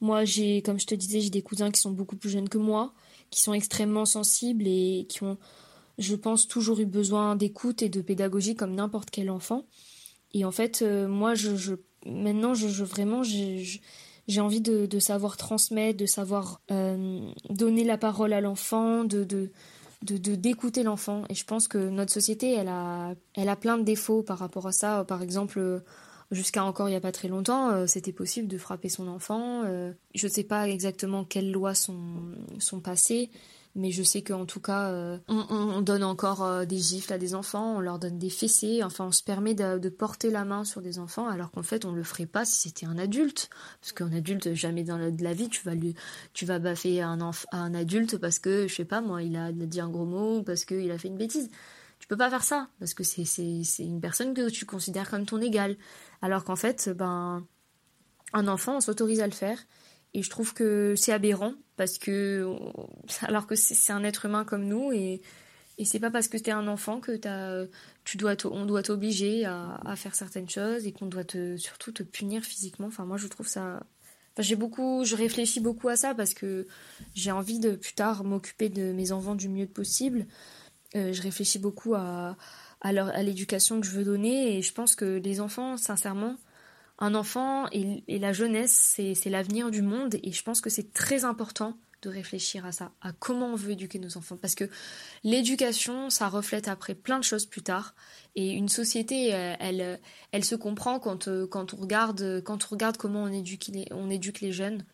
Moi 0.00 0.24
j'ai 0.24 0.62
comme 0.62 0.78
je 0.78 0.86
te 0.86 0.94
disais 0.94 1.20
j'ai 1.20 1.30
des 1.30 1.42
cousins 1.42 1.70
qui 1.70 1.80
sont 1.80 1.90
beaucoup 1.90 2.16
plus 2.16 2.30
jeunes 2.30 2.48
que 2.48 2.58
moi, 2.58 2.94
qui 3.30 3.42
sont 3.42 3.52
extrêmement 3.52 4.06
sensibles 4.06 4.66
et 4.66 5.06
qui 5.08 5.24
ont 5.24 5.36
je 5.98 6.14
pense, 6.14 6.46
toujours 6.46 6.80
eu 6.80 6.86
besoin 6.86 7.36
d'écoute 7.36 7.82
et 7.82 7.88
de 7.88 8.00
pédagogie 8.00 8.54
comme 8.54 8.74
n'importe 8.74 9.10
quel 9.10 9.30
enfant. 9.30 9.64
Et 10.32 10.44
en 10.44 10.52
fait, 10.52 10.82
euh, 10.82 11.08
moi, 11.08 11.34
je, 11.34 11.74
maintenant, 12.06 12.54
je, 12.54 12.84
vraiment, 12.84 13.22
j'ai 13.22 14.40
envie 14.40 14.60
de, 14.60 14.98
savoir 14.98 15.36
transmettre, 15.36 15.98
de 15.98 16.06
savoir 16.06 16.60
euh, 16.70 17.20
donner 17.50 17.84
la 17.84 17.98
parole 17.98 18.32
à 18.32 18.40
l'enfant, 18.40 19.04
de, 19.04 19.24
de 19.24 19.50
d'écouter 20.02 20.84
l'enfant. 20.84 21.24
Et 21.28 21.34
je 21.34 21.44
pense 21.44 21.66
que 21.66 21.78
notre 21.78 22.12
société 22.12 22.52
elle 22.52 22.68
a 22.68 23.14
elle 23.34 23.48
a 23.48 23.56
plein 23.56 23.76
de 23.76 23.82
défauts 23.82 24.22
par 24.22 24.38
rapport 24.38 24.68
à 24.68 24.72
ça. 24.72 25.04
Par 25.04 25.22
exemple 25.22 25.82
jusqu'à 26.30 26.62
encore 26.62 26.88
il 26.88 26.92
n'y 26.92 26.96
a 26.96 27.00
pas 27.00 27.10
très 27.10 27.26
longtemps 27.26 27.70
euh, 27.70 27.88
c'était 27.88 28.12
possible 28.12 28.46
de 28.46 28.58
frapper 28.58 28.88
son 28.88 29.08
enfant. 29.08 29.64
Je 30.14 30.26
ne 30.26 30.30
sais 30.30 30.44
pas 30.44 30.68
exactement 30.68 31.24
quelles 31.24 31.50
lois 31.50 31.74
sont 31.74 31.96
sont 32.60 32.78
passées 32.78 33.28
mais 33.78 33.92
je 33.92 34.02
sais 34.02 34.22
qu'en 34.22 34.44
tout 34.44 34.60
cas, 34.60 34.90
euh, 34.90 35.18
on, 35.28 35.80
donne 35.82 36.02
encore 36.02 36.44
euh, 36.44 36.64
des 36.64 36.78
gifles 36.78 37.12
à 37.12 37.18
des 37.18 37.34
enfants, 37.36 37.76
on 37.76 37.80
leur 37.80 38.00
donne 38.00 38.18
des 38.18 38.28
fessées, 38.28 38.82
enfin 38.82 39.06
on 39.06 39.12
se 39.12 39.22
permet 39.22 39.54
de, 39.54 39.88
porter 39.88 40.30
la 40.30 40.44
main 40.44 40.64
sur 40.64 40.82
des 40.82 40.98
enfants, 40.98 41.28
alors 41.28 41.52
qu'en 41.52 41.62
fait 41.62 41.84
on 41.84 41.92
le 41.92 42.02
ferait 42.02 42.26
pas 42.26 42.44
si 42.44 42.68
c'était 42.68 42.86
un 42.86 42.98
adulte, 42.98 43.48
parce 43.80 43.92
qu'un 43.92 44.12
adulte 44.12 44.52
jamais 44.52 44.82
dans 44.82 44.98
la, 44.98 45.32
vie 45.32 45.48
tu 45.48 45.62
vas 45.64 45.72
tu 46.32 46.44
vas 46.44 46.58
baffer 46.58 47.00
un 47.00 47.18
un 47.52 47.74
adulte 47.74 48.16
parce 48.18 48.38
que 48.38 48.66
je 48.66 48.74
sais 48.74 48.84
pas 48.84 49.00
moi 49.00 49.22
il 49.22 49.36
a, 49.36 49.52
dit 49.52 49.80
un 49.80 49.88
gros 49.88 50.04
mot, 50.04 50.42
parce 50.42 50.64
qu'il 50.64 50.90
a 50.90 50.98
fait 50.98 51.08
une 51.08 51.16
bêtise. 51.16 51.48
Tu 52.00 52.06
peux 52.06 52.16
pas 52.16 52.30
faire 52.30 52.44
ça 52.44 52.68
parce 52.80 52.94
que 52.94 53.04
c'est 53.04 53.24
c'est 53.24 53.84
une 53.84 54.00
personne 54.00 54.34
que 54.34 54.50
tu 54.50 54.66
considères 54.66 55.08
comme 55.08 55.24
ton 55.24 55.40
égal, 55.40 55.76
alors 56.20 56.44
qu'en 56.44 56.56
fait 56.56 56.90
ben 56.90 57.46
un 58.32 58.48
enfant 58.48 58.76
on 58.76 58.80
s'autorise 58.80 59.20
à 59.20 59.26
le 59.26 59.32
faire. 59.32 59.58
Et 60.14 60.22
je 60.22 60.30
trouve 60.30 60.54
que 60.54 60.94
c'est 60.96 61.12
aberrant 61.12 61.52
parce 61.78 61.96
que, 61.96 62.46
alors 63.22 63.46
que 63.46 63.54
c'est 63.54 63.92
un 63.92 64.04
être 64.04 64.26
humain 64.26 64.44
comme 64.44 64.66
nous 64.66 64.92
et, 64.92 65.22
et 65.78 65.84
c'est 65.84 66.00
pas 66.00 66.10
parce 66.10 66.26
que 66.26 66.36
t'es 66.36 66.50
un 66.50 66.66
enfant 66.66 67.00
que 67.00 67.26
as, 67.26 67.66
tu 68.04 68.16
dois 68.16 68.34
on 68.44 68.66
doit 68.66 68.82
t'obliger 68.82 69.44
à, 69.46 69.94
faire 69.96 70.14
certaines 70.14 70.50
choses 70.50 70.86
et 70.86 70.92
qu'on 70.92 71.06
doit 71.06 71.24
te, 71.24 71.56
surtout 71.56 71.92
te 71.92 72.02
punir 72.02 72.42
physiquement. 72.42 72.88
Enfin, 72.88 73.06
moi, 73.06 73.16
je 73.16 73.28
trouve 73.28 73.46
ça. 73.46 73.82
J'ai 74.38 74.56
beaucoup, 74.56 75.04
je 75.04 75.16
réfléchis 75.16 75.60
beaucoup 75.60 75.88
à 75.88 75.96
ça 75.96 76.14
parce 76.14 76.34
que 76.34 76.66
j'ai 77.14 77.30
envie 77.30 77.60
de 77.60 77.72
plus 77.72 77.94
tard 77.94 78.24
m'occuper 78.24 78.68
de 78.68 78.92
mes 78.92 79.12
enfants 79.12 79.34
du 79.36 79.48
mieux 79.48 79.66
possible. 79.66 80.26
Euh, 80.96 81.12
je 81.12 81.22
réfléchis 81.22 81.58
beaucoup 81.58 81.94
à, 81.94 82.36
à 82.80 83.22
l'éducation 83.22 83.80
que 83.80 83.86
je 83.86 83.92
veux 83.92 84.04
donner 84.04 84.56
et 84.56 84.62
je 84.62 84.72
pense 84.72 84.96
que 84.96 85.04
les 85.04 85.40
enfants, 85.40 85.76
sincèrement, 85.76 86.36
un 86.98 87.14
enfant 87.14 87.66
et, 87.70 88.18
la 88.18 88.32
jeunesse, 88.32 88.94
c'est 88.96 89.30
l'avenir 89.30 89.70
du 89.70 89.82
monde 89.82 90.16
et 90.22 90.32
je 90.32 90.42
pense 90.42 90.60
que 90.60 90.70
c'est 90.70 90.92
très 90.92 91.24
important 91.24 91.78
de 92.02 92.08
réfléchir 92.08 92.64
à 92.64 92.70
ça, 92.70 92.92
à 93.00 93.12
comment 93.12 93.48
on 93.48 93.56
veut 93.56 93.72
éduquer 93.72 93.98
nos 93.98 94.16
enfants. 94.16 94.36
Parce 94.36 94.54
que 94.54 94.68
l'éducation, 95.24 96.10
ça 96.10 96.28
reflète 96.28 96.68
après 96.68 96.94
plein 96.94 97.18
de 97.18 97.24
choses 97.24 97.46
plus 97.46 97.62
tard. 97.62 97.94
Et 98.36 98.52
une 98.52 98.68
société, 98.68 99.34
euh, 99.34 99.54
elle, 99.58 99.98
elle, 100.30 100.44
se 100.44 100.54
comprend 100.54 101.00
quand, 101.00 101.26
euh, 101.26 101.46
quand, 101.48 101.74
on 101.74 101.76
regarde, 101.78 102.40
quand 102.44 102.66
on 102.66 102.68
regarde 102.70 102.96
comment 102.96 103.24
on 103.24 103.32
éduque 103.32 103.66
les, 103.72 103.86
on 103.90 104.10
éduque 104.10 104.40
les 104.40 104.52
jeunes. 104.52 104.84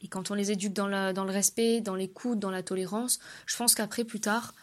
Et 0.00 0.08
quand 0.08 0.30
on 0.30 0.34
les 0.34 0.50
éduque 0.50 0.72
dans, 0.72 0.88
la, 0.88 1.12
dans 1.12 1.24
le 1.24 1.32
respect, 1.32 1.80
dans 1.80 1.94
l'écoute, 1.94 2.38
dans 2.38 2.50
la 2.50 2.62
tolérance, 2.62 3.18
je 3.46 3.56
pense 3.56 3.74
qu'après, 3.74 4.04
plus 4.04 4.20
tard, 4.20 4.54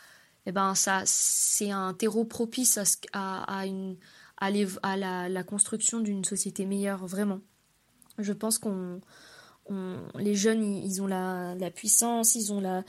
eh 0.46 0.52
ben, 0.52 0.74
c'est 0.76 1.72
un 1.72 1.93
terreau 1.93 2.24
propice 2.26 2.78
à, 3.14 3.60
à, 3.60 3.66
une, 3.66 3.98
à, 4.38 4.52
la, 4.52 5.44
construction 5.44 6.00
d'une 6.00 6.24
société 6.24 6.66
meilleure, 6.66 7.06
vraiment. 7.06 7.42
Je 8.18 8.34
pense 8.34 8.58
qu'on 8.58 9.02
les 10.18 10.36
jeunes, 10.36 10.64
ils, 10.64 11.02
ont 11.02 11.08
la, 11.08 11.72
puissance, 11.74 12.36
ils 12.36 12.54
ont 12.54 12.84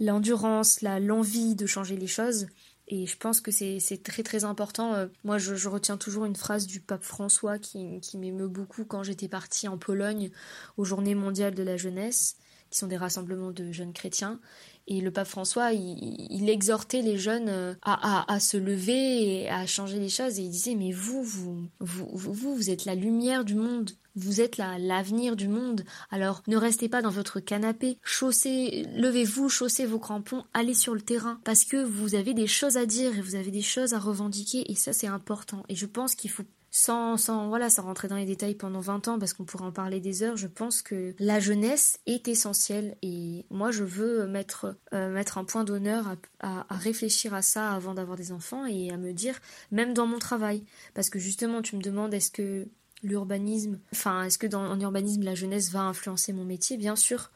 l'endurance, 0.00 0.80
la, 0.80 1.00
l'envie 1.00 1.54
de 1.54 1.66
changer 1.66 1.96
les 1.96 2.06
choses. 2.06 2.46
Et 2.88 3.06
je 3.06 3.16
pense 3.16 3.40
que 3.40 3.50
c'est 3.50 4.02
très 4.02 4.22
très 4.22 4.44
important. 4.44 4.94
Euh, 4.94 5.06
moi, 5.24 5.38
je, 5.38 5.68
retiens 5.68 5.96
toujours 5.96 6.24
une 6.24 6.36
phrase 6.36 6.66
du 6.66 6.80
pape 6.80 7.04
François 7.04 7.58
qui, 7.58 8.00
qui 8.00 8.18
m'émeut 8.18 8.48
beaucoup 8.48 8.84
quand 8.84 9.02
j'étais 9.02 9.28
partie 9.28 9.68
en 9.68 9.78
Pologne 9.78 10.30
aux 10.76 10.84
Journées 10.84 11.14
mondiales 11.14 11.54
de 11.54 11.62
la 11.62 11.76
jeunesse, 11.76 12.36
qui 12.72 12.78
sont 12.78 12.88
des 12.88 12.96
rassemblements 12.96 13.52
de 13.52 13.70
jeunes 13.70 13.92
chrétiens. 13.92 14.40
Et 14.88 15.00
le 15.00 15.12
pape 15.12 15.28
François, 15.28 15.72
il, 15.72 16.50
exhortait 16.50 17.02
les 17.02 17.16
jeunes 17.16 17.48
euh, 17.48 17.74
à, 17.82 18.40
se 18.40 18.56
lever 18.56 19.42
et 19.42 19.48
à 19.48 19.64
changer 19.66 20.00
les 20.00 20.08
choses. 20.08 20.40
Et 20.40 20.42
il 20.42 20.50
disait, 20.50 20.74
mais 20.74 20.90
vous, 20.90 21.22
vous, 21.22 21.68
vous, 21.78 22.08
vous, 22.12 22.56
vous 22.56 22.70
êtes 22.70 22.84
la 22.84 22.96
lumière 22.96 23.44
du 23.44 23.54
monde. 23.54 23.90
Vous 24.16 24.40
êtes 24.40 24.56
l'avenir 24.58 25.36
du 25.36 25.48
monde. 25.48 25.84
Alors 26.10 26.42
ne 26.48 26.56
restez 26.56 26.88
pas 26.88 27.00
dans 27.00 27.10
votre 27.10 27.38
canapé. 27.38 27.96
Chaussez, 28.02 28.86
levez-vous, 28.96 29.48
chaussez 29.48 29.86
vos 29.86 30.00
crampons, 30.00 30.44
allez 30.52 30.74
sur 30.74 30.94
le 30.94 31.00
terrain. 31.00 31.40
Parce 31.44 31.64
que 31.64 31.82
vous 31.82 32.14
avez 32.14 32.34
des 32.34 32.48
choses 32.48 32.76
à 32.76 32.84
dire 32.84 33.16
et 33.16 33.22
vous 33.22 33.36
avez 33.36 33.50
des 33.50 33.62
choses 33.62 33.94
à 33.94 33.98
revendiquer. 33.98 34.70
Et 34.70 34.74
ça, 34.74 34.92
c'est 34.92 35.06
important. 35.06 35.62
Et 35.68 35.76
je 35.76 35.86
pense 35.86 36.14
qu'il 36.14 36.30
faut 36.30 36.44
sans, 36.74 37.18
sans, 37.18 37.48
voilà, 37.48 37.68
sans 37.68 37.82
rentrer 37.82 38.08
dans 38.08 38.16
les 38.16 38.24
détails 38.24 38.54
pendant 38.54 38.80
20 38.80 39.08
ans, 39.08 39.18
parce 39.18 39.34
qu'on 39.34 39.44
pourrait 39.44 39.66
en 39.66 39.72
parler 39.72 40.00
des 40.00 40.22
heures, 40.22 40.38
je 40.38 40.46
pense 40.46 40.80
que 40.80 41.14
la 41.18 41.38
jeunesse 41.38 42.00
est 42.06 42.28
essentielle. 42.28 42.96
Et 43.02 43.44
moi 43.50 43.70
je 43.70 43.84
veux 43.84 44.26
mettre, 44.26 44.74
euh, 44.94 45.12
mettre 45.12 45.36
un 45.36 45.44
point 45.44 45.64
d'honneur 45.64 46.16
à, 46.40 46.64
réfléchir 46.70 47.34
à 47.34 47.42
ça 47.42 47.72
avant 47.72 47.92
d'avoir 47.92 48.16
des 48.16 48.32
enfants 48.32 48.64
et 48.64 48.90
à 48.90 48.96
me 48.96 49.12
dire, 49.12 49.38
même 49.70 49.92
dans 49.92 50.06
mon 50.06 50.18
travail, 50.18 50.64
parce 50.94 51.10
que 51.10 51.18
justement 51.18 51.60
tu 51.60 51.76
me 51.76 51.82
demandes 51.82 52.14
est-ce 52.14 52.30
que 52.30 52.66
l'urbanisme, 53.02 53.78
enfin 53.92 54.22
est-ce 54.24 54.38
que 54.38 54.46
dans 54.46 54.64
en 54.64 54.80
urbanisme 54.80 55.22
la 55.22 55.34
jeunesse 55.34 55.70
va 55.70 55.82
influencer 55.82 56.32
mon 56.32 56.44
métier? 56.44 56.78
Bien 56.78 56.96
sûr, 56.96 57.30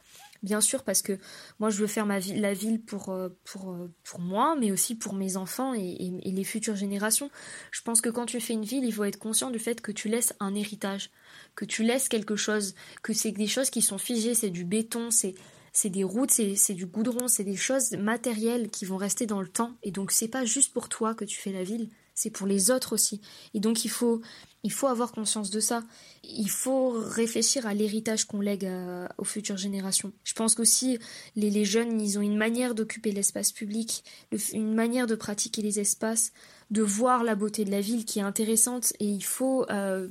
bien 0.47 0.61
sûr, 0.61 0.85
parce 0.85 1.03
que 1.03 1.19
moi, 1.59 1.71
je 1.71 1.79
veux 1.79 1.89
faire 1.89 2.07
la 2.07 2.55
ville 2.55 2.81
pour, 2.81 3.11
euh, 3.11 3.29
pour, 3.45 3.73
euh, 3.73 3.93
pour 4.05 4.21
moi, 4.21 4.57
mais 4.59 4.71
aussi 4.71 4.95
pour 4.95 5.13
mes 5.13 5.37
enfants 5.37 5.75
et, 5.75 6.13
les 6.25 6.45
futures 6.45 6.77
générations. 6.77 7.31
Je 7.73 7.83
pense 7.83 8.01
que 8.01 8.09
quand 8.09 8.27
tu 8.27 8.41
fais 8.41 8.53
une 8.53 8.65
ville, 8.65 8.85
il 8.85 8.93
faut 8.93 9.05
être 9.05 9.19
conscient 9.19 9.51
du 9.51 9.59
fait 9.59 9.81
que 9.81 9.91
tu 9.91 10.09
laisses 10.09 10.35
un 10.39 10.55
héritage, 10.55 11.11
que 11.57 11.65
tu 11.65 11.83
laisses 11.83 12.09
quelque 12.09 12.37
chose, 12.37 12.75
que 13.03 13.13
c'est 13.13 13.33
des 13.33 13.49
choses 13.49 13.71
qui 13.71 13.83
sont 13.83 13.99
figées, 13.99 14.35
c'est 14.35 14.51
du 14.51 14.65
béton, 14.65 15.11
c'est 15.11 15.35
c'est 15.73 15.91
des 15.91 16.05
routes, 16.05 16.31
c'est 16.31 16.73
du 16.73 16.87
goudron, 16.87 17.29
c'est 17.29 17.45
des 17.45 17.57
choses 17.57 17.91
matérielles 17.93 18.71
qui 18.71 18.87
vont 18.87 18.97
rester 18.97 19.27
dans 19.27 19.43
le 19.43 19.49
temps. 19.49 19.73
Et 19.83 19.91
donc, 19.91 20.11
c'est 20.11 20.29
pas 20.29 20.47
juste 20.47 20.73
pour 20.73 20.89
toi 20.89 21.15
que 21.15 21.27
tu 21.27 21.39
fais 21.39 21.53
la 21.53 21.65
ville, 21.65 21.91
c'est 22.17 22.31
pour 22.31 22.47
les 22.47 22.71
autres 22.73 22.95
aussi. 22.95 23.21
Et 23.55 23.61
donc, 23.61 23.85
il 23.85 23.91
faut, 23.91 24.23
il 24.65 24.73
faut 24.73 24.89
avoir 24.89 25.13
conscience 25.13 25.51
de 25.51 25.61
ça. 25.61 25.85
Il 26.25 26.49
faut 26.51 26.91
réfléchir 26.91 27.67
à 27.67 27.75
l'héritage 27.75 28.25
qu'on 28.25 28.41
lègue 28.41 28.69
aux 29.19 29.25
futures 29.25 29.59
générations. 29.59 30.13
Je 30.25 30.33
pense 30.33 30.55
qu'aussi, 30.55 30.99
les, 31.37 31.51
les 31.51 31.67
jeunes, 31.67 32.01
ils 32.01 32.19
ont 32.19 32.23
une 32.23 32.39
manière 32.39 32.75
d'occuper 32.75 33.13
l'espace 33.13 33.53
public, 33.53 34.03
une 34.55 34.75
manière 34.75 35.07
de 35.07 35.15
pratiquer 35.15 35.61
les 35.61 35.79
espaces, 35.79 36.33
de 36.71 36.83
voir 36.83 37.23
la 37.23 37.35
beauté 37.35 37.65
de 37.65 37.71
la 37.71 37.83
ville 37.83 38.07
qui 38.07 38.19
est 38.19 38.23
intéressante. 38.23 38.95
Et 38.99 39.07
il 39.07 39.25
faut 39.25 39.67
euh, 39.71 40.09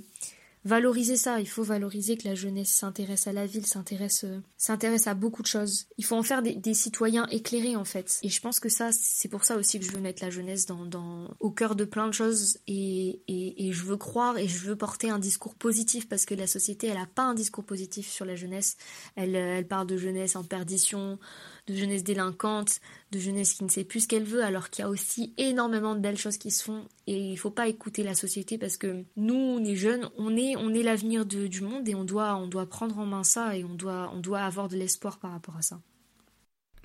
valoriser 0.66 1.16
ça. 1.16 1.40
Il 1.40 1.48
faut 1.48 1.64
valoriser 1.64 2.18
que 2.18 2.28
la 2.28 2.36
jeunesse 2.36 2.70
s'intéresse 2.70 3.28
à 3.28 3.34
la 3.34 3.46
ville, 3.46 3.66
s'intéresse, 3.66 4.26
euh, 4.26 4.42
s'intéresse 4.58 5.08
à 5.08 5.14
beaucoup 5.14 5.44
de 5.44 5.48
choses. 5.48 5.88
Il 5.98 6.04
faut 6.04 6.16
en 6.16 6.24
faire 6.24 6.42
des, 6.42 6.74
citoyens 6.74 7.28
éclairés 7.28 7.76
en 7.76 7.86
fait. 7.86 8.20
Et 8.24 8.30
je 8.30 8.42
pense 8.42 8.60
que 8.60 8.68
ça, 8.68 8.90
c'est 8.92 9.30
pour 9.30 9.46
ça 9.46 9.56
aussi 9.56 9.80
que 9.80 9.86
je 9.86 9.92
veux 9.92 10.02
mettre 10.02 10.24
la 10.24 10.32
jeunesse 10.32 10.66
dans, 10.66 11.36
au 11.40 11.52
cœur 11.52 11.76
de 11.76 11.86
plein 11.86 12.08
de 12.08 12.14
choses. 12.14 12.58
Et, 12.68 13.22
et, 13.28 13.72
je 13.72 13.84
veux 13.84 13.98
croire 13.98 14.38
et 14.38 14.48
je 14.48 14.60
veux 14.60 14.76
porter 14.76 15.10
un 15.10 15.20
discours 15.20 15.56
positif 15.56 16.10
parce 16.10 16.26
que 16.26 16.34
la 16.34 16.48
société, 16.48 16.88
elle 16.88 16.98
a 16.98 17.06
pas 17.06 17.24
un 17.24 17.36
discours 17.36 17.64
positif 17.64 18.10
sur 18.10 18.26
la 18.26 18.36
jeunesse. 18.36 18.78
Elle, 19.16 19.36
elle 19.36 19.68
parle 19.68 19.88
de 19.88 19.98
jeunesse 19.98 20.36
en 20.36 20.44
perdition, 20.44 21.20
de 21.68 21.76
jeunesse 21.76 22.04
délinquante, 22.04 22.80
de 23.12 23.20
jeunesse 23.20 23.54
qui 23.54 23.64
ne 23.64 23.70
sait 23.70 23.84
plus 23.84 24.02
ce 24.02 24.08
qu'elle 24.08 24.24
veut, 24.24 24.44
alors 24.44 24.70
qu'il 24.70 24.84
y 24.84 24.86
a 24.86 24.90
aussi 24.90 25.34
énormément 25.38 25.96
de 25.96 26.00
belles 26.00 26.18
choses 26.18 26.38
qui 26.38 26.52
se 26.52 26.64
font. 26.64 26.88
Et 27.08 27.32
il 27.32 27.38
faut 27.38 27.52
pas 27.52 27.68
écouter 27.68 28.04
la 28.04 28.16
société 28.16 28.58
parce 28.58 28.78
que 28.78 29.04
nous, 29.16 29.36
on 29.36 29.64
est 29.64 29.76
jeunes, 29.76 30.10
on 30.18 30.36
est, 30.36 30.56
on 30.56 30.74
est 30.74 30.84
l'avenir 30.84 31.26
du 31.26 31.62
monde 31.62 31.88
et 31.90 31.96
on 31.96 32.04
doit, 32.04 32.36
on 32.36 32.48
doit 32.48 32.68
prendre 32.68 32.98
en 33.00 33.06
main 33.06 33.24
ça 33.24 33.58
et 33.58 33.64
on 33.64 33.74
doit, 33.74 34.12
on 34.14 34.20
doit 34.20 34.42
avoir 34.42 34.68
de 34.68 34.76
l'espoir 34.76 35.20
par 35.20 35.32
rapport 35.32 35.58
à 35.58 35.62
ça. 35.62 35.80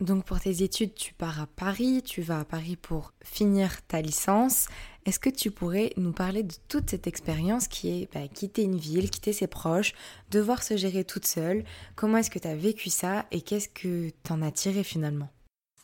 Donc 0.00 0.24
pour 0.24 0.40
tes 0.40 0.62
études, 0.62 0.94
tu 0.94 1.12
pars 1.12 1.40
à 1.42 1.46
Paris, 1.46 2.02
tu 2.02 2.22
vas 2.22 2.40
à 2.40 2.44
Paris 2.46 2.76
pour 2.76 3.12
finir 3.22 3.82
ta 3.86 4.00
licence. 4.00 4.68
Est-ce 5.10 5.18
que 5.18 5.28
tu 5.28 5.50
pourrais 5.50 5.92
nous 5.96 6.12
parler 6.12 6.44
de 6.44 6.54
toute 6.68 6.90
cette 6.90 7.08
expérience 7.08 7.66
qui 7.66 7.88
est 7.88 8.14
bah, 8.14 8.28
quitter 8.32 8.62
une 8.62 8.76
ville, 8.76 9.10
quitter 9.10 9.32
ses 9.32 9.48
proches, 9.48 9.92
devoir 10.30 10.62
se 10.62 10.76
gérer 10.76 11.02
toute 11.02 11.26
seule? 11.26 11.64
Comment 11.96 12.18
est-ce 12.18 12.30
que 12.30 12.38
tu 12.38 12.46
as 12.46 12.54
vécu 12.54 12.90
ça 12.90 13.26
et 13.32 13.40
qu'est-ce 13.40 13.68
que 13.68 14.10
tu 14.10 14.32
en 14.32 14.40
as 14.40 14.52
tiré 14.52 14.84
finalement? 14.84 15.28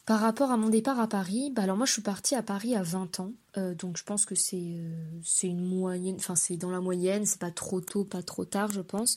Par 0.06 0.20
rapport 0.20 0.52
à 0.52 0.56
mon 0.56 0.68
départ 0.68 1.00
à 1.00 1.08
Paris, 1.08 1.50
bah 1.52 1.62
alors 1.62 1.76
moi 1.76 1.86
je 1.86 1.92
suis 1.92 2.02
partie 2.02 2.36
à 2.36 2.42
Paris 2.44 2.76
à 2.76 2.84
20 2.84 3.18
ans, 3.18 3.32
euh, 3.58 3.74
donc 3.74 3.96
je 3.96 4.04
pense 4.04 4.24
que 4.26 4.36
c'est 4.36 4.76
euh, 4.78 4.94
c'est 5.24 5.48
une 5.48 5.64
moyenne, 5.64 6.14
enfin 6.20 6.36
c'est 6.36 6.56
dans 6.56 6.70
la 6.70 6.80
moyenne, 6.80 7.26
c'est 7.26 7.40
pas 7.40 7.50
trop 7.50 7.80
tôt, 7.80 8.04
pas 8.04 8.22
trop 8.22 8.44
tard 8.44 8.70
je 8.70 8.80
pense. 8.80 9.16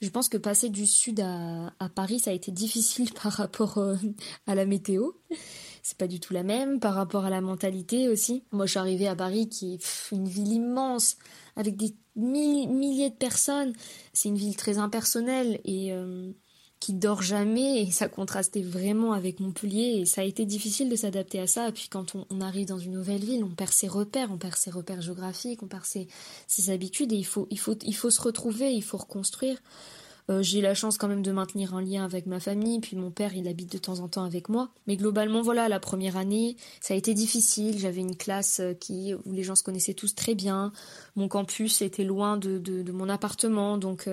Je 0.00 0.08
pense 0.08 0.28
que 0.28 0.36
passer 0.36 0.68
du 0.68 0.86
sud 0.86 1.18
à, 1.18 1.72
à 1.80 1.88
Paris 1.88 2.20
ça 2.20 2.30
a 2.30 2.32
été 2.32 2.52
difficile 2.52 3.12
par 3.20 3.32
rapport 3.32 3.78
euh, 3.78 3.96
à 4.46 4.54
la 4.54 4.66
météo, 4.66 5.10
c'est 5.88 5.98
pas 5.98 6.06
du 6.06 6.20
tout 6.20 6.34
la 6.34 6.42
même, 6.42 6.80
par 6.80 6.94
rapport 6.94 7.24
à 7.24 7.30
la 7.30 7.40
mentalité 7.40 8.08
aussi. 8.08 8.44
Moi 8.52 8.66
je 8.66 8.72
suis 8.72 8.78
arrivée 8.78 9.08
à 9.08 9.16
Paris 9.16 9.48
qui 9.48 9.74
est 9.74 10.12
une 10.12 10.28
ville 10.28 10.52
immense 10.52 11.16
avec 11.56 11.76
des 11.76 11.94
milliers 12.14 13.10
de 13.10 13.14
personnes, 13.14 13.72
c'est 14.12 14.28
une 14.28 14.36
ville 14.36 14.56
très 14.56 14.78
impersonnelle 14.78 15.60
et 15.64 15.92
qui 16.80 16.92
dort 16.92 17.22
jamais 17.22 17.82
et 17.82 17.90
ça 17.90 18.08
contrastait 18.08 18.62
vraiment 18.62 19.12
avec 19.12 19.40
Montpellier 19.40 20.00
et 20.00 20.06
ça 20.06 20.20
a 20.20 20.24
été 20.24 20.46
difficile 20.46 20.88
de 20.88 20.96
s'adapter 20.96 21.40
à 21.40 21.46
ça. 21.46 21.68
Et 21.68 21.72
puis 21.72 21.88
quand 21.88 22.14
on, 22.30 22.40
arrive 22.40 22.68
dans 22.68 22.78
une 22.78 22.92
nouvelle 22.92 23.24
ville, 23.24 23.42
on 23.42 23.54
perd 23.54 23.72
ses 23.72 23.88
repères, 23.88 24.30
on 24.30 24.38
perd 24.38 24.56
ses 24.56 24.70
repères 24.70 25.00
géographiques, 25.00 25.62
on 25.62 25.68
perd 25.68 25.84
ses, 25.84 26.70
habitudes 26.70 27.12
et 27.12 27.16
il 27.16 27.26
faut, 27.26 27.48
il, 27.50 27.58
faut, 27.58 27.76
il 27.82 27.94
faut 27.94 28.10
se 28.10 28.20
retrouver, 28.20 28.72
il 28.72 28.82
faut 28.82 28.98
reconstruire. 28.98 29.58
Euh, 30.30 30.42
j'ai 30.42 30.60
la 30.60 30.74
chance 30.74 30.98
quand 30.98 31.08
même 31.08 31.22
de 31.22 31.32
maintenir 31.32 31.74
un 31.74 31.82
lien 31.82 32.04
avec 32.04 32.26
ma 32.26 32.40
famille, 32.40 32.80
puis 32.80 32.96
mon 32.96 33.10
père 33.10 33.34
il 33.34 33.48
habite 33.48 33.72
de 33.72 33.78
temps 33.78 34.00
en 34.00 34.08
temps 34.08 34.24
avec 34.24 34.48
moi. 34.48 34.70
Mais 34.86 34.96
globalement 34.96 35.42
voilà, 35.42 35.68
la 35.68 35.80
première 35.80 36.16
année, 36.16 36.56
ça 36.80 36.94
a 36.94 36.96
été 36.96 37.14
difficile. 37.14 37.78
J'avais 37.78 38.00
une 38.00 38.16
classe 38.16 38.60
euh, 38.60 38.74
qui 38.74 39.14
où 39.14 39.32
les 39.32 39.42
gens 39.42 39.54
se 39.54 39.62
connaissaient 39.62 39.94
tous 39.94 40.14
très 40.14 40.34
bien. 40.34 40.72
Mon 41.16 41.28
campus 41.28 41.82
était 41.82 42.04
loin 42.04 42.36
de, 42.36 42.58
de, 42.58 42.92
mon 42.92 43.08
appartement, 43.08 43.78
donc 43.78 44.08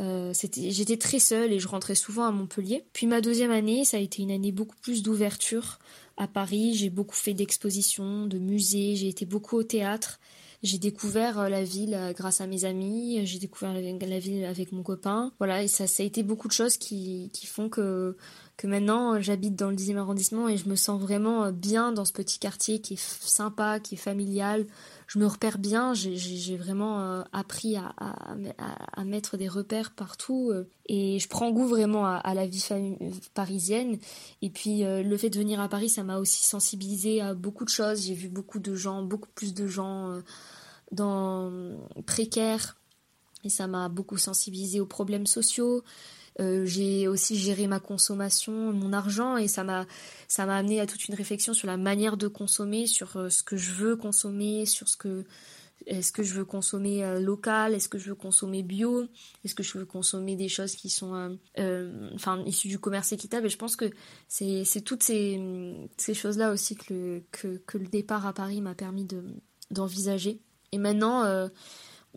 euh, 0.00 0.32
j'étais 0.52 0.96
très 0.96 1.18
seule 1.18 1.52
et 1.52 1.58
je 1.58 1.68
rentrais 1.68 1.94
souvent 1.94 2.24
à 2.24 2.30
Montpellier. 2.30 2.84
Puis 2.92 3.06
ma 3.06 3.20
deuxième 3.20 3.50
année, 3.50 3.84
ça 3.84 3.96
a 3.96 4.00
été 4.00 4.22
une 4.22 4.30
année 4.30 4.52
beaucoup 4.52 4.76
plus 4.82 5.02
d'ouverture 5.02 5.78
à 6.16 6.26
Paris. 6.26 6.74
J'ai 6.74 6.90
beaucoup 6.90 7.16
fait 7.16 7.34
d'expositions, 7.34 8.26
de 8.26 8.38
musées, 8.38 8.96
j'ai 8.96 9.08
été 9.08 9.26
beaucoup 9.26 9.56
au 9.56 9.62
théâtre. 9.62 10.20
J'ai 10.62 10.78
découvert 10.78 11.38
euh, 11.38 11.48
la 11.48 11.64
ville 11.64 11.94
euh, 11.94 12.12
grâce 12.12 12.40
à 12.40 12.46
mes 12.46 12.64
amis, 12.64 13.24
j'ai 13.24 13.38
découvert 13.38 13.72
la 13.72 14.18
ville 14.18 14.44
avec 14.44 14.72
mon 14.72 14.82
copain. 14.82 15.32
Voilà, 15.38 15.62
et 15.62 15.68
ça, 15.68 15.84
a 15.84 16.02
été 16.02 16.22
beaucoup 16.22 16.48
de 16.48 16.52
choses 16.52 16.76
qui, 16.76 17.30
font 17.46 17.68
que 17.68 18.16
que 18.56 18.66
maintenant 18.66 19.18
j'habite 19.22 19.56
dans 19.56 19.70
le 19.70 19.76
10e 19.76 19.96
arrondissement 19.96 20.46
et 20.46 20.58
je 20.58 20.68
me 20.68 20.76
sens 20.76 21.00
vraiment 21.00 21.50
bien 21.50 21.92
dans 21.92 22.04
ce 22.04 22.12
petit 22.12 22.38
quartier 22.38 22.82
qui 22.82 22.94
est 22.94 23.00
sympa, 23.00 23.80
qui 23.80 23.94
est 23.94 23.98
familial. 23.98 24.66
Je 25.10 25.18
me 25.18 25.26
repère 25.26 25.58
bien, 25.58 25.92
j'ai 25.92 26.56
vraiment 26.56 27.00
euh, 27.00 27.22
appris 27.32 27.76
à, 27.76 27.92
à, 27.98 29.04
mettre 29.04 29.36
des 29.36 29.48
repères 29.48 29.90
partout 29.90 30.50
euh, 30.52 30.70
et 30.86 31.18
je 31.18 31.26
prends 31.26 31.50
goût 31.50 31.66
vraiment 31.66 32.06
à, 32.06 32.32
la 32.32 32.46
vie 32.46 32.64
parisienne. 33.34 33.98
Et 34.40 34.50
puis 34.50 34.84
euh, 34.84 35.02
le 35.02 35.16
fait 35.16 35.28
de 35.28 35.36
venir 35.36 35.58
à 35.60 35.68
Paris, 35.68 35.88
ça 35.88 36.04
m'a 36.04 36.18
aussi 36.18 36.44
sensibilisé 36.44 37.20
à 37.20 37.34
beaucoup 37.34 37.64
de 37.64 37.70
choses. 37.70 38.06
J'ai 38.06 38.14
vu 38.14 38.28
beaucoup 38.28 38.60
de 38.60 38.76
gens, 38.76 39.02
beaucoup 39.02 39.30
plus 39.34 39.52
de 39.52 39.66
gens 39.66 40.20
dans 40.92 41.50
précaires 42.06 42.78
et 43.42 43.48
ça 43.48 43.66
m'a 43.66 43.88
beaucoup 43.88 44.16
sensibilisé 44.16 44.78
aux 44.78 44.86
problèmes 44.86 45.26
sociaux. 45.26 45.82
Euh, 46.40 46.64
j'ai 46.64 47.06
aussi 47.06 47.36
géré 47.36 47.66
ma 47.66 47.80
consommation, 47.80 48.72
mon 48.72 48.92
argent, 48.92 49.36
et 49.36 49.48
ça 49.48 49.62
m'a 49.64 49.86
ça 50.26 50.46
m'a 50.46 50.56
amené 50.56 50.80
à 50.80 50.86
toute 50.86 51.06
une 51.08 51.14
réflexion 51.14 51.52
sur 51.52 51.66
la 51.66 51.76
manière 51.76 52.16
de 52.16 52.28
consommer, 52.28 52.86
sur 52.86 53.16
euh, 53.16 53.28
ce 53.28 53.42
que 53.42 53.56
je 53.56 53.72
veux 53.72 53.96
consommer, 53.96 54.64
sur 54.64 54.88
ce 54.88 54.96
que 54.96 55.24
est-ce 55.86 56.12
que 56.12 56.22
je 56.22 56.34
veux 56.34 56.44
consommer 56.44 57.02
euh, 57.04 57.20
local, 57.20 57.74
est-ce 57.74 57.88
que 57.88 57.98
je 57.98 58.10
veux 58.10 58.14
consommer 58.14 58.62
bio, 58.62 59.06
est-ce 59.44 59.54
que 59.54 59.62
je 59.62 59.78
veux 59.78 59.86
consommer 59.86 60.36
des 60.36 60.48
choses 60.48 60.76
qui 60.76 60.90
sont 60.90 61.38
enfin 62.14 62.42
issues 62.46 62.68
du 62.68 62.78
commerce 62.78 63.12
équitable. 63.12 63.46
Et 63.46 63.50
je 63.50 63.58
pense 63.58 63.76
que 63.76 63.90
c'est 64.28 64.64
c'est 64.64 64.82
toutes 64.82 65.02
ces 65.02 65.40
ces 65.96 66.14
choses 66.14 66.38
là 66.38 66.52
aussi 66.52 66.76
que 66.76 66.92
le, 66.92 67.22
que, 67.32 67.58
que 67.66 67.78
le 67.78 67.86
départ 67.86 68.26
à 68.26 68.32
Paris 68.32 68.60
m'a 68.60 68.74
permis 68.74 69.04
de 69.04 69.22
d'envisager. 69.70 70.40
Et 70.72 70.78
maintenant 70.78 71.48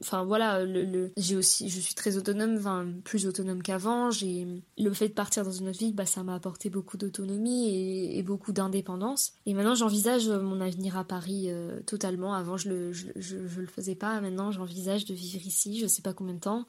enfin 0.02 0.24
voilà 0.24 0.64
le, 0.66 1.12
j'ai 1.18 1.36
aussi 1.36 1.70
je 1.70 1.80
suis 1.80 1.96
très 1.96 2.18
autonome 2.18 2.58
enfin 2.58 2.88
plus 3.04 3.28
autonome 3.28 3.62
qu'avant. 3.62 4.12
J'ai 4.12 4.48
le 4.78 4.94
fait 4.94 5.10
de 5.10 5.14
partir 5.14 5.44
dans 5.44 5.52
une 5.52 5.70
autre 5.70 5.80
ville 5.80 5.96
bah 5.96 6.06
ça 6.06 6.24
m'a 6.24 6.36
apporté 6.36 6.70
beaucoup 6.70 6.98
d'autonomie 6.98 8.18
et, 8.18 8.24
beaucoup 8.24 8.52
d'indépendance. 8.52 9.34
Et 9.46 9.54
maintenant 9.54 9.76
j'envisage 9.76 10.30
mon 10.30 10.62
avenir 10.62 10.98
à 10.98 11.04
Paris 11.04 11.46
euh, 11.48 11.80
totalement. 11.82 12.34
Avant 12.34 12.58
je 12.58 12.70
le 12.70 12.94
je, 12.94 13.08
je, 13.16 13.38
le 13.38 13.68
faisais 13.68 13.96
pas. 13.96 14.20
Maintenant 14.22 14.52
j'envisage 14.52 15.06
de 15.06 15.14
vivre 15.14 15.46
ici 15.46 15.80
je 15.80 15.88
sais 15.88 16.02
pas 16.02 16.14
combien 16.14 16.36
de 16.36 16.40
temps 16.40 16.66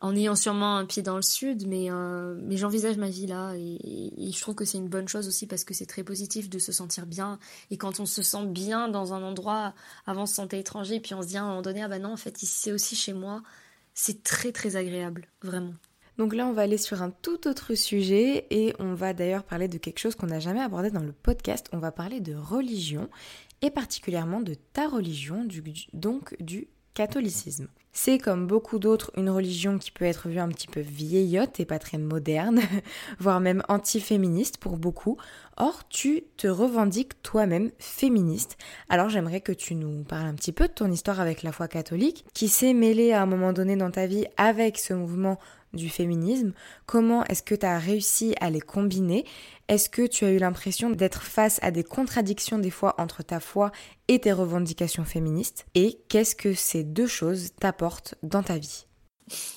en 0.00 0.14
ayant 0.14 0.36
sûrement 0.36 0.76
un 0.76 0.86
pied 0.86 1.02
dans 1.02 1.16
le 1.16 1.22
sud, 1.22 1.66
mais, 1.66 1.90
euh, 1.90 2.38
mais 2.42 2.56
j'envisage 2.56 2.96
ma 2.96 3.08
vie 3.08 3.26
là 3.26 3.54
et, 3.56 4.30
je 4.30 4.40
trouve 4.40 4.54
que 4.54 4.64
c'est 4.64 4.78
une 4.78 4.88
bonne 4.88 5.08
chose 5.08 5.26
aussi 5.26 5.46
parce 5.46 5.64
que 5.64 5.74
c'est 5.74 5.86
très 5.86 6.04
positif 6.04 6.48
de 6.48 6.58
se 6.58 6.70
sentir 6.70 7.06
bien. 7.06 7.38
Et 7.70 7.76
quand 7.76 7.98
on 7.98 8.06
se 8.06 8.22
sent 8.22 8.46
bien 8.46 8.88
dans 8.88 9.14
un 9.14 9.22
endroit, 9.22 9.74
avant 10.06 10.22
on 10.22 10.26
se 10.26 10.34
sentait 10.34 10.60
étranger, 10.60 11.00
puis 11.00 11.14
on 11.14 11.22
se 11.22 11.28
dit 11.28 11.36
à 11.36 11.42
un 11.42 11.48
moment 11.48 11.62
donné, 11.62 11.82
ah 11.82 11.88
bah 11.88 11.98
non, 11.98 12.12
en 12.12 12.16
fait, 12.16 12.42
ici 12.42 12.58
c'est 12.60 12.72
aussi 12.72 12.94
chez 12.94 13.12
moi, 13.12 13.42
c'est 13.94 14.22
très 14.22 14.52
très 14.52 14.76
agréable, 14.76 15.28
vraiment. 15.42 15.74
Donc 16.18 16.34
là, 16.34 16.46
on 16.46 16.52
va 16.52 16.62
aller 16.62 16.78
sur 16.78 17.00
un 17.02 17.10
tout 17.10 17.46
autre 17.46 17.74
sujet 17.74 18.46
et 18.50 18.74
on 18.80 18.94
va 18.94 19.14
d'ailleurs 19.14 19.44
parler 19.44 19.68
de 19.68 19.78
quelque 19.78 20.00
chose 20.00 20.16
qu'on 20.16 20.26
n'a 20.26 20.40
jamais 20.40 20.60
abordé 20.60 20.90
dans 20.90 21.02
le 21.02 21.12
podcast. 21.12 21.68
On 21.72 21.78
va 21.78 21.92
parler 21.92 22.20
de 22.20 22.34
religion 22.34 23.08
et 23.62 23.70
particulièrement 23.70 24.40
de 24.40 24.54
ta 24.54 24.88
religion, 24.88 25.46
donc 25.92 26.36
du 26.40 26.68
catholicisme. 26.94 27.68
C'est 27.92 28.18
comme 28.18 28.46
beaucoup 28.46 28.78
d'autres 28.78 29.10
une 29.16 29.28
religion 29.28 29.76
qui 29.76 29.90
peut 29.90 30.04
être 30.04 30.28
vue 30.28 30.38
un 30.38 30.48
petit 30.48 30.68
peu 30.68 30.78
vieillotte 30.78 31.58
et 31.58 31.64
pas 31.64 31.80
très 31.80 31.98
moderne, 31.98 32.60
voire 33.18 33.40
même 33.40 33.62
anti-féministe 33.68 34.58
pour 34.58 34.76
beaucoup. 34.76 35.16
Or, 35.56 35.88
tu 35.88 36.22
te 36.36 36.46
revendiques 36.46 37.20
toi-même 37.22 37.72
féministe. 37.80 38.56
Alors 38.88 39.08
j'aimerais 39.08 39.40
que 39.40 39.50
tu 39.50 39.74
nous 39.74 40.04
parles 40.04 40.28
un 40.28 40.34
petit 40.34 40.52
peu 40.52 40.68
de 40.68 40.72
ton 40.72 40.92
histoire 40.92 41.18
avec 41.18 41.42
la 41.42 41.50
foi 41.50 41.66
catholique, 41.66 42.24
qui 42.34 42.48
s'est 42.48 42.74
mêlée 42.74 43.12
à 43.12 43.22
un 43.22 43.26
moment 43.26 43.52
donné 43.52 43.74
dans 43.74 43.90
ta 43.90 44.06
vie 44.06 44.26
avec 44.36 44.78
ce 44.78 44.94
mouvement 44.94 45.38
du 45.72 45.88
féminisme. 45.88 46.52
Comment 46.86 47.24
est-ce 47.24 47.42
que 47.42 47.54
tu 47.54 47.66
as 47.66 47.78
réussi 47.78 48.34
à 48.40 48.50
les 48.50 48.60
combiner 48.60 49.24
Est-ce 49.68 49.90
que 49.90 50.06
tu 50.06 50.24
as 50.24 50.32
eu 50.32 50.38
l'impression 50.38 50.88
d'être 50.88 51.22
face 51.22 51.58
à 51.62 51.70
des 51.70 51.84
contradictions 51.84 52.58
des 52.58 52.70
fois 52.70 52.94
entre 52.98 53.22
ta 53.22 53.38
foi 53.38 53.70
et 54.08 54.18
tes 54.18 54.32
revendications 54.32 55.04
féministes 55.04 55.66
Et 55.74 56.00
qu'est-ce 56.08 56.34
que 56.34 56.54
ces 56.54 56.84
deux 56.84 57.06
choses 57.06 57.50
t'apportent 57.60 58.14
dans 58.22 58.42
ta 58.42 58.56
vie? 58.56 58.86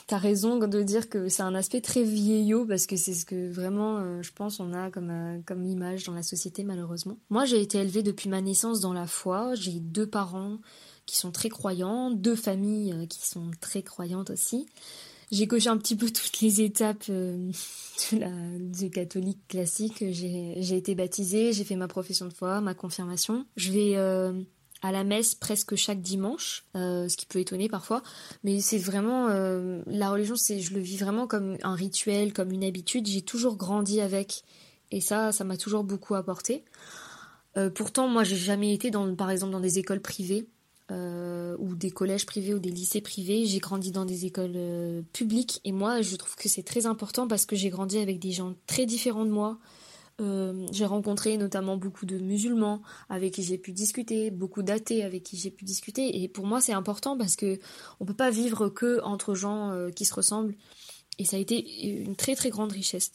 T'as 0.07 0.17
raison 0.17 0.57
de 0.57 0.83
dire 0.83 1.07
que 1.07 1.29
c'est 1.29 1.43
un 1.43 1.55
aspect 1.55 1.79
très 1.79 2.03
vieillot 2.03 2.65
parce 2.65 2.87
que 2.87 2.97
c'est 2.97 3.13
ce 3.13 3.25
que 3.25 3.49
vraiment, 3.49 3.99
euh, 3.99 4.21
je 4.21 4.33
pense, 4.33 4.59
on 4.59 4.73
a 4.73 4.91
comme, 4.91 5.09
euh, 5.09 5.39
comme 5.45 5.65
image 5.65 6.03
dans 6.03 6.13
la 6.13 6.23
société 6.23 6.65
malheureusement. 6.65 7.17
Moi, 7.29 7.45
j'ai 7.45 7.61
été 7.61 7.77
élevée 7.77 8.03
depuis 8.03 8.27
ma 8.27 8.41
naissance 8.41 8.81
dans 8.81 8.91
la 8.91 9.07
foi. 9.07 9.55
J'ai 9.55 9.79
deux 9.79 10.07
parents 10.07 10.57
qui 11.05 11.15
sont 11.15 11.31
très 11.31 11.47
croyants, 11.47 12.11
deux 12.11 12.35
familles 12.35 12.91
euh, 12.91 13.05
qui 13.05 13.25
sont 13.25 13.49
très 13.61 13.81
croyantes 13.81 14.29
aussi 14.29 14.67
j'ai 15.31 15.47
coché 15.47 15.69
un 15.69 15.77
petit 15.77 15.95
peu 15.95 16.09
toutes 16.11 16.41
les 16.41 16.61
étapes 16.61 17.05
euh, 17.09 17.51
du 18.59 18.89
catholique 18.89 19.47
classique. 19.47 20.03
J'ai 20.09 20.75
été 20.75 20.93
baptisée, 20.93 21.53
j'ai 21.53 21.63
fait 21.63 21.77
ma 21.77 21.87
profession 21.87 22.25
de 22.25 22.33
foi, 22.33 22.59
ma 22.59 22.73
confirmation. 22.73 23.45
Je 23.55 23.71
vais 23.71 23.93
euh, 23.95 24.33
à 24.81 24.91
la 24.91 25.05
messe 25.05 25.33
presque 25.33 25.75
chaque 25.75 26.01
dimanche, 26.01 26.65
euh, 26.75 27.07
ce 27.07 27.15
qui 27.15 27.25
peut 27.25 27.39
étonner 27.39 27.69
parfois, 27.69 28.03
mais 28.43 28.59
c'est 28.59 28.77
vraiment 28.77 29.27
la 29.87 30.11
religion, 30.11 30.35
je 30.35 30.73
le 30.73 30.81
vis 30.81 30.97
vraiment 30.97 31.27
comme 31.27 31.57
un 31.63 31.75
rituel, 31.75 32.33
comme 32.33 32.51
une 32.51 32.65
habitude. 32.65 33.07
J'ai 33.07 33.21
toujours 33.21 33.55
grandi 33.55 34.01
avec, 34.01 34.43
et 34.91 34.99
ça, 34.99 35.31
ça 35.31 35.45
m'a 35.45 35.55
toujours 35.55 35.85
beaucoup 35.85 36.15
apporté. 36.15 36.65
pourtant, 37.75 38.09
moi, 38.09 38.25
j'ai 38.25 38.35
jamais 38.35 38.73
été 38.73 38.91
dans, 38.91 39.15
par 39.15 39.31
exemple, 39.31 39.53
dans 39.53 39.61
des 39.61 39.79
écoles 39.79 40.01
privées. 40.01 40.45
Euh, 40.91 41.55
ou 41.59 41.75
des 41.75 41.89
collèges 41.89 42.25
privés 42.25 42.53
ou 42.53 42.59
des 42.59 42.71
lycées 42.71 42.99
privés. 42.99 43.45
J'ai 43.45 43.59
grandi 43.59 43.91
dans 43.91 44.03
des 44.03 44.25
écoles 44.25 44.55
euh, 44.55 45.01
publiques 45.13 45.61
et 45.63 45.71
moi 45.71 46.01
je 46.01 46.15
trouve 46.17 46.35
que 46.35 46.49
c'est 46.49 46.63
très 46.63 46.85
important 46.85 47.29
parce 47.29 47.45
que 47.45 47.55
j'ai 47.55 47.69
grandi 47.69 47.97
avec 47.99 48.19
des 48.19 48.31
gens 48.31 48.55
très 48.67 48.85
différents 48.85 49.23
de 49.23 49.29
moi. 49.29 49.57
Euh, 50.19 50.67
j'ai 50.73 50.85
rencontré 50.85 51.37
notamment 51.37 51.77
beaucoup 51.77 52.05
de 52.05 52.17
musulmans 52.17 52.81
avec 53.09 53.35
qui 53.35 53.43
j'ai 53.43 53.57
pu 53.57 53.71
discuter, 53.71 54.31
beaucoup 54.31 54.63
d'athées 54.63 55.03
avec 55.03 55.23
qui 55.23 55.37
j'ai 55.37 55.49
pu 55.49 55.63
discuter 55.63 56.23
et 56.23 56.27
pour 56.27 56.45
moi 56.45 56.59
c'est 56.59 56.73
important 56.73 57.17
parce 57.17 57.37
que 57.37 57.57
on 58.01 58.05
peut 58.05 58.13
pas 58.13 58.29
vivre 58.29 58.67
que 58.67 59.01
entre 59.03 59.33
gens 59.33 59.71
qui 59.95 60.03
se 60.03 60.13
ressemblent 60.13 60.55
et 61.19 61.25
ça 61.25 61.37
a 61.37 61.39
été 61.39 61.87
une 61.87 62.17
très 62.17 62.35
très 62.35 62.49
grande 62.49 62.73
richesse. 62.73 63.13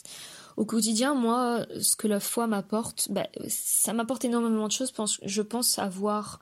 Au 0.57 0.65
quotidien, 0.65 1.13
moi, 1.13 1.67
ce 1.79 1.97
que 1.97 2.09
la 2.09 2.21
foi 2.21 2.47
m'apporte, 2.47 3.09
bah, 3.11 3.27
ça 3.49 3.93
m'apporte 3.93 4.25
énormément 4.25 4.67
de 4.67 4.73
choses. 4.73 4.95
Je 5.23 5.43
pense 5.43 5.79
avoir 5.79 6.41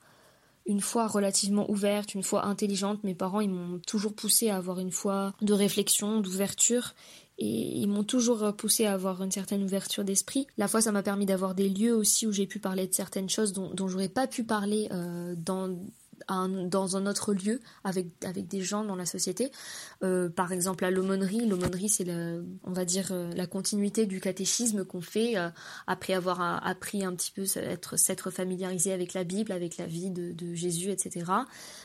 une 0.66 0.80
foi 0.80 1.06
relativement 1.06 1.70
ouverte, 1.70 2.14
une 2.14 2.22
foi 2.22 2.46
intelligente. 2.46 3.04
Mes 3.04 3.14
parents, 3.14 3.40
ils 3.40 3.50
m'ont 3.50 3.78
toujours 3.80 4.14
poussé 4.14 4.48
à 4.48 4.56
avoir 4.56 4.78
une 4.78 4.92
foi 4.92 5.34
de 5.42 5.52
réflexion, 5.52 6.20
d'ouverture. 6.20 6.94
Et 7.38 7.78
ils 7.78 7.88
m'ont 7.88 8.04
toujours 8.04 8.54
poussé 8.56 8.86
à 8.86 8.92
avoir 8.92 9.22
une 9.22 9.32
certaine 9.32 9.64
ouverture 9.64 10.04
d'esprit. 10.04 10.46
La 10.56 10.68
foi, 10.68 10.80
ça 10.80 10.92
m'a 10.92 11.02
permis 11.02 11.26
d'avoir 11.26 11.54
des 11.54 11.68
lieux 11.68 11.94
aussi 11.94 12.26
où 12.26 12.32
j'ai 12.32 12.46
pu 12.46 12.60
parler 12.60 12.86
de 12.86 12.94
certaines 12.94 13.28
choses 13.28 13.52
dont, 13.52 13.70
dont 13.74 13.88
j'aurais 13.88 14.08
pas 14.08 14.28
pu 14.28 14.44
parler 14.44 14.88
euh, 14.92 15.34
dans 15.36 15.76
dans 16.28 16.96
un 16.96 17.06
autre 17.06 17.34
lieu 17.34 17.60
avec, 17.84 18.06
avec 18.24 18.48
des 18.48 18.60
gens 18.60 18.84
dans 18.84 18.96
la 18.96 19.06
société. 19.06 19.50
Euh, 20.02 20.28
par 20.28 20.52
exemple, 20.52 20.84
à 20.84 20.90
l'aumônerie. 20.90 21.46
L'aumônerie, 21.46 21.88
c'est, 21.88 22.06
on 22.64 22.72
va 22.72 22.84
dire, 22.84 23.08
euh, 23.10 23.32
la 23.34 23.46
continuité 23.46 24.06
du 24.06 24.20
catéchisme 24.20 24.84
qu'on 24.84 25.00
fait 25.00 25.36
euh, 25.36 25.48
après 25.86 26.14
avoir 26.14 26.40
appris 26.66 27.04
un 27.04 27.14
petit 27.14 27.30
peu 27.30 27.44
être, 27.56 27.98
s'être 27.98 28.30
familiarisé 28.30 28.92
avec 28.92 29.14
la 29.14 29.24
Bible, 29.24 29.52
avec 29.52 29.76
la 29.76 29.86
vie 29.86 30.10
de, 30.10 30.54
Jésus, 30.54 30.90
etc. 30.90 31.26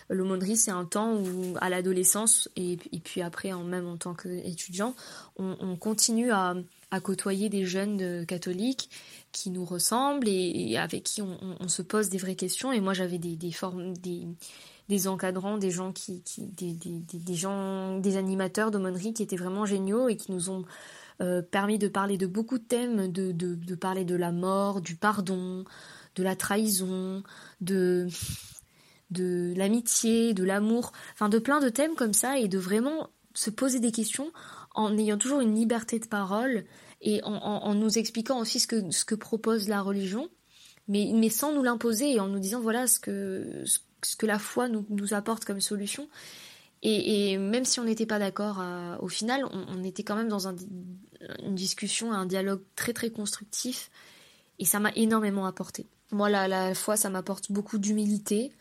L'aumônerie, 0.10 0.58
c'est 0.58 0.72
un 0.72 0.86
temps 0.86 1.16
où, 1.16 1.56
à 1.60 1.70
l'adolescence 1.70 2.50
et, 2.56 2.78
puis 3.04 3.22
après, 3.22 3.52
même 3.64 3.88
en 3.88 3.98
tant 3.98 4.14
qu'étudiant, 4.14 4.96
on, 5.38 5.56
on 5.60 5.76
continue 5.76 6.32
à, 6.32 6.56
à 6.92 7.00
côtoyer 7.00 7.50
des 7.50 7.66
jeunes 7.66 8.26
catholiques 8.26 8.90
qui 9.32 9.50
nous 9.50 9.66
ressemblent 9.66 10.28
et, 10.28 10.78
avec 10.78 11.04
qui 11.04 11.22
on, 11.22 11.68
se 11.68 11.82
pose 11.82 12.10
des 12.10 12.18
vraies 12.18 12.36
questions. 12.36 12.72
Et 12.72 12.80
moi, 12.80 12.94
j'avais 12.94 13.18
des, 13.18 13.52
formes, 13.52 13.94
des, 13.98 15.08
encadrants, 15.08 15.58
des 15.58 15.72
gens 15.72 15.92
qui, 15.92 16.24
des, 16.38 17.36
gens, 17.36 17.98
des 18.00 18.18
animateurs 18.18 18.72
d'aumônerie 18.72 19.14
qui 19.14 19.24
étaient 19.24 19.36
vraiment 19.36 19.66
géniaux 19.66 20.10
et 20.10 20.16
qui 20.16 20.32
nous 20.32 20.50
ont 20.50 20.66
euh, 21.22 21.42
permis 21.42 21.78
de 21.78 21.88
parler 21.88 22.18
de 22.18 22.28
beaucoup 22.28 22.58
de 22.58 22.64
thèmes, 22.64 23.12
de, 23.12 23.32
de, 23.32 23.56
de, 23.56 23.76
parler 23.76 24.06
de 24.06 24.16
la 24.16 24.32
mort, 24.32 24.82
du 24.82 24.96
pardon, 24.96 25.66
de 26.16 26.24
la 26.24 26.36
trahison, 26.36 27.24
de 27.62 28.08
de 29.10 29.54
l'amitié, 29.56 30.34
de 30.36 30.44
l'amour, 30.44 30.92
enfin 31.14 31.30
de 31.30 31.40
plein 31.40 31.60
de 31.60 31.70
thèmes 31.70 31.96
comme 31.96 32.14
ça 32.14 32.38
et 32.38 32.48
de 32.48 32.60
vraiment 32.60 33.10
se 33.34 33.50
poser 33.50 33.80
des 33.80 33.92
questions 33.92 34.32
en 34.76 34.98
ayant 34.98 35.18
toujours 35.18 35.42
une 35.42 35.56
liberté 35.56 36.00
de 36.00 36.08
parole 36.08 36.66
et 37.02 37.22
en, 37.24 37.74
nous 37.76 37.98
expliquant 37.98 38.40
aussi 38.40 38.60
ce 38.60 38.68
que, 38.68 38.92
ce 38.92 39.06
que 39.06 39.16
propose 39.16 39.70
la 39.70 39.82
religion, 39.82 40.30
mais, 40.88 41.12
mais 41.14 41.30
sans 41.30 41.54
nous 41.54 41.64
l'imposer 41.64 42.14
et 42.14 42.20
en 42.20 42.28
nous 42.28 42.40
disant 42.40 42.60
voilà 42.60 42.88
ce 42.88 43.00
que, 43.00 43.64
ce 44.04 44.16
que 44.16 44.26
la 44.26 44.40
foi 44.40 44.68
nous, 44.68 44.86
nous 44.90 45.14
apporte 45.14 45.46
comme 45.46 45.62
solution. 45.62 46.10
Et, 46.82 47.38
même 47.38 47.66
si 47.66 47.80
on 47.80 47.84
n'était 47.84 48.06
pas 48.06 48.20
d'accord 48.20 48.62
euh, 48.62 48.96
au 49.00 49.10
final, 49.10 49.44
on, 49.52 49.84
était 49.84 50.04
quand 50.04 50.16
même 50.16 50.30
dans 50.30 50.48
un, 50.48 50.56
une 51.44 51.56
discussion, 51.56 52.14
un 52.14 52.26
dialogue 52.26 52.62
très 52.76 52.94
très 52.94 53.10
constructif 53.10 53.92
et 54.60 54.66
ça 54.66 54.80
m'a 54.80 54.92
énormément 54.96 55.46
apporté. 55.46 55.88
Moi, 56.12 56.30
la 56.30 56.74
foi, 56.74 56.98
ça 56.98 57.10
m'apporte 57.10 57.52
beaucoup 57.52 57.78
d'humilité, 57.78 58.52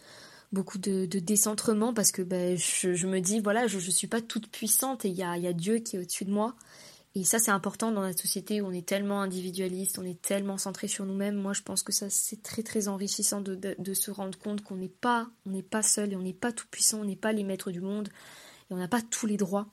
beaucoup 0.53 0.79
de, 0.79 1.07
de, 1.07 1.19
décentrement 1.19 1.93
parce 1.93 2.13
que 2.13 2.23
ben, 2.23 2.57
je, 2.57 2.95
je, 2.95 3.07
me 3.07 3.21
dis 3.21 3.41
voilà, 3.41 3.67
je 3.67 3.77
ne 3.77 3.91
suis 3.91 4.07
pas 4.07 4.21
toute 4.21 4.49
puissante 4.49 5.05
et 5.05 5.09
il 5.09 5.17
y 5.17 5.23
a, 5.23 5.37
y 5.37 5.47
a 5.47 5.53
Dieu 5.53 5.79
qui 5.79 5.97
est 5.97 5.99
au-dessus 5.99 6.25
de 6.25 6.31
moi 6.31 6.57
et 7.15 7.25
ça, 7.25 7.39
c'est 7.39 7.51
important 7.51 7.91
dans 7.91 8.03
la 8.03 8.13
société 8.13 8.61
où 8.61 8.67
on 8.67 8.73
est 8.73 8.87
tellement 8.87 9.23
individualiste, 9.23 9.99
on 9.99 10.05
est 10.05 10.21
tellement 10.21 10.59
centré 10.59 10.89
sur 10.89 11.05
nous-mêmes. 11.05 11.35
Moi, 11.35 11.53
je 11.53 11.63
pense 11.63 11.83
que 11.83 11.91
ça, 11.91 12.11
c'est 12.11 12.43
très, 12.43 12.63
très 12.63 12.87
enrichissant 12.87 13.41
de, 13.41 13.55
de, 13.57 13.95
se 13.95 14.11
rendre 14.11 14.39
compte 14.39 14.63
qu'on 14.63 14.77
n'est 14.77 14.89
pas, 14.89 15.29
on 15.47 15.51
n'est 15.51 15.63
pas 15.63 15.83
seul 15.83 16.13
et 16.13 16.17
on 16.17 16.23
n'est 16.23 16.33
pas 16.33 16.53
tout 16.53 16.67
puissant, 16.71 17.01
on 17.01 17.05
n'est 17.05 17.17
pas 17.17 17.33
les 17.33 17.45
maîtres 17.45 17.73
du 17.73 17.81
monde 17.81 18.09
et 18.71 18.75
on 18.75 18.77
n'a 18.77 18.89
pas 18.89 19.01
tous 19.01 19.27
les 19.27 19.37
droits. 19.37 19.67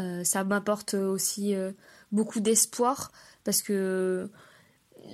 Euh, 0.00 0.24
ça 0.24 0.44
m'apporte 0.44 0.94
aussi 0.94 1.54
euh, 1.54 1.72
beaucoup 2.12 2.40
d'espoir 2.40 3.12
parce 3.44 3.62
que 3.62 4.28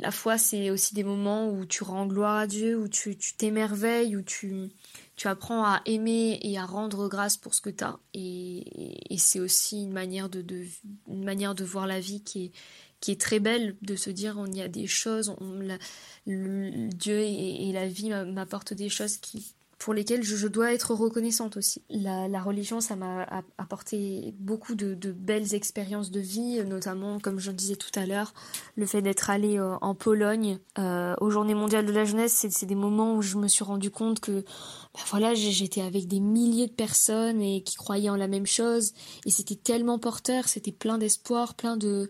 la 0.01 0.11
foi, 0.11 0.39
c'est 0.39 0.71
aussi 0.71 0.95
des 0.95 1.05
moments 1.05 1.49
où 1.49 1.65
tu 1.65 1.85
rends 1.85 2.07
gloire 2.07 2.37
à 2.37 2.47
Dieu, 2.47 2.79
où 2.79 2.89
tu 2.89 3.17
t'émerveilles, 3.37 4.17
où 4.17 4.23
tu, 4.23 4.71
tu 5.17 5.29
apprends 5.29 5.65
à 5.65 5.83
aimer 5.87 6.39
et 6.43 6.59
à 6.59 6.67
rendre 6.67 7.09
grâce 7.09 7.37
pour 7.37 7.55
ce 7.55 7.61
que 7.61 7.71
tu 7.71 7.85
as. 7.85 7.99
Et, 8.15 8.65
c'est 9.17 9.41
aussi 9.41 9.83
une 9.83 9.93
manière 9.93 10.29
de, 10.29 10.43
de, 10.43 10.67
manière 11.09 11.55
de 11.55 11.65
voir 11.65 11.87
la 11.87 12.01
vie 12.01 12.23
qui 12.23 12.47
est, 12.47 12.53
qui 13.01 13.13
est 13.13 13.21
très 13.21 13.41
belle, 13.41 13.77
de 13.83 13.97
se 13.97 14.11
dire 14.11 14.37
on 14.39 14.47
y 14.47 14.61
a 14.61 14.69
des 14.69 14.87
choses, 14.87 15.35
on, 15.41 15.61
la, 15.61 15.79
Dieu 16.27 17.19
et, 17.19 17.69
et, 17.69 17.73
la 17.73 17.89
vie 17.89 18.11
m'apportent 18.11 18.75
des 18.75 18.89
choses 18.89 19.19
qui, 19.19 19.55
pour 19.85 19.93
lesquelles 19.93 20.23
je, 20.23 20.49
dois 20.49 20.73
être 20.73 20.95
reconnaissante 20.95 21.59
aussi. 21.59 21.83
La, 21.91 22.41
religion, 22.41 22.81
ça 22.81 22.97
m'a 22.97 23.27
apporté 23.59 24.33
beaucoup 24.39 24.75
de, 24.75 24.95
belles 25.13 25.53
expériences 25.53 26.11
de 26.11 26.21
vie, 26.21 26.65
notamment, 26.65 27.21
comme 27.21 27.39
je 27.39 27.51
disais 27.51 27.77
tout 27.77 27.91
à 27.95 28.07
l'heure, 28.07 28.33
le 28.77 28.87
fait 28.87 29.03
d'être 29.03 29.29
allée 29.29 29.59
euh, 29.59 29.77
en 29.83 29.95
Pologne 29.95 30.59
euh, 30.79 31.15
aux 31.21 31.29
Journées 31.29 31.55
mondiales 31.55 31.85
de 31.85 31.93
la 31.93 32.07
jeunesse, 32.07 32.47
c'est 32.49 32.65
des 32.65 32.75
moments 32.75 33.15
où 33.15 33.21
je 33.21 33.37
me 33.37 33.47
suis 33.47 33.63
rendu 33.63 33.91
compte 33.91 34.21
que 34.21 34.41
ben 34.95 35.03
voilà, 35.09 35.35
j'étais 35.35 35.83
avec 35.83 36.09
des 36.09 36.21
milliers 36.21 36.69
de 36.69 36.73
personnes 36.73 37.43
et 37.43 37.63
qui 37.63 37.77
croyaient 37.77 38.09
en 38.09 38.17
la 38.17 38.27
même 38.27 38.47
chose, 38.47 38.95
et 39.27 39.31
c'était 39.31 39.55
tellement 39.55 39.99
porteur, 39.99 40.49
c'était 40.49 40.73
plein 40.73 40.97
d'espoir, 40.97 41.53
plein 41.53 41.77
de 41.77 42.09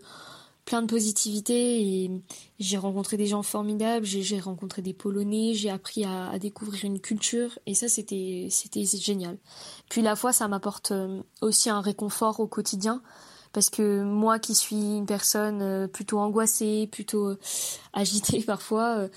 plein 0.65 0.81
de 0.81 0.87
positivité 0.87 2.03
et 2.03 2.11
j'ai 2.59 2.77
rencontré 2.77 3.17
des 3.17 3.27
gens 3.27 3.43
formidables, 3.43 4.05
j'ai 4.05 4.39
rencontré 4.39 4.81
des 4.81 4.93
Polonais, 4.93 5.53
j'ai 5.53 5.69
appris 5.69 6.03
à, 6.03 6.37
découvrir 6.39 6.83
une 6.85 6.99
culture 6.99 7.57
et 7.67 7.75
ça 7.75 7.87
c'était 7.87 8.47
c'était 8.49 8.83
génial. 8.83 9.37
Puis 9.89 10.01
la 10.01 10.15
foi 10.15 10.33
ça 10.33 10.47
m'apporte 10.47 10.91
euh, 10.91 11.21
aussi 11.41 11.69
un 11.69 11.81
réconfort 11.81 12.39
au 12.39 12.47
quotidien 12.47 13.03
parce 13.53 13.69
que 13.69 14.03
moi 14.03 14.39
qui 14.39 14.55
suis 14.55 14.97
une 14.97 15.05
personne 15.05 15.61
euh, 15.61 15.87
plutôt 15.87 16.19
angoissée, 16.19 16.89
plutôt 16.91 17.29
euh, 17.29 17.39
agitée 17.93 18.41
parfois, 18.45 19.07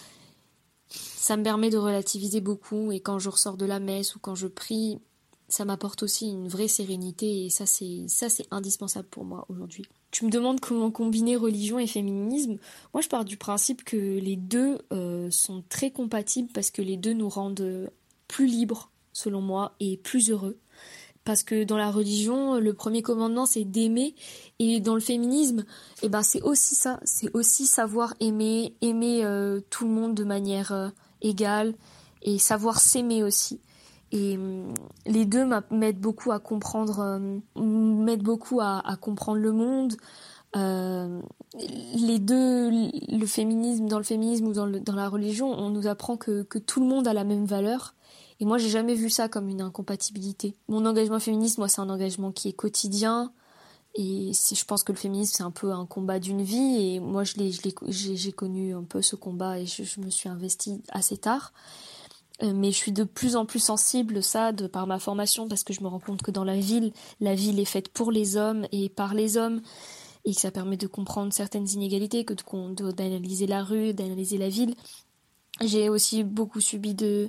ça 0.89 1.37
me 1.37 1.43
permet 1.43 1.71
de 1.71 1.79
relativiser 1.79 2.43
beaucoup 2.43 2.93
et 2.93 3.01
quand 3.01 3.19
je 3.19 3.31
ressors 3.31 3.57
de 3.57 3.67
la 3.67 3.81
messe 3.81 4.15
ou 4.15 4.19
quand 4.19 4.35
je 4.35 4.49
prie, 4.49 5.01
ça 5.49 5.65
m'apporte 5.65 6.03
aussi 6.03 6.29
une 6.29 6.49
vraie 6.49 6.69
sérénité 6.69 7.47
et 7.47 7.51
ça 7.51 7.65
c'est 7.65 8.05
ça 8.09 8.29
c'est 8.29 8.47
indispensable 8.51 9.09
pour 9.09 9.25
moi 9.25 9.47
aujourd'hui. 9.49 9.87
Tu 10.11 10.25
me 10.25 10.31
demandes 10.31 10.61
comment 10.61 10.91
combiner 10.91 11.37
religion 11.37 11.79
et 11.79 11.87
féminisme. 11.87 12.57
Moi 12.95 13.03
je 13.03 13.09
pars 13.09 13.25
du 13.25 13.37
principe 13.37 13.85
que 13.85 13.97
les 13.97 14.37
deux 14.37 14.79
euh, 14.93 15.31
sont 15.31 15.63
très 15.69 15.91
compatibles 15.91 16.51
parce 16.53 16.71
que 16.71 16.81
les 16.83 16.97
deux 16.97 17.13
nous 17.13 17.29
rendent 17.29 17.91
plus 18.27 18.47
libres 18.47 18.91
selon 19.13 19.41
moi 19.41 19.75
et 19.81 19.97
plus 19.97 20.31
heureux. 20.31 20.59
Parce 21.25 21.43
que 21.43 21.65
dans 21.65 21.77
la 21.77 21.91
religion, 21.91 22.59
le 22.59 22.73
premier 22.73 23.03
commandement 23.03 23.45
c'est 23.45 23.65
d'aimer 23.65 24.15
et 24.59 24.81
dans 24.81 24.95
le 24.95 25.01
féminisme, 25.01 25.67
eh 26.03 26.09
ben 26.09 26.23
c'est 26.23 26.41
aussi 26.41 26.75
ça, 26.75 27.01
c'est 27.05 27.31
aussi 27.35 27.67
savoir 27.67 28.15
aimer, 28.21 28.75
aimer 28.81 29.25
euh, 29.25 29.61
tout 29.69 29.85
le 29.85 29.91
monde 29.91 30.15
de 30.15 30.25
manière 30.25 30.73
euh, 30.73 30.89
égale 31.21 31.75
et 32.23 32.39
savoir 32.39 32.81
s'aimer 32.81 33.23
aussi. 33.23 33.61
Et 34.13 34.37
hum, 34.37 34.73
les 35.07 35.25
deux 35.25 35.47
m'aident 35.71 36.01
beaucoup 36.01 36.33
à 36.33 36.39
comprendre, 36.39 37.01
euh, 37.01 37.39
m'aident 37.61 38.23
beaucoup 38.23 38.61
à, 38.61 38.83
comprendre 39.01 39.39
le 39.39 39.53
monde. 39.53 39.95
Euh, 40.57 41.21
les 41.95 42.19
deux, 42.19 42.71
le 42.71 43.27
féminisme, 43.27 43.87
dans 43.87 43.99
le 43.99 44.05
féminisme 44.05 44.47
ou 44.47 44.53
dans, 44.53 44.67
la 44.67 45.09
religion, 45.09 45.51
on 45.51 45.71
nous 45.71 45.87
apprend 45.87 46.17
que, 46.17 46.43
tout 46.59 46.81
le 46.81 46.87
monde 46.87 47.07
a 47.07 47.13
la 47.13 47.25
même 47.25 47.45
valeur. 47.45 47.95
Et 48.41 48.45
moi, 48.45 48.57
j'ai 48.57 48.69
jamais 48.69 48.95
vu 48.95 49.11
ça 49.11 49.29
comme 49.29 49.49
une 49.49 49.61
incompatibilité. 49.61 50.55
Mon 50.69 50.87
engagement 50.87 51.19
féministe, 51.19 51.59
moi, 51.59 51.69
c'est 51.69 51.81
un 51.81 51.91
engagement 51.91 52.31
qui 52.31 52.49
est 52.49 52.53
quotidien. 52.53 53.33
Et 53.95 54.31
je 54.33 54.65
pense 54.65 54.85
que 54.85 54.93
le 54.93 54.99
féminisme, 54.99 55.35
c'est 55.37 55.43
un 55.43 55.51
peu 55.51 55.73
un 55.73 55.87
combat 55.87 56.21
d'une 56.21 56.43
vie. 56.43 56.95
Et 56.95 57.01
moi, 57.01 57.25
je 57.25 57.35
j'ai 57.89 58.33
connu 58.33 58.75
un 58.75 58.85
peu 58.85 59.03
ce 59.03 59.17
combat 59.17 59.59
et 59.59 59.67
je, 59.67 59.83
je 59.83 60.01
me 60.01 60.09
suis 60.09 60.29
investie 60.29 60.81
assez 60.91 61.17
tard. 61.17 61.53
Euh, 62.43 62.53
mais 62.55 62.71
je 62.71 62.77
suis 62.77 62.93
de 62.93 63.05
plus 63.05 63.35
en 63.35 63.47
plus 63.47 63.59
sensible 63.59 64.23
ça 64.23 64.53
de 64.53 64.69
par 64.69 64.87
ma 64.87 65.01
formation 65.01 65.49
parce 65.49 65.65
que 65.65 65.73
je 65.73 65.83
me 65.83 65.89
rends 65.89 65.99
compte 65.99 66.23
que 66.23 66.31
dans 66.31 66.45
la 66.45 66.59
ville, 66.59 66.93
la 67.21 67.35
ville 67.35 67.59
est 67.59 67.65
faite 67.65 67.89
pour 67.89 68.13
les 68.13 68.37
hommes 68.37 68.67
et 68.71 68.89
par 68.89 69.15
les 69.15 69.37
hommes 69.37 69.61
et 70.25 70.35
que 70.35 70.41
ça 70.41 70.51
permet 70.51 70.77
de 70.77 70.87
comprendre 70.87 71.33
certaines 71.33 71.69
inégalités, 71.69 72.25
que 72.25 72.35
d'analyser 72.93 73.47
la 73.47 73.65
rue, 73.65 73.95
d'analyser 73.95 74.39
la 74.39 74.49
ville. 74.49 74.75
J'ai 75.61 75.89
aussi 75.89 76.23
beaucoup 76.23 76.61
subi 76.61 76.95
de, 76.95 77.27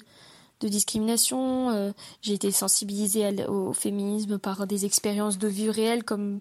de 0.59 0.67
discrimination. 0.67 1.69
Euh, 1.71 1.91
j'ai 2.21 2.33
été 2.33 2.51
sensibilisée 2.51 3.47
au 3.47 3.73
féminisme 3.73 4.37
par 4.37 4.67
des 4.67 4.85
expériences 4.85 5.37
de 5.37 5.47
vie 5.47 5.71
réelle 5.71 6.03
comme 6.03 6.39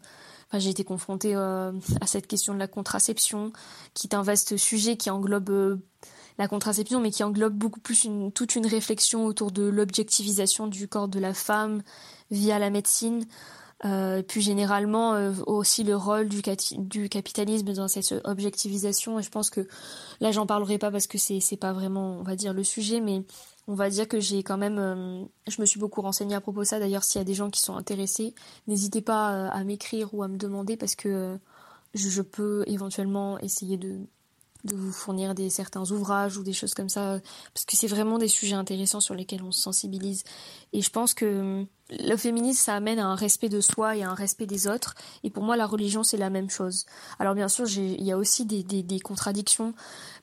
enfin, 0.49 0.59
j'ai 0.59 0.71
été 0.71 0.85
confrontée 0.85 1.35
euh, 1.35 1.73
à 2.01 2.07
cette 2.07 2.27
question 2.27 2.55
de 2.55 2.59
la 2.59 2.69
contraception, 2.69 3.53
qui 3.95 4.09
est 4.09 4.15
un 4.15 4.23
vaste 4.23 4.57
sujet 4.57 4.97
qui 4.97 5.11
englobe 5.11 5.81
la 6.39 6.49
contraception, 6.49 7.01
mais 7.01 7.11
qui 7.11 7.25
englobe 7.25 7.55
beaucoup 7.55 7.81
plus 7.81 8.09
toute 8.35 8.55
une 8.55 8.67
réflexion 8.67 9.27
autour 9.27 9.51
de 9.51 9.65
l'objectivisation 9.65 10.67
du 10.67 10.89
corps 10.89 11.09
de 11.09 11.19
la 11.19 11.35
femme 11.35 11.83
via 12.31 12.59
la 12.59 12.71
médecine. 12.71 13.27
Euh, 13.85 14.23
puis 14.23 14.41
généralement 14.41 15.15
euh, 15.15 15.33
aussi 15.47 15.85
le 15.85 15.95
rôle 15.95 16.29
du, 16.29 16.43
du, 16.79 17.09
capitalisme 17.09 17.73
dans 17.73 17.87
cette 17.87 18.13
objectivisation 18.25 19.21
et 19.21 19.23
je 19.23 19.31
pense 19.31 19.51
que 19.51 19.69
là 20.19 20.33
j'en 20.33 20.47
parlerai 20.47 20.79
pas 20.79 20.91
parce 20.91 21.07
que 21.07 21.17
c'est 21.17 21.39
c'est 21.39 21.57
pas 21.57 21.73
vraiment 21.73 22.19
on 22.19 22.25
va 22.25 22.35
dire 22.35 22.55
le 22.55 22.65
sujet 22.65 23.01
mais 23.01 23.23
on 23.69 23.75
va 23.75 23.89
dire 23.89 24.09
que 24.09 24.19
j'ai 24.19 24.43
quand 24.43 24.57
même 24.57 24.79
euh, 24.81 25.25
je 25.47 25.61
me 25.61 25.67
suis 25.67 25.79
beaucoup 25.79 26.03
renseignée 26.03 26.35
à 26.35 26.41
propos 26.41 26.63
de 26.63 26.65
ça 26.65 26.81
d'ailleurs 26.81 27.05
s'il 27.05 27.21
y 27.21 27.23
a 27.23 27.25
des 27.25 27.35
gens 27.35 27.51
qui 27.51 27.61
sont 27.61 27.77
intéressés 27.77 28.35
n'hésitez 28.67 29.01
pas 29.01 29.33
euh, 29.33 29.49
à 29.53 29.63
m'écrire 29.63 30.13
ou 30.13 30.25
à 30.25 30.29
me 30.29 30.39
demander 30.39 30.77
parce 30.77 30.97
que 30.97 31.39
je 31.95 32.21
peux 32.21 32.65
éventuellement 32.67 33.39
essayer 33.39 33.77
de 33.77 34.01
de 34.65 34.75
vous 34.75 34.93
fournir 34.93 35.35
des 35.35 35.51
certains 35.51 35.89
ouvrages 35.91 36.37
ou 36.37 36.43
des 36.43 36.53
choses 36.53 36.75
comme 36.75 36.89
ça 36.89 37.21
parce 37.55 37.65
que 37.65 37.77
c'est 37.77 37.87
vraiment 37.87 38.19
des 38.19 38.29
sujets 38.29 38.57
intéressants 38.57 39.01
sur 39.01 39.15
lesquels 39.15 39.43
on 39.43 39.53
se 39.53 39.61
sensibilise. 39.61 40.25
Et 40.73 40.83
je 40.83 40.91
pense 40.91 41.15
que 41.15 41.65
le 41.91 42.17
féminisme 42.17 42.61
ça 42.61 42.75
amène 42.75 42.99
à 42.99 43.07
un 43.07 43.15
respect 43.15 43.49
de 43.49 43.61
soi 43.61 43.97
et 43.97 44.03
à 44.03 44.11
un 44.11 44.15
respect 44.15 44.47
des 44.47 44.67
autres. 44.67 44.95
Et 45.23 45.31
pour 45.31 45.45
moi 45.45 45.57
la 45.57 45.67
religion 45.67 46.03
c'est 46.03 46.17
la 46.17 46.31
même 46.31 46.51
chose. 46.51 46.87
Alors 47.19 47.35
bien 47.35 47.49
sûr 47.49 47.67
il 47.69 48.03
y 48.03 48.13
a 48.13 48.19
aussi 48.19 48.47
des, 48.47 48.63
des, 48.63 49.01
contradictions 49.01 49.75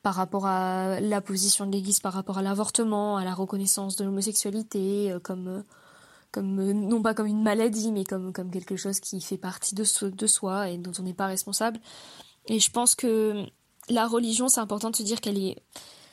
par 0.03 0.15
rapport 0.15 0.45
à 0.45 0.99
la 0.99 1.21
position 1.21 1.65
de 1.65 1.71
l'église 1.71 2.01
par 2.01 2.13
rapport 2.13 2.37
à 2.37 2.41
l'avortement 2.41 3.17
à 3.17 3.23
la 3.23 3.33
reconnaissance 3.33 3.95
de 3.95 4.03
l'homosexualité 4.03 5.11
euh, 5.11 5.19
comme 5.19 5.47
euh, 5.47 5.61
comme 6.31 6.59
euh, 6.59 6.73
non 6.73 7.01
pas 7.01 7.13
comme 7.13 7.27
une 7.27 7.41
maladie 7.41 7.91
mais 7.93 8.03
comme 8.03 8.33
comme 8.33 8.51
quelque 8.51 8.75
chose 8.75 8.99
qui 8.99 9.21
fait 9.21 9.37
partie 9.37 9.75
de, 9.75 9.85
de 10.09 10.27
soi 10.27 10.69
et 10.69 10.77
dont 10.77 10.91
on 10.99 11.03
n'est 11.03 11.13
pas 11.13 11.27
responsable. 11.27 11.79
Et 12.47 12.59
je 12.59 12.69
pense 12.69 12.93
que 12.93 13.45
la 13.89 14.07
religion, 14.07 14.47
c'est 14.47 14.61
important 14.61 14.89
de 14.89 14.95
se 14.95 15.03
dire 15.03 15.21
qu'elle 15.21 15.37
est, 15.37 15.57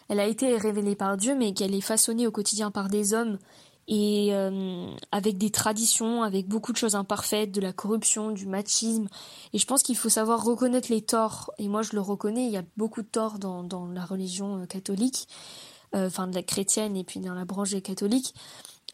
elle 0.08 0.20
a 0.20 0.26
été 0.26 0.56
révélée 0.56 0.96
par 0.96 1.16
Dieu, 1.16 1.34
mais 1.34 1.54
qu'elle 1.54 1.74
est 1.74 1.80
façonnée 1.80 2.26
au 2.26 2.30
quotidien 2.30 2.70
par 2.70 2.88
des 2.88 3.14
hommes 3.14 3.38
et 3.88 4.28
euh, 4.32 4.86
avec 5.10 5.38
des 5.38 5.50
traditions, 5.50 6.22
avec 6.22 6.46
beaucoup 6.46 6.72
de 6.72 6.76
choses 6.76 6.94
imparfaites, 6.94 7.50
de 7.50 7.60
la 7.60 7.72
corruption, 7.72 8.30
du 8.30 8.46
machisme. 8.46 9.08
Et 9.52 9.58
je 9.58 9.66
pense 9.66 9.82
qu'il 9.82 9.96
faut 9.96 10.08
savoir 10.08 10.44
reconnaître 10.44 10.90
les 10.90 11.02
torts. 11.02 11.52
Et 11.58 11.68
moi, 11.68 11.82
je 11.82 11.94
le 11.94 12.00
reconnais. 12.00 12.46
Il 12.46 12.52
y 12.52 12.56
a 12.56 12.62
beaucoup 12.76 13.02
de 13.02 13.08
torts 13.08 13.38
dans, 13.38 13.62
dans 13.64 13.86
la 13.86 14.04
religion 14.04 14.60
euh, 14.62 14.66
catholique, 14.66 15.28
euh, 15.94 16.06
enfin 16.06 16.28
de 16.28 16.34
la 16.34 16.42
chrétienne 16.42 16.96
et 16.96 17.04
puis 17.04 17.20
dans 17.20 17.34
la 17.34 17.44
branche 17.44 17.70
des 17.70 17.82
catholiques 17.82 18.34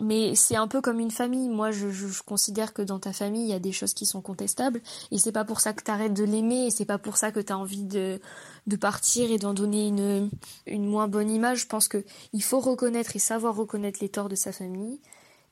mais 0.00 0.34
c'est 0.34 0.56
un 0.56 0.68
peu 0.68 0.80
comme 0.80 1.00
une 1.00 1.10
famille. 1.10 1.48
Moi, 1.48 1.70
je, 1.70 1.86
considère 2.22 2.72
que 2.72 2.82
dans 2.82 2.98
ta 2.98 3.12
famille, 3.12 3.42
il 3.42 3.48
y 3.48 3.54
a 3.54 3.58
des 3.58 3.72
choses 3.72 3.94
qui 3.94 4.06
sont 4.06 4.20
contestables, 4.20 4.80
et 5.10 5.18
c'est 5.18 5.32
pas 5.32 5.44
pour 5.44 5.60
ça 5.60 5.72
que 5.72 5.82
tu 5.82 5.90
arrêtes 5.90 6.14
de 6.14 6.24
l'aimer, 6.24 6.66
et 6.66 6.70
c'est 6.70 6.84
pas 6.84 6.98
pour 6.98 7.16
ça 7.16 7.32
que 7.32 7.40
tu 7.40 7.52
as 7.52 7.58
envie 7.58 7.84
de, 7.84 8.20
de 8.66 8.76
partir 8.76 9.30
et 9.30 9.38
d'en 9.38 9.54
donner 9.54 9.88
une, 9.88 10.30
une 10.66 10.86
moins 10.86 11.08
bonne 11.08 11.30
image. 11.30 11.62
Je 11.62 11.66
pense 11.66 11.88
que 11.88 12.04
il 12.32 12.42
faut 12.42 12.60
reconnaître 12.60 13.16
et 13.16 13.18
savoir 13.18 13.56
reconnaître 13.56 13.98
les 14.00 14.08
torts 14.08 14.28
de 14.28 14.36
sa 14.36 14.52
famille, 14.52 15.00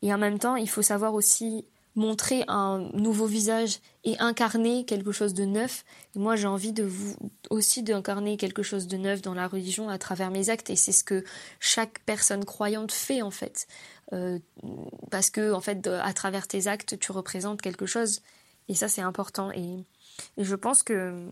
et 0.03 0.13
en 0.13 0.19
même 0.19 0.39
temps, 0.39 0.57
il 0.57 0.69
faut 0.69 0.83
savoir 0.83 1.15
aussi 1.15 1.65
montrer 1.97 2.45
un 2.47 2.91
nouveau 2.93 3.27
visage 3.27 3.81
et 4.05 4.19
incarner 4.19 4.85
quelque 4.85 5.13
chose 5.13 5.35
de 5.35 5.45
neuf. 5.45 5.85
Moi, 6.15 6.37
j'ai 6.37 6.47
envie 6.47 6.73
de 6.73 6.85
vous 6.85 7.17
aussi 7.51 7.83
d'incarner 7.83 8.37
quelque 8.37 8.63
chose 8.63 8.87
de 8.87 8.97
neuf 8.97 9.23
dans 9.23 9.35
la 9.35 9.49
religion 9.49 9.89
à 9.89 9.99
travers 9.99 10.31
mes 10.31 10.51
actes. 10.51 10.71
Et 10.71 10.77
c'est 10.77 10.93
ce 10.93 11.03
que 11.03 11.25
chaque 11.59 11.99
personne 12.01 12.45
croyante 12.45 12.93
fait 12.93 13.23
en 13.23 13.31
fait, 13.31 13.67
euh, 14.13 14.39
parce 15.11 15.31
que 15.31 15.53
en 15.53 15.61
fait, 15.61 15.87
à 15.87 16.13
travers 16.13 16.47
tes 16.47 16.69
actes, 16.69 16.99
tu 16.99 17.13
représentes 17.13 17.63
quelque 17.63 17.87
chose. 17.87 18.21
Et 18.69 18.75
ça, 18.75 18.89
c'est 18.89 19.03
important. 19.03 19.51
Et 19.53 19.85
je 20.39 20.55
pense 20.55 20.83
que 20.83 21.29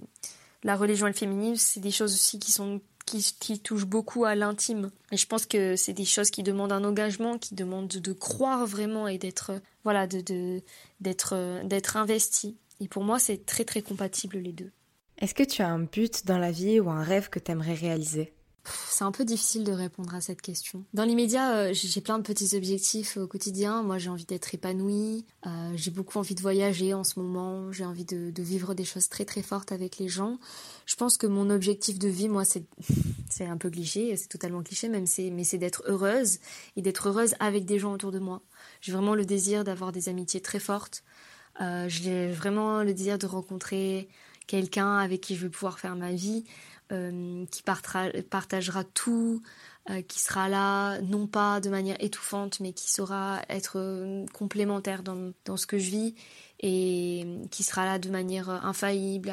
la 0.64 0.76
religion 0.76 1.06
et 1.06 1.10
le 1.10 1.16
féminisme, 1.16 1.64
c'est 1.64 1.80
des 1.80 1.90
choses 1.90 2.14
aussi 2.14 2.38
qui 2.38 2.50
sont 2.50 2.80
qui, 3.06 3.60
touche 3.60 3.84
beaucoup 3.84 4.24
à 4.24 4.34
l'intime. 4.34 4.90
Et 5.12 5.16
je 5.16 5.26
pense 5.26 5.46
que 5.46 5.76
c'est 5.76 5.92
des 5.92 6.04
choses 6.04 6.30
qui 6.30 6.42
demandent 6.42 6.72
un 6.72 6.84
engagement, 6.84 7.38
qui 7.38 7.54
demandent 7.54 7.88
de, 7.88 8.12
croire 8.12 8.66
vraiment 8.66 9.06
et 9.08 9.18
d'être 9.18 9.52
voilà, 9.84 10.06
de, 10.06 10.62
d'être, 11.00 11.62
d'être 11.64 11.96
investi. 11.96 12.56
Et 12.80 12.88
pour 12.88 13.04
moi, 13.04 13.18
c'est 13.18 13.44
très 13.44 13.64
très 13.64 13.82
compatible 13.82 14.38
les 14.38 14.52
deux. 14.52 14.72
Est-ce 15.18 15.34
que 15.34 15.42
tu 15.42 15.62
as 15.62 15.68
un 15.68 15.80
but 15.80 16.26
dans 16.26 16.38
la 16.38 16.50
vie 16.50 16.80
ou 16.80 16.90
un 16.90 17.02
rêve 17.02 17.28
que 17.28 17.38
tu 17.38 17.52
aimerais 17.52 17.74
réaliser? 17.74 18.33
C'est 18.64 19.04
un 19.04 19.12
peu 19.12 19.24
difficile 19.24 19.64
de 19.64 19.72
répondre 19.72 20.14
à 20.14 20.20
cette 20.20 20.40
question. 20.40 20.84
Dans 20.94 21.04
l'immédiat, 21.04 21.56
euh, 21.56 21.70
j'ai 21.72 22.00
plein 22.00 22.18
de 22.18 22.22
petits 22.22 22.56
objectifs 22.56 23.16
au 23.16 23.26
quotidien. 23.26 23.82
Moi, 23.82 23.98
j'ai 23.98 24.08
envie 24.08 24.24
d'être 24.24 24.54
épanouie. 24.54 25.24
Euh, 25.46 25.72
j'ai 25.74 25.90
beaucoup 25.90 26.18
envie 26.18 26.34
de 26.34 26.40
voyager 26.40 26.94
en 26.94 27.04
ce 27.04 27.18
moment. 27.18 27.70
J'ai 27.72 27.84
envie 27.84 28.04
de, 28.04 28.32
vivre 28.42 28.74
des 28.74 28.84
choses 28.84 29.08
très 29.08 29.24
très 29.24 29.42
fortes 29.42 29.72
avec 29.72 29.98
les 29.98 30.08
gens. 30.08 30.38
Je 30.86 30.96
pense 30.96 31.16
que 31.16 31.26
mon 31.26 31.50
objectif 31.50 31.98
de 31.98 32.08
vie, 32.08 32.28
moi, 32.28 32.44
c'est 32.44 32.64
c'est 33.30 33.46
un 33.46 33.56
peu 33.56 33.70
cliché, 33.70 34.16
c'est 34.16 34.28
totalement 34.28 34.62
cliché, 34.62 34.88
même 34.88 35.06
mais 35.32 35.44
c'est 35.44 35.58
d'être 35.58 35.82
heureuse 35.86 36.38
et 36.76 36.82
d'être 36.82 37.08
heureuse 37.08 37.34
avec 37.40 37.64
des 37.64 37.78
gens 37.78 37.92
autour 37.92 38.12
de 38.12 38.18
moi. 38.18 38.42
J'ai 38.80 38.92
vraiment 38.92 39.14
le 39.14 39.24
désir 39.24 39.64
d'avoir 39.64 39.92
des 39.92 40.08
amitiés 40.08 40.40
très 40.40 40.60
fortes. 40.60 41.02
Euh, 41.60 41.86
j'ai 41.88 42.30
vraiment 42.30 42.82
le 42.82 42.94
désir 42.94 43.18
de 43.18 43.26
rencontrer 43.26 44.08
quelqu'un 44.46 44.98
avec 44.98 45.20
qui 45.20 45.36
je 45.36 45.42
vais 45.42 45.50
pouvoir 45.50 45.78
faire 45.78 45.96
ma 45.96 46.12
vie. 46.12 46.44
Euh, 46.92 47.46
qui 47.46 47.62
partagera 47.62 48.84
tout, 48.84 49.40
euh, 49.88 50.02
qui 50.02 50.20
sera 50.20 50.50
là, 50.50 51.00
non 51.00 51.26
pas 51.26 51.58
de 51.60 51.70
manière 51.70 51.96
étouffante, 51.98 52.60
mais 52.60 52.74
qui 52.74 52.90
saura 52.90 53.40
être 53.48 53.78
euh, 53.78 54.26
complémentaire 54.34 55.02
dans, 55.02 55.56
ce 55.56 55.66
que 55.66 55.78
je 55.78 55.88
vis 55.88 56.14
et 56.60 57.24
qui 57.50 57.62
sera 57.62 57.86
là 57.86 57.98
de 57.98 58.10
manière 58.10 58.50
infaillible, 58.50 59.32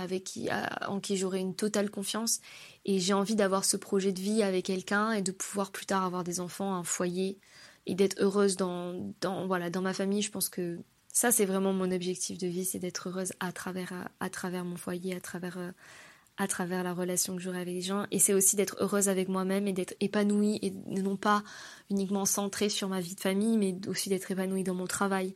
en 0.87 1.01
qui 1.01 1.17
j'aurai 1.17 1.39
une 1.39 1.53
totale 1.53 1.89
confiance. 1.89 2.39
Et 2.85 2.99
j'ai 2.99 3.13
envie 3.13 3.35
d'avoir 3.35 3.65
ce 3.65 3.75
projet 3.75 4.13
de 4.13 4.21
vie 4.21 4.43
avec 4.43 4.65
quelqu'un 4.65 5.11
et 5.11 5.21
de 5.21 5.33
pouvoir 5.33 5.73
plus 5.73 5.85
tard 5.85 6.05
avoir 6.05 6.23
des 6.23 6.39
enfants, 6.39 6.73
un 6.73 6.85
foyer 6.85 7.37
et 7.85 7.95
d'être 7.95 8.15
heureuse 8.21 8.55
dans, 8.55 9.13
dans, 9.19 9.45
voilà, 9.45 9.69
dans 9.69 9.81
ma 9.81 9.93
famille. 9.93 10.21
Je 10.21 10.31
pense 10.31 10.47
que 10.47 10.79
ça, 11.09 11.33
c'est 11.33 11.45
vraiment 11.45 11.73
mon 11.73 11.91
objectif 11.91 12.37
de 12.37 12.47
vie, 12.47 12.63
c'est 12.63 12.79
d'être 12.79 13.09
heureuse 13.09 13.33
à 13.41 13.51
travers, 13.51 14.07
à, 14.21 14.29
travers 14.29 14.63
mon 14.63 14.77
foyer, 14.77 15.13
à 15.13 15.19
travers 15.19 15.57
à 16.41 16.47
travers 16.47 16.81
la 16.81 16.91
relation 16.91 17.35
que 17.35 17.41
j'aurai 17.41 17.61
avec 17.61 17.75
les 17.75 17.81
gens. 17.81 18.07
Et 18.09 18.17
c'est 18.17 18.33
aussi 18.33 18.55
d'être 18.55 18.75
heureuse 18.79 19.09
avec 19.09 19.29
moi-même 19.29 19.67
et 19.67 19.73
d'être 19.73 19.93
épanouie 19.99 20.57
et 20.63 20.71
non 20.87 21.15
pas 21.15 21.43
uniquement 21.91 22.25
centrée 22.25 22.67
sur 22.69 22.89
ma 22.89 22.99
vie 22.99 23.13
de 23.13 23.19
famille, 23.19 23.59
mais 23.59 23.75
aussi 23.87 24.09
d'être 24.09 24.31
épanouie 24.31 24.63
dans 24.63 24.73
mon 24.73 24.87
travail. 24.87 25.35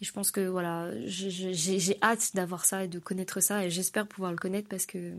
Et 0.00 0.04
je 0.04 0.12
pense 0.12 0.30
que 0.30 0.46
voilà, 0.46 0.92
j'ai 1.04 1.98
hâte 2.00 2.30
d'avoir 2.34 2.64
ça 2.64 2.84
et 2.84 2.88
de 2.88 3.00
connaître 3.00 3.40
ça 3.40 3.66
et 3.66 3.70
j'espère 3.70 4.06
pouvoir 4.06 4.30
le 4.30 4.38
connaître 4.38 4.68
parce 4.68 4.86
que 4.86 5.14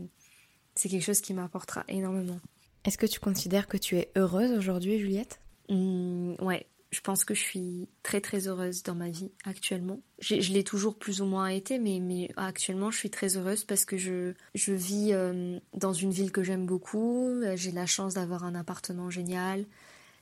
c'est 0.74 0.88
quelque 0.88 1.04
chose 1.04 1.20
qui 1.20 1.34
m'apportera 1.34 1.84
énormément. 1.88 2.40
Est-ce 2.86 2.96
que 2.96 3.04
tu 3.04 3.20
considères 3.20 3.68
que 3.68 3.76
tu 3.76 3.98
es 3.98 4.10
heureuse 4.16 4.56
aujourd'hui, 4.56 4.98
Juliette? 4.98 5.40
Mmh, 5.68 6.36
Ouais, 6.40 6.66
je 6.90 7.00
pense 7.00 7.24
que 7.24 7.34
je 7.34 7.40
suis 7.40 7.88
très 8.02 8.20
très 8.20 8.48
heureuse 8.48 8.82
dans 8.82 8.94
ma 8.94 9.10
vie 9.10 9.30
actuellement. 9.44 10.00
Je 10.20 10.52
l'ai 10.52 10.64
toujours 10.64 10.98
plus 10.98 11.20
ou 11.20 11.26
moins 11.26 11.48
été, 11.48 11.78
mais, 11.78 12.00
mais 12.00 12.30
actuellement 12.36 12.90
je 12.90 12.98
suis 12.98 13.10
très 13.10 13.36
heureuse 13.36 13.64
parce 13.64 13.84
que 13.84 13.98
je, 13.98 14.32
je 14.54 14.72
vis 14.72 15.12
euh, 15.12 15.58
dans 15.74 15.92
une 15.92 16.10
ville 16.10 16.32
que 16.32 16.42
j'aime 16.42 16.64
beaucoup. 16.64 17.42
J'ai 17.56 17.72
la 17.72 17.86
chance 17.86 18.14
d'avoir 18.14 18.44
un 18.44 18.54
appartement 18.54 19.10
génial, 19.10 19.66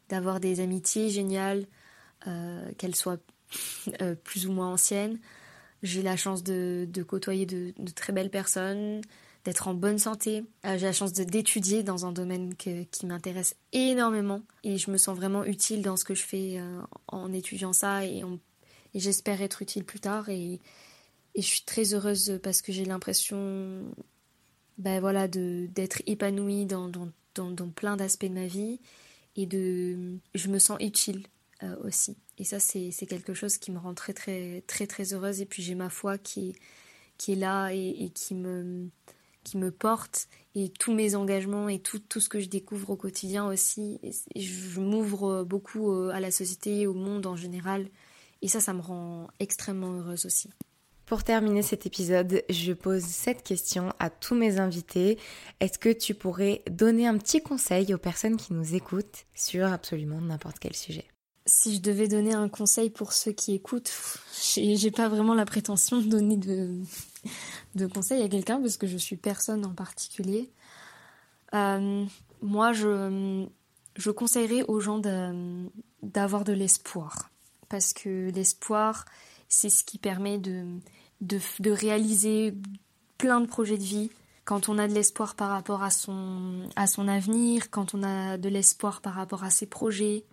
d'avoir 0.09 0.41
des 0.41 0.61
amitiés 0.61 1.09
géniales, 1.09 1.67
euh, 2.27 2.73
qu'elles 2.79 2.97
soient 2.97 3.19
euh, 4.03 4.17
plus 4.17 4.47
ou 4.49 4.53
moins 4.53 4.73
anciennes. 4.73 5.19
J'ai 5.83 6.03
la 6.03 6.17
chance 6.17 6.43
de, 6.43 6.89
de 6.91 7.03
côtoyer 7.05 7.47
de, 7.47 7.73
très 7.95 8.13
belles 8.13 8.31
personnes, 8.31 9.03
d'être 9.47 9.68
en 9.68 9.74
bonne 9.74 9.98
santé. 9.98 10.44
Euh, 10.64 10.77
j'ai 10.77 10.86
la 10.86 10.93
chance 10.93 11.12
d'étudier 11.12 11.85
dans 11.85 12.05
un 12.05 12.10
domaine 12.10 12.55
qui 12.56 13.06
m'intéresse 13.06 13.55
énormément 13.73 14.43
et 14.64 14.77
je 14.77 14.90
me 14.90 14.98
sens 14.98 15.16
vraiment 15.16 15.44
utile 15.44 15.82
dans 15.82 15.97
ce 15.97 16.05
que 16.05 16.16
je 16.16 16.24
fais 16.24 16.59
euh, 16.59 16.81
en 17.06 17.32
étudiant 17.32 17.73
ça 17.73 18.05
et, 18.05 18.23
j'espère 18.94 19.43
être 19.43 19.62
utile 19.62 19.85
plus 19.85 20.01
tard 20.01 20.28
et, 20.28 20.60
je 21.36 21.43
suis 21.43 21.62
très 21.62 21.93
heureuse 21.93 22.40
parce 22.43 22.62
que 22.62 22.73
j'ai 22.73 22.86
l'impression 22.86 23.82
ben 24.78 25.28
d'être 25.28 26.02
épanouie 26.06 26.64
dans, 26.64 26.90
plein 27.74 27.97
d'aspects 27.97 28.24
de 28.24 28.32
ma 28.32 28.47
vie 28.47 28.81
et 29.36 29.44
de 29.44 30.18
je 30.35 30.48
me 30.48 30.59
sens 30.59 30.78
utile 30.81 31.27
euh, 31.62 31.77
aussi. 31.85 32.16
Et 32.39 32.44
ça, 32.44 32.59
c'est 32.59 33.06
quelque 33.06 33.35
chose 33.35 33.59
qui 33.59 33.70
me 33.70 33.78
rend 33.78 33.93
très, 33.93 34.14
très, 34.14 34.62
très, 34.66 34.86
très 34.86 35.12
heureuse. 35.12 35.43
Et 35.43 35.47
puis, 35.47 35.62
j'ai 35.62 35.74
ma 35.74 35.90
foi 35.90 36.16
qui 36.16 36.55
est 37.28 37.35
là 37.35 37.68
et 37.70 38.10
qui 38.14 38.35
me, 38.35 38.89
qui 39.47 39.56
me 39.59 39.70
porte 39.70 40.28
et 40.56 40.70
tous 40.70 40.93
mes 40.93 41.14
engagements 41.14 41.68
et 41.68 41.78
tout, 41.78 42.01
tout 42.01 42.20
ce 42.20 42.28
que 42.28 42.40
je 42.40 42.48
découvre 42.48 42.90
au 42.90 42.97
quotidien 42.97 43.47
aussi. 43.47 44.01
je 44.35 44.81
m'ouvre 44.81 45.44
beaucoup 45.44 45.93
euh, 45.93 46.10
à 46.10 46.18
la 46.18 46.32
société, 46.32 46.86
au 46.86 46.94
monde 46.94 47.27
en 47.27 47.36
général. 47.36 47.89
Et 48.43 48.48
ça, 48.48 48.60
ça 48.60 48.74
me 48.74 48.81
rend 48.81 49.28
extrêmement 49.39 49.93
heureuse 49.93 50.27
aussi. 50.27 50.51
Pour 51.06 51.23
terminer 51.23 51.62
cet 51.62 51.86
épisode, 51.86 52.43
je 52.51 52.73
pose 52.73 53.05
cette 53.05 53.44
question 53.44 53.93
à 54.01 54.10
tous 54.10 54.35
mes 54.35 54.59
invités. 54.59 55.18
Est-ce 55.60 55.78
que 55.78 55.93
tu 55.93 56.14
pourrais 56.14 56.62
donner 56.68 57.06
un 57.06 57.16
petit 57.16 57.40
conseil 57.40 57.94
aux 57.94 57.98
personnes 57.98 58.36
qui 58.36 58.52
nous 58.52 58.74
écoutent 58.74 59.27
sur 59.32 59.66
absolument 59.66 60.20
n'importe 60.20 60.59
quel 60.59 60.74
sujet? 60.74 61.06
Si 61.47 61.77
je 61.77 61.81
devais 61.81 62.09
donner 62.09 62.35
un 62.35 62.48
conseil 62.48 62.90
pour 62.90 63.12
ceux 63.12 63.32
qui 63.32 63.55
écoutent, 63.55 63.93
j'ai 64.35 64.90
pas 64.90 65.09
vraiment 65.09 65.35
la 65.35 65.44
prétention 65.44 66.01
de 66.01 66.06
donner 66.06 66.36
de, 66.36 66.81
de 67.77 67.86
conseils 67.86 68.23
à 68.23 68.28
quelqu'un 68.28 68.60
parce 68.60 68.77
que 68.77 68.89
je 68.89 68.97
suis 68.97 69.16
personne 69.16 69.64
en 69.64 69.73
particulier. 69.73 70.51
Euh, 71.55 72.05
moi, 72.43 72.73
je, 72.73 73.47
je 73.97 74.10
conseillerais 74.10 74.64
aux 74.64 74.81
gens 74.81 74.98
d'avoir 76.02 76.44
de, 76.44 76.52
l'espoir 76.52 77.31
parce 77.68 77.93
que 77.93 78.31
l'espoir, 78.31 79.05
c'est 79.48 79.70
ce 79.70 79.85
qui 79.85 79.98
permet 79.98 80.39
de, 80.39 80.64
de, 81.20 81.39
de, 81.60 81.70
réaliser 81.70 82.55
plein 83.18 83.40
de 83.40 83.47
projets 83.47 83.78
de 83.78 83.85
vie. 83.85 84.10
Quand 84.44 84.68
on 84.68 84.78
a 84.78 84.86
de 84.86 84.93
l'espoir 84.93 85.35
par 85.35 85.51
rapport 85.51 85.82
à 85.82 85.90
son, 85.90 86.68
à 86.77 86.86
son 86.86 87.09
avenir, 87.09 87.70
quand 87.70 87.94
on 87.94 88.02
a 88.02 88.36
de 88.36 88.48
l'espoir 88.48 89.01
par 89.01 89.14
rapport 89.14 89.44
à 89.44 89.51
ses 89.51 89.66
projets, 89.66 90.24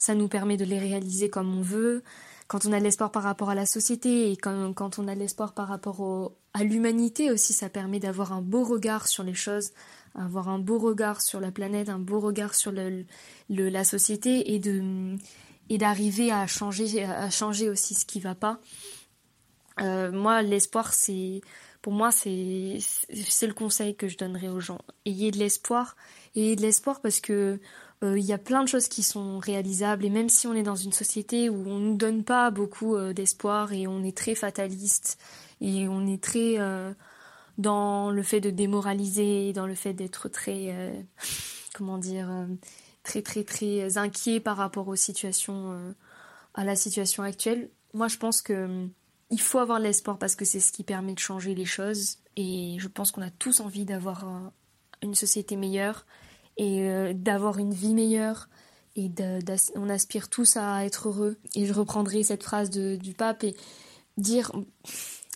ça 0.00 0.16
nous 0.16 0.26
permet 0.26 0.56
de 0.56 0.64
les 0.64 0.78
réaliser 0.80 1.30
comme 1.30 1.56
on 1.56 1.62
veut. 1.62 2.02
Quand 2.48 2.66
on 2.66 2.72
a 2.72 2.80
de 2.80 2.84
l'espoir 2.84 3.12
par 3.12 3.22
rapport 3.22 3.50
à 3.50 3.54
la 3.54 3.66
société 3.66 4.32
et 4.32 4.36
quand, 4.36 4.98
on 4.98 5.06
a 5.06 5.14
de 5.14 5.20
l'espoir 5.20 5.54
par 5.54 5.68
rapport 5.68 6.32
à 6.52 6.64
l'humanité 6.64 7.30
aussi, 7.30 7.52
ça 7.52 7.68
permet 7.68 8.00
d'avoir 8.00 8.32
un 8.32 8.40
beau 8.40 8.64
regard 8.64 9.06
sur 9.06 9.22
les 9.22 9.34
choses, 9.34 9.70
avoir 10.16 10.48
un 10.48 10.58
beau 10.58 10.80
regard 10.80 11.20
sur 11.20 11.38
la 11.38 11.52
planète, 11.52 11.88
un 11.88 12.00
beau 12.00 12.18
regard 12.18 12.56
sur 12.56 12.72
la 13.48 13.84
société 13.84 14.52
et 14.52 15.78
d'arriver 15.78 16.32
à 16.32 16.48
changer 16.48 17.70
aussi 17.70 17.94
ce 17.94 18.04
qui 18.04 18.18
va 18.18 18.34
pas. 18.34 18.58
Euh, 19.80 20.10
moi, 20.10 20.42
l'espoir, 20.42 20.92
c'est 20.92 21.42
pour 21.82 21.92
moi, 21.92 22.10
c'est 22.10 22.78
c'est 22.80 23.46
le 23.46 23.54
conseil 23.54 23.94
que 23.94 24.08
je 24.08 24.18
donnerais 24.18 24.48
aux 24.48 24.60
gens. 24.60 24.80
Ayez 25.06 25.30
de 25.30 25.38
l'espoir, 25.38 25.96
ayez 26.34 26.56
de 26.56 26.62
l'espoir 26.62 27.00
parce 27.00 27.20
que 27.20 27.60
euh, 28.02 28.18
il 28.18 28.24
y 28.24 28.32
a 28.32 28.38
plein 28.38 28.62
de 28.62 28.68
choses 28.68 28.88
qui 28.88 29.02
sont 29.02 29.38
réalisables 29.38 30.06
et 30.06 30.10
même 30.10 30.30
si 30.30 30.46
on 30.46 30.54
est 30.54 30.62
dans 30.62 30.76
une 30.76 30.92
société 30.92 31.50
où 31.50 31.68
on 31.68 31.78
nous 31.78 31.96
donne 31.96 32.24
pas 32.24 32.50
beaucoup 32.50 32.96
euh, 32.96 33.12
d'espoir 33.12 33.74
et 33.74 33.86
on 33.86 34.02
est 34.02 34.16
très 34.16 34.34
fataliste 34.34 35.18
et 35.60 35.86
on 35.86 36.06
est 36.06 36.22
très 36.22 36.58
euh, 36.58 36.94
dans 37.58 38.10
le 38.10 38.22
fait 38.22 38.40
de 38.40 38.48
démoraliser, 38.48 39.52
dans 39.52 39.66
le 39.66 39.74
fait 39.74 39.92
d'être 39.92 40.28
très 40.30 41.04
comment 41.74 41.98
dire 41.98 42.30
très 43.02 43.20
très 43.20 43.44
très 43.44 43.98
inquiet 43.98 44.40
par 44.40 44.56
rapport 44.56 44.88
aux 44.88 44.96
situations 44.96 45.94
à 46.54 46.64
la 46.64 46.76
situation 46.76 47.22
actuelle. 47.22 47.68
Moi, 47.92 48.08
je 48.08 48.16
pense 48.16 48.40
que 48.40 48.86
il 49.30 49.40
faut 49.40 49.58
avoir 49.58 49.78
l'espoir 49.78 50.18
parce 50.18 50.36
que 50.36 50.46
c'est 50.46 50.60
ce 50.60 50.72
qui 50.72 50.84
permet 50.84 51.12
de 51.12 51.18
changer 51.18 51.54
les 51.54 51.66
choses 51.66 52.16
et 52.36 52.76
je 52.78 52.88
pense 52.88 53.12
qu'on 53.12 53.22
a 53.22 53.30
tous 53.30 53.60
envie 53.60 53.84
d'avoir 53.84 54.52
une 55.02 55.14
société 55.14 55.56
meilleure 55.56 56.06
et 56.60 56.82
euh, 56.82 57.14
d'avoir 57.14 57.58
une 57.58 57.72
vie 57.72 57.94
meilleure. 57.94 58.48
Et 58.94 59.10
on 59.76 59.88
aspire 59.88 60.28
tous 60.28 60.56
à 60.56 60.84
être 60.84 61.08
heureux. 61.08 61.38
Et 61.54 61.64
je 61.64 61.72
reprendrai 61.72 62.22
cette 62.22 62.42
phrase 62.42 62.70
du 62.70 63.14
pape 63.14 63.44
et 63.44 63.56
dire 64.18 64.52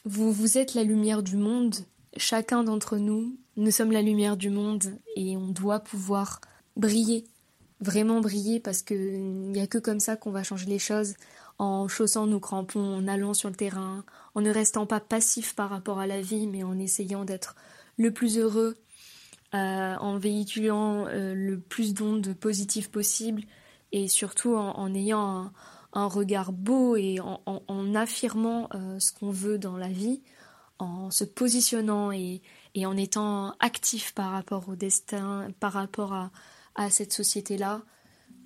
vous, 0.05 0.31
vous 0.33 0.59
êtes 0.59 0.75
la 0.75 0.85
lumière 0.85 1.23
du 1.23 1.37
monde. 1.37 1.77
Chacun 2.19 2.63
d'entre 2.63 2.99
nous, 2.99 3.39
nous 3.57 3.71
sommes 3.71 3.91
la 3.91 4.03
lumière 4.03 4.37
du 4.37 4.51
monde 4.51 4.85
et 5.17 5.37
on 5.37 5.49
doit 5.49 5.81
pouvoir 5.81 6.43
briller, 6.77 7.25
vraiment 7.81 8.21
briller 8.21 8.61
parce 8.61 8.83
qu'il 8.83 9.51
n'y 9.51 9.61
a 9.61 9.67
que 9.67 9.79
comme 9.79 10.01
ça 10.01 10.17
qu'on 10.17 10.31
va 10.31 10.43
changer 10.43 10.67
les 10.67 10.79
choses 10.79 11.15
en 11.59 11.89
chaussant 11.89 12.27
nos 12.27 12.41
crampons, 12.41 12.97
en 12.97 13.09
allant 13.09 13.33
sur 13.33 13.49
le 13.49 13.55
terrain, 13.55 14.05
en 14.35 14.43
ne 14.43 14.51
restant 14.51 14.85
pas 14.85 15.01
passif 15.01 15.55
par 15.55 15.71
rapport 15.71 16.01
à 16.01 16.07
la 16.07 16.21
vie, 16.21 16.47
mais 16.49 16.65
en 16.65 16.79
essayant 16.79 17.25
d'être 17.25 17.55
le 17.97 18.13
plus 18.13 18.39
heureux 18.39 18.77
euh, 19.55 19.95
en 20.01 20.19
véhiculant 20.19 21.07
euh, 21.07 21.33
le 21.33 21.61
plus 21.61 21.95
d'ondes 21.95 22.35
positives 22.35 22.91
possible 22.91 23.45
et 23.93 24.09
surtout 24.09 24.57
en, 24.57 24.93
ayant 24.95 25.53
un, 25.93 26.07
regard 26.07 26.51
beau 26.53 26.97
et 26.97 27.21
en, 27.21 27.95
affirmant 27.95 28.69
euh, 28.75 28.99
ce 28.99 29.13
qu'on 29.13 29.31
veut 29.31 29.57
dans 29.57 29.77
la 29.77 29.87
vie, 29.87 30.23
en 30.81 31.13
se 31.13 31.23
positionnant 31.23 32.11
et, 32.11 32.43
en 32.85 32.97
étant 32.97 33.55
actif 33.61 34.13
par 34.13 34.33
rapport 34.33 34.69
au 34.69 34.75
destin, 34.75 35.47
par 35.61 35.75
rapport 35.75 36.13
à, 36.75 36.91
cette 36.91 37.13
société-là. 37.13 37.83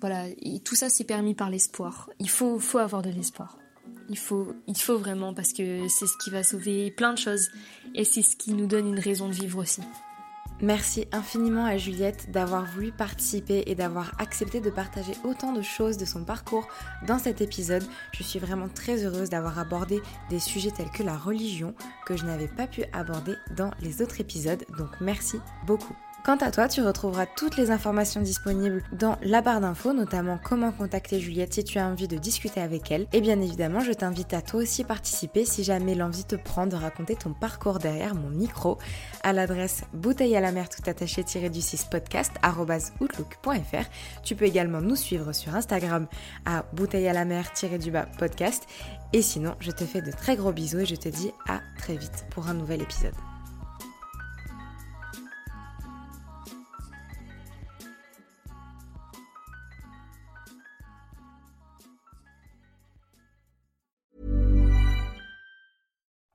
Voilà, 0.01 0.25
tout 0.63 0.75
ça 0.75 0.89
c'est 0.89 1.05
permis 1.05 1.33
par 1.33 1.49
l'espoir. 1.49 2.11
Il 2.19 2.29
faut, 2.29 2.59
faut 2.59 2.77
avoir 2.77 3.01
de 3.01 3.09
l'espoir. 3.09 3.57
Il 4.09 4.17
faut, 4.19 4.53
il 4.67 4.77
faut 4.77 4.99
vraiment 4.99 5.33
parce 5.33 5.53
que 5.53 5.87
c'est 5.87 6.05
ce 6.05 6.17
qui 6.23 6.29
va 6.29 6.43
sauver 6.43 6.91
plein 6.91 7.13
de 7.13 7.17
choses 7.17 7.49
et 7.95 8.05
c'est 8.05 8.21
ce 8.21 8.35
qui 8.35 8.53
nous 8.53 8.67
donne 8.67 8.87
une 8.87 8.99
raison 8.99 9.27
de 9.27 9.33
vivre 9.33 9.57
aussi. 9.57 9.81
Merci 10.61 11.07
infiniment 11.13 11.65
à 11.65 11.77
Juliette 11.77 12.31
d'avoir 12.31 12.65
voulu 12.65 12.91
participer 12.91 13.63
et 13.67 13.75
d'avoir 13.75 14.11
accepté 14.19 14.59
de 14.59 14.69
partager 14.69 15.13
autant 15.23 15.53
de 15.53 15.61
choses 15.61 15.95
de 15.95 16.03
son 16.03 16.25
parcours 16.25 16.67
dans 17.07 17.17
cet 17.17 17.39
épisode. 17.39 17.83
Je 18.11 18.23
suis 18.23 18.39
vraiment 18.39 18.67
très 18.67 19.05
heureuse 19.05 19.29
d'avoir 19.29 19.57
abordé 19.57 20.01
des 20.29 20.39
sujets 20.39 20.71
tels 20.71 20.91
que 20.91 21.03
la 21.03 21.15
religion 21.15 21.73
que 22.05 22.17
je 22.17 22.25
n'avais 22.25 22.49
pas 22.49 22.67
pu 22.67 22.83
aborder 22.91 23.35
dans 23.55 23.71
les 23.81 24.01
autres 24.01 24.19
épisodes. 24.19 24.65
Donc 24.77 24.89
merci 24.99 25.37
beaucoup. 25.65 25.95
Quant 26.23 26.35
à 26.37 26.51
toi, 26.51 26.67
tu 26.67 26.81
retrouveras 26.81 27.25
toutes 27.25 27.55
les 27.55 27.71
informations 27.71 28.21
disponibles 28.21 28.83
dans 28.91 29.17
la 29.21 29.41
barre 29.41 29.61
d'infos, 29.61 29.93
notamment 29.93 30.37
comment 30.43 30.71
contacter 30.71 31.19
Juliette 31.19 31.53
si 31.53 31.63
tu 31.63 31.79
as 31.79 31.87
envie 31.87 32.07
de 32.07 32.17
discuter 32.17 32.59
avec 32.59 32.91
elle. 32.91 33.07
Et 33.13 33.21
bien 33.21 33.39
évidemment, 33.41 33.79
je 33.79 33.93
t'invite 33.93 34.33
à 34.33 34.41
toi 34.41 34.61
aussi 34.61 34.83
participer 34.83 35.45
si 35.45 35.63
jamais 35.63 35.95
l'envie 35.95 36.25
te 36.25 36.35
prend 36.35 36.67
de 36.67 36.75
raconter 36.75 37.15
ton 37.15 37.33
parcours 37.33 37.79
derrière 37.79 38.15
mon 38.15 38.29
micro 38.29 38.77
à 39.23 39.33
l'adresse 39.33 39.83
bouteille 39.93 40.35
à 40.35 40.41
la 40.41 40.51
mer 40.51 40.67
tout 40.69 40.87
attaché 40.87 41.23
du 41.49 41.61
6 41.61 41.85
podcast 41.85 42.33
outlook.fr. 42.43 43.89
Tu 44.23 44.35
peux 44.35 44.45
également 44.45 44.81
nous 44.81 44.95
suivre 44.97 45.31
sur 45.33 45.55
Instagram 45.55 46.07
à 46.45 46.65
bouteille 46.73 47.07
à 47.07 47.13
la 47.13 47.25
mer 47.25 47.51
du 47.79 47.91
bas 47.91 48.07
podcast. 48.17 48.63
Et 49.13 49.21
sinon, 49.21 49.55
je 49.59 49.71
te 49.71 49.85
fais 49.85 50.01
de 50.01 50.11
très 50.11 50.35
gros 50.35 50.51
bisous 50.51 50.79
et 50.79 50.85
je 50.85 50.95
te 50.95 51.09
dis 51.09 51.31
à 51.47 51.61
très 51.77 51.95
vite 51.95 52.25
pour 52.29 52.47
un 52.47 52.53
nouvel 52.53 52.81
épisode. 52.81 53.15